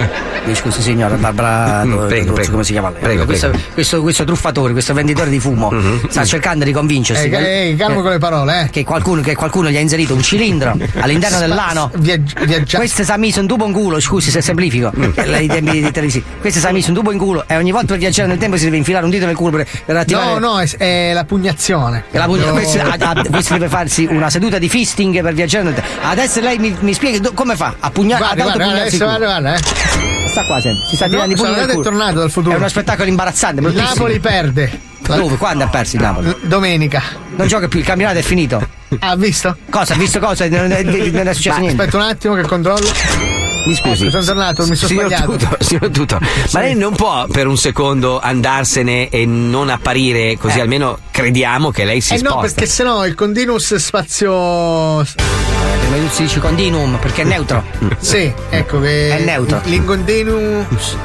Mi 0.46 0.54
scusi, 0.54 0.80
signora 0.80 1.14
Barbara. 1.16 1.66
Mm, 1.88 2.06
prego, 2.08 2.32
prego. 2.32 2.50
come 2.50 2.64
si 2.64 2.72
chiama 2.72 2.90
lei? 2.90 3.00
Prego, 3.00 3.24
questo, 3.24 3.48
prego. 3.50 3.64
Questo, 3.72 4.00
questo 4.02 4.24
truffatore, 4.24 4.72
questo 4.72 4.94
venditore 4.94 5.30
di 5.30 5.38
fumo, 5.38 5.72
sta 6.08 6.24
cercando 6.24 6.64
di 6.64 6.72
convincersi. 6.72 7.26
Eh, 7.26 7.28
che- 7.30 7.68
eh, 7.68 7.76
calmo 7.76 8.02
con 8.02 8.10
le 8.10 8.18
parole, 8.18 8.62
eh. 8.64 8.70
Che 8.70 8.84
qualcuno, 8.84 9.20
che 9.20 9.34
qualcuno 9.34 9.68
gli 9.70 9.76
ha 9.76 9.80
inserito 9.80 10.14
un 10.14 10.22
cilindro 10.22 10.76
all'interno 11.00 11.36
Spa- 11.36 11.46
dell'ano. 11.46 11.90
viaggi- 11.96 12.34
viaggia- 12.44 12.78
Questo 12.78 13.04
si 13.04 13.10
è 13.12 13.16
messo 13.16 13.40
un 13.40 13.46
tubo 13.46 13.66
in 13.66 13.72
culo, 13.72 14.00
scusi 14.00 14.30
se 14.30 14.40
semplifico. 14.42 14.90
Lei 15.14 15.44
i 15.44 15.48
tempi 15.48 15.80
di 15.82 15.90
televisivi. 15.90 16.24
Questo 16.40 16.60
si 16.60 16.66
è 16.66 16.72
messo 16.72 16.88
un 16.88 16.94
tubo 16.96 17.12
in 17.12 17.18
culo 17.18 17.44
e 17.46 17.56
ogni 17.56 17.70
volta 17.70 17.88
per 17.88 17.98
viaggiare 17.98 18.28
nel 18.28 18.38
tempo 18.38 18.56
si 18.56 18.64
deve 18.64 18.76
infilare 18.76 19.04
un 19.04 19.10
dito 19.10 19.26
nel 19.26 19.36
culo 19.36 19.56
per, 19.56 19.66
per 19.84 19.96
attivare. 19.96 20.38
No, 20.38 20.54
no, 20.54 20.60
è, 20.60 20.68
è 20.76 21.12
la 21.12 21.24
pugnazione. 21.24 22.04
E 22.10 22.18
la 22.18 22.24
pugna- 22.24 22.44
Devo- 22.44 22.56
questo, 22.56 22.78
ah, 22.80 22.96
ah, 22.98 23.22
questo 23.30 23.52
deve 23.54 23.68
farsi 23.68 24.06
una 24.10 24.30
seduta 24.30 24.58
di 24.58 24.68
fisting 24.68 25.22
per 25.22 25.32
viaggiare 25.34 25.64
nel 25.64 25.74
tempo. 25.74 25.88
Adesso 26.02 26.40
lei 26.40 26.58
mi, 26.58 26.74
mi 26.80 26.92
spieghi 26.94 27.20
do- 27.20 27.32
come 27.32 27.54
fa 27.56 27.74
a 27.78 27.90
pugnare 27.90 28.24
Guarda, 28.34 28.42
guarda, 28.42 28.77
adesso 28.80 29.04
culo. 29.04 29.16
guarda, 29.18 29.26
guarda, 29.40 29.54
eh. 29.54 30.28
Sta 30.28 30.44
qua 30.44 30.60
sempre, 30.60 30.86
si 30.88 30.96
sta 30.96 31.04
No, 31.06 31.10
tirando 31.12 31.32
i 31.32 31.36
pugni 31.36 31.66
culo. 31.66 31.82
tornato 31.82 32.18
dal 32.18 32.30
futuro. 32.30 32.54
È 32.54 32.58
uno 32.58 32.68
spettacolo 32.68 33.08
imbarazzante, 33.08 33.60
Il. 33.60 33.74
Napoli 33.74 34.20
perde. 34.20 34.80
Dove? 35.00 35.36
Quando 35.36 35.64
ha 35.64 35.68
perso 35.68 35.96
il 35.96 36.02
Napoli? 36.02 36.34
Domenica. 36.42 37.02
Non 37.36 37.46
gioca 37.46 37.66
più, 37.68 37.78
il 37.78 37.84
campionato 37.84 38.18
è 38.18 38.22
finito. 38.22 38.76
Ha 39.00 39.16
visto? 39.16 39.54
Cosa? 39.68 39.92
Ha 39.92 39.96
visto 39.98 40.18
cosa? 40.18 40.48
Non, 40.48 40.66
non- 40.68 41.10
non 41.12 41.28
è 41.28 41.34
successo 41.34 41.56
Ma 41.56 41.60
niente. 41.60 41.82
Aspetta 41.82 41.96
un 41.98 42.02
attimo 42.10 42.34
che 42.34 42.42
controllo. 42.42 43.37
Mi 43.68 43.74
scusi. 43.74 44.02
Ecco, 44.06 44.10
sono 44.10 44.24
tornato, 44.24 44.66
mi 44.66 44.74
sono 44.74 44.88
signor 44.88 45.06
sbagliato. 45.08 45.32
Tutor, 45.36 45.56
signor 45.62 45.90
Tutor, 45.90 46.20
ma 46.52 46.60
lei 46.60 46.74
non 46.74 46.94
può 46.94 47.26
per 47.30 47.46
un 47.46 47.58
secondo 47.58 48.18
andarsene 48.18 49.10
e 49.10 49.26
non 49.26 49.68
apparire 49.68 50.38
così 50.38 50.58
almeno 50.58 50.98
crediamo 51.10 51.70
che 51.70 51.84
lei 51.84 52.00
si 52.00 52.14
Eh 52.14 52.18
sposta. 52.18 52.34
no, 52.36 52.40
perché 52.40 52.64
sennò 52.66 53.06
il 53.06 53.14
continuous 53.14 53.74
spazio. 53.74 55.02
Di 55.02 56.00
tutto 56.00 56.14
si 56.14 56.22
dice 56.22 56.40
continuum 56.40 56.96
perché 56.98 57.22
è 57.22 57.24
neutro. 57.24 57.62
Sì, 58.00 58.32
ecco 58.50 58.80
che. 58.80 59.18
È 59.18 59.20
neutro. 59.24 59.60
L'incontinuous. 59.64 60.96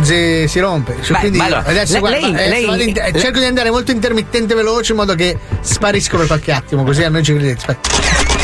Si, 0.00 0.46
si 0.48 0.58
rompe. 0.58 0.96
Cioè, 1.02 1.12
Beh, 1.12 1.18
quindi 1.20 1.36
ma 1.38 1.44
allora, 1.44 1.64
adesso 1.66 1.92
le- 1.92 1.98
guarda, 2.00 2.18
lei- 2.18 2.34
adesso 2.34 2.70
lei- 2.72 2.88
in- 2.88 2.96
eh, 2.98 3.18
cerco 3.20 3.38
di 3.38 3.44
andare 3.44 3.70
molto 3.70 3.90
intermittente 3.92 4.54
veloce 4.54 4.92
in 4.92 4.98
modo 4.98 5.14
che 5.14 5.38
sparisco 5.60 6.16
per 6.16 6.26
qualche 6.26 6.50
attimo, 6.50 6.82
così 6.82 7.04
almeno 7.04 7.22
ci 7.22 7.34
credete. 7.34 7.58
Aspetta. 7.66 8.41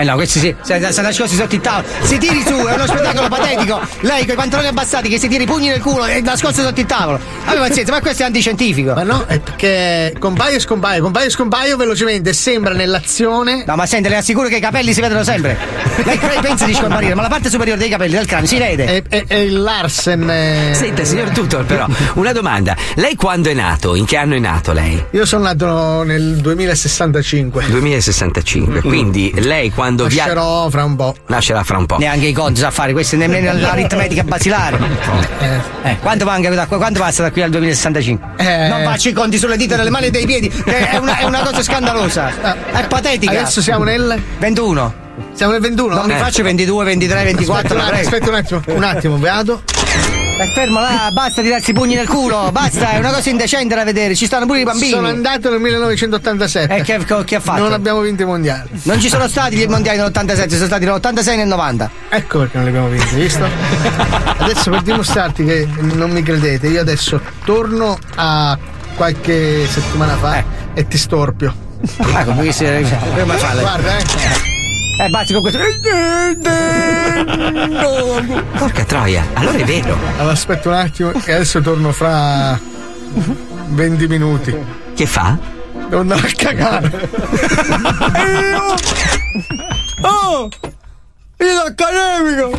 Eh 0.00 0.04
no, 0.04 0.14
questi 0.14 0.38
sì, 0.38 0.54
si 0.62 0.74
si 0.90 1.00
nascosti 1.00 1.34
sotto 1.34 1.56
il 1.56 1.60
tavolo. 1.60 1.86
Si 2.02 2.18
tiri 2.18 2.40
su, 2.46 2.54
è 2.54 2.72
uno 2.74 2.86
spettacolo 2.86 3.26
patetico. 3.26 3.80
Lei 4.02 4.24
con 4.24 4.34
i 4.34 4.36
pantaloni 4.36 4.68
abbassati 4.68 5.08
che 5.08 5.18
si 5.18 5.26
tira 5.26 5.42
i 5.42 5.46
pugni 5.46 5.66
nel 5.68 5.80
culo 5.80 6.04
e 6.06 6.20
nascosto 6.20 6.62
sotto 6.62 6.78
il 6.78 6.86
tavolo. 6.86 7.18
Vabbè, 7.44 7.58
pazienza, 7.58 7.90
ma 7.90 8.00
questo 8.00 8.22
è 8.22 8.26
antiscientifico. 8.26 8.94
Ma 8.94 9.02
no, 9.02 9.24
è 9.26 9.40
perché 9.40 10.14
compaio 10.20 10.54
e 10.56 10.60
scompaio, 10.60 11.02
compaio 11.02 11.26
e 11.26 11.30
scompaio 11.30 11.76
velocemente, 11.76 12.32
sembra 12.32 12.74
nell'azione. 12.74 13.64
No, 13.66 13.74
ma 13.74 13.86
senti, 13.86 14.08
le 14.08 14.14
assicuro 14.18 14.46
che 14.46 14.58
i 14.58 14.60
capelli 14.60 14.92
si 14.92 15.00
vedono 15.00 15.24
sempre. 15.24 15.58
Lei 16.04 16.16
lei 16.20 16.38
pensa 16.42 16.64
di 16.66 16.74
scomparire, 16.74 17.14
ma 17.16 17.22
la 17.22 17.28
parte 17.28 17.50
superiore 17.50 17.80
dei 17.80 17.88
capelli 17.88 18.14
del 18.14 18.26
cranio 18.26 18.46
si 18.46 18.56
vede. 18.56 18.84
È, 18.84 19.02
è- 19.08 19.24
è 19.26 19.34
il 19.34 19.60
Larsen. 19.60 20.30
eh. 20.30 20.74
Senta, 20.74 21.02
signor 21.04 21.30
Tutor, 21.30 21.64
però, 21.64 21.86
una 22.14 22.30
domanda. 22.32 22.76
Lei 22.94 23.16
quando 23.16 23.50
è 23.50 23.54
nato? 23.54 23.96
In 23.96 24.04
che 24.04 24.16
anno 24.16 24.36
è 24.36 24.38
nato 24.38 24.72
lei? 24.72 25.04
Io 25.10 25.26
sono 25.26 25.42
nato 25.42 26.04
nel 26.04 26.36
2065. 26.36 27.64
2065. 27.66 28.80
Quindi 28.82 29.32
lei 29.42 29.70
quando 29.72 29.86
via- 29.96 30.24
Nascerò 30.24 30.68
fra 30.70 30.84
un 30.84 30.96
po'. 30.96 31.14
nascerà 31.26 31.62
fra 31.64 31.78
un 31.78 31.86
po'. 31.86 31.96
Neanche 31.98 32.26
i 32.26 32.32
conti 32.32 32.60
sa 32.60 32.70
fare, 32.70 32.92
questa 32.92 33.16
è 33.16 33.18
nemmeno 33.18 33.52
l'aritmetica 33.58 34.22
basilare. 34.24 34.78
Eh, 35.82 35.98
quanto, 36.00 36.24
manca 36.24 36.50
da, 36.50 36.66
quanto 36.66 37.00
passa 37.00 37.22
da 37.22 37.30
qui 37.30 37.42
al 37.42 37.50
2065? 37.50 38.26
Eh. 38.36 38.68
Non 38.68 38.82
faccio 38.84 39.08
i 39.08 39.12
conti 39.12 39.38
sulle 39.38 39.56
dita 39.56 39.76
delle 39.76 39.90
mani 39.90 40.06
e 40.06 40.10
dei 40.10 40.26
piedi, 40.26 40.48
che 40.48 40.90
è 40.90 40.96
una, 40.96 41.18
è 41.18 41.24
una 41.24 41.40
cosa 41.40 41.62
scandalosa. 41.62 42.32
È 42.72 42.86
patetica. 42.86 43.32
Adesso 43.40 43.60
siamo 43.62 43.84
nel 43.84 44.20
21. 44.38 45.06
Siamo 45.32 45.52
nel 45.52 45.60
21? 45.60 45.94
Non 45.94 46.06
mi 46.06 46.12
Eh. 46.12 46.16
faccio 46.16 46.42
22, 46.42 46.84
23, 46.84 47.24
24, 47.24 47.78
Aspetta, 47.80 48.28
un 48.28 48.34
attimo, 48.36 48.62
un 48.66 48.74
attimo, 48.74 48.76
un 48.76 48.84
attimo, 48.84 49.18
vado. 49.18 49.62
È 50.38 50.46
fermo 50.52 50.78
là, 50.78 51.10
basta 51.12 51.42
tirarsi 51.42 51.70
i 51.70 51.72
pugni 51.72 51.96
nel 51.96 52.06
culo, 52.06 52.50
basta, 52.52 52.90
è 52.90 52.98
una 52.98 53.10
cosa 53.10 53.28
indecente 53.28 53.74
da 53.74 53.82
vedere, 53.82 54.14
ci 54.14 54.24
stanno 54.26 54.46
pure 54.46 54.60
i 54.60 54.62
bambini. 54.62 54.90
Sono 54.90 55.08
andato 55.08 55.50
nel 55.50 55.58
1987. 55.58 56.76
E 56.76 56.82
che, 56.82 57.24
che 57.24 57.34
ha 57.34 57.40
fatto? 57.40 57.60
Non 57.60 57.72
abbiamo 57.72 57.98
vinto 58.02 58.22
i 58.22 58.24
mondiali. 58.24 58.68
Non 58.84 59.00
ci 59.00 59.08
sono 59.08 59.26
stati 59.26 59.56
gli 59.56 59.66
mondiali 59.66 59.98
nell'87, 59.98 60.48
sono 60.50 60.66
stati 60.66 60.84
nell'86 60.84 61.28
e 61.28 61.36
nel 61.36 61.48
90. 61.48 61.90
Ecco 62.10 62.38
perché 62.38 62.56
non 62.56 62.66
li 62.66 62.70
abbiamo 62.70 62.88
vinti, 62.88 63.16
visto? 63.16 63.44
adesso 64.38 64.70
per 64.70 64.82
dimostrarti 64.82 65.44
che 65.44 65.68
non 65.80 66.12
mi 66.12 66.22
credete, 66.22 66.68
io 66.68 66.82
adesso 66.82 67.20
torno 67.44 67.98
a 68.14 68.56
qualche 68.94 69.66
settimana 69.66 70.16
fa 70.18 70.44
e 70.72 70.86
ti 70.86 70.98
storpio. 70.98 71.52
Ah, 72.12 72.24
come 72.24 72.52
si 72.52 72.64
come 72.64 73.36
fa? 73.38 73.54
Guarda, 73.54 73.98
eh. 73.98 74.57
Eh, 75.00 75.08
batti 75.10 75.32
con 75.32 75.42
questo. 75.42 75.60
Porca 78.58 78.84
troia, 78.84 79.24
allora 79.34 79.58
è 79.58 79.64
vero. 79.64 79.96
Allora 80.16 80.32
aspetta 80.32 80.68
un 80.68 80.74
attimo 80.74 81.12
e 81.12 81.32
adesso 81.32 81.60
torno 81.60 81.92
fra 81.92 82.58
20 83.68 84.06
minuti. 84.08 84.56
Che 84.94 85.06
fa? 85.06 85.38
Devo 85.88 86.00
andare 86.00 86.26
a 86.26 86.30
cagare. 86.34 87.10
Oh! 90.00 90.48
Il 91.38 91.62
accademico! 91.66 92.56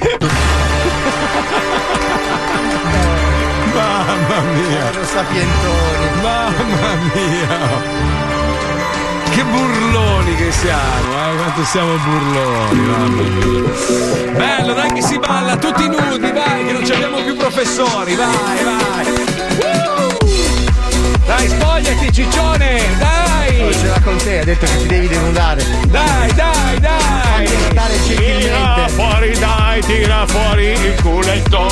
Mamma 3.74 4.41
mia! 4.53 4.91
Lo 4.91 5.06
sapientoni. 5.06 6.22
Mamma 6.22 6.95
mia! 7.14 8.29
Che 9.40 9.45
burloni 9.45 10.36
che 10.36 10.52
siamo, 10.52 11.14
eh? 11.14 11.36
Quanto 11.38 11.64
siamo 11.64 11.95
burloni, 11.95 12.80
mamma 12.82 13.22
mia. 13.22 14.34
Bello, 14.34 14.74
dai 14.74 14.91
che 14.91 15.02
si 15.02 15.18
balla, 15.18 15.56
tutti 15.56 15.88
nudi, 15.88 16.30
vai, 16.30 16.66
che 16.66 16.74
non 16.74 16.86
ci 16.86 16.91
abbiamo 16.91 17.24
più 17.24 17.38
professori, 17.38 18.16
vai, 18.16 18.64
vai. 18.66 19.06
Dai, 21.26 21.48
spogliati, 21.48 22.11
ciccione, 22.11 22.82
dai! 22.98 23.74
Ce 23.80 23.88
l'ha 23.88 24.02
con 24.02 24.18
te, 24.18 24.40
ha 24.40 24.44
detto 24.44 24.66
che 24.66 24.78
ti 24.78 24.88
devi 24.88 25.07
denudare. 25.07 25.66
Dai, 25.88 26.34
dai, 26.34 26.80
dai! 26.82 27.48
Stare 27.48 28.03
Tira 28.03 28.88
fuori, 28.90 29.40
dai, 29.40 29.82
tira 29.84 30.28
fuori 30.28 30.66
il 30.66 31.02
culetto. 31.02 31.68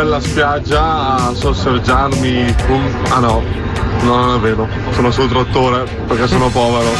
bella 0.02 0.20
spiaggia 0.20 1.14
a 1.28 1.32
sorseggiarmi 1.32 2.54
un... 2.68 3.04
Ah 3.10 3.20
no, 3.20 3.40
no, 4.02 4.16
non 4.16 4.36
è 4.36 4.40
vero. 4.40 4.68
Sono 4.90 5.12
sul 5.12 5.28
trattore 5.28 5.84
perché 6.08 6.26
sono 6.26 6.48
povero. 6.50 6.90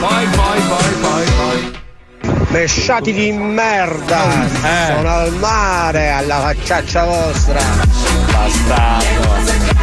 Poi, 0.00 0.26
poi, 0.26 0.60
poi, 0.60 0.92
poi, 1.00 1.24
poi. 1.36 1.78
Mesciati 2.48 3.12
di 3.12 3.32
merda! 3.32 4.44
Eh. 4.44 4.94
Sono 4.94 5.10
al 5.10 5.32
mare, 5.34 6.10
alla 6.10 6.40
facciaccia 6.40 7.04
vostra! 7.04 7.60
Bastardo. 8.32 9.79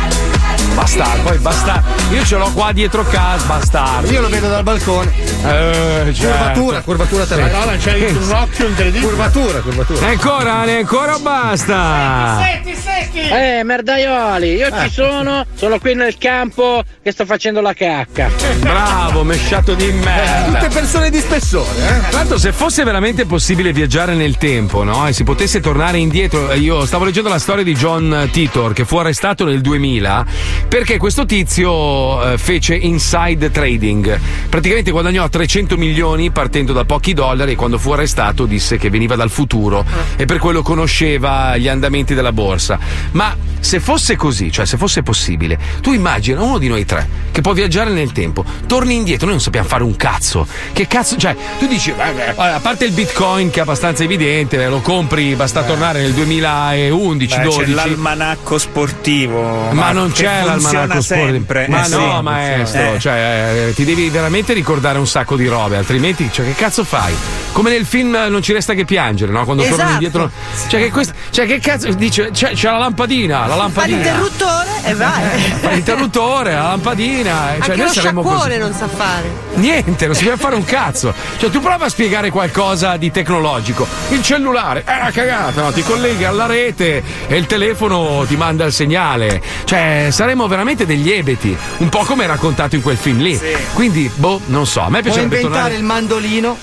Bastardo, 0.78 1.24
poi 1.24 1.38
bastardo. 1.40 2.14
Io 2.14 2.24
ce 2.24 2.38
l'ho 2.38 2.52
qua 2.54 2.72
dietro 2.72 3.04
casa, 3.04 3.44
bastardo. 3.48 4.12
Io 4.12 4.22
lo 4.22 4.30
vedo 4.30 4.48
dal 4.48 4.62
balcone. 4.62 5.12
Eh, 5.18 6.14
certo. 6.14 6.28
Curvatura, 6.28 6.82
curvatura 6.82 7.26
terrestre. 7.26 7.58
Madonna, 7.58 7.78
c'hai 7.78 8.04
un 8.16 8.32
occhio 8.32 8.68
incredibile. 8.68 9.08
Curvatura, 9.08 9.60
curvatura. 9.62 10.06
E 10.08 10.10
ancora, 10.12 10.64
ne 10.66 10.78
ancora 10.78 11.18
basta? 11.18 12.38
Secchi, 12.44 12.76
secchi! 12.76 13.20
Eh, 13.28 13.64
merdaioli, 13.64 14.54
io 14.54 14.68
Eh. 14.68 14.84
ci 14.84 14.92
sono, 14.92 15.46
sono 15.56 15.80
qui 15.80 15.96
nel 15.96 16.16
campo 16.20 16.84
che 17.02 17.12
sto 17.12 17.26
facendo 17.26 17.60
la 17.60 17.74
cacca. 17.74 18.30
Bravo, 18.60 19.24
mesciato 19.24 19.74
di 19.74 19.92
merda. 19.92 20.60
Tutte 20.60 20.70
persone 20.74 21.10
di 21.10 21.18
spessore, 21.20 21.70
eh? 22.08 22.12
L'altro, 22.12 22.38
se 22.38 22.52
fosse 22.52 22.84
veramente 22.84 23.26
possibile 23.26 23.74
viaggiare 23.74 24.14
nel 24.14 24.38
tempo, 24.38 24.84
no? 24.84 25.08
E 25.08 25.14
si 25.14 25.24
potesse 25.24 25.60
tornare 25.60 25.98
indietro, 25.98 26.52
eh, 26.52 26.60
io 26.60 26.86
stavo 26.86 27.04
leggendo 27.04 27.30
la 27.30 27.40
storia 27.40 27.64
di 27.64 27.74
John 27.74 28.30
Titor 28.32 28.74
che 28.74 28.86
fu 28.86 28.98
arrestato 28.98 29.44
nel 29.44 29.62
2000 29.62 30.66
perché 30.68 30.98
questo 30.98 31.26
tizio 31.26 32.34
eh, 32.34 32.38
fece 32.38 32.76
inside 32.76 33.52
trading. 33.52 34.20
Praticamente 34.50 34.92
guadagnò 34.92 35.28
300 35.28 35.78
milioni 35.78 36.32
partendo 36.32 36.74
da 36.74 36.84
pochi 36.86 37.14
dollari 37.14 37.54
e 37.54 37.56
quando 37.56 37.78
fu 37.78 37.92
arrestato 37.92 38.46
disse 38.46 38.78
che 38.78 38.90
veniva 38.90 39.16
dal 39.16 39.30
futuro 39.30 39.86
e 40.16 40.26
per 40.26 40.40
quello 40.40 40.62
conosceva 40.62 41.56
gli 41.58 41.68
andamenti 41.68 42.14
della 42.14 42.34
borsa. 42.34 42.78
Ma 43.12 43.36
se 43.60 43.80
fosse 43.80 44.16
così, 44.16 44.52
cioè 44.52 44.66
se 44.66 44.78
fosse 44.78 45.04
possibile, 45.04 45.58
tu 45.82 45.94
immagina 45.94 46.42
uno 46.42 46.58
di 46.58 46.68
noi 46.68 46.86
tre 46.86 47.26
che 47.32 47.42
può 47.42 47.54
viaggiare 47.54 47.92
nel 47.92 48.12
tempo, 48.12 48.44
torni 48.66 48.96
indietro, 48.96 49.26
noi 49.26 49.36
non 49.36 49.44
sappiamo 49.44 49.68
fare 49.68 49.84
un 49.84 49.96
cazzo. 49.96 50.48
Che 50.74 50.88
cazzo, 50.88 51.18
cioè, 51.18 51.36
tu 51.60 51.68
dici, 51.68 51.92
beh, 51.92 52.34
beh, 52.36 52.42
a 52.42 52.60
parte 52.60 52.86
il 52.86 52.94
bitcoin 52.94 53.50
che 53.50 53.60
è 53.60 53.62
abbastanza 53.62 54.04
evidente, 54.04 54.68
lo 54.68 54.80
compri, 54.82 55.36
basta 55.36 55.64
tornare 55.64 56.02
nel 56.02 56.14
2011, 56.14 57.36
Beh, 57.36 57.42
c'è 57.42 57.48
12. 57.48 57.74
l'almanacco 57.74 58.58
sportivo. 58.58 59.70
Ma 59.72 59.92
non 59.92 60.12
che 60.12 60.24
c'è 60.24 60.44
funziona 60.60 61.02
sempre. 61.02 61.68
Ma 61.70 61.86
Eh, 61.86 61.90
no, 61.90 62.16
sì, 62.18 62.22
maestro, 62.24 62.80
funziona. 62.82 63.00
cioè, 63.00 63.66
eh, 63.70 63.74
ti 63.74 63.86
devi 63.86 64.10
veramente 64.10 64.54
ricordare 64.54 64.98
un 65.00 65.08
sacco 65.08 65.36
di 65.36 65.48
robe, 65.48 65.78
altrimenti, 65.78 66.30
cioè, 66.32 66.46
che 66.46 66.54
cazzo 66.56 66.84
fai? 66.84 67.14
Come 67.52 67.70
nel 67.72 67.86
film 67.86 68.14
eh, 68.16 68.30
Non 68.30 68.42
ci 68.42 68.54
resta 68.54 68.74
che 68.74 68.86
piangere, 68.86 69.32
no? 69.32 69.44
Quando 69.46 69.64
tornano 69.64 69.90
Esatto. 69.90 70.04
indietro. 70.04 70.32
Cioè, 70.68 70.80
che, 70.80 70.92
quest- 70.92 71.14
cioè, 71.32 71.46
che 71.46 71.60
cazzo 71.60 71.92
dice? 71.94 72.30
C'è, 72.32 72.52
c'è 72.52 72.70
la 72.70 72.78
lampadina, 72.78 73.42
la 73.48 73.48
Fa 73.48 73.56
lampadina. 73.56 73.98
l'interruttore 73.98 74.68
e 74.84 74.94
vai. 74.94 75.40
Fa 75.60 75.70
l'interruttore, 75.72 76.54
la 76.54 76.62
lampadina. 76.64 77.56
eh, 77.56 77.62
Cioè, 77.62 77.70
Anche 77.72 77.76
noi 77.78 77.86
lo 77.88 77.94
saremmo 77.94 78.22
così. 78.22 78.36
sciacquone 78.36 78.58
non 78.58 78.74
sa 78.74 78.88
fare. 78.88 79.32
Niente, 79.56 80.06
non 80.06 80.16
si 80.16 80.24
deve 80.26 80.38
fare 80.38 80.56
un 80.56 80.64
cazzo. 80.66 81.14
Cioè, 81.38 81.50
tu 81.50 81.60
prova 81.62 81.86
a 81.86 81.90
spiegare 81.90 82.30
qualcosa 82.30 82.96
di 82.98 83.10
tecnologico. 83.12 83.88
Il 84.10 84.22
cellulare 84.22 84.84
è 84.86 84.96
una 85.00 85.12
cagata, 85.12 85.62
no? 85.62 85.72
Ti 85.72 85.82
colleghi 85.84 86.24
alla 86.26 86.46
rete 86.46 87.02
e 87.28 87.36
il 87.38 87.46
telefono 87.48 88.24
ti 88.28 88.36
manda 88.36 88.66
il 88.66 88.72
segnale. 88.74 89.42
Cioè, 89.64 90.08
saremmo 90.12 90.37
veramente 90.46 90.86
degli 90.86 91.10
ebeti. 91.10 91.58
Un 91.78 91.90
po' 91.90 92.04
come 92.04 92.28
raccontato 92.28 92.76
in 92.76 92.84
quel 92.84 92.98
film 92.98 93.18
lì. 93.20 93.40
Quindi, 93.74 94.12
boh, 94.14 94.42
non 94.46 94.68
so. 94.68 94.82
A 94.82 94.90
me 94.90 95.02
piacerebbe 95.02 95.38
inventare 95.38 95.74
tornare. 95.74 95.76
il 95.76 95.84
mandolino. 95.84 96.58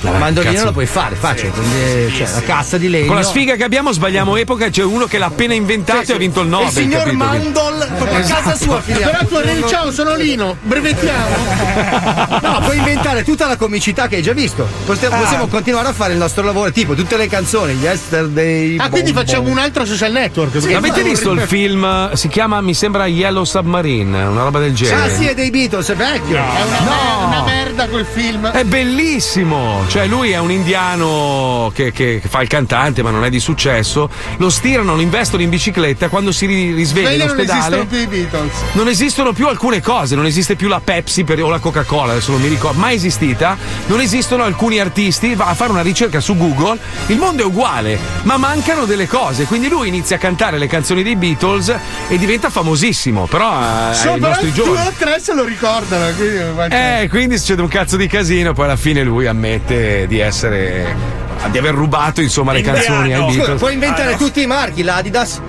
Vabbè, 0.00 0.14
Il 0.14 0.20
mandolino 0.20 0.52
cazzo. 0.52 0.64
lo 0.64 0.72
puoi 0.72 0.86
fare, 0.86 1.14
facile. 1.16 1.52
Sì. 1.52 1.60
quindi, 1.60 2.14
cioè, 2.16 2.28
la 2.32 2.42
cassa 2.42 2.78
di 2.78 2.88
legno. 2.88 3.06
Con 3.06 3.16
la 3.16 3.22
sfiga 3.22 3.54
che 3.56 3.64
abbiamo 3.64 3.92
sbagliamo 3.92 4.36
epoca 4.36 4.68
c'è 4.70 4.82
uno 4.82 5.06
che 5.06 5.18
l'ha 5.18 5.26
appena 5.26 5.54
inventato 5.54 6.12
e 6.12 6.14
ha 6.14 6.18
vinto 6.18 6.40
il 6.40 6.48
Nobel. 6.48 6.66
il 6.68 6.72
signor 6.72 7.02
capito? 7.04 7.16
Mandol 7.24 7.86
proprio 7.96 8.18
a 8.18 8.22
casa 8.22 8.56
sua 8.56 8.80
finiamo. 8.80 9.10
Però 9.10 9.24
tu 9.26 9.34
arrivi, 9.34 9.62
ciao, 9.68 9.90
sono 9.90 10.14
Lino, 10.16 10.56
brevettiamo. 10.62 11.36
No, 12.42 12.60
puoi 12.64 12.76
inventare 12.78 13.24
tutta 13.24 13.46
la 13.46 13.56
comicità 13.56 14.06
che 14.08 14.16
hai 14.16 14.22
già 14.22 14.32
visto. 14.32 14.66
Possiamo, 14.86 15.16
Ah. 15.16 15.18
possiamo 15.18 15.46
continuare 15.46 15.88
a 15.88 15.92
fare 15.92 16.12
il 16.12 16.18
nostro 16.18 16.42
lavoro, 16.44 16.70
tipo 16.72 16.94
tutte 16.94 17.16
le 17.16 17.26
canzoni, 17.28 17.72
Yesterday. 17.74 18.76
Ah, 18.78 18.88
quindi 18.88 19.12
Bom 19.12 19.22
facciamo 19.24 19.42
Bom. 19.44 19.52
un 19.52 19.58
altro 19.58 19.84
social 19.84 20.12
network. 20.12 20.50
perché- 20.52 20.74
Avete 20.74 21.02
visto 21.02 21.30
il 21.32 21.40
film? 21.42 22.12
Si 22.14 22.28
chiama, 22.28 22.60
mi 22.60 22.74
sembra 22.74 23.06
Yellow 23.06 23.44
Submarine, 23.44 24.24
una 24.24 24.42
roba 24.42 24.58
del 24.58 24.74
genere. 24.74 25.02
Ah, 25.04 25.08
sì, 25.14 25.26
è 25.26 25.34
dei 25.34 25.50
Beatles, 25.50 25.88
è 25.90 25.94
vecchio. 25.96 26.36
È 26.36 26.40
una, 26.40 26.80
mer- 26.80 27.26
una 27.26 27.42
merda 27.44 27.86
quel 27.88 28.06
film. 28.10 28.46
È 28.50 28.64
bellissimo! 28.64 29.84
Cioè, 29.90 30.06
lui 30.06 30.30
è 30.30 30.38
un 30.38 30.52
indiano 30.52 31.72
che, 31.74 31.90
che- 31.90 32.22
fa 32.24 32.40
il 32.42 32.46
cantante, 32.48 33.02
ma 33.02 33.10
non 33.10 33.24
è 33.24 33.28
di 33.28 33.40
successo. 33.40 34.08
Lo 34.36 34.48
stirano, 34.48 34.94
lo 34.94 35.00
investono 35.00 35.42
in 35.42 35.48
bicicletta. 35.48 36.08
Quando 36.08 36.30
si 36.30 36.46
ri- 36.46 36.72
risveglia 36.72 37.24
in 37.24 37.28
Sveglia 37.28 37.32
non 37.32 37.36
ospedale. 37.40 37.58
esistono 37.80 37.86
più 37.86 37.98
i 37.98 38.06
Beatles. 38.06 38.52
Non 38.72 38.88
esistono 38.88 39.32
più 39.32 39.48
alcune 39.48 39.80
cose, 39.82 40.14
non 40.14 40.26
esiste 40.26 40.54
più 40.54 40.68
la 40.68 40.80
Pepsi 40.80 41.24
per- 41.24 41.42
o 41.42 41.48
la 41.48 41.58
Coca-Cola, 41.58 42.12
adesso 42.12 42.30
non 42.30 42.40
mi 42.40 42.46
ricordo, 42.46 42.78
mai 42.78 42.94
esistita. 42.94 43.56
Non 43.86 44.00
esistono 44.00 44.44
alcuni 44.44 44.78
artisti, 44.78 45.34
va 45.34 45.46
a 45.46 45.54
fare 45.54 45.72
una 45.72 45.82
ricerca 45.82 46.20
su 46.20 46.36
Google, 46.36 46.78
il 47.06 47.18
mondo 47.18 47.42
è 47.42 47.44
uguale, 47.44 47.98
ma 48.22 48.36
mancano 48.36 48.84
delle 48.84 49.08
cose. 49.08 49.46
Quindi 49.46 49.68
lui 49.68 49.88
inizia 49.88 50.14
a 50.16 50.18
cantare 50.20 50.56
le 50.58 50.68
canzoni 50.68 51.02
dei 51.02 51.16
Beatles 51.16 51.74
e 52.08 52.16
diventa 52.16 52.48
famosissimo. 52.48 53.26
Però 53.26 53.60
eh, 53.60 53.94
Solo 53.94 54.12
ai 54.12 54.18
però 54.20 54.28
nostri 54.30 54.52
due 54.52 54.64
giorni. 54.66 54.86
o 54.86 54.92
tre 54.96 55.18
se 55.20 55.34
lo 55.34 55.42
ricordano. 55.44 56.14
Quindi, 56.14 56.74
Eh, 56.76 57.08
quindi 57.10 57.38
succede 57.38 57.60
un 57.62 57.68
cazzo 57.68 57.96
di 57.96 58.06
casino, 58.06 58.52
poi 58.52 58.66
alla 58.66 58.76
fine 58.76 59.02
lui 59.02 59.26
ammette 59.26 59.78
di 60.08 60.18
essere. 60.18 60.94
di 61.50 61.56
aver 61.58 61.74
rubato 61.74 62.20
insomma 62.20 62.52
le 62.52 62.60
canzoni 62.62 63.14
ai 63.14 63.22
Scusa, 63.22 63.36
Beatles. 63.36 63.58
puoi 63.60 63.72
inventare 63.72 64.08
Ah, 64.08 64.10
no. 64.12 64.16
tutti 64.18 64.42
i 64.42 64.46
marchi, 64.46 64.82
l'Adidas. 64.82 65.40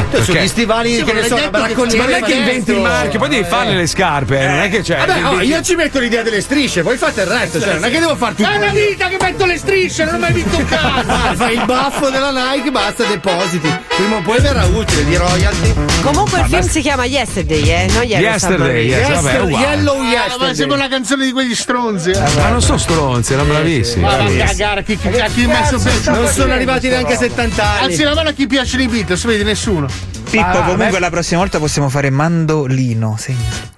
Tu 0.00 0.08
perché? 0.10 0.24
sugli 0.24 0.46
stivali 0.48 0.94
Sì, 0.96 1.04
che 1.04 1.12
ma 1.12 1.20
ne 1.20 1.26
so, 1.26 1.38
bracconiera. 1.50 2.02
Ma 2.04 2.10
non 2.10 2.14
è 2.18 2.22
che 2.22 2.32
inventi 2.34 2.70
il 2.72 2.80
marchio, 2.80 3.18
poi 3.18 3.28
devi 3.28 3.44
farle 3.44 3.74
le 3.76 3.86
scarpe, 3.86 4.40
eh, 4.40 4.46
non 4.48 4.60
è 4.60 4.68
che 4.70 4.80
c'è. 4.80 4.96
Vabbè, 5.04 5.24
oh, 5.26 5.40
io 5.40 5.62
ci 5.62 5.74
metto 5.74 5.98
l'idea 5.98 6.22
delle 6.22 6.40
strisce, 6.40 6.82
voi 6.82 6.96
fate 6.96 7.20
il 7.22 7.26
resto, 7.26 7.60
cioè 7.60 7.74
non 7.74 7.84
è 7.84 7.90
che 7.90 7.98
devo 8.00 8.16
far 8.16 8.34
tutto. 8.34 8.48
È 8.48 8.56
una 8.56 8.68
vita 8.70 9.08
che 9.08 9.16
metto 9.20 9.44
le 9.46 9.58
strisce, 9.58 10.04
non 10.04 10.14
ho 10.14 10.18
mai 10.18 10.32
vinto 10.32 10.56
un 10.56 10.66
Ah, 10.72 11.02
cazzo. 11.04 11.34
fai 11.36 11.54
il 11.54 11.64
baffo 11.64 12.08
della 12.10 12.30
Nike, 12.30 12.70
basta, 12.70 13.04
depositi. 13.04 13.72
Prima 13.96 14.16
o 14.16 14.20
poi 14.22 14.40
verrà 14.40 14.64
utile 14.66 15.04
di 15.04 15.16
royalty. 15.16 15.72
Comunque 16.02 16.40
il 16.40 16.46
film 16.46 16.62
si 16.68 16.80
chiama 16.80 17.04
Yesterday, 17.04 17.62
eh? 17.68 17.86
Non 17.92 18.02
Yellow 18.02 18.30
Yesterday, 18.30 18.90
Submarine. 18.90 18.96
yes, 18.96 19.08
vabbè, 19.22 19.36
è 19.36 19.40
uguale. 19.40 19.66
Yellow 19.66 19.96
Ah, 19.98 20.02
ma 20.02 20.10
Yesterday. 20.10 20.54
sembra 20.54 20.76
una 20.76 20.88
canzone 20.88 21.24
di 21.24 21.32
quegli 21.32 21.54
stronzi. 21.54 22.10
eh. 22.10 22.18
Ma 22.36 22.48
non 22.48 22.62
sono 22.62 22.78
stronzi, 22.78 23.32
erano 23.34 23.48
bravissimi. 23.52 24.02
Ma 24.02 24.16
va 24.16 24.24
a 24.24 24.46
cagare, 24.46 24.82
chi, 24.84 24.96
chi, 24.98 25.08
chi 25.34 25.46
messo 25.46 25.78
Non 26.10 26.26
sono 26.28 26.52
arrivati 26.52 26.88
neanche 26.88 27.14
a 27.14 27.16
70 27.16 27.62
anni. 27.62 27.84
Alzi 27.84 28.02
la 28.02 28.14
mano 28.14 28.28
a 28.30 28.32
chi 28.32 28.46
piace 28.46 28.80
i 28.80 28.86
Beatles, 28.88 29.24
vedi 29.24 29.44
nessuno. 29.44 29.81
Pippo, 30.30 30.44
Ah, 30.46 30.62
comunque 30.62 30.90
beh. 30.92 30.98
la 31.00 31.10
prossima 31.10 31.40
volta 31.40 31.58
possiamo 31.58 31.88
fare 31.88 32.10
mandolino. 32.10 33.16
Segna. 33.18 33.70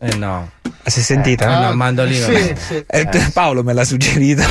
Eh 0.00 0.14
no. 0.16 0.50
Si 0.84 1.00
è 1.00 1.02
sentita? 1.02 1.44
Eh, 1.44 1.64
no, 1.66 1.74
mandolino. 1.74 2.26
Sì, 2.26 2.54
Sì, 2.66 2.84
Eh, 2.86 3.08
Paolo 3.32 3.62
me 3.62 3.72
l'ha 3.72 3.84
suggerito. 3.84 4.42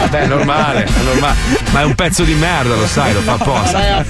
Vabbè, 0.00 0.20
è 0.20 0.26
normale, 0.26 0.84
è 0.84 1.02
normale. 1.02 1.36
Ma 1.72 1.80
è 1.80 1.84
un 1.84 1.94
pezzo 1.94 2.22
di 2.24 2.34
merda, 2.34 2.74
lo 2.74 2.86
sai, 2.86 3.12
lo 3.12 3.20
fa 3.20 3.32
apposta. 3.32 4.04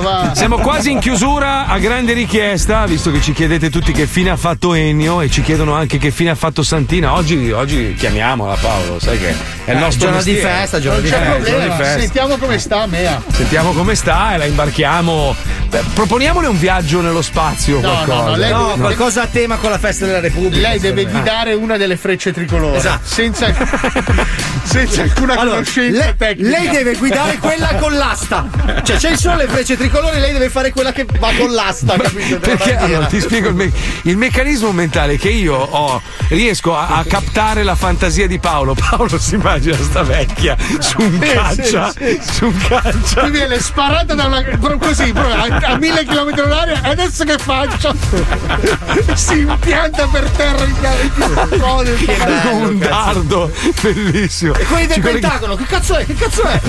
Va. 0.00 0.32
Siamo 0.34 0.58
quasi 0.58 0.90
in 0.90 0.98
chiusura 0.98 1.66
a 1.66 1.78
grande 1.78 2.12
richiesta, 2.12 2.86
visto 2.86 3.10
che 3.10 3.20
ci 3.20 3.32
chiedete 3.32 3.70
tutti 3.70 3.92
che 3.92 4.06
fine 4.06 4.30
ha 4.30 4.36
fatto 4.36 4.74
Ennio 4.74 5.20
e 5.20 5.30
ci 5.30 5.42
chiedono 5.42 5.74
anche 5.74 5.98
che 5.98 6.10
fine 6.10 6.30
ha 6.30 6.34
fatto 6.34 6.62
Santina. 6.62 7.14
Oggi, 7.14 7.50
oggi 7.50 7.94
chiamiamola 7.94 8.54
Paolo, 8.60 8.98
sai 8.98 9.18
che 9.18 9.28
è 9.64 9.70
il 9.70 9.76
Eh, 9.76 9.80
nostro 9.80 10.06
giorno 10.08 10.22
di 10.22 10.34
festa, 10.34 10.80
giorno 10.80 11.00
di 11.00 11.08
festa. 11.08 11.40
giorno 11.42 11.64
di 11.64 11.70
festa. 11.76 11.98
Sentiamo 12.00 12.36
come 12.36 12.58
sta 12.58 12.86
Mea. 12.86 13.22
Sentiamo 13.32 13.72
come 13.72 13.94
sta 13.94 14.34
e 14.34 14.36
la 14.38 14.44
imbarchiamo. 14.44 15.34
Beh, 15.68 15.82
proponiamole 15.94 16.46
un 16.46 16.58
viaggio 16.58 17.00
nello 17.00 17.22
spazio. 17.22 17.80
No, 17.80 17.88
qualcosa. 18.04 18.14
no, 18.22 18.28
no, 18.30 18.36
lei 18.36 18.50
No, 18.50 18.74
qualcosa 18.78 19.22
a 19.22 19.26
tema 19.26 19.56
con 19.56 19.70
la 19.70 19.78
festa 19.78 20.06
della 20.06 20.20
Repubblica. 20.20 20.68
Lei 20.68 20.78
deve 20.78 20.93
secondo 20.94 21.18
me. 21.18 21.22
guidare 21.22 21.54
una 21.54 21.76
delle 21.76 21.96
frecce 21.96 22.32
tricolore. 22.32 22.76
Esatto. 22.78 23.00
Senza, 23.04 23.52
senza 24.64 25.02
alcuna 25.02 25.34
Allora, 25.34 25.56
conoscenza 25.56 25.98
lei, 26.04 26.16
tecnica. 26.16 26.48
lei 26.58 26.68
deve 26.68 26.94
guidare 26.96 27.38
quella 27.38 27.74
con 27.74 27.94
l'asta. 27.96 28.46
Cioè, 28.82 28.96
c'è 28.96 29.16
solo 29.16 29.36
le 29.36 29.46
frecce 29.48 29.76
tricolore, 29.76 30.18
lei 30.18 30.32
deve 30.32 30.48
fare 30.48 30.72
quella 30.72 30.92
che 30.92 31.06
va 31.18 31.30
con 31.36 31.52
l'asta? 31.52 31.96
Della 31.96 32.38
Perché 32.38 32.76
allora 32.76 33.06
ti 33.06 33.20
spiego 33.20 33.48
il, 33.48 33.54
me- 33.54 33.72
il 34.02 34.16
meccanismo 34.16 34.72
mentale 34.72 35.16
che 35.18 35.28
io 35.28 35.54
ho, 35.54 36.00
riesco 36.28 36.76
a, 36.76 36.88
a 36.88 37.04
captare 37.04 37.62
la 37.62 37.74
fantasia 37.74 38.26
di 38.26 38.38
Paolo. 38.38 38.74
Paolo 38.90 39.18
si 39.18 39.34
immagina 39.34 39.76
sta 39.76 40.02
vecchia 40.02 40.56
su 40.78 41.00
un 41.00 41.18
Sì, 41.20 41.28
caccia, 41.28 41.90
sì, 41.92 42.18
sì. 42.20 42.32
su 42.32 42.44
un 42.46 42.58
caccia. 42.68 43.22
Mi 43.24 43.30
viene 43.30 43.58
sparata 43.60 44.14
da 44.14 44.24
una. 44.26 44.42
così, 44.78 45.12
a, 45.14 45.56
a 45.72 45.76
mille 45.78 46.04
chilometri 46.04 46.40
all'aria. 46.42 46.82
E 46.82 46.88
adesso 46.90 47.24
che 47.24 47.38
faccio? 47.38 47.94
si 49.14 49.38
impianta 49.40 50.06
per 50.06 50.28
terra 50.30 50.64
in 50.64 50.80
chiave. 51.96 52.50
un 52.50 52.78
dardo 52.78 53.50
bellissimo. 53.80 54.54
E 54.54 54.64
quelli 54.64 54.86
del 54.86 54.96
Ci 54.96 55.00
Pentagono, 55.00 55.56
che 55.56 55.64
cazzo 55.64 55.96
è? 55.96 56.04
Che 56.04 56.14
cazzo 56.14 56.42
è? 56.42 56.60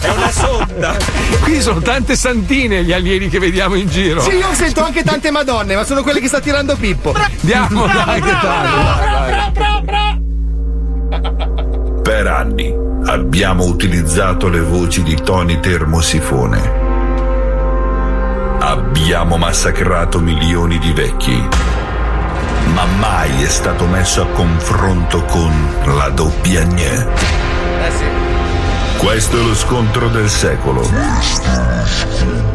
È 0.00 0.08
una 0.10 0.30
sonda. 0.30 0.96
Qui 1.42 1.60
sono 1.60 1.80
tante 1.80 2.16
santine 2.16 2.84
gli 2.84 2.92
alieni 2.92 3.28
che 3.28 3.38
vediamo 3.38 3.74
in 3.74 3.88
giro. 3.88 4.20
Sì, 4.20 4.36
io 4.36 4.52
sento 4.54 4.84
anche 4.84 5.02
tante 5.02 5.30
madonne, 5.30 5.74
ma 5.74 5.84
sono 5.84 6.02
quelle 6.02 6.20
che 6.20 6.28
sta 6.28 6.40
tirando 6.40 6.76
Pippo. 6.76 7.12
Andiamo, 7.12 7.86
dai, 7.86 8.20
che 8.20 8.30
tardi. 8.40 9.22
Per 12.02 12.26
anni 12.26 12.74
abbiamo 13.06 13.64
utilizzato 13.64 14.48
le 14.48 14.60
voci 14.60 15.02
di 15.02 15.14
Tony 15.14 15.60
Termosifone. 15.60 16.82
Abbiamo 18.60 19.36
massacrato 19.36 20.20
milioni 20.20 20.78
di 20.78 20.92
vecchi. 20.92 21.48
Ma 22.74 22.84
mai 22.98 23.42
è 23.44 23.48
stato 23.48 23.86
messo 23.86 24.22
a 24.22 24.26
confronto 24.26 25.22
con 25.26 25.76
la 25.84 26.08
doppia 26.08 26.64
gne. 26.64 27.06
Eh 27.86 27.90
sì. 27.90 28.04
Questo 28.98 29.38
è 29.38 29.42
lo 29.42 29.54
scontro 29.54 30.08
del 30.08 30.28
secolo. 30.28 30.84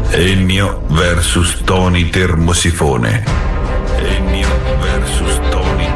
Ennio 0.10 0.82
versus 0.88 1.62
Tony 1.64 2.10
Termosifone. 2.10 3.24
Ennio 3.96 4.50
versus 4.82 5.40
Tony 5.50 5.88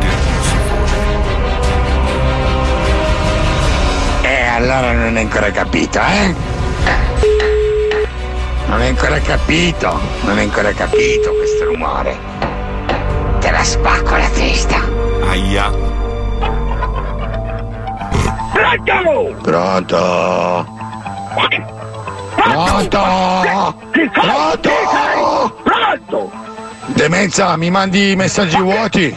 Eh, 4.21 4.47
allora 4.47 4.93
non 4.93 5.17
hai 5.17 5.23
ancora 5.23 5.51
capito, 5.51 5.99
eh? 5.99 6.33
Non 8.67 8.79
hai 8.79 8.87
ancora 8.87 9.19
capito, 9.19 9.99
non 10.21 10.37
hai 10.37 10.45
ancora 10.45 10.71
capito 10.71 11.33
questo 11.33 11.65
rumore. 11.65 12.62
La 13.53 13.63
spacco 13.63 14.17
la 14.17 14.30
testa. 14.30 14.81
Aia. 15.30 15.69
Pronto! 18.51 19.35
Pronto! 19.43 20.67
Pronto! 22.35 23.75
Pronto! 24.11 24.71
Pronto! 25.63 26.31
Demenza, 26.88 27.55
mi 27.55 27.69
mandi 27.69 28.11
i 28.11 28.15
messaggi 28.15 28.57
vuoti? 28.57 29.15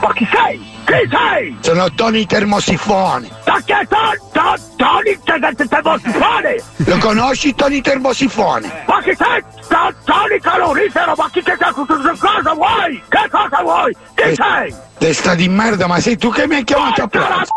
Ma 0.00 0.12
chi 0.14 0.26
sei? 0.32 0.75
Chi 0.86 1.08
sei? 1.10 1.56
Sono 1.62 1.92
Tony 1.94 2.26
Termosifone. 2.26 3.28
Ma 3.44 3.60
che 3.64 3.86
Tony? 3.88 5.18
Tony 5.24 5.68
Termosifone? 5.68 6.62
Lo 6.76 6.98
conosci 6.98 7.54
Tony 7.56 7.80
Termosifone? 7.80 8.84
Ma 8.86 9.02
chi 9.02 9.12
sei? 9.16 9.42
To- 9.68 9.94
Tony 10.04 10.38
Calorifero? 10.40 11.14
Ma 11.16 11.28
chi 11.32 11.42
che 11.42 11.56
cosa 11.58 12.52
vuoi? 12.54 13.02
Che 13.08 13.28
cosa 13.30 13.62
vuoi? 13.62 13.96
Chi 14.14 14.34
sei? 14.36 14.74
Testa 14.98 15.34
di 15.34 15.48
merda, 15.48 15.88
ma 15.88 15.98
sei 15.98 16.16
tu 16.16 16.30
che 16.30 16.46
mi 16.46 16.54
hai 16.54 16.64
chiamato 16.64 17.02
a 17.02 17.06
pranzo? 17.08 17.52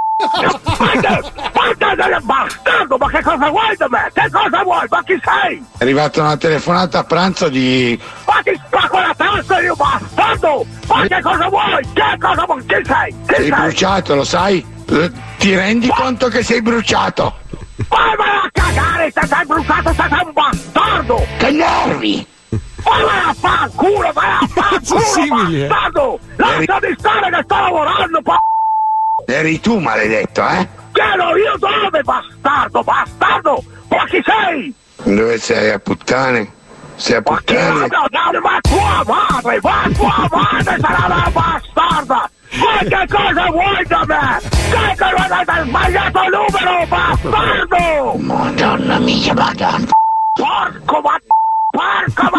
Bastardo, 2.21 2.97
ma 2.97 3.07
che 3.09 3.21
cosa 3.21 3.49
vuoi 3.49 3.75
da 3.77 3.87
me? 3.89 4.09
Che 4.13 4.29
cosa 4.31 4.63
vuoi? 4.63 4.85
Ma 4.89 5.03
chi 5.03 5.19
sei? 5.23 5.63
È 5.77 5.83
arrivata 5.83 6.21
una 6.21 6.37
telefonata 6.37 6.99
a 6.99 7.03
pranzo 7.03 7.49
di... 7.49 7.99
Ma 8.25 8.41
ti 8.43 8.59
spacco 8.65 8.97
la 8.99 9.13
testa 9.15 9.61
io 9.61 9.75
bastardo! 9.75 10.65
Ma 10.87 11.01
che 11.07 11.21
cosa 11.21 11.47
vuoi? 11.47 11.87
Che 11.93 12.17
cosa 12.19 12.45
vuoi? 12.45 12.65
Chi 12.65 12.81
sei? 12.83 13.15
Chi 13.27 13.33
Sei 13.35 13.47
sei? 13.47 13.51
bruciato, 13.61 14.15
lo 14.15 14.23
sai? 14.23 14.65
Ti 15.37 15.55
rendi 15.55 15.87
conto 15.89 16.27
che 16.27 16.43
sei 16.43 16.61
bruciato? 16.61 17.37
Ma 17.89 17.97
vai 18.17 18.29
a 18.43 18.49
cagare, 18.51 19.11
se 19.13 19.25
sei 19.27 19.45
bruciato, 19.45 19.93
se 19.93 20.05
sei 20.09 20.25
un 20.25 20.33
bastardo! 20.33 21.27
Che 21.37 21.51
nervi! 21.51 22.27
Ma 22.83 22.91
vai 23.03 23.19
a 23.29 23.33
fanculo, 23.33 24.11
vai 24.13 24.29
a 24.31 24.47
fanculo, 24.53 24.99
Simili, 25.01 25.63
eh. 25.63 25.67
bastardo! 25.67 26.19
Lasciami 26.35 26.95
stare 26.97 27.29
che 27.31 27.41
sto 27.43 27.55
lavorando, 27.55 28.21
pa... 28.21 28.39
Eri 29.27 29.59
tu, 29.59 29.79
maledetto, 29.79 30.41
eh? 30.47 30.67
Chiedo 30.91 31.35
io 31.37 31.55
dove, 31.57 32.01
bastardo, 32.01 32.83
bastardo! 32.83 33.63
Ma 33.89 34.05
chi 34.05 34.21
sei? 34.25 34.73
Dove 35.03 35.37
sei? 35.37 35.71
A 35.71 35.79
puttane? 35.79 36.51
Sei 36.95 37.15
a 37.15 37.23
Ma 37.25 37.35
puttane? 37.35 37.87
ma 37.87 38.59
tua 38.61 39.03
madre, 39.05 39.59
ma 39.61 39.89
tua 39.95 40.27
madre 40.31 40.77
sarà 40.79 41.05
una 41.05 41.29
bastarda! 41.31 42.29
Ma 42.51 42.77
che 42.79 43.07
cosa 43.07 43.45
vuoi 43.51 43.85
da 43.87 44.03
me? 44.05 44.39
Che 44.41 44.95
cosa 44.97 45.43
hai 45.45 45.67
sbagliato 45.67 46.19
il 46.23 46.29
numero, 46.31 46.85
bastardo! 46.87 48.13
Madonna 48.17 48.99
mia, 48.99 49.33
madonna! 49.33 49.87
Porco 50.33 51.01
ma... 51.01 51.17
Porco 51.79 52.29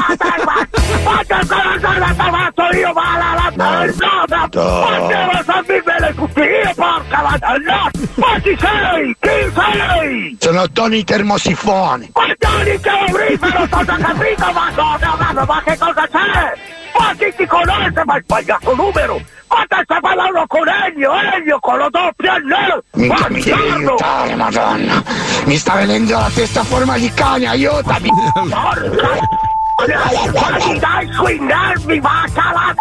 che 1.26 1.46
cosa 1.46 1.78
ti 1.78 2.20
ho 2.20 2.30
fatto 2.30 2.76
io, 2.76 2.92
ma 2.92 3.16
la 3.16 3.34
la 3.34 3.52
la 3.56 4.48
Ma 4.52 5.06
devo 5.06 5.42
sapere 5.46 6.14
tutti 6.14 6.40
io, 6.40 6.72
porca 6.74 7.22
madonna! 7.22 7.90
Ma 8.16 8.38
chi 8.42 8.56
sei? 8.58 9.16
Chi 9.18 9.52
sei? 9.54 10.36
Sono 10.38 10.70
Tony 10.70 11.04
Termosifone! 11.04 12.10
Ma 12.12 12.26
Tony 12.38 12.78
Calorifero, 12.80 13.62
ho 13.70 13.84
già 13.84 13.96
capito, 13.96 14.52
madonna, 14.52 15.44
ma 15.46 15.62
che 15.64 15.78
cosa 15.78 16.08
c'è? 16.08 16.58
Ma 17.01 17.14
chi 17.16 17.32
ti 17.35 17.47
conosce? 17.47 18.02
Ma 18.05 18.14
hai 18.14 18.22
sbagliato 18.22 18.74
numero! 18.74 19.20
Ma 19.48 19.64
te 19.66 19.81
stai 19.85 20.01
parlando 20.01 20.44
con 20.47 20.68
Ennio, 20.68 21.12
Ennio, 21.35 21.59
con 21.59 21.78
lo 21.78 21.89
doppio 21.89 22.32
N! 22.36 22.82
Minchia, 22.93 23.28
mi 23.31 23.43
devi 23.43 23.70
aiutare, 23.70 24.35
madonna! 24.35 25.02
Mi 25.44 25.56
sta 25.56 25.74
venendo 25.77 26.18
la 26.18 26.31
testa 26.35 26.60
a 26.60 26.64
forma 26.64 26.98
di 26.98 27.10
cane, 27.14 27.47
aiutami! 27.47 28.10
Ma 28.48 28.74
ti 30.59 30.77
dai 30.78 31.10
sui 31.12 31.39
nervi, 31.40 31.98
vacca 32.01 32.52
la 32.52 32.74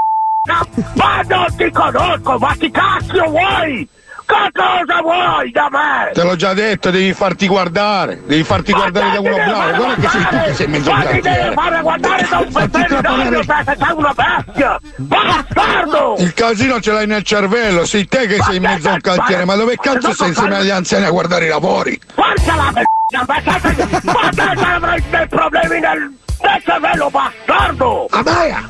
Ma 0.95 1.21
non 1.27 1.55
ti 1.55 1.71
conosco, 1.71 2.37
ma 2.37 2.55
chi 2.57 2.71
cazzo 2.71 3.23
vuoi? 3.29 3.87
Che 4.29 4.51
cosa 4.53 5.01
vuoi 5.01 5.49
da 5.49 5.69
me? 5.71 6.11
Te 6.13 6.21
l'ho 6.21 6.35
già 6.35 6.53
detto, 6.53 6.91
devi 6.91 7.13
farti 7.13 7.47
guardare, 7.47 8.21
devi 8.27 8.43
farti 8.43 8.73
guardare 8.73 9.11
da 9.13 9.19
uno 9.21 9.33
bravo, 9.35 9.75
guarda 9.75 9.95
che 9.95 10.07
sei 10.07 10.21
tu 10.27 10.37
che 10.43 10.53
sei 10.53 10.67
mezzo 10.67 10.91
Ma 10.91 10.99
ti 10.99 11.07
cantiere. 11.07 11.53
fare 11.53 11.81
guardare 11.81 12.27
da 12.29 12.37
un 12.37 12.49
veterinario, 12.51 13.39
te 13.39 13.63
sei 13.65 13.93
una 13.95 14.13
bestia! 14.13 14.79
Bastardo! 14.97 16.15
Il 16.19 16.33
casino 16.35 16.79
ce 16.79 16.91
l'hai 16.91 17.07
nel 17.07 17.23
cervello, 17.23 17.85
sei 17.85 18.07
te 18.07 18.27
che 18.27 18.37
sei 18.43 18.57
in 18.57 18.61
mezzo 18.61 18.89
al 18.89 19.01
cantiere, 19.01 19.45
ma 19.45 19.55
dove 19.55 19.77
cazzo 19.77 20.13
sei 20.13 20.27
insieme 20.27 20.57
agli 20.57 20.69
anziani 20.69 21.05
a 21.05 21.09
guardare 21.09 21.45
i 21.45 21.49
lavori? 21.49 21.99
Porca 22.13 22.55
la 22.55 22.71
merda, 22.71 23.25
ma 23.25 24.29
te 24.29 24.55
ma 24.55 24.75
avrai 24.75 25.03
dei 25.09 25.27
problemi 25.27 25.79
nel, 25.79 26.13
nel 26.41 26.61
cervello, 26.63 27.09
bastardo! 27.09 28.05
Abaia! 28.11 28.63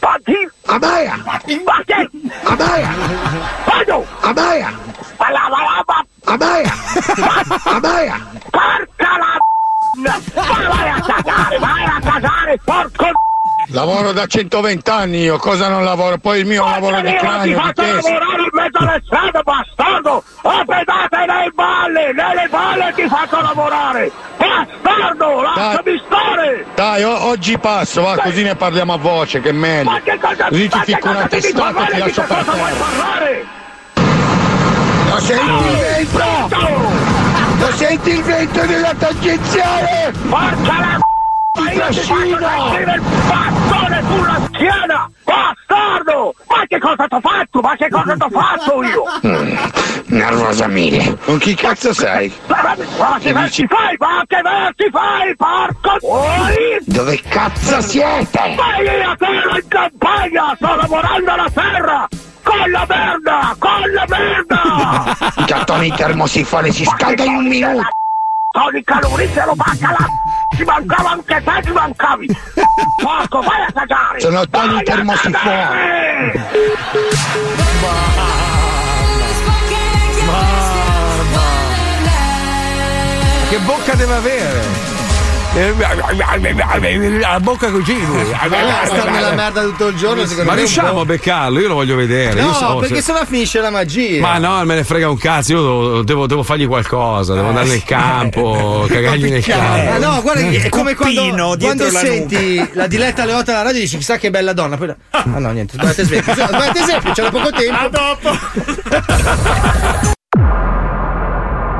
Pati? 0.00 0.48
Abaia! 0.66 1.16
Ma 5.18 5.30
la 5.30 5.48
ma 5.48 5.60
la 5.62 5.84
ma... 5.86 6.04
Abaia! 6.24 6.72
Abaia! 7.64 8.16
Porca 8.50 9.18
la 9.18 9.38
vai 9.96 10.88
a 10.88 11.00
cagare, 11.00 11.58
vai 11.58 11.84
a 11.84 12.00
cagare, 12.00 12.58
porco 12.64 13.10
Lavoro 13.72 14.12
da 14.12 14.26
120 14.26 14.90
anni 14.90 15.18
io, 15.20 15.36
cosa 15.36 15.68
non 15.68 15.84
lavoro? 15.84 16.18
Poi 16.18 16.40
il 16.40 16.46
mio 16.46 16.64
un 16.64 16.70
lavoro 16.70 17.00
di 17.00 17.06
Io 17.08 17.12
ti 17.12 17.18
cranio, 17.18 17.44
di 17.44 17.54
faccio 17.62 17.82
lavorare 17.82 18.42
in 18.42 18.48
mezzo 18.52 18.78
alle 18.78 19.02
strade, 19.04 19.40
bastardo! 19.44 20.24
O 20.42 20.64
pedate 20.64 21.16
nei 21.26 21.50
balle, 21.54 22.12
nelle 22.12 22.48
balle 22.50 22.92
ti 22.96 23.06
faccio 23.06 23.40
lavorare! 23.40 24.10
Bastardo, 24.36 25.42
lasciami 25.42 26.02
stare! 26.04 26.66
Dai, 26.74 27.02
o- 27.04 27.26
oggi 27.26 27.58
passo, 27.58 28.02
va, 28.02 28.16
così 28.16 28.42
ne 28.42 28.56
parliamo 28.56 28.92
a 28.94 28.98
voce, 28.98 29.40
che 29.40 29.50
è 29.50 29.52
meglio. 29.52 29.90
Ma 29.90 30.00
che 30.00 30.18
cosa 30.20 30.48
Così 30.48 30.68
ti 30.68 30.78
ficco 30.84 31.08
una 31.08 31.22
ti 31.22 31.28
testata 31.40 31.86
e 31.86 31.92
ti 31.92 31.98
lascio 31.98 32.22
per 32.22 32.36
che 32.36 32.44
cosa 32.44 32.52
vuoi 32.56 32.72
terra. 32.72 32.84
parlare? 32.84 33.46
Lo 35.10 35.20
senti 35.20 35.64
il 36.00 36.06
vento? 36.08 36.58
Lo 37.58 37.72
senti 37.76 38.10
il 38.10 38.22
vento 38.22 38.66
della 38.66 38.94
tangenziale? 38.98 40.12
Porca 40.28 40.78
la 40.78 40.98
ma 41.60 41.72
io 41.72 41.86
ti 41.88 41.98
faccio 42.00 42.38
sentire 42.38 42.94
il 42.94 43.02
bastone 43.28 44.02
sulla 44.08 44.40
schiena! 44.46 45.10
Bastardo! 45.24 46.34
Ma 46.48 46.66
che 46.66 46.78
cosa 46.78 47.06
t'ho 47.06 47.20
fatto? 47.20 47.60
Ma 47.60 47.76
che 47.76 47.88
cosa 47.88 48.16
t'ho 48.16 48.28
fatto 48.30 48.82
io? 48.82 49.04
Mm, 49.26 49.56
nervosa 50.06 50.66
mille. 50.66 51.18
Con 51.24 51.38
chi 51.38 51.54
cazzo 51.54 51.92
sei? 51.92 52.32
Ma, 52.46 53.18
che 53.20 53.32
versi 53.32 53.66
fai? 53.66 53.96
Ma 53.98 54.22
che 54.26 54.40
versi 54.42 54.90
fai? 54.90 55.36
Porco 55.36 55.96
vuoi? 56.00 56.78
Dove 56.86 57.20
cazzo 57.28 57.80
siete? 57.82 58.54
Ma 58.56 58.78
io 58.78 59.10
a 59.10 59.16
terra 59.16 59.56
in 59.56 59.68
campagna! 59.68 60.54
Sto 60.56 60.74
lavorando 60.74 61.30
alla 61.30 61.50
terra! 61.52 62.08
Con 62.42 62.70
la 62.70 62.86
merda! 62.88 63.54
Con 63.58 63.92
la 63.92 64.04
merda! 64.08 65.44
Gattoni 65.46 65.92
termosifone 65.92 66.72
si 66.72 66.84
scalda 66.84 67.24
in 67.24 67.34
un 67.34 67.46
minuto. 67.46 67.98
Tony 68.52 68.82
Calorifero, 68.82 69.54
bacca 69.54 69.90
la 69.96 70.06
ci 70.56 70.64
mancava 70.64 71.10
anche 71.10 71.42
te, 71.42 71.62
ci 71.64 71.72
mancavi! 71.72 72.26
Porco, 73.00 73.40
vai 73.40 73.62
a 73.62 73.72
cagare! 73.72 74.20
Sono 74.20 74.46
Tony 74.48 74.82
Termosifone. 74.82 76.48
Che 83.48 83.58
bocca 83.58 83.94
deve 83.94 84.14
avere? 84.14 84.99
La 87.20 87.40
bocca 87.40 87.70
così 87.72 88.06
lui. 88.06 88.22
Bella, 88.48 88.82
star 88.84 89.10
nella 89.10 89.32
merda 89.32 89.62
tutto 89.62 89.88
il 89.88 89.96
giorno, 89.96 90.22
secondo 90.24 90.44
Ma 90.44 90.52
me. 90.52 90.58
riusciamo 90.58 91.00
a 91.00 91.04
beccarlo? 91.04 91.58
Io 91.58 91.66
lo 91.68 91.74
voglio 91.74 91.96
vedere. 91.96 92.38
Io 92.40 92.46
No, 92.46 92.52
so- 92.52 92.76
perché 92.76 92.96
se- 92.96 93.02
sennò 93.02 93.24
finisce 93.24 93.60
la 93.60 93.70
magia. 93.70 94.20
Ma 94.20 94.38
no, 94.38 94.64
me 94.64 94.76
ne 94.76 94.84
frega 94.84 95.10
un 95.10 95.18
cazzo, 95.18 95.52
io 95.52 95.60
devo, 95.60 96.02
devo- 96.02 96.26
devo 96.28 96.42
fargli 96.44 96.66
qualcosa, 96.68 97.34
devo 97.34 97.48
andare 97.48 97.66
nel 97.66 97.82
campo, 97.82 98.86
cagargli 98.88 99.28
nel 99.28 99.44
campo. 99.44 99.90
Ah, 99.90 99.98
no, 99.98 100.22
guarda, 100.22 100.40
è 100.42 100.68
come 100.68 100.94
quando, 100.94 101.56
quando 101.58 101.90
la 101.90 101.98
senti 101.98 102.70
la 102.74 102.86
diletta 102.86 103.22
alle 103.22 103.32
8 103.34 103.50
alla 103.50 103.62
radio 103.62 103.80
dici 103.80 103.96
chissà 103.96 104.18
che 104.18 104.30
bella 104.30 104.52
donna. 104.52 104.76
Poi, 104.76 104.94
ah 105.10 105.24
no, 105.24 105.50
niente, 105.50 105.74
sbagliate 105.74 106.02
esempio. 106.02 106.32
Sbagliate 106.32 106.78
esempio, 106.78 107.12
c'era 107.12 107.30
poco 107.30 107.50
tempo. 107.50 107.76
A 107.80 107.88
dopo. 107.88 108.38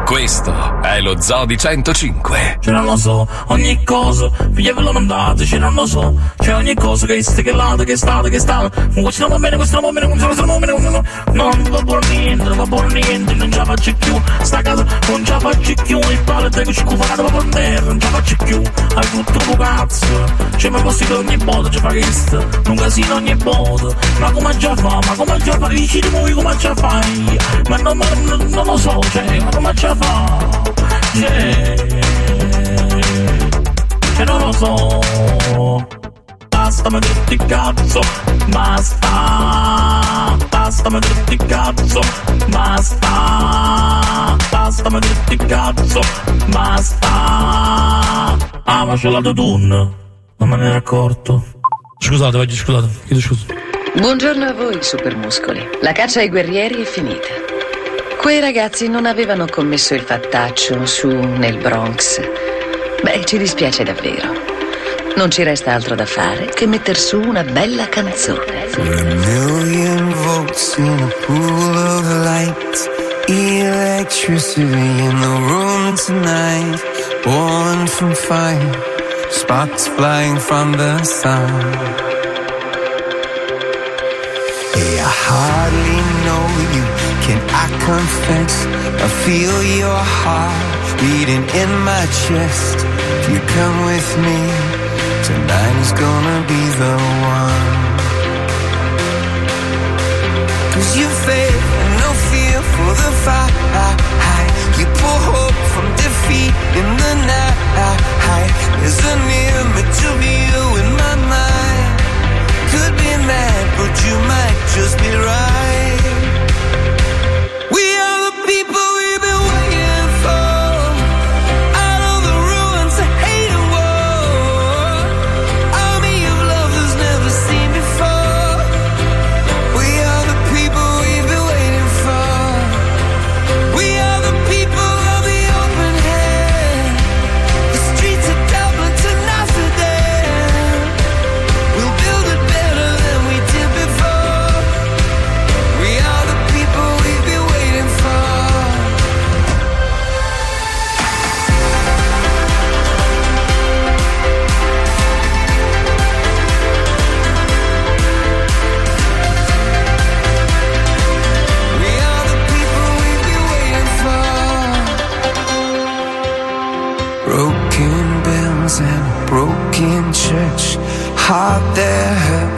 Questo 0.04 0.79
è 0.94 1.00
lo 1.00 1.20
Zoo 1.20 1.44
di 1.44 1.56
105. 1.56 2.58
Ce 2.60 2.70
non 2.70 2.84
lo 2.84 2.96
so, 2.96 3.26
ogni 3.48 3.82
cosa, 3.84 4.30
figlia 4.52 4.74
ve 4.74 4.82
lo 4.82 4.92
mandate, 4.92 5.44
ce 5.44 5.58
non 5.58 5.74
lo 5.74 5.86
so, 5.86 6.14
c'è 6.36 6.54
ogni 6.54 6.74
cosa 6.74 7.06
che 7.06 7.16
è 7.16 7.42
che 7.42 7.52
lato, 7.52 7.84
che 7.84 7.92
è 7.92 7.96
stato, 7.96 8.28
che 8.28 8.36
è 8.36 8.44
va 8.44 8.68
bene, 8.68 9.02
questo 9.02 9.22
non 9.22 9.30
va 9.30 9.38
bene, 9.38 9.56
questo 9.56 9.80
non 9.80 9.84
va 9.84 9.92
bene, 9.92 10.06
questo 10.06 10.44
non 10.44 10.60
va 10.60 10.66
bene, 10.66 11.02
no, 11.32 11.50
non 11.50 11.70
va 11.70 11.82
buon 11.82 12.00
niente, 12.10 12.44
non 12.44 12.56
va 12.56 12.66
buon 12.66 12.86
niente, 12.86 13.34
non 13.34 13.50
ce 13.50 13.58
la 13.58 13.64
faccio 13.64 13.94
più, 13.94 14.20
sta 14.42 14.62
casa 14.62 14.84
non 15.08 15.24
ce 15.24 15.32
la 15.32 15.40
faccio 15.40 15.74
più, 15.82 15.98
il 15.98 16.20
padre 16.24 16.62
che 16.64 16.72
ci 16.72 16.84
cuvano 16.84 17.22
va 17.22 17.30
per 17.30 17.44
terra, 17.44 17.86
non 17.86 18.00
ce 18.00 18.10
la 18.10 18.16
faccio 18.16 18.36
più, 18.44 18.62
hai 18.94 19.10
tutto 19.10 19.38
bucato, 19.46 19.80
cazzo. 19.80 20.48
Cioè 20.56 20.70
mi 20.70 20.82
posso 20.82 21.04
dire 21.04 21.14
ogni 21.14 21.36
volta, 21.36 21.70
ci 21.70 21.78
fa 21.78 21.88
questo 21.88 22.48
Un 22.66 22.76
casino 22.76 23.14
ogni 23.14 23.34
volta. 23.34 23.96
Ma 24.18 24.30
come 24.30 24.56
già 24.56 24.74
fa, 24.76 24.98
ma 25.06 25.14
come 25.16 25.38
già 25.38 25.58
fa? 25.58 25.68
Dici 25.68 26.00
di 26.00 26.08
voi 26.08 26.32
come 26.32 26.56
già 26.56 26.74
fai? 26.74 27.38
Ma 27.68 27.76
non, 27.76 27.96
ma 27.96 28.06
non, 28.24 28.46
non 28.48 28.66
lo 28.66 28.76
so, 28.76 28.98
cioè, 29.10 29.40
ma 29.40 29.50
come 29.50 29.72
già 29.74 29.94
fa 29.94 30.79
Cioè 34.14 34.24
non 34.24 34.38
lo 34.38 34.52
so. 34.52 35.86
Basta 36.48 36.90
mi 36.90 37.00
tutti 37.00 37.36
cazzo 37.36 38.00
Basta. 38.48 40.36
Basta 40.48 40.90
mi 40.90 41.00
tutti 41.00 41.36
cazzo 41.36 42.00
Basta. 42.48 44.36
Basta 44.50 44.90
mi 44.90 45.00
tutti 45.00 45.36
cazzo 45.36 46.00
Basta. 46.46 47.08
Ah 48.64 48.84
ma 48.84 48.94
c'è 48.94 49.08
l'autotune 49.08 49.66
Non 50.36 50.48
me 50.48 50.56
ne 50.56 50.66
ero 50.66 50.76
accorto. 50.76 51.44
Scusate, 51.98 52.36
vai, 52.36 52.48
scusate, 52.48 52.88
chiedo 53.06 53.20
scusa. 53.20 53.46
Buongiorno 53.96 54.44
a 54.44 54.52
voi, 54.52 54.78
supermuscoli. 54.80 55.68
La 55.82 55.92
caccia 55.92 56.20
ai 56.20 56.28
guerrieri 56.28 56.82
è 56.82 56.84
finita. 56.84 57.59
Quei 58.20 58.38
ragazzi 58.38 58.86
non 58.86 59.06
avevano 59.06 59.46
commesso 59.46 59.94
il 59.94 60.02
fattaccio 60.02 60.84
su 60.84 61.08
nel 61.08 61.56
Bronx. 61.56 62.20
Beh, 63.02 63.24
ci 63.24 63.38
dispiace 63.38 63.82
davvero. 63.82 64.34
Non 65.16 65.30
ci 65.30 65.42
resta 65.42 65.72
altro 65.72 65.94
da 65.94 66.04
fare 66.04 66.44
che 66.44 66.66
metter 66.66 66.98
su 66.98 67.18
una 67.18 67.42
bella 67.42 67.88
canzone. 67.88 68.66
For 68.68 68.86
a 68.86 69.04
million 69.04 70.12
volts 70.12 70.76
in 70.76 71.00
a 71.00 71.24
pool 71.24 71.74
of 71.74 72.24
light. 72.24 72.90
Electricity 73.26 74.60
in 74.66 75.18
the 75.18 75.38
room 75.48 75.94
tonight. 75.96 76.78
Born 77.24 77.86
from 77.86 78.14
fire. 78.14 78.82
Sparks 79.30 79.88
flying 79.88 80.38
from 80.38 80.76
the 80.76 81.02
sun. 81.04 81.48
Hey, 84.74 84.98
I 84.98 85.08
hardly 85.08 86.02
know 86.24 86.46
you. 86.74 86.99
Can 87.24 87.40
I 87.62 87.66
confess? 87.86 88.54
I 89.04 89.08
feel 89.24 89.56
your 89.80 90.02
heart 90.20 90.68
beating 91.00 91.44
in 91.62 91.70
my 91.90 92.04
chest. 92.22 92.76
If 93.20 93.24
you 93.32 93.40
come 93.56 93.76
with 93.90 94.08
me, 94.26 94.40
tonight 95.28 95.76
is 95.84 95.92
gonna 96.04 96.38
be 96.52 96.62
the 96.82 96.94
one. 97.38 97.68
Cause 100.72 100.90
you 100.98 101.08
faith 101.26 101.66
and 101.82 101.92
no 102.04 102.10
fear 102.30 102.58
for 102.74 102.90
the 103.02 103.10
fight. 103.24 103.54
You 104.78 104.86
pull 105.00 105.20
hope 105.34 105.60
from 105.72 105.86
defeat 106.00 106.54
in 106.80 106.88
the 107.02 107.14
night. 107.28 107.40
There's 108.80 109.04
an 109.14 109.20
image 109.28 110.00
of 110.10 110.18
you 110.24 110.62
in 110.80 110.88
my 111.02 111.14
mind. 111.34 111.92
Could 112.72 112.94
be 112.96 113.12
mad, 113.28 113.64
but 113.76 113.92
you 114.06 114.16
might 114.32 114.56
just 114.74 114.96
be 114.98 115.12
right. 115.14 115.99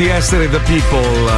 di 0.00 0.08
essere 0.08 0.48
the 0.48 0.58
people, 0.60 1.30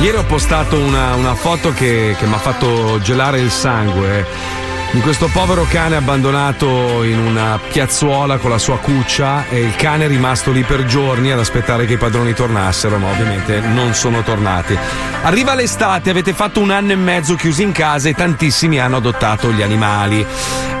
ieri 0.00 0.16
ho 0.16 0.24
postato 0.24 0.76
una, 0.76 1.14
una 1.14 1.36
foto 1.36 1.72
che, 1.72 2.16
che 2.18 2.26
mi 2.26 2.34
ha 2.34 2.38
fatto 2.38 2.98
gelare 3.00 3.38
il 3.38 3.52
sangue. 3.52 4.26
Di 4.92 5.00
questo 5.02 5.28
povero 5.32 5.64
cane 5.70 5.94
abbandonato 5.94 7.04
in 7.04 7.16
una 7.16 7.60
piazzuola 7.70 8.38
con 8.38 8.50
la 8.50 8.58
sua 8.58 8.78
cuccia 8.78 9.48
e 9.48 9.60
il 9.60 9.76
cane 9.76 10.06
è 10.06 10.08
rimasto 10.08 10.50
lì 10.50 10.64
per 10.64 10.84
giorni 10.84 11.30
ad 11.30 11.38
aspettare 11.38 11.86
che 11.86 11.92
i 11.92 11.96
padroni 11.96 12.32
tornassero, 12.32 12.98
ma 12.98 13.08
ovviamente 13.08 13.60
non 13.60 13.94
sono 13.94 14.22
tornati. 14.22 14.76
Arriva 15.22 15.54
l'estate, 15.54 16.10
avete 16.10 16.32
fatto 16.32 16.58
un 16.58 16.70
anno 16.70 16.90
e 16.90 16.96
mezzo 16.96 17.36
chiusi 17.36 17.62
in 17.62 17.70
casa 17.70 18.08
e 18.08 18.14
tantissimi 18.14 18.80
hanno 18.80 18.96
adottato 18.96 19.52
gli 19.52 19.62
animali. 19.62 20.26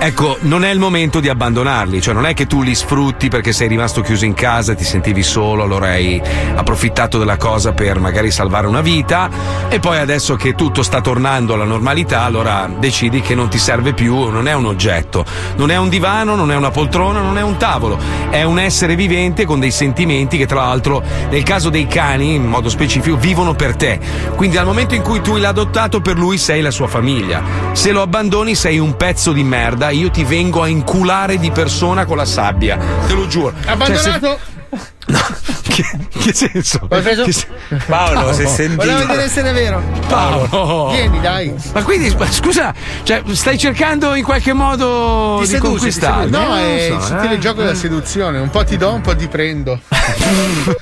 Ecco, 0.02 0.38
non 0.40 0.64
è 0.64 0.70
il 0.70 0.78
momento 0.78 1.20
di 1.20 1.28
abbandonarli, 1.28 2.00
cioè 2.00 2.14
non 2.14 2.24
è 2.24 2.32
che 2.32 2.46
tu 2.46 2.62
li 2.62 2.74
sfrutti 2.74 3.28
perché 3.28 3.52
sei 3.52 3.68
rimasto 3.68 4.00
chiuso 4.00 4.24
in 4.24 4.32
casa, 4.32 4.74
ti 4.74 4.82
sentivi 4.82 5.22
solo, 5.22 5.62
allora 5.62 5.88
hai 5.88 6.18
approfittato 6.54 7.18
della 7.18 7.36
cosa 7.36 7.72
per 7.72 8.00
magari 8.00 8.30
salvare 8.30 8.66
una 8.66 8.80
vita 8.80 9.28
e 9.68 9.78
poi 9.78 9.98
adesso 9.98 10.36
che 10.36 10.54
tutto 10.54 10.82
sta 10.82 11.02
tornando 11.02 11.52
alla 11.52 11.64
normalità, 11.64 12.22
allora 12.22 12.66
decidi 12.78 13.20
che 13.20 13.34
non 13.34 13.50
ti 13.50 13.58
serve 13.58 13.92
più, 13.92 13.99
non 14.08 14.48
è 14.48 14.52
un 14.54 14.66
oggetto, 14.66 15.24
non 15.56 15.70
è 15.70 15.76
un 15.76 15.88
divano, 15.88 16.34
non 16.34 16.50
è 16.50 16.56
una 16.56 16.70
poltrona, 16.70 17.20
non 17.20 17.38
è 17.38 17.42
un 17.42 17.56
tavolo, 17.56 17.98
è 18.30 18.42
un 18.42 18.58
essere 18.58 18.94
vivente 18.96 19.44
con 19.44 19.60
dei 19.60 19.70
sentimenti 19.70 20.36
che 20.36 20.46
tra 20.46 20.62
l'altro 20.62 21.02
nel 21.30 21.42
caso 21.42 21.68
dei 21.70 21.86
cani, 21.86 22.34
in 22.34 22.46
modo 22.46 22.68
specifico, 22.68 23.16
vivono 23.16 23.54
per 23.54 23.76
te. 23.76 23.98
Quindi 24.36 24.56
al 24.56 24.64
momento 24.66 24.94
in 24.94 25.02
cui 25.02 25.20
tu 25.20 25.36
l'hai 25.36 25.46
adottato 25.46 26.00
per 26.00 26.16
lui 26.16 26.38
sei 26.38 26.60
la 26.60 26.70
sua 26.70 26.86
famiglia. 26.86 27.42
Se 27.72 27.92
lo 27.92 28.02
abbandoni 28.02 28.54
sei 28.54 28.78
un 28.78 28.96
pezzo 28.96 29.32
di 29.32 29.42
merda, 29.42 29.90
io 29.90 30.10
ti 30.10 30.24
vengo 30.24 30.62
a 30.62 30.68
inculare 30.68 31.38
di 31.38 31.50
persona 31.50 32.04
con 32.04 32.16
la 32.16 32.24
sabbia, 32.24 32.78
te 33.06 33.14
lo 33.14 33.26
giuro. 33.26 33.52
Cioè, 33.62 33.96
se- 33.96 34.10
Abbandonato? 34.10 34.38
Che 36.18 36.32
senso? 36.34 36.86
L'hai 36.88 37.02
preso? 37.02 37.24
Che 37.24 37.32
se- 37.32 37.46
Paolo, 37.86 38.32
si 38.32 38.42
è 38.42 38.46
sentito. 38.46 38.82
Volevo 38.84 39.06
vedere 39.06 39.28
se 39.28 39.42
è 39.42 39.52
vero. 39.52 39.82
Paolo. 40.08 40.90
Vieni, 40.90 41.20
dai. 41.20 41.54
Ma 41.72 41.82
quindi, 41.82 42.14
ma 42.18 42.30
scusa, 42.30 42.72
cioè, 43.02 43.22
stai 43.32 43.58
cercando 43.58 44.14
in 44.14 44.24
qualche 44.24 44.52
modo 44.52 45.36
di, 45.40 45.44
Ti 45.46 45.50
seduci, 45.52 45.60
ti 45.62 45.68
conquistarmi? 46.00 46.30
No, 46.30 46.56
Eh, 46.56 46.60
è 46.86 46.88
non 46.90 46.98
il 46.98 47.02
so, 47.04 47.08
sottile 47.08 47.34
eh. 47.34 47.38
gioco 47.38 47.60
della 47.62 47.74
seduzione. 47.74 48.38
Un 48.38 48.50
po' 48.50 48.64
ti 48.64 48.76
do, 48.76 48.92
un 48.94 49.00
po' 49.00 49.14
ti 49.16 49.28
prendo. 49.28 49.80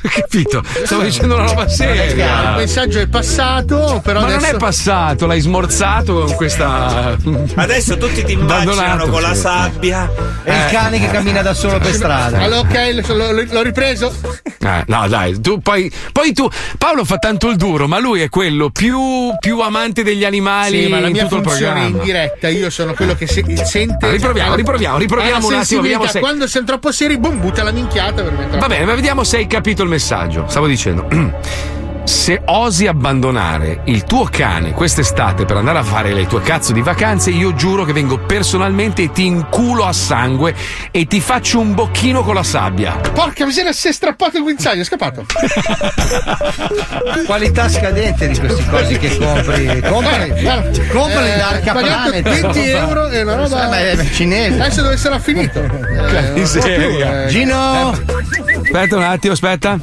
Capito? 0.02 0.62
Stavo 0.84 1.02
dicendo 1.02 1.34
una 1.34 1.44
roba 1.46 1.64
Il 1.64 1.70
seria. 1.70 2.54
messaggio 2.56 2.98
è 3.00 3.06
passato, 3.06 4.00
però 4.02 4.20
Ma 4.20 4.26
adesso. 4.26 4.46
non 4.46 4.54
è 4.54 4.58
passato, 4.58 5.26
l'hai 5.26 5.40
smorzato 5.40 6.24
con 6.24 6.34
questa. 6.34 7.16
Adesso 7.54 7.96
tutti 7.96 8.24
ti 8.24 8.32
immaginano 8.32 9.06
con 9.06 9.20
la 9.22 9.34
sabbia. 9.34 10.10
È 10.42 10.50
il 10.52 10.70
cane 10.70 10.98
che 11.00 11.08
cammina 11.08 11.42
da 11.42 11.54
solo 11.54 11.78
per 11.78 11.92
strada. 11.92 12.38
Allora, 12.38 12.60
ok, 12.60 13.04
l'ho, 13.08 13.32
l'ho- 13.32 13.46
l'ho 13.50 13.62
ripreso. 13.62 14.12
Eh, 14.60 14.84
no, 14.89 15.09
dai, 15.09 15.40
tu 15.40 15.60
poi, 15.60 15.90
poi 16.12 16.32
tu. 16.32 16.47
Paolo 16.77 17.05
fa 17.05 17.16
tanto 17.16 17.48
il 17.48 17.56
duro, 17.56 17.86
ma 17.89 17.98
lui 17.98 18.20
è 18.20 18.28
quello 18.28 18.69
più, 18.70 18.98
più 19.39 19.60
amante 19.60 20.02
degli 20.02 20.24
animali 20.24 20.85
Sì, 20.85 20.89
ma 20.89 21.01
la 21.01 21.09
mia 21.09 21.27
tutto 21.27 21.43
funzione 21.43 21.86
in 21.86 21.98
diretta, 22.01 22.48
io 22.48 22.69
sono 22.70 22.93
quello 22.94 23.15
che 23.15 23.27
se- 23.27 23.44
sente. 23.65 24.06
Ah, 24.06 24.10
riproviamo, 24.10 24.55
riproviamo, 24.55 24.98
riproviamo 24.98 25.47
un 25.47 25.55
attimo, 25.55 25.81
vediamo 25.82 26.06
se- 26.06 26.20
Quando 26.20 26.47
siamo 26.47 26.66
troppo 26.66 26.93
seri, 26.93 27.19
boom, 27.19 27.40
butta 27.40 27.62
la 27.62 27.70
minchiata 27.73 28.23
per 28.23 28.32
mettere. 28.32 28.59
Va 28.59 28.66
bene, 28.66 28.85
ma 28.85 28.94
vediamo 28.94 29.24
se 29.24 29.36
hai 29.39 29.47
capito 29.47 29.82
il 29.82 29.89
messaggio. 29.89 30.44
Stavo 30.48 30.66
dicendo. 30.66 31.06
Se 32.09 32.40
osi 32.47 32.86
abbandonare 32.86 33.82
il 33.85 34.05
tuo 34.05 34.26
cane 34.30 34.72
quest'estate 34.72 35.44
per 35.44 35.56
andare 35.59 35.78
a 35.78 35.82
fare 35.82 36.14
le 36.14 36.26
tue 36.26 36.40
cazzo 36.40 36.72
di 36.72 36.80
vacanze, 36.80 37.28
io 37.30 37.52
giuro 37.55 37.85
che 37.85 37.93
vengo 37.93 38.16
personalmente 38.18 39.02
e 39.02 39.12
ti 39.12 39.26
inculo 39.26 39.85
a 39.85 39.93
sangue 39.93 40.55
e 40.90 41.06
ti 41.06 41.20
faccio 41.20 41.60
un 41.60 41.74
bocchino 41.74 42.22
con 42.22 42.35
la 42.35 42.43
sabbia. 42.43 42.93
Porca 43.12 43.44
miseria, 43.44 43.72
si 43.72 43.89
è 43.89 43.93
strappato 43.93 44.39
il 44.39 44.43
guinzaglio, 44.43 44.80
è 44.80 44.85
scappato. 44.85 45.26
Qualità 47.26 47.68
scadente 47.68 48.28
di 48.28 48.39
questi 48.39 48.64
cosi 48.64 48.98
che 48.98 49.18
compri. 49.18 49.80
Comprali, 49.82 50.30
Eh, 50.30 50.86
comprali 50.90 51.30
eh, 51.30 51.36
da 51.36 51.48
Arca 51.48 51.72
pagato 51.74 52.10
Planet. 52.10 52.40
20 52.40 52.68
euro 52.70 53.09
e 53.10 53.22
una 53.22 53.35
roba. 53.35 53.64
Eh, 53.64 53.68
ma 53.68 53.78
è 54.02 54.10
cinese. 54.12 54.60
Adesso 54.62 54.82
dove 54.82 54.97
sarà 54.97 55.18
finito? 55.18 55.60
Eh, 56.09 56.30
miseria. 56.32 57.24
eh, 57.24 57.28
Gino! 57.28 57.90
Aspetta 57.90 58.97
un 58.97 59.02
attimo, 59.02 59.35
aspetta. 59.35 59.78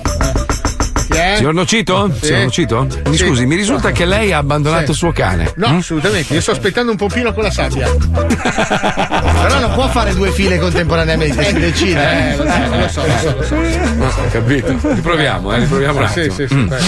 Signor 1.38 1.54
Nocito? 1.54 2.12
Sì. 2.14 2.26
Signor 2.26 2.42
Nocito? 2.44 2.88
Mi 3.08 3.18
Sì. 3.18 3.26
scusi, 3.26 3.46
mi 3.46 3.56
risulta 3.56 3.92
che 3.92 4.06
lei 4.06 4.32
ha 4.32 4.38
abbandonato 4.38 4.86
Sì. 4.86 4.92
il 4.92 4.98
suo 4.98 5.12
cane. 5.12 5.54
No, 5.56 5.68
assolutamente. 5.78 6.34
Io 6.34 6.42
sto 6.42 6.52
aspettando 6.52 6.92
un 6.92 6.98
pompino 6.98 7.34
con 7.34 7.44
la 7.44 7.52
sabbia. 7.52 7.90
Però 7.96 9.60
non 9.60 9.72
può 9.74 9.88
fare 9.90 10.14
due 10.14 10.32
file 10.32 10.58
contemporaneamente, 10.60 11.44
si 11.44 11.54
decide. 11.60 12.34
Eh, 12.34 12.36
lo 12.38 12.44
so, 12.90 13.06
lo 13.06 13.18
so, 13.18 13.36
lo 13.36 13.44
so, 13.44 13.56
lo 13.56 14.10
so. 14.10 14.22
Ah, 14.22 14.28
capito. 14.32 14.76
Riproviamo, 14.82 15.54
eh, 15.54 15.60
riproviamo 15.60 16.00
un 16.00 16.08
Sì, 16.10 16.20
attimo. 16.20 16.36
sì, 16.36 16.48
sì, 16.48 16.56
Mm. 16.56 16.68
vai. 16.68 16.82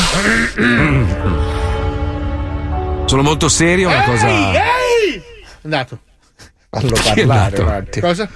Sono 3.06 3.22
molto 3.22 3.48
serio, 3.48 3.88
una 3.90 4.04
cosa. 4.04 4.28
Ehi! 4.28 5.22
Andato. 5.64 6.00
Fallo 6.70 6.92
parlare 6.92 7.22
andato? 7.22 7.62
un 7.62 7.68
attimo. 7.70 8.08
Cosa? 8.08 8.30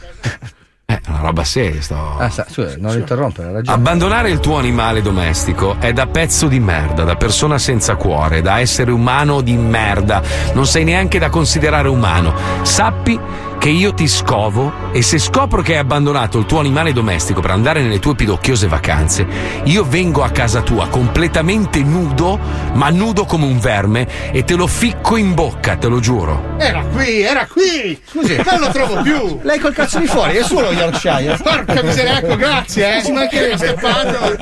Eh, 0.91 0.99
una 1.07 1.19
roba 1.19 1.45
seria, 1.45 1.81
sto. 1.81 2.17
Ah, 2.17 2.29
sa, 2.29 2.45
scusa, 2.49 2.75
non 2.77 2.97
interrompere, 2.97 3.49
ragione. 3.49 3.77
Abbandonare 3.77 4.29
il 4.29 4.41
tuo 4.41 4.57
animale 4.57 5.01
domestico 5.01 5.77
è 5.79 5.93
da 5.93 6.05
pezzo 6.07 6.47
di 6.47 6.59
merda, 6.59 7.03
da 7.03 7.15
persona 7.15 7.57
senza 7.57 7.95
cuore, 7.95 8.41
da 8.41 8.59
essere 8.59 8.91
umano 8.91 9.39
di 9.39 9.55
merda. 9.55 10.21
Non 10.53 10.65
sei 10.65 10.83
neanche 10.83 11.17
da 11.17 11.29
considerare 11.29 11.87
umano. 11.87 12.33
Sappi 12.63 13.17
che 13.61 13.69
io 13.69 13.93
ti 13.93 14.07
scovo 14.07 14.73
e 14.91 15.03
se 15.03 15.19
scopro 15.19 15.61
che 15.61 15.73
hai 15.73 15.77
abbandonato 15.77 16.39
il 16.39 16.47
tuo 16.47 16.59
animale 16.59 16.93
domestico 16.93 17.41
per 17.41 17.51
andare 17.51 17.83
nelle 17.83 17.99
tue 17.99 18.15
pidocchiose 18.15 18.65
vacanze, 18.67 19.27
io 19.65 19.85
vengo 19.87 20.23
a 20.23 20.31
casa 20.31 20.61
tua 20.63 20.87
completamente 20.87 21.83
nudo, 21.83 22.39
ma 22.73 22.89
nudo 22.89 23.25
come 23.25 23.45
un 23.45 23.59
verme, 23.59 24.07
e 24.31 24.43
te 24.43 24.55
lo 24.55 24.65
ficco 24.65 25.15
in 25.15 25.35
bocca, 25.35 25.75
te 25.75 25.87
lo 25.89 25.99
giuro. 25.99 26.55
Era 26.57 26.81
qui, 26.91 27.21
era 27.21 27.45
qui! 27.45 28.01
Scusi, 28.03 28.35
non 28.43 28.61
lo 28.61 28.69
trovo 28.71 28.99
più! 29.03 29.39
Lei 29.43 29.59
col 29.59 29.73
cazzo 29.75 29.99
di 29.99 30.07
fuori, 30.07 30.37
è 30.37 30.43
solo 30.43 30.71
Yorkshire. 30.71 31.37
Porca 31.43 31.83
miseria, 31.83 32.17
ecco, 32.17 32.35
grazie, 32.37 32.97
eh! 32.97 33.03
Ci 33.05 33.11
mancherebbe 33.11 33.57
scappato! 33.57 34.39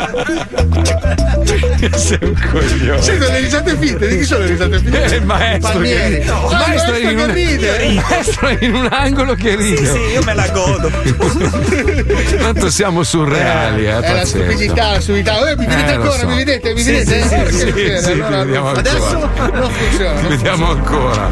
Sei 1.97 2.17
un 2.21 2.35
coglione. 2.51 3.01
Sento 3.01 3.25
le 3.29 3.39
risate 3.41 3.75
finte, 3.75 4.07
di 4.07 4.17
chi 4.19 4.23
sono 4.23 4.43
le 4.45 4.51
risate 4.51 4.79
finte? 4.79 5.03
Eh, 5.15 5.19
maestro 5.21 5.71
Palmieri. 5.73 6.19
che- 6.19 6.23
No, 6.23 6.47
maestro 6.65 6.93
è 6.93 7.09
in 7.11 7.17
un- 7.17 7.33
ride! 7.33 7.85
il 7.85 8.03
maestro 8.09 8.47
è 8.47 8.57
in 8.61 8.73
un 8.75 8.87
angolo 8.89 9.07
che 9.35 9.55
ride. 9.55 9.77
Sì, 9.77 9.85
sì, 9.85 9.99
io 10.13 10.23
me 10.23 10.33
la 10.33 10.47
godo. 10.49 10.89
Tanto 12.39 12.69
siamo 12.69 13.03
surreali, 13.03 13.85
eh, 13.85 13.89
È 13.89 13.91
la 13.91 14.01
pazzesco. 14.01 14.25
stupidità, 14.43 14.91
la 14.91 14.99
stupidità. 15.01 15.49
Eh, 15.49 15.55
mi 15.57 15.65
vedete 15.65 15.89
Eh, 15.91 15.93
ancora, 15.95 16.17
so. 16.17 16.27
mi 16.27 16.35
vedete, 16.35 16.73
mi 16.73 16.81
Sì, 16.81 16.91
vedete? 16.91 17.27
sì, 17.27 17.33
Eh, 17.35 17.51
sì, 17.51 17.63
perché 17.65 18.01
sì, 18.01 18.11
allora 18.11 18.43
vediamo 18.43 18.65
non- 18.71 18.77
ancora. 18.77 18.79
Adesso 18.79 19.29
non 19.53 19.71
funziona. 19.71 20.19
Ti 20.19 20.27
vediamo 20.27 20.69
ancora. 20.71 21.29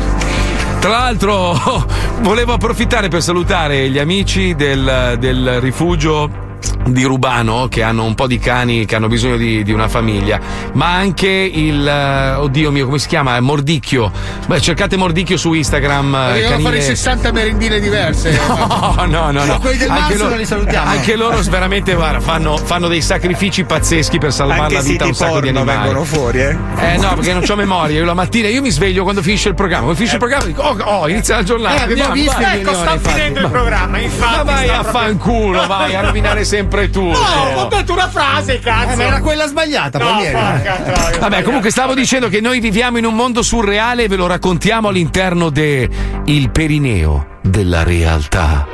Tra 0.80 0.90
l'altro, 0.90 1.86
volevo 2.22 2.54
approfittare 2.54 3.08
per 3.08 3.22
salutare 3.24 3.90
gli 3.90 3.98
amici 3.99 4.56
del, 4.56 5.16
del 5.20 5.60
rifugio 5.60 6.45
di 6.88 7.03
Rubano 7.03 7.68
che 7.69 7.84
hanno 7.84 8.03
un 8.06 8.15
po' 8.15 8.27
di 8.27 8.39
cani 8.39 8.85
che 8.85 8.95
hanno 8.95 9.07
bisogno 9.07 9.38
di, 9.38 9.64
di 9.64 9.72
una 9.72 9.88
famiglia, 9.88 10.39
ma 10.73 10.94
anche 10.94 11.27
il 11.27 11.85
eh, 11.88 12.34
oddio 12.35 12.72
mio, 12.72 12.85
come 12.85 12.99
si 12.99 13.07
chiama? 13.07 13.39
Mordicchio. 13.39 14.11
Beh, 14.45 14.61
cercate 14.61 14.95
Mordicchio 14.98 15.38
su 15.38 15.53
Instagram. 15.53 16.14
eh, 16.15 16.27
Dobbiamo 16.41 16.49
canile- 16.49 16.64
fare 16.69 16.81
60 16.81 17.31
merendine 17.31 17.80
diverse. 17.80 18.39
No, 18.98 19.06
no, 19.06 19.31
no, 19.31 19.45
no. 19.45 19.60
Quelli 19.60 19.77
del 19.77 19.89
Anche 19.89 20.18
loro, 20.18 20.35
li 20.35 20.45
salutiamo. 20.45 20.89
anche 20.89 21.15
loro 21.15 21.39
veramente 21.49 21.94
guarda, 21.94 22.19
fanno, 22.19 22.57
fanno 22.57 22.88
dei 22.88 23.02
sacrifici 23.02 23.64
pazzeschi 23.64 24.18
per 24.18 24.34
salvare 24.34 24.61
Anche 24.64 24.73
la 24.76 24.81
vita 24.81 25.03
a 25.03 25.07
un 25.07 25.14
sacco 25.14 25.39
di 25.41 25.49
animali. 25.49 25.77
vengono 25.77 26.03
fuori, 26.03 26.39
eh? 26.41 26.57
Eh 26.80 26.98
no, 26.98 27.14
perché 27.15 27.34
non 27.34 27.44
ho 27.48 27.56
memoria. 27.56 27.98
Io 27.99 28.06
la 28.06 28.14
mattina 28.14 28.48
io 28.48 28.61
mi 28.61 28.69
sveglio 28.72 29.03
quando 29.03 29.22
finisce 29.22 29.49
il 29.49 29.56
programma. 29.56 29.84
Quando 29.85 29.98
finisce 29.98 30.15
il 30.15 30.22
programma 30.22 30.45
dico, 30.45 30.61
oh, 30.61 30.77
oh, 31.02 31.07
inizia 31.10 31.35
la 31.35 31.44
giornata. 31.44 31.76
Eh, 31.80 31.84
abbiamo 31.91 32.11
andiamo, 32.11 32.38
visto 32.38 32.56
Ecco, 32.57 32.73
sta 32.73 32.98
finendo 33.11 33.39
il 33.41 33.49
programma, 33.49 33.99
infatti. 33.99 34.35
Ma 34.38 34.44
vai 34.44 34.69
a 34.69 34.81
proprio- 34.81 34.91
fanculo, 35.02 35.68
vai 35.68 35.95
a 35.95 36.02
rovinare 36.02 36.44
sempre 36.45 36.57
tu. 36.92 37.04
No, 37.04 37.18
ho 37.56 37.66
detto 37.68 37.94
una 37.94 38.10
frase, 38.10 38.60
cazzo. 38.60 38.92
Eh, 38.92 38.96
ma 38.96 39.04
era 39.04 39.20
quella 39.20 39.48
sbagliata, 39.48 40.00
No, 40.00 40.18
porca. 40.22 41.18
Vabbè, 41.20 41.42
comunque 41.44 41.70
stavo 41.72 41.94
dicendo 41.94 42.30
che 42.30 42.42
noi 42.42 42.60
viviamo 42.60 42.98
in 42.98 43.06
un 43.06 43.14
mondo 43.16 43.42
surreale 43.42 44.04
e 44.04 44.08
ve 44.08 44.16
lo 44.16 44.28
raccontiamo 44.28 44.88
all'interno 44.90 45.50
de 45.50 45.90
Il 46.26 46.50
Perineo 46.52 47.40
della 47.42 47.84
realtà. 47.84 48.68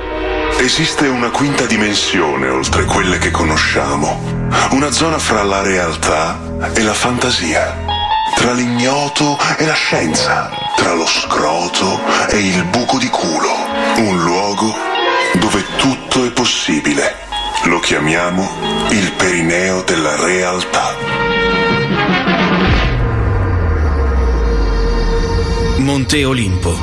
Esiste 0.58 1.08
una 1.08 1.30
quinta 1.30 1.66
dimensione 1.66 2.48
oltre 2.48 2.86
quelle 2.86 3.18
che 3.18 3.32
conosciamo, 3.32 4.48
una 4.72 4.92
zona 4.92 5.18
fra 5.18 5.44
la 5.44 5.62
realtà 5.62 6.40
e 6.74 6.84
la 6.84 6.94
fantasia, 6.94 7.76
tra 8.36 8.54
l'ignoto 8.54 9.38
e 9.58 9.66
la 9.66 9.74
scienza, 9.74 10.52
tra 10.76 10.94
lo 10.94 11.06
scroto 11.08 12.00
e 12.30 12.38
il 12.38 12.64
buco 12.66 12.98
di 12.98 13.10
culo, 13.10 13.52
un 13.98 14.24
luogo 14.24 14.74
dove 15.40 15.66
tutto 15.78 16.24
è 16.26 16.32
possibile. 16.32 17.16
Lo 17.66 17.80
chiamiamo 17.80 18.50
il 18.90 19.12
perineo 19.14 19.84
della 19.84 20.16
realtà. 20.24 20.96
Monte 25.78 26.26
Olimpo, 26.26 26.78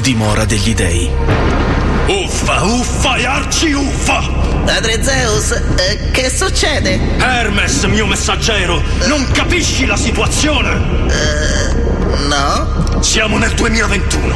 dimora 0.00 0.44
degli 0.44 0.74
dei. 0.74 1.69
Uffa, 2.10 2.64
uffa 2.64 3.14
e 3.14 3.24
arci 3.24 3.72
uffa! 3.72 4.20
Padre 4.64 5.00
Zeus, 5.00 5.52
eh, 5.52 6.10
che 6.10 6.28
succede? 6.28 6.98
Hermes, 7.18 7.84
mio 7.84 8.04
messaggero, 8.04 8.82
non 9.06 9.30
capisci 9.30 9.86
la 9.86 9.96
situazione? 9.96 10.74
no? 12.26 13.00
Siamo 13.00 13.38
nel 13.38 13.52
2021 13.52 14.34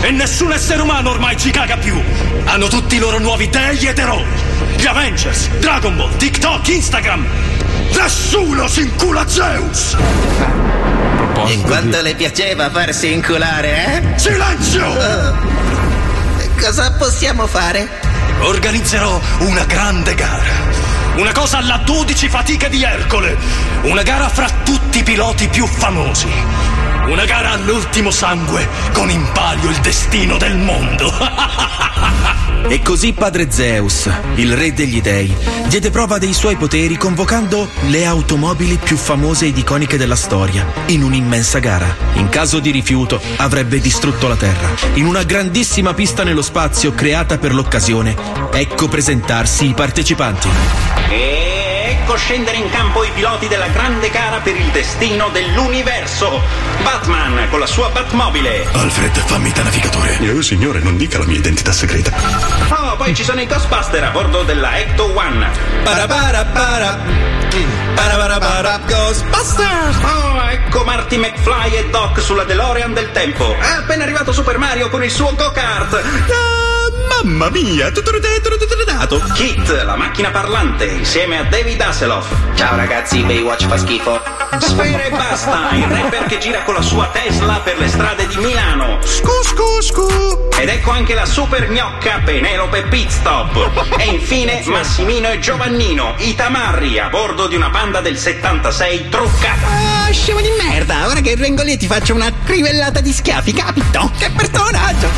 e 0.00 0.10
nessun 0.12 0.50
essere 0.52 0.80
umano 0.80 1.10
ormai 1.10 1.36
ci 1.36 1.50
caga 1.50 1.76
più. 1.76 2.00
Hanno 2.44 2.68
tutti 2.68 2.96
i 2.96 2.98
loro 2.98 3.18
nuovi 3.18 3.50
dei 3.50 3.86
ed 3.86 3.98
eroi. 3.98 4.24
Gli 4.76 4.86
Avengers, 4.86 5.48
Dragon 5.58 5.94
Ball, 5.96 6.16
TikTok, 6.16 6.66
Instagram. 6.68 7.26
Nessuno 7.96 8.66
si 8.66 8.80
incula 8.80 9.28
Zeus! 9.28 9.94
E 11.46 11.60
quanto 11.60 12.00
le 12.00 12.14
piaceva 12.14 12.70
farsi 12.70 13.12
inculare, 13.12 14.14
eh? 14.14 14.18
Silenzio! 14.18 15.79
Cosa 16.60 16.92
possiamo 16.92 17.46
fare? 17.46 17.88
Organizzerò 18.42 19.18
una 19.40 19.64
grande 19.64 20.14
gara. 20.14 20.44
Una 21.16 21.32
cosa 21.32 21.56
alla 21.56 21.80
12 21.84 22.28
fatiche 22.28 22.68
di 22.68 22.82
Ercole. 22.82 23.34
Una 23.84 24.02
gara 24.02 24.28
fra 24.28 24.46
tutti 24.62 24.98
i 24.98 25.02
piloti 25.02 25.48
più 25.48 25.66
famosi. 25.66 26.28
Una 27.06 27.24
gara 27.24 27.52
all'ultimo 27.52 28.10
sangue 28.10 28.68
con 28.92 29.10
in 29.10 29.26
palio 29.32 29.70
il 29.70 29.78
destino 29.78 30.36
del 30.36 30.56
mondo. 30.56 31.10
E 32.68 32.82
così 32.82 33.12
padre 33.12 33.50
Zeus, 33.50 34.08
il 34.36 34.54
re 34.54 34.72
degli 34.72 35.00
dei, 35.00 35.34
diede 35.66 35.90
prova 35.90 36.18
dei 36.18 36.32
suoi 36.32 36.54
poteri 36.54 36.96
convocando 36.96 37.68
le 37.88 38.06
automobili 38.06 38.76
più 38.76 38.96
famose 38.96 39.46
ed 39.46 39.58
iconiche 39.58 39.96
della 39.96 40.14
storia 40.14 40.64
in 40.86 41.02
un'immensa 41.02 41.58
gara. 41.58 41.96
In 42.12 42.28
caso 42.28 42.60
di 42.60 42.70
rifiuto 42.70 43.20
avrebbe 43.38 43.80
distrutto 43.80 44.28
la 44.28 44.36
Terra. 44.36 44.68
In 44.94 45.06
una 45.06 45.24
grandissima 45.24 45.94
pista 45.94 46.22
nello 46.22 46.42
spazio 46.42 46.92
creata 46.92 47.38
per 47.38 47.54
l'occasione, 47.54 48.14
ecco 48.52 48.86
presentarsi 48.86 49.66
i 49.66 49.74
partecipanti. 49.74 50.48
E 51.08 51.49
ecco 51.84 52.16
scendere 52.16 52.56
in 52.56 52.70
campo 52.70 53.04
i 53.04 53.10
piloti 53.12 53.48
della 53.48 53.68
grande 53.68 54.10
gara 54.10 54.38
per 54.38 54.56
il 54.56 54.66
destino 54.70 55.28
dell'universo. 55.30 56.40
Batman 56.82 57.48
con 57.50 57.60
la 57.60 57.66
sua 57.66 57.88
Batmobile. 57.88 58.66
Alfred, 58.72 59.16
fammi 59.18 59.52
da 59.52 59.62
navigatore. 59.62 60.16
Io, 60.20 60.42
signore, 60.42 60.80
non 60.80 60.96
dica 60.96 61.18
la 61.18 61.26
mia 61.26 61.38
identità 61.38 61.72
segreta. 61.72 62.12
Oh, 62.68 62.96
poi 62.96 63.14
ci 63.14 63.24
sono 63.24 63.40
i 63.40 63.46
Ghostbuster 63.46 64.04
a 64.04 64.10
bordo 64.10 64.42
della 64.42 64.78
Ecto 64.78 65.14
One. 65.16 65.50
Parabara 65.82 66.44
para. 66.44 66.98
Parabarabara 67.94 68.80
Ghostbusters! 68.86 69.96
Oh, 70.02 70.48
ecco 70.50 70.84
Marty 70.84 71.16
McFly 71.16 71.74
e 71.74 71.90
Doc 71.90 72.20
sulla 72.20 72.44
DeLorean 72.44 72.94
del 72.94 73.10
tempo. 73.10 73.56
È 73.58 73.66
appena 73.78 74.04
arrivato 74.04 74.32
Super 74.32 74.56
Mario 74.58 74.88
con 74.88 75.02
il 75.02 75.10
suo 75.10 75.34
go-kart. 75.34 75.94
Ah, 75.94 76.69
mamma 77.10 77.50
mia, 77.50 77.90
tutto 77.90 78.10
dato. 79.00 79.20
Kit, 79.34 79.82
la 79.82 79.96
macchina 79.96 80.30
parlante, 80.30 80.84
insieme 80.84 81.38
a 81.38 81.44
David 81.44 81.80
Hasselhoff. 81.80 82.28
Ciao 82.54 82.76
ragazzi, 82.76 83.22
Baywatch 83.22 83.66
fa 83.66 83.76
schifo. 83.76 84.20
Sfera 84.58 85.04
e 85.04 85.10
basta, 85.10 85.70
il 85.72 85.84
rapper 85.84 86.26
che 86.26 86.38
gira 86.38 86.62
con 86.62 86.74
la 86.74 86.82
sua 86.82 87.08
Tesla 87.12 87.60
per 87.64 87.78
le 87.78 87.88
strade 87.88 88.26
di 88.26 88.36
Milano. 88.36 88.98
Scu 89.02 89.30
scu 89.42 89.80
scu. 89.80 90.48
Ed 90.58 90.68
ecco 90.68 90.90
anche 90.90 91.14
la 91.14 91.24
super 91.24 91.70
gnocca 91.70 92.20
Penelope 92.24 92.82
Pitstop. 92.84 93.96
E 93.98 94.04
infine 94.04 94.62
Massimino 94.66 95.30
e 95.30 95.38
Giovannino, 95.38 96.14
i 96.18 96.34
tamarri 96.34 96.98
a 96.98 97.08
bordo 97.08 97.46
di 97.46 97.56
una 97.56 97.70
panda 97.70 98.00
del 98.00 98.18
76 98.18 99.08
truccata. 99.08 99.66
Ah, 99.66 100.12
scemo 100.12 100.40
di 100.40 100.50
merda, 100.62 101.06
ora 101.08 101.20
che 101.20 101.34
Rengoli 101.34 101.76
ti 101.76 101.86
faccio 101.86 102.14
una 102.14 102.30
crivellata 102.44 103.00
di 103.00 103.12
schiaffi, 103.12 103.52
capito? 103.52 104.10
Che 104.18 104.30
personaggio! 104.30 105.08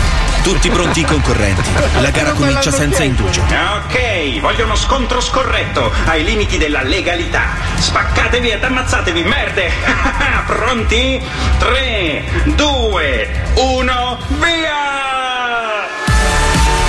Tutti 0.42 0.70
pronti 0.70 1.00
i 1.00 1.04
concorrenti. 1.04 1.70
La 2.00 2.10
gara 2.10 2.32
comincia 2.32 2.70
senza 2.70 3.02
indugio. 3.02 3.42
Ok, 3.42 4.40
voglio 4.40 4.64
uno 4.64 4.76
scontro 4.76 5.20
scorretto, 5.20 5.92
ai 6.06 6.22
limiti 6.24 6.56
della 6.56 6.82
legalità. 6.82 7.56
Spaccatevi 7.76 8.50
ed 8.50 8.62
ammazzatevi, 8.62 9.22
merde! 9.24 9.70
Pronti? 10.46 11.20
3, 11.58 12.24
2, 12.54 13.42
1, 13.54 14.18
via! 14.28 14.92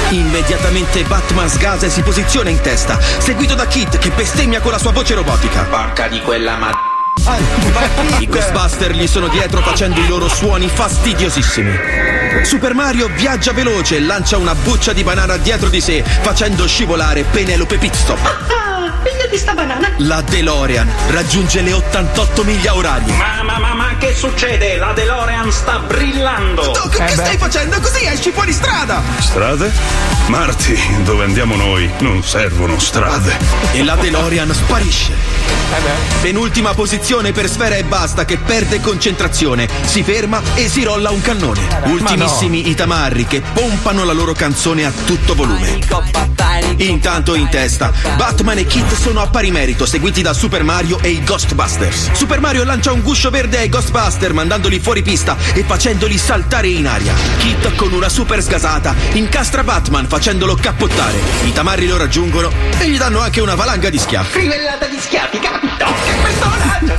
Immediatamente 0.10 1.03
Batman 1.03 1.49
sgasa 1.49 1.88
e 1.88 1.90
si 1.90 2.03
posiziona 2.03 2.49
in 2.49 2.61
testa, 2.61 2.99
seguito 2.99 3.56
da 3.56 3.65
Kit 3.65 3.98
che 3.98 4.11
bestemmia 4.11 4.61
con 4.61 4.72
la 4.72 4.78
sua 4.78 4.91
voce 4.91 5.15
robotica. 5.15 5.64
Porca 5.64 6.07
di 6.07 6.22
quella 6.22 6.56
ma... 6.56 6.93
I 8.19 8.27
Ghostbuster 8.27 8.91
gli 8.91 9.07
sono 9.07 9.27
dietro 9.27 9.61
facendo 9.61 9.99
i 9.99 10.07
loro 10.07 10.27
suoni 10.27 10.68
fastidiosissimi. 10.68 11.72
Super 12.44 12.73
Mario 12.73 13.07
viaggia 13.15 13.53
veloce 13.53 13.98
e 13.98 14.02
lancia 14.02 14.38
una 14.38 14.56
buccia 14.56 14.94
di 14.94 15.03
banana 15.03 15.38
dietro 15.38 15.69
di 15.69 15.80
sé, 15.80 16.03
facendo 16.03 16.68
scivolare 16.68 17.23
Penelope 17.23 17.77
Pitstop. 17.77 18.62
Figlio 19.04 19.28
di 19.30 19.38
sta 19.38 19.54
banana! 19.54 19.92
La 19.98 20.22
DeLorean 20.22 20.90
raggiunge 21.10 21.62
le 21.62 21.74
88 21.74 22.44
miglia 22.44 22.76
orarie. 22.76 23.14
Ma, 23.14 23.44
ma, 23.44 23.60
ma, 23.60 23.74
ma 23.74 23.98
che 23.98 24.14
succede? 24.14 24.78
La 24.78 24.94
DeLorean 24.94 25.52
sta 25.52 25.80
brillando! 25.80 26.72
Doc, 26.72 27.04
che 27.04 27.10
stai 27.10 27.38
facendo? 27.38 27.80
Così 27.80 28.06
esci 28.06 28.32
fuori 28.32 28.54
strada! 28.54 29.02
Strade? 29.20 29.72
Marty, 30.28 31.04
dove 31.04 31.26
andiamo 31.26 31.56
noi 31.56 31.90
non 32.00 32.24
servono 32.24 32.80
strade. 32.80 33.38
E 33.74 33.84
la 33.84 33.96
DeLorean 33.96 34.54
sparisce. 34.54 35.14
Penultima 36.22 36.74
posizione 36.74 37.32
per 37.32 37.50
Sfera 37.50 37.76
e 37.76 37.84
Basta 37.84 38.26
che 38.26 38.38
perde 38.38 38.80
concentrazione, 38.80 39.68
si 39.86 40.04
ferma 40.04 40.42
e 40.54 40.70
si 40.70 40.84
rolla 40.84 41.10
un 41.10 41.22
cannone. 41.22 41.60
Ultimissimi 41.86 42.70
i 42.70 42.76
tamarri 42.76 43.26
che 43.26 43.42
pompano 43.42 44.04
la 44.04 44.14
loro 44.14 44.34
canzone 44.34 44.86
a 44.86 44.92
tutto 45.06 45.36
volume. 45.36 45.80
Intanto 46.78 47.36
in 47.36 47.50
testa, 47.50 47.92
Batman 48.16 48.60
e 48.60 48.66
Sono 48.94 49.22
a 49.22 49.28
pari 49.28 49.52
merito, 49.52 49.86
seguiti 49.86 50.22
da 50.22 50.34
Super 50.34 50.64
Mario 50.64 50.98
e 51.02 51.10
i 51.10 51.24
Ghostbusters. 51.24 52.14
Super 52.14 52.40
Mario 52.40 52.64
lancia 52.64 52.94
un 52.94 53.02
guscio 53.02 53.30
verde 53.30 53.57
ai 53.57 53.68
Ghostbuster, 53.68 54.32
mandandoli 54.32 54.80
fuori 54.80 55.02
pista 55.02 55.36
e 55.53 55.64
facendoli 55.64 56.18
saltare 56.18 56.70
in 56.70 56.88
aria. 56.88 57.14
Kit 57.38 57.76
con 57.76 57.91
una 57.91 58.07
super 58.07 58.41
sgasata 58.41 58.95
incastra 59.14 59.64
Batman 59.64 60.07
facendolo 60.07 60.56
cappottare. 60.56 61.20
I 61.44 61.52
tamarri 61.52 61.88
lo 61.88 61.98
raggiungono 61.98 62.49
e 62.80 62.88
gli 62.88 62.98
danno 62.98 63.20
anche 63.20 63.41
una 63.41 63.56
valanga 63.56 63.90
di 63.90 63.98
schiaffi. 63.98 64.40
Crivellata 64.40 64.86
di 64.86 64.98
schiaffi, 64.98 65.40
capito? 65.40 65.73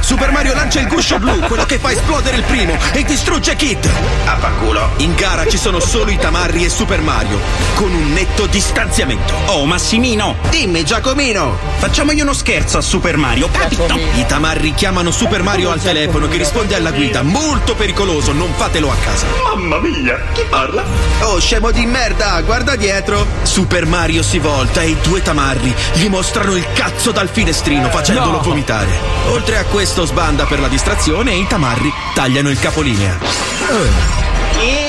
Super 0.04 0.30
Mario 0.32 0.52
lancia 0.52 0.80
il 0.80 0.86
guscio 0.86 1.18
blu, 1.18 1.38
quello 1.40 1.64
che 1.64 1.78
fa 1.78 1.90
esplodere 1.90 2.36
il 2.36 2.42
primo, 2.42 2.76
e 2.92 3.04
distrugge 3.04 3.56
Kit. 3.56 3.88
Affanculo. 4.26 4.90
In 4.98 5.14
gara 5.14 5.46
ci 5.48 5.56
sono 5.56 5.80
solo 5.80 6.10
i 6.10 6.18
tamarri 6.18 6.62
e 6.62 6.68
Super 6.68 7.00
Mario, 7.00 7.40
con 7.74 7.90
un 7.92 8.12
netto 8.12 8.44
distanziamento. 8.46 9.32
Oh, 9.46 9.64
Massimino! 9.64 10.36
Dimmi, 10.50 10.84
Giacomino! 10.84 11.56
Facciamogli 11.78 12.20
uno 12.20 12.34
scherzo 12.34 12.76
a 12.76 12.80
Super 12.82 13.16
Mario, 13.16 13.48
capito? 13.50 13.98
I 14.16 14.26
tamarri 14.26 14.74
chiamano 14.74 15.10
Super 15.10 15.42
Mario 15.42 15.70
al 15.70 15.80
telefono 15.80 16.28
che 16.28 16.36
risponde 16.36 16.76
alla 16.76 16.90
guida. 16.90 17.22
Molto 17.22 17.74
pericoloso, 17.74 18.32
non 18.32 18.52
fatelo 18.54 18.90
a 18.90 18.96
casa. 18.96 19.24
Mamma 19.54 19.78
mia, 19.78 20.20
chi 20.34 20.42
parla? 20.50 20.84
Oh, 21.22 21.40
scemo 21.40 21.70
di 21.70 21.86
merda, 21.86 22.38
guarda 22.42 22.76
dietro. 22.76 23.26
Super 23.42 23.86
Mario 23.86 24.22
si 24.22 24.38
volta 24.38 24.82
e 24.82 24.90
i 24.90 24.96
due 25.02 25.22
tamarri 25.22 25.74
gli 25.94 26.08
mostrano 26.08 26.54
il 26.56 26.66
cazzo 26.74 27.10
dal 27.10 27.30
finestrino 27.30 27.88
facendolo 27.88 28.32
No. 28.32 28.42
vomitare. 28.42 28.90
Oltre 29.28 29.56
a 29.56 29.64
questo 29.64 29.93
sbanda 30.02 30.44
per 30.44 30.58
la 30.58 30.66
distrazione 30.66 31.30
e 31.30 31.38
i 31.38 31.46
tamarri 31.46 31.92
tagliano 32.14 32.50
il 32.50 32.58
capolinea. 32.58 33.16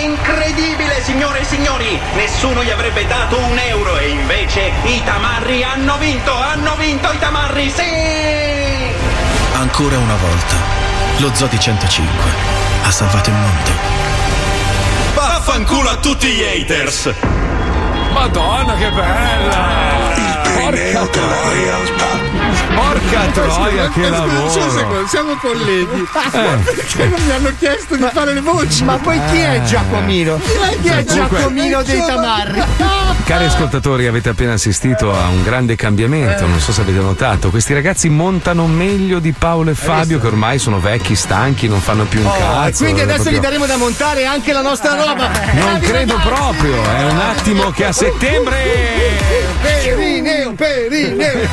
Incredibile, 0.01 1.03
signore 1.03 1.41
e 1.41 1.43
signori! 1.43 1.99
Nessuno 2.15 2.63
gli 2.63 2.71
avrebbe 2.71 3.05
dato 3.05 3.37
un 3.37 3.57
euro 3.57 3.97
e 3.97 4.09
invece 4.09 4.71
i 4.83 5.01
tamarri 5.03 5.63
hanno 5.63 5.97
vinto! 5.97 6.33
Hanno 6.33 6.75
vinto 6.77 7.11
i 7.11 7.19
tamarri, 7.19 7.69
sì! 7.69 7.83
Ancora 9.53 9.97
una 9.97 10.15
volta, 10.15 10.55
lo 11.17 11.31
Zodi 11.33 11.59
105 11.59 12.31
ha 12.83 12.91
salvato 12.91 13.29
il 13.29 13.35
mondo. 13.35 13.71
Vaffanculo 15.13 15.89
a 15.89 15.95
tutti 15.97 16.27
gli 16.27 16.43
haters! 16.43 17.13
Madonna, 18.11 18.75
che 18.75 18.89
bella! 18.89 20.13
Porca 20.55 21.07
troia! 21.07 22.44
Porca 22.75 23.25
troia, 23.31 23.89
che 23.89 24.03
Scusa, 24.05 24.23
scusa 24.23 24.39
un 24.39 24.49
secondo, 24.51 24.79
lavoro! 24.81 25.07
siamo 25.07 25.35
colleghi. 25.37 26.01
Eh. 26.01 26.57
Perché 26.63 27.05
non 27.07 27.23
mi 27.25 27.31
hanno 27.31 27.51
chiesto 27.57 27.95
di 27.95 28.05
fare 28.11 28.33
le 28.33 28.41
voci? 28.41 28.83
Ma 28.83 28.97
poi 28.97 29.19
chi 29.31 29.37
è 29.37 29.61
Giacomino? 29.63 30.39
Chi 30.81 30.87
è 30.89 31.03
Giacomino 31.03 31.83
dei 31.83 31.99
Tamarri? 32.05 32.63
Cari 33.23 33.45
ascoltatori, 33.45 34.05
avete 34.05 34.29
appena 34.29 34.53
assistito 34.53 35.11
a 35.11 35.27
un 35.29 35.41
grande 35.41 35.75
cambiamento, 35.75 36.45
non 36.45 36.59
so 36.59 36.71
se 36.71 36.81
avete 36.81 36.99
notato. 36.99 37.49
Questi 37.49 37.73
ragazzi 37.73 38.07
montano 38.07 38.67
meglio 38.67 39.17
di 39.17 39.31
Paolo 39.31 39.71
e 39.71 39.75
Fabio, 39.75 40.19
che 40.19 40.27
ormai 40.27 40.59
sono 40.59 40.79
vecchi, 40.79 41.15
stanchi, 41.15 41.67
non 41.67 41.79
fanno 41.81 42.03
più 42.05 42.19
un 42.19 42.27
Oh, 42.27 42.35
e 42.35 42.39
cazzo. 42.39 42.83
quindi 42.83 42.99
è 43.01 43.03
adesso 43.03 43.21
proprio- 43.23 43.39
gli 43.39 43.43
daremo 43.43 43.65
da 43.65 43.77
montare 43.77 44.25
anche 44.25 44.53
la 44.53 44.61
nostra 44.61 44.93
roba. 44.93 45.31
Non 45.53 45.79
credo 45.79 46.19
proprio, 46.23 46.83
è 46.83 47.03
un 47.05 47.17
attimo 47.17 47.71
che 47.71 47.85
a 47.85 47.91
settembre. 47.91 48.57
Perineo, 49.61 50.53
perineo, 50.53 50.53
perineo, 50.53 51.31
Che 51.31 51.47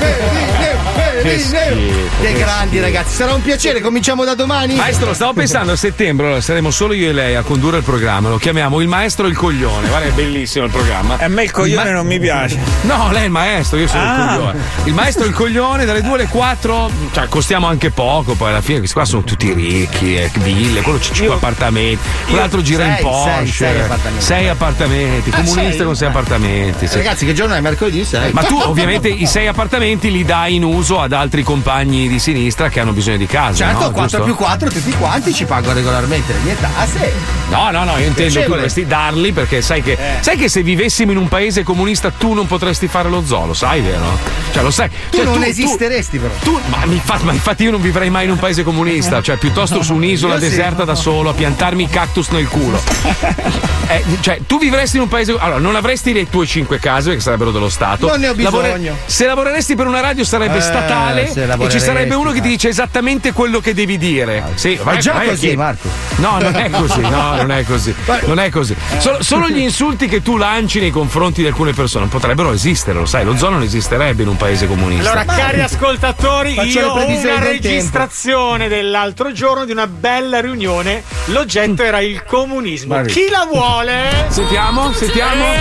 perineo. 1.23 2.11
Che 2.21 2.27
che 2.33 2.33
grandi 2.39 2.69
schifo. 2.77 2.83
ragazzi, 2.83 3.15
sarà 3.15 3.33
un 3.33 3.43
piacere, 3.43 3.81
cominciamo 3.81 4.25
da 4.25 4.35
domani. 4.35 4.75
Maestro, 4.75 5.15
stavo 5.15 5.33
pensando 5.33 5.73
a 5.73 5.77
settembre, 5.77 6.27
allora, 6.27 6.41
saremo 6.43 6.71
solo 6.71 6.93
io 6.93 7.09
e 7.09 7.13
lei 7.13 7.35
a 7.37 7.43
condurre 7.43 7.79
il 7.79 7.83
programma. 7.85 8.29
Lo 8.29 8.37
chiamiamo 8.39 8.81
il 8.81 8.89
maestro 8.89 9.27
e 9.27 9.31
il 9.31 9.37
coglione. 9.37 9.89
Guarda, 9.89 10.09
è 10.09 10.11
bellissimo 10.11 10.65
il 10.67 10.71
programma. 10.71 11.17
A 11.19 11.29
me 11.29 11.45
il 11.45 11.51
coglione 11.53 11.91
non 11.93 12.07
mi 12.07 12.19
piace. 12.19 12.59
No, 12.83 13.11
lei 13.13 13.23
è 13.23 13.25
il 13.27 13.31
maestro, 13.31 13.79
io 13.79 13.87
sono 13.87 14.03
Ah. 14.03 14.23
il 14.23 14.29
coglione. 14.39 14.59
Il 14.85 14.95
maestro 14.95 15.25
e 15.25 15.29
il 15.29 15.35
coglione 15.35 15.85
dalle 15.85 16.03
2 16.03 16.15
alle 16.15 16.27
4, 16.27 16.91
cioè 17.13 17.29
costiamo 17.29 17.67
anche 17.67 17.91
poco, 17.91 18.35
poi 18.35 18.49
alla 18.51 18.61
fine 18.61 18.79
questi 18.79 18.95
qua 18.97 19.05
sono 19.05 19.23
tutti 19.23 19.53
ricchi, 19.53 20.17
eh, 20.17 20.31
ville, 20.35 20.81
quello 20.83 20.99
c'ha 20.99 21.13
5 21.13 21.35
appartamenti, 21.37 21.99
quell'altro 22.27 22.61
gira 22.63 22.85
in 22.85 22.95
sei, 22.95 23.03
Porsche. 23.03 23.47
sei, 23.47 23.53
sei 23.53 23.81
appartamenti. 23.81 24.25
sei 24.25 24.49
appartamenti, 24.49 25.31
Ah, 25.31 25.37
comunista 25.37 25.71
sei? 25.77 25.85
con 25.85 25.97
6 25.97 26.09
appartamenti. 26.09 26.87
sì. 26.89 26.97
Ragazzi, 26.97 27.27
che 27.27 27.33
giorno 27.35 27.55
è? 27.55 27.61
Mercoledì 27.61 28.05
6. 28.05 28.33
Ma 28.33 28.43
tu 28.43 28.57
ovviamente 28.59 29.09
i 29.09 29.27
sei 29.27 29.47
appartamenti 29.47 30.11
li 30.11 30.25
dai 30.25 30.55
in 30.57 30.65
uso 30.65 31.01
ad 31.01 31.13
altri 31.13 31.43
compagni 31.43 32.09
di 32.09 32.19
sinistra 32.19 32.69
che 32.69 32.81
hanno 32.81 32.93
bisogno 32.93 33.19
di 33.19 33.27
casa. 33.27 33.67
Certo, 33.67 33.85
no? 33.85 33.91
4 33.91 34.03
Giusto? 34.19 34.23
più 34.25 34.35
4, 34.35 34.71
tutti 34.71 34.91
quanti 34.99 35.33
ci 35.35 35.45
pagano 35.45 35.75
regolarmente 35.75 36.33
le 36.33 36.39
mie 36.43 36.57
tasse. 36.59 37.13
No, 37.51 37.71
no, 37.71 37.85
no, 37.85 37.99
io 37.99 38.07
intendo 38.07 38.41
dovresti 38.47 38.87
darli 38.87 39.33
perché 39.33 39.61
sai 39.61 39.83
che, 39.83 39.93
Eh. 39.93 39.97
sai 40.23 40.37
che 40.37 40.49
se 40.49 40.63
vivessimo 40.63 41.11
in 41.13 41.19
un 41.19 41.29
paese 41.29 41.42
comunista 41.65 42.11
tu 42.11 42.33
non 42.33 42.47
potresti 42.47 42.87
fare 42.89 43.09
lo 43.09 43.23
zoo, 43.25 43.47
lo 43.47 43.55
sai, 43.55 43.81
vero? 43.81 44.19
Cioè, 44.53 44.63
lo 44.63 44.71
sai. 44.71 44.89
Tu 45.11 45.17
Cioè, 45.17 45.25
non 45.25 45.43
esisteresti, 45.43 46.19
però. 46.19 46.33
Tu, 46.43 46.59
ma, 46.67 46.85
infatti, 46.85 47.25
ma 47.25 47.33
infatti 47.33 47.65
io 47.65 47.71
non 47.71 47.81
vivrei 47.81 48.11
mai 48.11 48.25
in 48.25 48.31
un 48.31 48.39
paese 48.39 48.63
comunista, 48.63 49.21
cioè 49.23 49.37
piuttosto 49.37 49.83
su 49.83 49.95
un'isola 49.95 50.35
Io 50.35 50.41
sì. 50.41 50.49
deserta 50.49 50.85
da 50.85 50.95
solo 50.95 51.31
a 51.31 51.33
piantarmi 51.33 51.83
i 51.85 51.89
cactus 51.89 52.29
nel 52.29 52.47
culo. 52.49 52.81
eh, 53.89 54.05
cioè, 54.21 54.41
tu 54.47 54.59
vivresti 54.59 54.97
in 54.97 55.03
un 55.03 55.09
paese. 55.09 55.35
Allora, 55.39 55.59
non 55.59 55.75
avresti 55.77 56.13
le 56.13 56.29
tue 56.29 56.47
cinque 56.47 56.79
case, 56.79 57.15
che 57.15 57.21
sarebbero 57.21 57.51
dello 57.51 57.69
Stato. 57.69 58.09
Non 58.09 58.21
ne 58.21 58.29
ho 58.29 58.35
bisogno. 58.35 58.97
se 59.07 59.27
lavoreresti 59.27 59.75
per 59.75 59.87
una 59.87 60.01
radio 60.01 60.25
sarebbe 60.25 60.59
Eh, 60.59 60.61
statale 60.61 61.33
e 61.33 61.69
ci 61.71 61.81
sarebbe 61.81 62.15
uno 62.15 62.31
che 62.33 62.41
ti 62.41 62.49
dice 62.49 62.69
esattamente 62.69 63.33
quello 63.33 63.61
che 63.61 63.75
devi 63.75 63.97
dire. 63.99 64.45
Sì, 64.55 64.79
Ma 64.83 64.97
già 64.97 65.13
vai 65.15 65.29
così, 65.29 65.57
Marco. 65.57 65.89
No, 66.17 66.39
non 66.39 66.55
è 66.57 66.71
così, 66.71 67.01
no, 67.01 67.37
non 67.37 67.51
è 67.51 67.65
così. 67.65 67.95
Non 68.33 68.39
è 68.39 68.51
così. 68.51 68.75
Solo, 68.99 69.23
solo 69.23 69.49
gli 69.49 69.59
insulti 69.59 70.07
che 70.07 70.23
tu 70.23 70.37
lanci 70.37 70.79
nei 70.81 70.91
confronti 70.91 71.32
di 71.41 71.47
alcune 71.47 71.73
persone 71.73 72.07
potrebbero 72.07 72.53
esistere, 72.53 72.99
lo 72.99 73.07
sai, 73.07 73.25
lo 73.25 73.37
zoo 73.37 73.49
non 73.49 73.63
esisterebbe 73.63 74.23
in 74.23 74.29
un 74.29 74.37
paese 74.37 74.67
comunista. 74.67 75.13
Allora, 75.13 75.25
cari 75.25 75.61
ascoltatori, 75.63 76.55
Faccio 76.55 76.79
io 76.79 76.89
ho 76.91 76.95
una 76.97 77.05
del 77.07 77.21
tempo. 77.23 77.47
registrazione 77.49 78.69
dell'altro 78.69 79.33
giorno 79.33 79.65
di 79.65 79.73
una 79.73 79.87
bella 79.87 80.41
riunione. 80.41 81.03
L'oggetto 81.27 81.83
era 81.83 82.01
il 82.01 82.25
comunismo. 82.25 82.95
Vai. 82.97 83.07
Chi 83.07 83.29
la 83.31 83.47
vuole? 83.51 84.27
Sentiamo, 84.29 84.93
sentiamo. 84.93 85.45
Eh, 85.45 85.59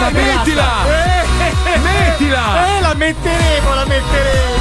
Dai, 0.00 0.12
mettila! 0.12 0.72
Eh, 0.86 1.22
Mettila! 1.78 2.76
Eh, 2.76 2.80
la 2.80 2.94
metteremo, 2.94 3.74
la 3.74 3.84
metteremo. 3.86 4.52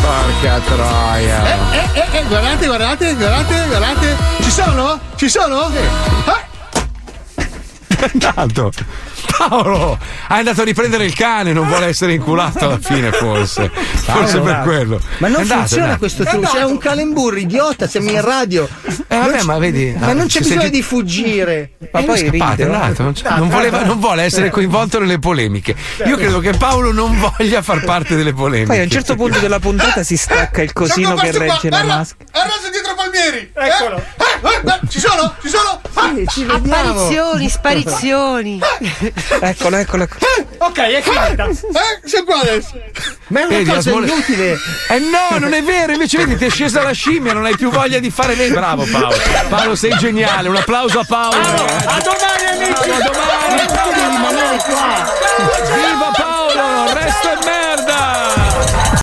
Porca 0.00 0.60
troia. 0.60 1.42
Eh, 1.72 1.98
eh, 2.00 2.18
eh, 2.18 2.24
guardate, 2.28 2.66
guardate, 2.66 3.14
guardate, 3.14 3.64
guardate. 3.68 4.16
Ci 4.42 4.50
sono? 4.50 5.00
Ci 5.16 5.28
sono? 5.30 5.70
Ah, 6.26 6.42
È 7.86 8.10
andato. 8.34 8.70
Paolo, 9.36 9.98
è 10.28 10.34
andato 10.34 10.60
a 10.62 10.64
riprendere 10.64 11.04
il 11.04 11.14
cane, 11.14 11.52
non 11.52 11.66
vuole 11.66 11.86
essere 11.86 12.12
inculato 12.14 12.66
alla 12.66 12.78
fine, 12.80 13.10
forse. 13.12 13.70
Forse 13.74 14.40
per 14.40 14.60
quello. 14.62 15.00
Ma 15.18 15.28
non 15.28 15.38
È 15.38 15.42
andato, 15.42 15.58
funziona 15.60 15.82
è 15.82 15.84
andato. 15.86 15.98
questo 15.98 16.24
trucco, 16.24 16.50
c'è 16.50 16.62
un 16.64 16.78
calemburro 16.78 17.36
idiota, 17.36 17.86
siamo 17.88 18.10
in 18.10 18.20
radio. 18.20 18.68
Eh, 19.08 19.16
vabbè, 19.16 19.42
ma 19.42 19.58
vedi. 19.58 19.94
Ma 19.98 20.12
non 20.12 20.26
c'è 20.26 20.40
bisogno 20.40 20.60
senti- 20.62 20.76
di 20.76 20.82
fuggire. 20.82 21.70
Ma 21.92 22.02
poi 22.02 22.20
è 22.20 22.28
scappato, 22.30 22.60
è 22.62 22.64
andato, 22.64 23.02
non, 23.02 23.12
c'è- 23.12 23.28
non 23.36 23.48
voleva- 23.48 23.82
non 23.84 23.98
vuole 24.00 24.22
essere 24.22 24.50
coinvolto 24.50 24.98
nelle 24.98 25.18
polemiche. 25.18 25.74
Io 26.06 26.16
credo 26.16 26.38
che 26.40 26.52
Paolo 26.52 26.92
non 26.92 27.18
voglia 27.18 27.62
far 27.62 27.84
parte 27.84 28.14
delle 28.16 28.32
polemiche. 28.32 28.66
Poi 28.72 28.80
a 28.80 28.82
un 28.84 28.90
certo 28.90 29.14
punto 29.16 29.38
della 29.38 29.58
puntata 29.58 30.02
si 30.02 30.16
stacca 30.16 30.62
il 30.62 30.72
cosino 30.72 31.14
che 31.14 31.30
regge 31.32 31.70
la 31.70 31.82
maschera. 31.84 32.24
Ha 32.32 32.42
raso 32.42 32.70
dietro 32.70 32.94
Palmieri! 32.94 33.50
Eccolo! 33.54 33.96
Eh, 33.96 34.48
eh, 34.48 34.70
eh, 34.70 34.88
ci 34.88 35.00
sono? 35.00 35.34
Ci 35.40 35.48
sono? 35.48 35.80
Ah, 35.94 36.12
ci 36.28 36.44
Apparizioni, 36.48 37.48
sparizioni. 37.48 38.60
Eccolo, 39.40 39.76
eccolo, 39.76 40.02
eccolo. 40.04 40.20
Ok, 40.58 40.78
è 40.78 41.02
finita. 41.02 41.46
Eh, 41.48 42.08
sei 42.08 42.24
qua 42.24 42.40
adesso. 42.40 42.72
Ma 43.28 43.40
è 43.40 43.44
una 43.44 43.56
Vedi, 43.56 43.64
cosa 43.68 43.78
Asmole- 43.90 44.06
inutile. 44.06 44.58
Eh 44.88 44.98
no, 44.98 45.38
non 45.38 45.52
è 45.52 45.62
vero, 45.62 45.92
invece 45.92 46.18
vedi, 46.18 46.36
ti 46.36 46.46
è 46.46 46.50
scesa 46.50 46.82
la 46.82 46.92
scimmia, 46.92 47.32
non 47.32 47.44
hai 47.44 47.56
più 47.56 47.70
voglia 47.70 47.98
di 47.98 48.10
fare 48.10 48.34
lei. 48.34 48.50
Bravo 48.50 48.84
Paolo. 48.90 49.14
Paolo, 49.48 49.74
sei 49.76 49.96
geniale, 49.98 50.48
un 50.48 50.56
applauso 50.56 51.00
a 51.00 51.04
Paolo. 51.06 51.36
A 51.36 52.00
domani, 52.02 52.46
amici. 52.52 52.90
A 52.90 52.98
domani. 52.98 53.62
Devi 53.94 54.10
rimanere 54.10 54.56
qua. 54.64 55.12
Viva 55.74 56.10
Paolo, 56.12 56.92
resto 56.94 57.30
e 57.30 57.44
merda! 57.44 58.23